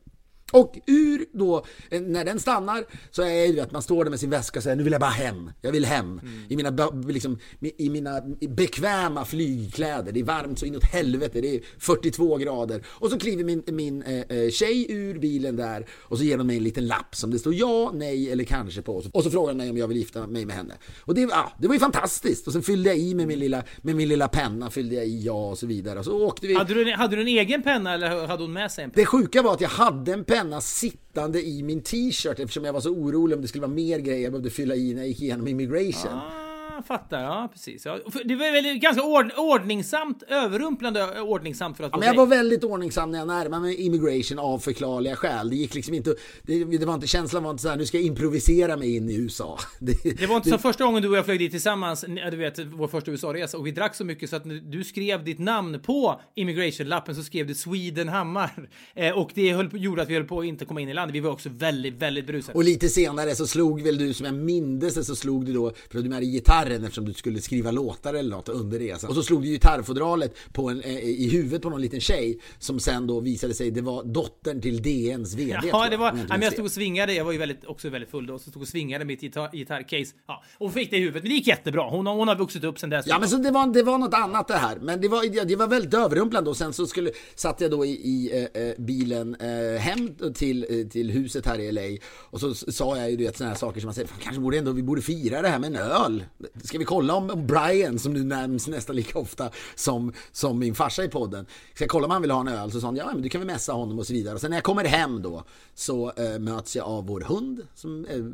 Och 0.52 0.78
ur 0.88 1.26
då, 1.34 1.66
eh, 1.89 2.02
när 2.02 2.26
den 2.26 2.39
stannar 2.39 2.84
så 3.12 3.22
är 3.22 3.54
det 3.54 3.60
att 3.62 3.72
man 3.72 3.82
står 3.82 4.04
där 4.04 4.10
med 4.12 4.20
sin 4.20 4.30
väska 4.30 4.60
och 4.60 4.64
säger 4.64 4.76
nu 4.76 4.84
vill 4.84 4.91
jag 4.91 5.02
bara 5.02 5.10
hem. 5.10 5.52
Jag 5.62 5.72
vill 5.72 5.86
hem. 5.86 6.22
I, 6.50 6.56
mina, 6.56 6.89
liksom, 7.08 7.38
I 7.78 7.89
mina 7.89 8.22
bekväma 8.50 9.26
flygkläder. 9.26 10.12
Det 10.12 10.20
är 10.20 10.24
varmt 10.24 10.60
så 10.60 10.66
inåt 10.66 10.84
helvete. 10.84 11.41
Det 11.41 11.56
är 11.56 11.62
42 11.80 12.38
grader. 12.38 12.84
Och 12.88 13.10
så 13.10 13.20
kliver 13.20 13.43
min, 13.43 13.64
min 13.68 14.02
eh, 14.04 14.20
eh, 14.38 14.50
tjej 14.50 14.91
ur 14.91 15.20
bilen 15.20 15.56
där 15.56 15.86
och 15.91 16.18
så 16.18 16.24
ger 16.24 16.38
hon 16.38 16.47
mig 16.47 16.58
en 16.58 16.64
liten 16.64 16.88
lapp 16.88 17.16
som 17.16 17.32
det 17.32 17.39
står 17.39 17.54
ja, 17.54 17.91
nej 17.93 18.32
eller 18.32 18.43
kanske 18.43 18.82
på. 18.82 19.04
Och 19.14 19.24
så 19.24 19.32
frågar 19.32 19.47
hon 19.47 19.58
mig 19.58 19.70
om 19.70 19.78
jag 19.78 19.88
vill 19.88 19.97
gifta 19.97 20.28
mig 20.28 20.45
med 20.45 20.56
henne. 20.56 20.74
Och 21.02 21.16
det, 21.16 21.22
ja, 21.22 21.52
det 21.60 21.68
var 21.68 21.76
ju 21.76 21.80
fantastiskt. 21.80 22.47
Och 22.47 22.54
sen 22.54 22.62
fyllde 22.62 22.89
jag 22.89 22.97
i 22.97 23.14
med 23.16 23.28
min 23.28 23.39
lilla, 23.39 23.64
med 23.82 23.95
min 23.95 24.10
lilla 24.10 24.28
penna, 24.28 24.70
fyllde 24.70 24.95
jag 24.95 25.06
i 25.08 25.24
ja 25.26 25.50
och 25.50 25.58
så 25.58 25.68
vidare. 25.68 26.00
Och 26.00 26.06
så 26.06 26.26
åkte 26.28 26.47
vi. 26.47 26.54
Hade 26.54 26.74
du, 26.74 26.91
en- 26.91 27.00
hade 27.00 27.16
du 27.16 27.22
en 27.22 27.28
egen 27.28 27.64
penna 27.64 27.93
eller 27.93 28.28
hade 28.28 28.43
hon 28.43 28.54
med 28.54 28.72
sig 28.72 28.84
en 28.84 28.89
penna? 28.91 29.02
Det 29.02 29.06
sjuka 29.06 29.41
var 29.41 29.54
att 29.54 29.62
jag 29.62 29.70
hade 29.70 30.14
en 30.14 30.24
penna 30.24 30.39
sittande 30.62 31.42
i 31.42 31.64
min 31.64 31.82
t-shirt 31.82 32.40
eftersom 32.40 32.66
jag 32.66 32.74
var 32.74 32.82
så 32.82 32.90
orolig 32.90 33.36
om 33.36 33.42
det 33.42 33.48
skulle 33.48 33.62
vara 33.62 33.72
mer 33.72 34.00
grejer 34.00 34.24
jag 34.24 34.32
behövde 34.32 34.50
fylla 34.50 34.76
i 34.76 34.94
när 34.94 35.02
jag 35.02 35.08
gick 35.08 35.22
igenom 35.22 35.48
immigration. 35.48 36.12
Ah, 36.12 36.39
fattar. 36.88 37.22
Ja, 37.22 37.50
precis. 37.54 37.86
Ja. 37.86 38.00
Det 38.26 38.36
var 38.36 38.52
väl 38.52 38.78
ganska 38.78 39.04
ord, 39.04 39.32
ordningsamt, 39.38 40.24
överrumplande 40.28 41.22
ordningsamt 41.22 41.78
för 41.78 41.84
att 41.84 41.92
Ja, 41.92 41.98
men 41.98 42.08
jag 42.08 42.16
var 42.16 42.26
väldigt 42.26 42.64
ordningsam 42.64 43.12
när 43.12 43.20
jag 43.20 43.28
närmade 43.28 43.62
mig 43.62 43.86
immigration 43.86 44.40
av 44.40 44.60
förklarliga 44.60 45.16
skäl. 45.16 45.50
Det 45.50 45.56
gick 45.56 45.76
liksom 45.76 45.94
inte, 45.94 46.16
det, 46.42 46.64
det 46.64 46.86
var 46.86 46.94
inte, 46.94 47.08
känslan 47.08 47.44
var 47.44 47.52
inte 47.52 47.64
så 47.64 47.70
här, 47.70 47.78
nu 47.78 47.86
ska 47.86 47.98
jag 47.98 48.06
improvisera 48.06 48.78
mig 48.78 48.96
in 48.96 49.10
i 49.10 49.16
USA. 49.16 49.60
Det, 49.80 50.18
Det 50.18 50.28
var 50.28 50.36
inte 50.36 50.50
som 50.50 50.60
första 50.60 50.84
gången 50.84 51.02
du 51.02 51.10
och 51.10 51.18
jag 51.18 51.26
flög 51.26 51.40
dit 51.40 51.52
tillsammans, 51.52 52.06
du 52.32 52.38
vet, 52.38 52.60
vår 52.60 52.88
första 52.88 53.12
USA-resa, 53.12 53.58
och 53.58 53.68
vi 53.68 53.72
drack 53.72 53.96
så 53.96 54.06
mycket 54.06 54.30
så 54.30 54.36
att 54.36 54.44
du 54.72 54.84
skrev 54.84 55.24
ditt 55.24 55.40
namn 55.40 55.80
på 55.80 56.22
immigration-lappen 56.36 57.16
så 57.16 57.24
skrev 57.24 57.48
du 57.48 57.56
Sweden 57.56 58.10
Hammar. 58.10 58.70
Eh, 58.96 59.18
och 59.18 59.32
det 59.34 59.54
höll, 59.54 59.70
gjorde 59.74 60.02
att 60.02 60.10
vi 60.10 60.14
höll 60.14 60.24
på 60.24 60.40
att 60.40 60.46
inte 60.46 60.66
komma 60.66 60.82
in 60.82 60.90
i 60.90 60.94
landet. 60.94 61.16
Vi 61.16 61.20
var 61.20 61.32
också 61.32 61.50
väldigt, 61.50 61.94
väldigt 61.94 62.28
berusade. 62.28 62.58
Och 62.58 62.64
lite 62.64 62.90
senare 62.90 63.36
så 63.36 63.48
slog 63.48 63.82
väl 63.82 63.98
du, 63.98 64.14
som 64.14 64.26
jag 64.26 64.36
mindes 64.36 64.96
det, 64.96 65.04
så 65.04 65.16
slog 65.16 65.46
du 65.46 65.54
då, 65.54 65.72
för 65.92 65.98
att 65.98 66.04
du 66.04 66.10
med 66.10 66.22
dig 66.22 66.36
gitarren 66.66 66.84
eftersom 66.84 67.05
du 67.05 67.14
skulle 67.14 67.41
skriva 67.41 67.72
låtar 67.72 68.14
eller 68.14 68.30
något 68.30 68.49
under 68.49 68.80
resan. 68.80 69.10
Och 69.10 69.16
så 69.16 69.24
slog 69.24 69.41
du 69.41 69.47
gitarrfodralet 69.47 70.36
på 70.53 70.70
en, 70.70 70.82
eh, 70.82 70.97
i 70.99 71.30
huvudet 71.32 71.62
på 71.62 71.70
någon 71.70 71.82
liten 71.82 71.99
tjej 72.01 72.39
som 72.60 72.80
sen 72.80 73.07
då 73.07 73.20
visade 73.20 73.53
sig, 73.53 73.72
det 73.72 73.82
var 73.82 74.03
dottern 74.03 74.62
till 74.62 74.82
DNs 74.82 75.34
VD. 75.36 75.51
Ja, 75.64 75.68
jag, 75.84 75.91
det 75.91 75.97
var, 75.97 76.12
om 76.12 76.18
ja, 76.18 76.22
inte 76.22 76.34
men 76.34 76.41
jag 76.41 76.53
stod 76.53 76.66
och 76.66 76.72
svingade, 76.72 77.14
jag 77.14 77.26
var 77.26 77.32
ju 77.32 77.38
väldigt, 77.38 77.66
också 77.66 77.89
väldigt 77.89 78.10
full 78.12 78.26
då, 78.28 78.39
så 78.39 78.49
stod 78.49 78.62
och 78.62 78.68
svingade 78.68 79.05
mitt 79.05 79.24
gitarr, 79.24 79.49
gitarrcase. 79.51 80.14
Ja, 80.28 80.43
och 80.57 80.74
fick 80.74 80.89
det 80.91 80.97
i 80.97 80.99
huvudet, 80.99 81.24
men 81.24 81.30
det 81.30 81.36
gick 81.36 81.47
jättebra. 81.47 81.89
Hon, 81.89 82.05
har- 82.07 82.16
hon 82.16 82.28
har 82.28 82.36
vuxit 82.36 82.64
upp 82.64 82.80
sen 82.80 82.89
dess. 82.89 83.05
Ja 83.07 83.20
men 83.20 83.30
så 83.30 83.38
det 83.38 83.51
var, 83.51 83.74
det 83.74 83.84
var 83.84 83.97
något 83.97 84.14
annat 84.14 84.47
det 84.47 84.53
här. 84.57 84.78
Men 84.82 85.01
det 85.01 85.07
var, 85.07 85.45
det 85.45 85.55
var 85.55 85.68
väldigt 85.68 85.93
överrumplande 85.93 86.49
och 86.49 86.57
sen 86.57 86.74
så 86.74 86.88
skulle, 86.88 87.12
satt 87.36 87.62
jag 87.62 87.72
då 87.72 87.86
i, 87.86 87.89
i 87.89 88.47
eh, 88.53 88.84
bilen 88.84 89.36
eh, 89.36 89.80
hem 89.80 90.16
till, 90.34 90.88
till 90.91 91.12
huset 91.12 91.45
här 91.45 91.60
i 91.60 91.72
LA 91.72 91.82
och 92.16 92.39
så 92.39 92.53
sa 92.55 92.97
jag 92.97 93.12
ju 93.12 93.18
du 93.18 93.24
vet 93.24 93.38
sådana 93.38 93.51
här 93.53 93.60
saker 93.60 93.80
som 93.82 93.88
man 93.88 93.93
säger, 93.93 94.07
"Fan, 94.07 94.20
kanske 94.24 94.41
borde 94.41 94.57
ändå, 94.57 94.72
vi 94.72 94.84
borde 94.84 95.01
fira 95.01 95.41
det 95.41 95.47
här 95.47 95.60
med 95.60 95.68
en 95.70 95.76
öl. 95.76 96.24
Ska 96.64 96.78
vi 96.78 96.86
kolla 96.86 97.16
om, 97.16 97.47
Brian, 97.47 98.00
som 98.00 98.14
nu 98.14 98.24
nämns 98.24 98.68
nästan 98.68 98.95
lika 98.95 99.20
ofta 99.20 99.50
som, 99.76 100.14
som 100.32 100.60
min 100.60 100.76
farsa 100.76 101.04
i 101.04 101.08
podden, 101.08 101.45
ska 101.74 101.84
jag 101.84 101.89
kolla 101.89 102.06
om 102.06 102.12
han 102.12 102.22
vill 102.22 102.32
ha 102.32 102.39
en 102.39 102.47
öl? 102.47 102.72
Så 102.72 102.82
sa 102.82 102.88
han, 102.88 102.95
ja 102.95 103.10
men 103.14 103.22
du 103.22 103.30
kan 103.30 103.41
väl 103.41 103.47
messa 103.47 103.74
honom 103.74 104.00
och 104.00 104.08
så 104.08 104.14
vidare. 104.14 104.36
Och 104.36 104.41
sen 104.41 104.50
när 104.50 104.58
jag 104.58 104.64
kommer 104.64 104.86
hem 104.86 105.22
då 105.22 105.43
så 105.76 106.12
eh, 106.12 106.39
möts 106.39 106.76
jag 106.76 106.86
av 106.86 107.08
vår 107.08 107.22
hund 107.22 107.68
som 107.76 108.06
är 108.06 108.32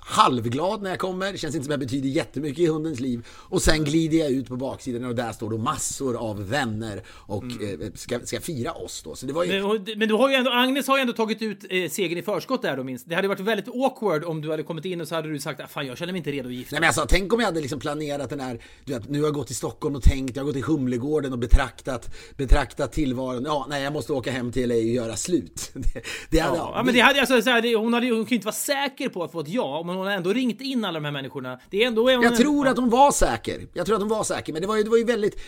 halvglad 0.00 0.82
när 0.82 0.90
jag 0.90 0.98
kommer. 0.98 1.32
Det 1.32 1.38
känns 1.38 1.54
inte 1.54 1.64
som 1.64 1.70
jag 1.70 1.80
betyder 1.80 2.08
jättemycket 2.08 2.58
i 2.58 2.66
hundens 2.66 3.00
liv. 3.00 3.26
Och 3.28 3.62
sen 3.62 3.84
glider 3.84 4.18
jag 4.18 4.30
ut 4.30 4.48
på 4.48 4.56
baksidan 4.56 5.04
och 5.04 5.14
där 5.14 5.32
står 5.32 5.50
då 5.50 5.58
massor 5.58 6.16
av 6.16 6.48
vänner 6.48 7.02
och 7.08 7.44
eh, 7.44 7.92
ska, 7.94 8.20
ska 8.20 8.40
fira 8.40 8.72
oss 8.72 9.02
då. 9.02 9.14
Så 9.14 9.26
det 9.26 9.32
var 9.32 9.44
ju... 9.44 9.80
Men 9.96 10.08
du 10.08 10.14
har 10.14 10.28
ju 10.28 10.34
ändå, 10.34 10.50
Agnes 10.50 10.88
har 10.88 10.96
ju 10.96 11.00
ändå 11.00 11.12
tagit 11.12 11.42
ut 11.42 11.64
eh, 11.70 11.90
segern 11.90 12.18
i 12.18 12.22
förskott 12.22 12.62
där 12.62 12.76
då 12.76 12.84
minst. 12.84 13.08
Det 13.08 13.14
hade 13.14 13.28
varit 13.28 13.40
väldigt 13.40 13.68
awkward 13.68 14.24
om 14.24 14.40
du 14.40 14.50
hade 14.50 14.62
kommit 14.62 14.84
in 14.84 15.00
och 15.00 15.08
så 15.08 15.14
hade 15.14 15.28
du 15.28 15.38
sagt 15.38 15.60
ah, 15.60 15.66
fan 15.66 15.86
jag 15.86 15.98
känner 15.98 16.12
mig 16.12 16.18
inte 16.18 16.30
redo 16.30 16.48
att 16.48 16.54
gifta 16.54 16.74
Nej 16.74 16.80
men 16.80 16.86
alltså, 16.86 17.06
tänk 17.08 17.32
om 17.32 17.40
jag 17.40 17.45
hade 17.46 17.60
liksom 17.60 17.80
planerat 17.80 18.30
den 18.30 18.40
här, 18.40 18.62
du 18.84 18.92
vet, 18.92 19.08
nu 19.08 19.18
har 19.18 19.26
jag 19.26 19.34
gått 19.34 19.46
till 19.46 19.56
Stockholm 19.56 19.96
och 19.96 20.02
tänkt, 20.02 20.36
jag 20.36 20.42
har 20.42 20.46
gått 20.46 20.54
till 20.54 20.64
Humlegården 20.64 21.32
och 21.32 21.38
betraktat, 21.38 22.10
betraktat 22.36 22.92
tillvaron. 22.92 23.44
Ja, 23.44 23.66
nej 23.70 23.82
jag 23.82 23.92
måste 23.92 24.12
åka 24.12 24.30
hem 24.30 24.52
till 24.52 24.68
LA 24.68 24.74
och 24.74 24.82
göra 24.82 25.16
slut. 25.16 25.70
Det, 25.74 26.02
det 26.30 26.38
hade, 26.38 26.56
Ja, 26.56 26.82
men 26.84 26.94
det 26.94 27.00
hade 27.00 27.20
alltså, 27.20 27.42
så 27.42 27.50
här, 27.50 27.62
det, 27.62 27.74
hon, 27.76 27.94
hade, 27.94 28.10
hon 28.10 28.24
ju 28.24 28.34
inte 28.34 28.46
vara 28.46 28.54
säker 28.54 29.08
på 29.08 29.24
att 29.24 29.32
få 29.32 29.40
ett 29.40 29.48
ja, 29.48 29.82
men 29.86 29.96
hon 29.96 30.06
har 30.06 30.12
ändå 30.12 30.32
ringt 30.32 30.60
in 30.60 30.84
alla 30.84 30.94
de 31.00 31.04
här 31.04 31.12
människorna. 31.12 31.60
Det 31.70 31.82
är 31.82 31.86
ändå... 31.86 32.08
Är 32.08 32.14
hon 32.16 32.24
Jag 32.24 32.32
en- 32.32 32.38
tror 32.38 32.68
att 32.68 32.76
hon 32.76 32.90
var 32.90 33.12
säker. 33.12 33.66
Jag 33.72 33.86
tror 33.86 33.96
att 33.96 34.02
hon 34.02 34.08
var 34.10 34.24
säker. 34.24 34.52
Men 34.52 34.62
det 34.62 34.68
var 34.68 34.76
ju, 34.76 34.82
det 34.82 34.90
var 34.90 34.98
ju 34.98 35.04
väldigt... 35.04 35.40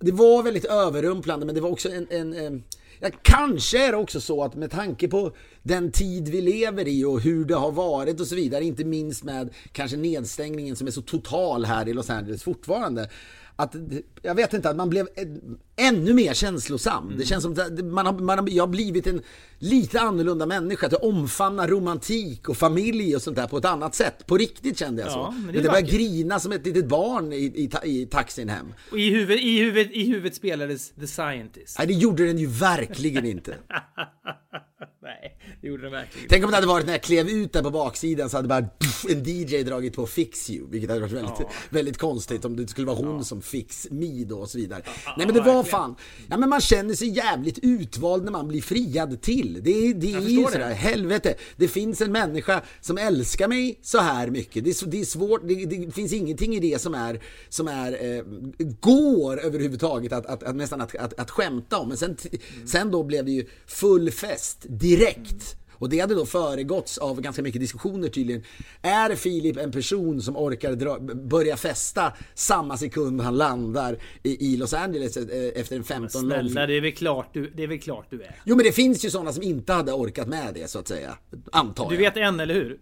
Det 0.00 0.12
var 0.12 0.42
väldigt 0.42 0.64
överrumplande 0.64 1.46
men 1.46 1.54
det 1.54 1.60
var 1.60 1.70
också 1.70 1.88
en... 1.88 2.06
en, 2.10 2.32
en 2.34 2.62
ja, 3.00 3.10
kanske 3.22 3.86
är 3.86 3.92
det 3.92 3.98
också 3.98 4.20
så 4.20 4.44
att 4.44 4.54
med 4.54 4.70
tanke 4.70 5.08
på 5.08 5.32
den 5.62 5.92
tid 5.92 6.28
vi 6.28 6.40
lever 6.40 6.88
i 6.88 7.04
och 7.04 7.20
hur 7.20 7.44
det 7.44 7.54
har 7.54 7.72
varit 7.72 8.20
och 8.20 8.26
så 8.26 8.34
vidare, 8.34 8.64
inte 8.64 8.84
minst 8.84 9.24
med 9.24 9.54
kanske 9.72 9.96
nedstängningen 9.96 10.76
som 10.76 10.86
är 10.86 10.90
så 10.90 11.02
total 11.02 11.64
här 11.64 11.88
i 11.88 11.92
Los 11.92 12.10
Angeles 12.10 12.42
fortfarande. 12.42 13.08
Att, 13.56 13.74
jag 14.22 14.34
vet 14.34 14.52
inte, 14.54 14.70
att 14.70 14.76
man 14.76 14.90
blev 14.90 15.08
än- 15.16 15.58
ännu 15.76 16.14
mer 16.14 16.34
känslosam. 16.34 17.14
Det 17.18 17.24
känns 17.24 17.42
som 17.42 17.52
att 17.52 17.84
man 17.84 18.06
har, 18.06 18.12
man 18.12 18.38
har, 18.38 18.48
jag 18.50 18.62
har 18.62 18.68
blivit 18.68 19.06
en 19.06 19.22
lite 19.58 20.00
annorlunda 20.00 20.46
människa. 20.46 20.86
Att 20.86 20.92
jag 20.92 21.04
omfamnar 21.04 21.68
romantik 21.68 22.48
och 22.48 22.56
familj 22.56 23.16
och 23.16 23.22
sånt 23.22 23.36
där 23.36 23.46
på 23.46 23.56
ett 23.58 23.64
annat 23.64 23.94
sätt. 23.94 24.26
På 24.26 24.36
riktigt 24.36 24.78
kände 24.78 25.02
jag 25.02 25.10
så. 25.12 25.18
Ja, 25.18 25.30
men 25.30 25.46
det 25.46 25.52
men 25.52 25.62
det 25.62 25.68
började 25.68 25.90
grina 25.90 26.40
som 26.40 26.52
ett 26.52 26.66
litet 26.66 26.86
barn 26.88 27.32
i, 27.32 27.36
i, 27.36 27.70
i 28.00 28.06
taxin 28.06 28.48
hem. 28.48 28.66
Och 28.90 28.98
i 28.98 29.10
huvudet, 29.10 29.44
i, 29.44 29.58
huvudet, 29.58 29.92
I 29.92 30.04
huvudet 30.06 30.34
spelades 30.34 30.90
The 30.90 31.06
Scientist. 31.06 31.78
Nej, 31.78 31.86
det 31.86 31.94
gjorde 31.94 32.26
den 32.26 32.38
ju 32.38 32.46
verkligen 32.46 33.24
inte. 33.24 33.54
Nej, 35.02 35.36
det 35.60 35.68
gjorde 35.68 35.82
den 35.82 35.92
verkligen 35.92 36.28
Tänk 36.28 36.44
om 36.44 36.50
det 36.50 36.56
hade 36.56 36.66
varit 36.66 36.86
när 36.86 36.92
jag 36.92 37.02
klev 37.02 37.28
ut 37.28 37.52
där 37.52 37.62
på 37.62 37.70
baksidan 37.70 38.30
så 38.30 38.36
hade 38.36 38.48
bara 38.48 38.62
pff, 38.62 39.04
en 39.10 39.22
DJ 39.24 39.62
dragit 39.62 39.94
på 39.94 40.06
Fix 40.06 40.50
You, 40.50 40.66
vilket 40.70 40.90
hade 40.90 41.00
varit 41.00 41.12
väldigt, 41.12 41.46
väldigt 41.70 41.98
konstigt 41.98 42.44
om 42.44 42.56
det 42.56 42.68
skulle 42.68 42.86
vara 42.86 42.96
hon 42.96 43.24
som 43.24 43.42
Fix 43.42 43.86
Me 43.90 44.24
då 44.24 44.38
och 44.38 44.50
så 44.50 44.58
vidare. 44.58 44.82
Nej 45.16 45.26
men 45.26 45.34
det 45.34 45.40
var 45.40 45.64
fan, 45.64 45.94
ja 46.30 46.36
men 46.36 46.48
man 46.48 46.60
känner 46.60 46.94
sig 46.94 47.08
jävligt 47.08 47.58
utvald 47.62 48.24
när 48.24 48.32
man 48.32 48.48
blir 48.48 48.62
friad 48.62 49.20
till. 49.22 49.60
Det, 49.62 49.70
är- 49.70 49.94
det 49.94 50.12
är 50.14 50.20
ju 50.20 50.44
sådär, 50.44 50.68
det. 50.68 50.74
helvete. 50.74 51.34
Det 51.56 51.68
finns 51.68 52.00
en 52.00 52.12
människa 52.12 52.62
som 52.80 52.98
älskar 52.98 53.48
mig 53.48 53.78
så 53.82 53.98
här 53.98 54.30
mycket. 54.30 54.64
Det 54.64 54.70
är, 54.70 54.86
det 54.86 55.00
är 55.00 55.04
svårt, 55.04 55.48
det, 55.48 55.54
det 55.66 55.90
finns 55.94 56.12
ingenting 56.12 56.54
i 56.54 56.60
det 56.60 56.78
som 56.80 56.94
är, 56.94 57.20
som 57.48 57.68
är, 57.68 58.16
eh, 58.16 58.24
går 58.80 59.40
överhuvudtaget 59.44 60.12
att, 60.12 60.26
att, 60.26 60.42
att 60.42 60.56
nästan 60.56 60.80
att, 60.80 60.94
att, 60.96 61.20
att 61.20 61.30
skämta 61.30 61.78
om. 61.78 61.88
Men 61.88 61.96
sen, 61.96 62.16
sen 62.66 62.90
då 62.90 63.02
blev 63.02 63.24
det 63.24 63.30
ju 63.30 63.46
full 63.66 64.10
fest 64.10 64.64
direkt. 64.78 65.56
Och 65.72 65.88
det 65.90 65.98
hade 66.00 66.14
då 66.14 66.26
föregåtts 66.26 66.98
av 66.98 67.20
ganska 67.20 67.42
mycket 67.42 67.60
diskussioner 67.60 68.08
tydligen. 68.08 68.42
Är 68.82 69.14
Filip 69.14 69.56
en 69.56 69.72
person 69.72 70.22
som 70.22 70.36
orkar 70.36 70.72
dra, 70.72 70.98
börja 71.00 71.56
festa 71.56 72.12
samma 72.34 72.76
sekund 72.76 73.20
han 73.20 73.36
landar 73.36 73.96
i, 74.22 74.52
i 74.52 74.56
Los 74.56 74.74
Angeles 74.74 75.16
eh, 75.16 75.60
efter 75.60 75.76
en 75.76 75.84
15 75.84 76.22
lång 76.22 76.30
Snälla, 76.30 76.66
det 76.66 76.76
är 76.76 76.80
väl 76.80 76.92
klart 76.92 77.28
du, 77.32 77.50
det 77.56 77.62
är. 77.62 77.66
Väl 77.66 77.78
klart 77.80 78.06
du 78.10 78.22
är. 78.22 78.36
Jo 78.44 78.56
men 78.56 78.64
det 78.64 78.72
finns 78.72 79.04
ju 79.04 79.10
sådana 79.10 79.32
som 79.32 79.42
inte 79.42 79.72
hade 79.72 79.92
orkat 79.92 80.28
med 80.28 80.54
det 80.54 80.70
så 80.70 80.78
att 80.78 80.88
säga. 80.88 81.18
Antar 81.52 81.88
Du 81.88 81.94
jag. 81.94 82.00
vet 82.02 82.16
en, 82.16 82.40
eller 82.40 82.54
hur? 82.54 82.78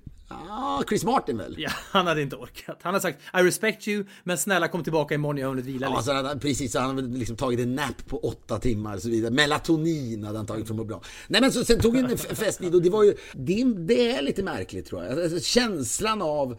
Ja, 0.48 0.82
Chris 0.88 1.04
Martin 1.04 1.38
väl? 1.38 1.54
Ja, 1.58 1.70
han 1.74 2.06
hade 2.06 2.22
inte 2.22 2.36
orkat. 2.36 2.78
Han 2.82 2.94
har 2.94 3.00
sagt 3.00 3.18
I 3.34 3.36
respect 3.42 3.88
you, 3.88 4.04
men 4.24 4.38
snälla 4.38 4.68
kom 4.68 4.82
tillbaka 4.82 5.14
imorgon, 5.14 5.38
jag 5.38 5.46
har 5.46 5.50
hunnit 5.54 5.66
vila 5.66 5.88
lite. 5.88 6.02
så 6.02 6.12
hade 6.12 6.28
han, 6.28 6.38
precis, 6.40 6.72
så 6.72 6.78
han 6.78 6.96
hade 6.96 7.18
liksom 7.18 7.36
tagit 7.36 7.60
en 7.60 7.74
nap 7.74 8.06
på 8.06 8.18
åtta 8.18 8.58
timmar 8.58 8.96
och 8.96 9.02
så 9.02 9.08
vidare. 9.08 9.30
Melatonin 9.30 10.24
hade 10.24 10.38
han 10.38 10.46
tagit 10.46 10.66
för 10.66 10.74
att 10.74 10.78
må 10.78 10.84
bra. 10.84 11.02
Nej 11.28 11.40
men 11.40 11.52
så, 11.52 11.64
sen 11.64 11.80
tog 11.80 11.96
en 11.96 12.10
f- 12.12 12.26
fest 12.38 12.60
vid 12.60 12.74
och 12.74 12.82
det 12.82 12.90
var 12.90 13.02
ju, 13.02 13.14
det, 13.32 13.64
det 13.64 14.10
är 14.12 14.22
lite 14.22 14.42
märkligt 14.42 14.86
tror 14.86 15.04
jag. 15.04 15.20
Alltså, 15.22 15.40
känslan 15.40 16.22
av 16.22 16.58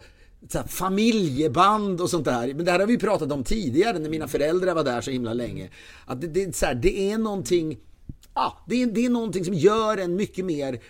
här, 0.54 0.64
familjeband 0.66 2.00
och 2.00 2.10
sånt 2.10 2.24
där. 2.24 2.54
Men 2.54 2.64
det 2.64 2.70
här 2.70 2.78
har 2.78 2.86
vi 2.86 2.98
pratat 2.98 3.32
om 3.32 3.44
tidigare 3.44 3.98
när 3.98 4.10
mina 4.10 4.28
föräldrar 4.28 4.74
var 4.74 4.84
där 4.84 5.00
så 5.00 5.10
himla 5.10 5.32
länge. 5.34 5.70
Att 6.06 6.20
det, 6.20 6.26
det, 6.26 6.60
här, 6.62 6.74
det 6.74 7.10
är 7.12 7.18
någonting, 7.18 7.78
ja, 8.34 8.64
det 8.68 8.82
är, 8.82 8.86
det 8.86 9.04
är 9.06 9.10
någonting 9.10 9.44
som 9.44 9.54
gör 9.54 9.96
en 9.98 10.16
mycket 10.16 10.44
mer 10.44 10.80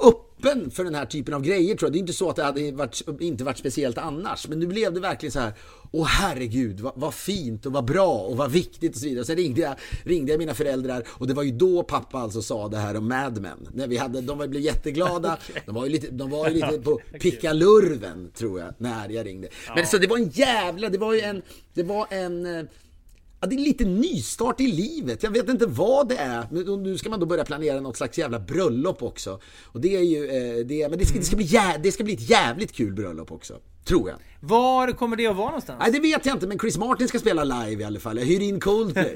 öppen 0.00 0.70
för 0.70 0.84
den 0.84 0.94
här 0.94 1.06
typen 1.06 1.34
av 1.34 1.42
grejer 1.42 1.74
tror 1.76 1.86
jag. 1.86 1.92
Det 1.92 1.98
är 1.98 2.00
inte 2.00 2.12
så 2.12 2.30
att 2.30 2.36
det 2.36 2.44
hade 2.44 2.72
varit, 2.72 3.02
inte 3.20 3.44
varit 3.44 3.58
speciellt 3.58 3.98
annars. 3.98 4.48
Men 4.48 4.58
nu 4.60 4.66
blev 4.66 4.92
det 4.94 5.00
verkligen 5.00 5.32
så 5.32 5.40
här. 5.40 5.52
Åh 5.90 6.06
herregud, 6.06 6.80
vad, 6.80 6.92
vad 6.96 7.14
fint 7.14 7.66
och 7.66 7.72
vad 7.72 7.84
bra 7.84 8.14
och 8.14 8.36
vad 8.36 8.50
viktigt 8.50 8.94
och 8.94 9.00
så 9.00 9.06
vidare. 9.06 9.24
Sen 9.24 9.36
ringde 9.36 9.60
jag, 9.60 9.74
ringde 10.04 10.32
jag 10.32 10.38
mina 10.38 10.54
föräldrar 10.54 11.04
och 11.08 11.26
det 11.26 11.34
var 11.34 11.42
ju 11.42 11.50
då 11.52 11.82
pappa 11.82 12.18
alltså 12.18 12.42
sa 12.42 12.68
det 12.68 12.76
här 12.76 12.96
om 12.96 13.08
Mad 13.08 13.40
Men. 13.40 13.68
När 13.74 13.86
vi 13.86 13.96
hade, 13.96 14.20
de 14.20 14.38
var- 14.38 14.48
blev 14.48 14.62
jätteglada. 14.62 15.38
De 15.66 15.74
var 15.74 15.84
ju 15.86 15.90
lite, 15.92 16.10
de 16.10 16.30
var 16.30 16.48
ju 16.48 16.54
lite 16.54 16.78
på 16.78 17.00
pickalurven 17.20 18.30
tror 18.34 18.60
jag, 18.60 18.74
när 18.78 19.08
jag 19.08 19.26
ringde. 19.26 19.48
Men 19.74 19.86
så 19.86 19.98
det 19.98 20.06
var 20.06 20.16
en 20.18 20.28
jävla, 20.28 20.88
det 20.88 20.98
var 20.98 21.14
ju 21.14 21.20
en, 21.20 21.42
det 21.74 21.82
var 21.82 22.06
en 22.10 22.46
eh, 22.58 22.64
Ja, 23.40 23.46
det 23.48 23.54
är 23.56 23.58
lite 23.58 23.84
nystart 23.84 24.60
i 24.60 24.66
livet. 24.66 25.22
Jag 25.22 25.30
vet 25.30 25.48
inte 25.48 25.66
vad 25.66 26.08
det 26.08 26.16
är. 26.16 26.46
Men 26.50 26.82
nu 26.82 26.98
ska 26.98 27.10
man 27.10 27.20
då 27.20 27.26
börja 27.26 27.44
planera 27.44 27.80
något 27.80 27.96
slags 27.96 28.18
jävla 28.18 28.40
bröllop 28.40 29.02
också. 29.02 29.40
Och 29.64 29.80
det 29.80 29.96
är 29.96 30.02
ju, 30.02 30.24
eh, 30.26 30.66
det, 30.66 30.88
men 30.90 30.98
det 30.98 31.06
ska, 31.06 31.18
det, 31.18 31.24
ska 31.24 31.36
bli 31.36 31.44
jä, 31.44 31.80
det 31.82 31.92
ska 31.92 32.04
bli 32.04 32.14
ett 32.14 32.30
jävligt 32.30 32.72
kul 32.72 32.92
bröllop 32.92 33.32
också. 33.32 33.54
Tror 33.84 34.08
jag. 34.08 34.18
Var 34.40 34.92
kommer 34.92 35.16
det 35.16 35.26
att 35.26 35.36
vara 35.36 35.46
någonstans? 35.46 35.78
Nej, 35.82 35.92
det 35.92 36.00
vet 36.00 36.26
jag 36.26 36.36
inte, 36.36 36.46
men 36.46 36.58
Chris 36.58 36.78
Martin 36.78 37.08
ska 37.08 37.18
spela 37.18 37.44
live 37.44 37.82
i 37.82 37.84
alla 37.86 38.00
fall. 38.00 38.18
Jag 38.18 38.24
hyr 38.24 38.40
in 38.40 38.60
Coldplay. 38.60 39.14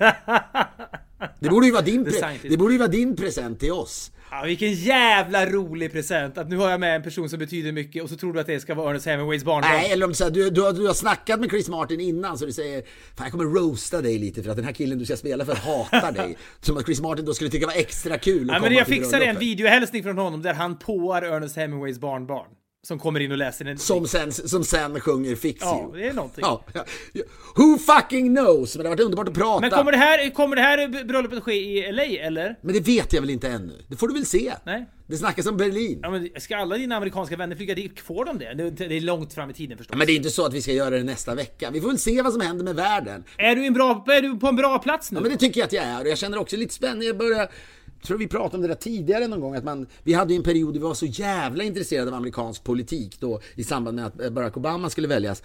Det 1.41 1.49
borde 1.49 1.67
ju 1.67 1.73
vara 1.73 1.83
din, 1.83 2.07
pre- 2.07 2.39
det 2.49 2.57
borde 2.57 2.73
ju 2.73 2.79
vara 2.79 2.89
din 2.89 3.17
present 3.17 3.61
till 3.61 3.73
oss. 3.73 4.11
Ja, 4.35 4.43
vilken 4.47 4.73
jävla 4.73 5.47
rolig 5.47 5.93
present! 5.93 6.39
Att 6.39 6.49
nu 6.49 6.57
har 6.57 6.71
jag 6.71 6.81
med 6.81 6.97
en 6.97 7.03
person 7.03 7.29
som 7.29 7.39
betyder 7.39 7.73
mycket 7.73 8.03
och 8.03 8.09
så 8.09 8.17
tror 8.17 8.33
du 8.33 8.41
att 8.41 8.47
det 8.47 8.61
ska 8.61 8.75
vara 8.75 8.91
Ernest 8.91 9.07
Hemingways 9.07 9.45
barnbarn. 9.45 9.73
Nej, 9.73 9.93
eller 9.93 10.05
om 10.05 10.11
du, 10.11 10.15
säger, 10.15 10.31
du, 10.31 10.51
du, 10.51 10.63
har, 10.63 10.73
du 10.73 10.87
har 10.87 10.95
snackat 10.95 11.41
med 11.41 11.51
Chris 11.51 11.69
Martin 11.69 12.01
innan 12.01 12.39
så 12.39 12.47
du 12.47 12.53
säger 12.53 12.83
Fan 13.17 13.25
jag 13.25 13.31
kommer 13.31 13.45
roasta 13.45 14.03
dig 14.03 14.19
lite 14.19 14.43
för 14.43 14.51
att 14.51 14.57
den 14.57 14.65
här 14.65 14.73
killen 14.73 14.99
du 14.99 15.05
ska 15.05 15.17
spela 15.17 15.45
för 15.45 15.55
hatar 15.55 16.13
dig. 16.13 16.37
Som 16.61 16.77
att 16.77 16.85
Chris 16.85 17.01
Martin 17.01 17.25
då 17.25 17.35
skulle 17.35 17.51
tycka 17.51 17.67
var 17.67 17.75
extra 17.75 18.19
kul 18.19 18.43
att 18.43 18.47
Ja, 18.47 18.55
komma 18.55 18.69
men 18.69 18.79
jag 18.79 18.87
fixar 18.87 19.21
en 19.21 19.39
videohälsning 19.39 20.03
från 20.03 20.19
honom 20.19 20.43
där 20.43 20.55
han 20.55 20.79
påar 20.79 21.23
Ernest 21.23 21.57
Hemingways 21.57 21.99
barnbarn. 21.99 22.47
Som 22.87 22.99
kommer 22.99 23.21
in 23.21 23.33
och 23.33 23.39
läser 23.39 23.65
en... 23.65 23.79
Som 23.79 24.07
sen, 24.09 24.33
som 24.33 24.65
sen 24.65 25.01
sjunger 25.01 25.37
Fix 25.37 25.59
Ja, 25.65 25.81
You. 25.83 25.93
det 26.03 26.09
är 26.09 26.13
någonting. 26.13 26.43
Ja, 26.43 26.65
ja. 26.75 26.85
Who 27.57 27.79
fucking 27.79 28.37
knows? 28.37 28.77
Men 28.77 28.83
det 28.83 28.89
har 28.89 28.97
varit 28.97 29.05
underbart 29.05 29.29
att 29.29 29.35
prata. 29.35 29.61
Men 29.61 29.71
kommer 29.71 29.93
det, 29.93 29.99
här, 29.99 30.31
kommer 30.31 30.57
det 30.57 30.63
här 30.63 31.05
bröllopet 31.05 31.43
ske 31.43 31.53
i 31.53 31.93
LA 31.93 32.03
eller? 32.05 32.57
Men 32.63 32.75
det 32.75 32.81
vet 32.81 33.13
jag 33.13 33.21
väl 33.21 33.31
inte 33.31 33.49
ännu. 33.49 33.73
Det 33.89 33.97
får 33.97 34.09
du 34.09 34.15
väl 34.15 34.27
se. 34.27 34.53
Nej. 34.65 34.87
Det 35.07 35.17
snackas 35.17 35.47
om 35.47 35.57
Berlin. 35.57 35.99
Ja, 36.03 36.11
men 36.11 36.29
ska 36.39 36.57
alla 36.57 36.77
dina 36.77 36.97
amerikanska 36.97 37.37
vänner 37.37 37.57
flyga 37.57 37.75
dit? 37.75 38.01
Får 38.01 38.25
de 38.25 38.39
det? 38.39 38.71
Det- 38.71 38.97
är 38.97 39.01
långt 39.01 39.33
fram 39.35 39.51
i 39.51 39.53
tiden 39.53 39.79
förstås. 39.79 39.97
Men 39.97 40.07
det 40.07 40.13
är 40.13 40.17
inte 40.17 40.31
så 40.31 40.47
att 40.47 40.55
vi 40.55 40.63
ska 40.63 40.73
göra 40.73 40.91
det 40.97 41.05
nästa 41.05 41.35
vecka. 41.35 41.71
Vi 41.71 41.81
får 41.81 41.89
väl 41.89 41.99
se 41.99 42.23
vad 42.23 42.33
som 42.33 42.41
händer 42.41 42.65
med 42.65 42.77
världen. 42.77 43.25
Är 43.39 43.57
du, 43.57 43.67
en 43.67 43.73
bra, 43.75 44.05
är 44.09 44.23
du 44.23 44.37
på 44.39 44.47
en 44.47 44.57
bra 44.57 44.79
plats 44.79 45.13
nu? 45.13 45.17
Ja, 45.17 45.23
men 45.23 45.31
det 45.33 45.39
tycker 45.39 45.61
jag 45.61 45.67
att 45.67 45.73
jag 45.73 45.85
är. 45.85 46.01
Och 46.01 46.09
jag 46.09 46.19
känner 46.19 46.39
också 46.39 46.57
lite 46.57 46.75
spänning. 46.75 47.03
Jag 47.09 47.19
börjar... 47.19 47.49
Tror 48.03 48.19
vi 48.19 48.29
pratade 48.29 48.57
om 48.57 48.63
det 48.63 48.69
där 48.69 48.75
tidigare 48.75 49.27
någon 49.27 49.41
gång, 49.41 49.55
att 49.55 49.65
man, 49.65 49.87
vi 50.03 50.13
hade 50.13 50.33
ju 50.33 50.37
en 50.37 50.43
period 50.43 50.75
där 50.75 50.81
vi 50.81 50.85
var 50.85 50.95
så 50.95 51.07
jävla 51.07 51.65
intresserade 51.65 52.11
av 52.11 52.15
amerikansk 52.17 52.65
politik 52.65 53.21
då 53.21 53.41
i 53.55 53.65
samband 53.65 53.97
med 53.97 54.07
att 54.07 54.33
Barack 54.33 54.57
Obama 54.57 54.91
skulle 54.91 55.09
väljas. 55.09 55.43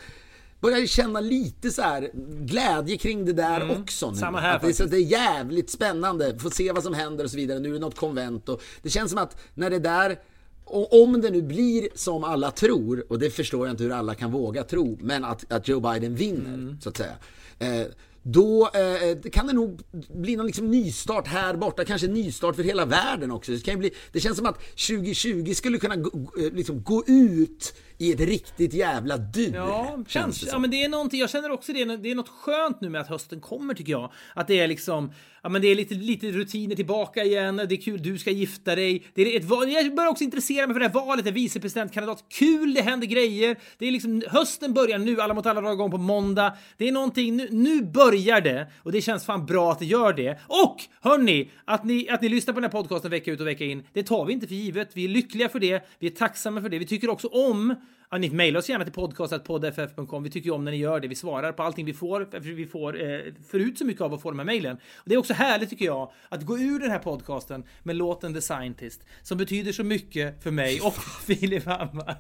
Börjar 0.60 0.86
känna 0.86 1.20
lite 1.20 1.70
så 1.72 1.82
här 1.82 2.10
glädje 2.45 2.97
kring 2.97 3.26
det 3.26 3.34
där 3.34 3.80
också 3.80 4.12
nu. 4.12 4.18
samma 4.18 4.39
här 4.39 4.55
att 4.55 4.62
det, 4.62 4.68
är 4.68 4.74
så, 4.74 4.84
faktiskt. 4.84 5.10
det 5.10 5.16
är 5.18 5.22
jävligt 5.22 5.70
spännande, 5.70 6.39
få 6.39 6.49
se 6.49 6.72
vad 6.72 6.84
som 6.84 6.93
händer 6.93 7.24
och 7.24 7.32
så 7.32 7.38
vidare. 7.38 7.60
Nu 7.60 7.70
är 7.70 7.74
det 7.74 7.80
något 7.80 7.95
konvent 7.95 8.49
och 8.49 8.62
det 8.82 8.89
känns 8.89 9.12
som 9.12 9.20
att 9.20 9.38
när 9.53 9.70
det 9.70 9.80
där 9.80 10.20
och 10.66 11.03
om 11.03 11.22
det 11.22 11.30
nu 11.30 11.41
blir 11.41 11.89
som 11.95 12.24
alla 12.24 12.51
tror, 12.51 13.05
och 13.10 13.20
det 13.20 13.30
förstår 13.30 13.68
jag 13.68 13.74
inte 13.74 13.84
hur 13.84 13.91
alla 13.91 14.16
kan 14.16 14.32
våga 14.32 14.64
tro, 14.64 14.97
men 15.01 15.24
att, 15.26 15.51
att 15.51 15.68
Joe 15.68 15.80
Biden 15.80 16.16
vinner, 16.16 16.53
Mm. 16.53 16.78
så 16.82 16.89
att 16.89 16.97
säga. 16.97 17.14
Eh, 17.60 17.88
då 18.32 18.69
eh, 18.73 19.09
eh, 19.09 19.17
kan 19.32 19.47
det 19.47 19.53
nog 19.53 19.82
bli 20.09 20.36
någon 20.36 20.45
liksom 20.45 20.71
nystart 20.71 21.28
här 21.28 21.53
borta, 21.53 21.86
kanske 21.86 22.07
en 22.07 22.13
nystart 22.13 22.55
för 22.55 22.63
hela 22.63 22.86
världen 22.86 23.32
också. 23.32 23.51
Det, 23.51 23.63
kan 23.63 23.73
ju 23.73 23.78
bli, 23.78 23.91
det 24.11 24.19
känns 24.19 24.38
som 24.38 24.45
att 24.45 24.59
2020 24.88 25.53
skulle 25.53 25.80
kunna 25.80 25.95
gå, 25.95 26.32
liksom 26.51 26.84
gå 26.84 27.03
ut 27.07 27.73
i 27.98 28.14
ett 28.14 28.20
riktigt 28.20 28.74
jävla 28.74 29.18
dur. 29.18 29.56
Ja, 29.56 30.00
känns 30.08 30.41
det 30.41 30.48
Ja, 30.52 30.60
men 30.60 30.72
det 30.72 30.84
är 30.84 30.89
någonting, 30.89 31.20
jag 31.20 31.30
känner 31.30 31.52
också 31.52 31.74
det, 31.74 31.98
det 31.98 32.12
är 32.12 32.16
något 32.16 32.30
skönt 32.30 32.82
nu 32.82 32.89
med 32.89 33.02
att 33.02 33.08
hösten 33.08 33.41
kommer 33.41 33.74
tycker 33.74 33.91
jag. 33.91 34.12
Att 34.34 34.48
det 34.48 34.60
är 34.60 34.68
liksom, 34.68 35.12
ja 35.43 35.50
men 35.50 35.62
det 35.62 35.68
är 35.68 35.76
lite, 35.76 35.93
lite 35.93 36.32
rutiner 36.32 36.76
tillbaka 36.76 37.24
igen, 37.24 37.58
det 37.58 37.76
är 37.76 37.82
kul, 37.82 38.04
du 38.04 38.18
ska 38.18 38.32
gifta 38.32 38.76
dig. 38.76 39.04
Det 39.14 39.22
är 39.22 39.39
ett 39.39 39.45
val, 39.45 39.72
jag 39.72 39.95
börjar 39.95 40.10
också 40.10 40.24
intressera 40.24 40.68
mig 40.68 40.74
för 40.74 40.80
det 40.80 40.86
här 40.86 40.93
valet, 40.93 41.28
en 41.28 41.34
vicepresidentkandidat. 41.34 42.24
Kul, 42.30 42.74
det 42.74 42.82
händer 42.82 43.08
grejer. 43.08 43.58
Det 43.78 43.88
är 43.88 43.91
liksom, 43.91 44.24
hösten 44.28 44.74
börjar 44.74 44.98
nu, 45.00 45.22
alla 45.22 45.34
mot 45.34 45.45
alla 45.45 45.62
drar 45.62 45.74
igång 45.74 45.91
på 45.91 45.98
måndag. 45.98 46.58
Det 46.78 46.88
är 46.88 46.91
någonting, 46.91 47.36
nu, 47.36 47.48
nu 47.52 47.82
börjar 47.82 48.41
det 48.41 48.68
och 48.84 48.91
det 48.91 49.02
känns 49.02 49.26
fan 49.26 49.45
bra 49.45 49.72
att 49.72 49.80
det 49.80 49.86
gör 49.86 50.14
det. 50.14 50.39
Och 50.48 50.84
hörni, 51.02 51.52
att 51.66 51.84
ni, 51.84 52.10
att 52.10 52.22
ni 52.22 52.30
lyssnar 52.30 52.54
på 52.54 52.60
den 52.60 52.72
här 52.72 52.82
podcasten 52.82 53.12
vecka 53.12 53.32
ut 53.32 53.41
och 53.41 53.48
vecka 53.48 53.66
in, 53.66 53.84
det 53.93 54.04
tar 54.04 54.26
vi 54.26 54.34
inte 54.34 54.48
för 54.48 54.56
givet. 54.56 54.89
Vi 54.93 55.06
är 55.06 55.10
lyckliga 55.10 55.50
för 55.50 55.60
det, 55.60 55.88
vi 56.00 56.08
är 56.08 56.12
tacksamma 56.12 56.62
för 56.62 56.70
det. 56.70 56.80
Vi 56.80 56.86
tycker 56.86 57.10
också 57.10 57.28
om 57.28 57.76
Ja, 58.10 58.18
ni 58.18 58.30
mejlar 58.30 58.60
oss 58.60 58.70
gärna 58.70 58.84
till 58.84 58.93
podcast.poddff.com. 58.93 60.24
Vi 60.24 60.30
tycker 60.30 60.45
ju 60.45 60.55
om 60.55 60.66
när 60.66 60.72
ni 60.72 60.78
gör 60.78 60.99
det. 60.99 61.08
Vi 61.08 61.16
svarar 61.16 61.51
på 61.51 61.64
allting 61.64 61.86
vi 61.86 61.93
får. 61.93 62.28
för 62.32 62.39
Vi 62.39 62.66
får 62.66 63.01
eh, 63.01 63.20
förut 63.49 63.78
så 63.78 63.86
mycket 63.86 64.01
av 64.01 64.14
att 64.14 64.22
få 64.22 64.32
de 64.32 64.39
här 64.39 64.45
mejlen. 64.45 64.78
Det 65.05 65.14
är 65.14 65.18
också 65.18 65.34
härligt 65.34 65.70
tycker 65.70 65.86
jag 65.86 66.12
att 66.30 66.45
gå 66.45 66.58
ur 66.58 66.80
den 66.80 66.91
här 66.91 66.99
podcasten 66.99 67.64
med 67.84 67.95
låten 67.95 68.34
The 68.34 68.41
Scientist 68.41 69.01
som 69.22 69.38
betyder 69.38 69.72
så 69.72 69.84
mycket 69.84 70.43
för 70.43 70.51
mig 70.51 70.82
och 70.82 70.93
Filip 71.26 71.66
Hammar. 71.66 72.18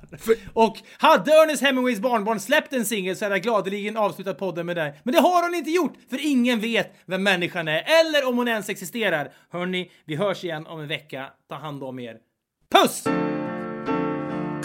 Och 0.53 0.77
hade 0.97 1.31
Ernest 1.31 1.63
Hemingways 1.63 1.99
barnbarn 1.99 2.39
släppt 2.39 2.73
en 2.73 2.85
singel 2.85 3.15
så 3.15 3.25
hade 3.25 3.35
jag 3.35 3.43
gladeligen 3.43 3.97
avslutat 3.97 4.37
podden 4.37 4.65
med 4.65 4.75
det. 4.75 4.93
Men 5.03 5.13
det 5.13 5.19
har 5.19 5.43
hon 5.43 5.55
inte 5.55 5.71
gjort, 5.71 5.93
för 6.09 6.25
ingen 6.25 6.59
vet 6.59 6.95
vem 7.05 7.23
människan 7.23 7.67
är 7.67 7.83
eller 8.01 8.27
om 8.27 8.37
hon 8.37 8.47
ens 8.47 8.69
existerar. 8.69 9.31
Hörni, 9.49 9.91
vi 10.05 10.15
hörs 10.15 10.43
igen 10.43 10.67
om 10.67 10.79
en 10.79 10.87
vecka. 10.87 11.29
Ta 11.49 11.55
hand 11.55 11.83
om 11.83 11.99
er. 11.99 12.17
Puss! 12.71 13.03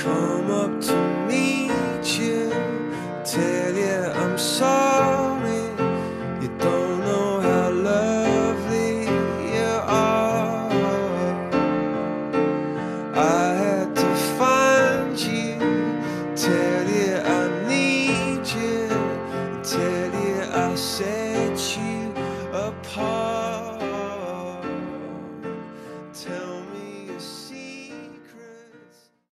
come 0.03 0.51
up 0.51 0.81
to 0.81 0.97
meet 1.29 2.19
you, 2.19 2.51
tell 3.25 3.73
you 3.73 4.11
I'm 4.21 4.37
sorry. 4.37 5.42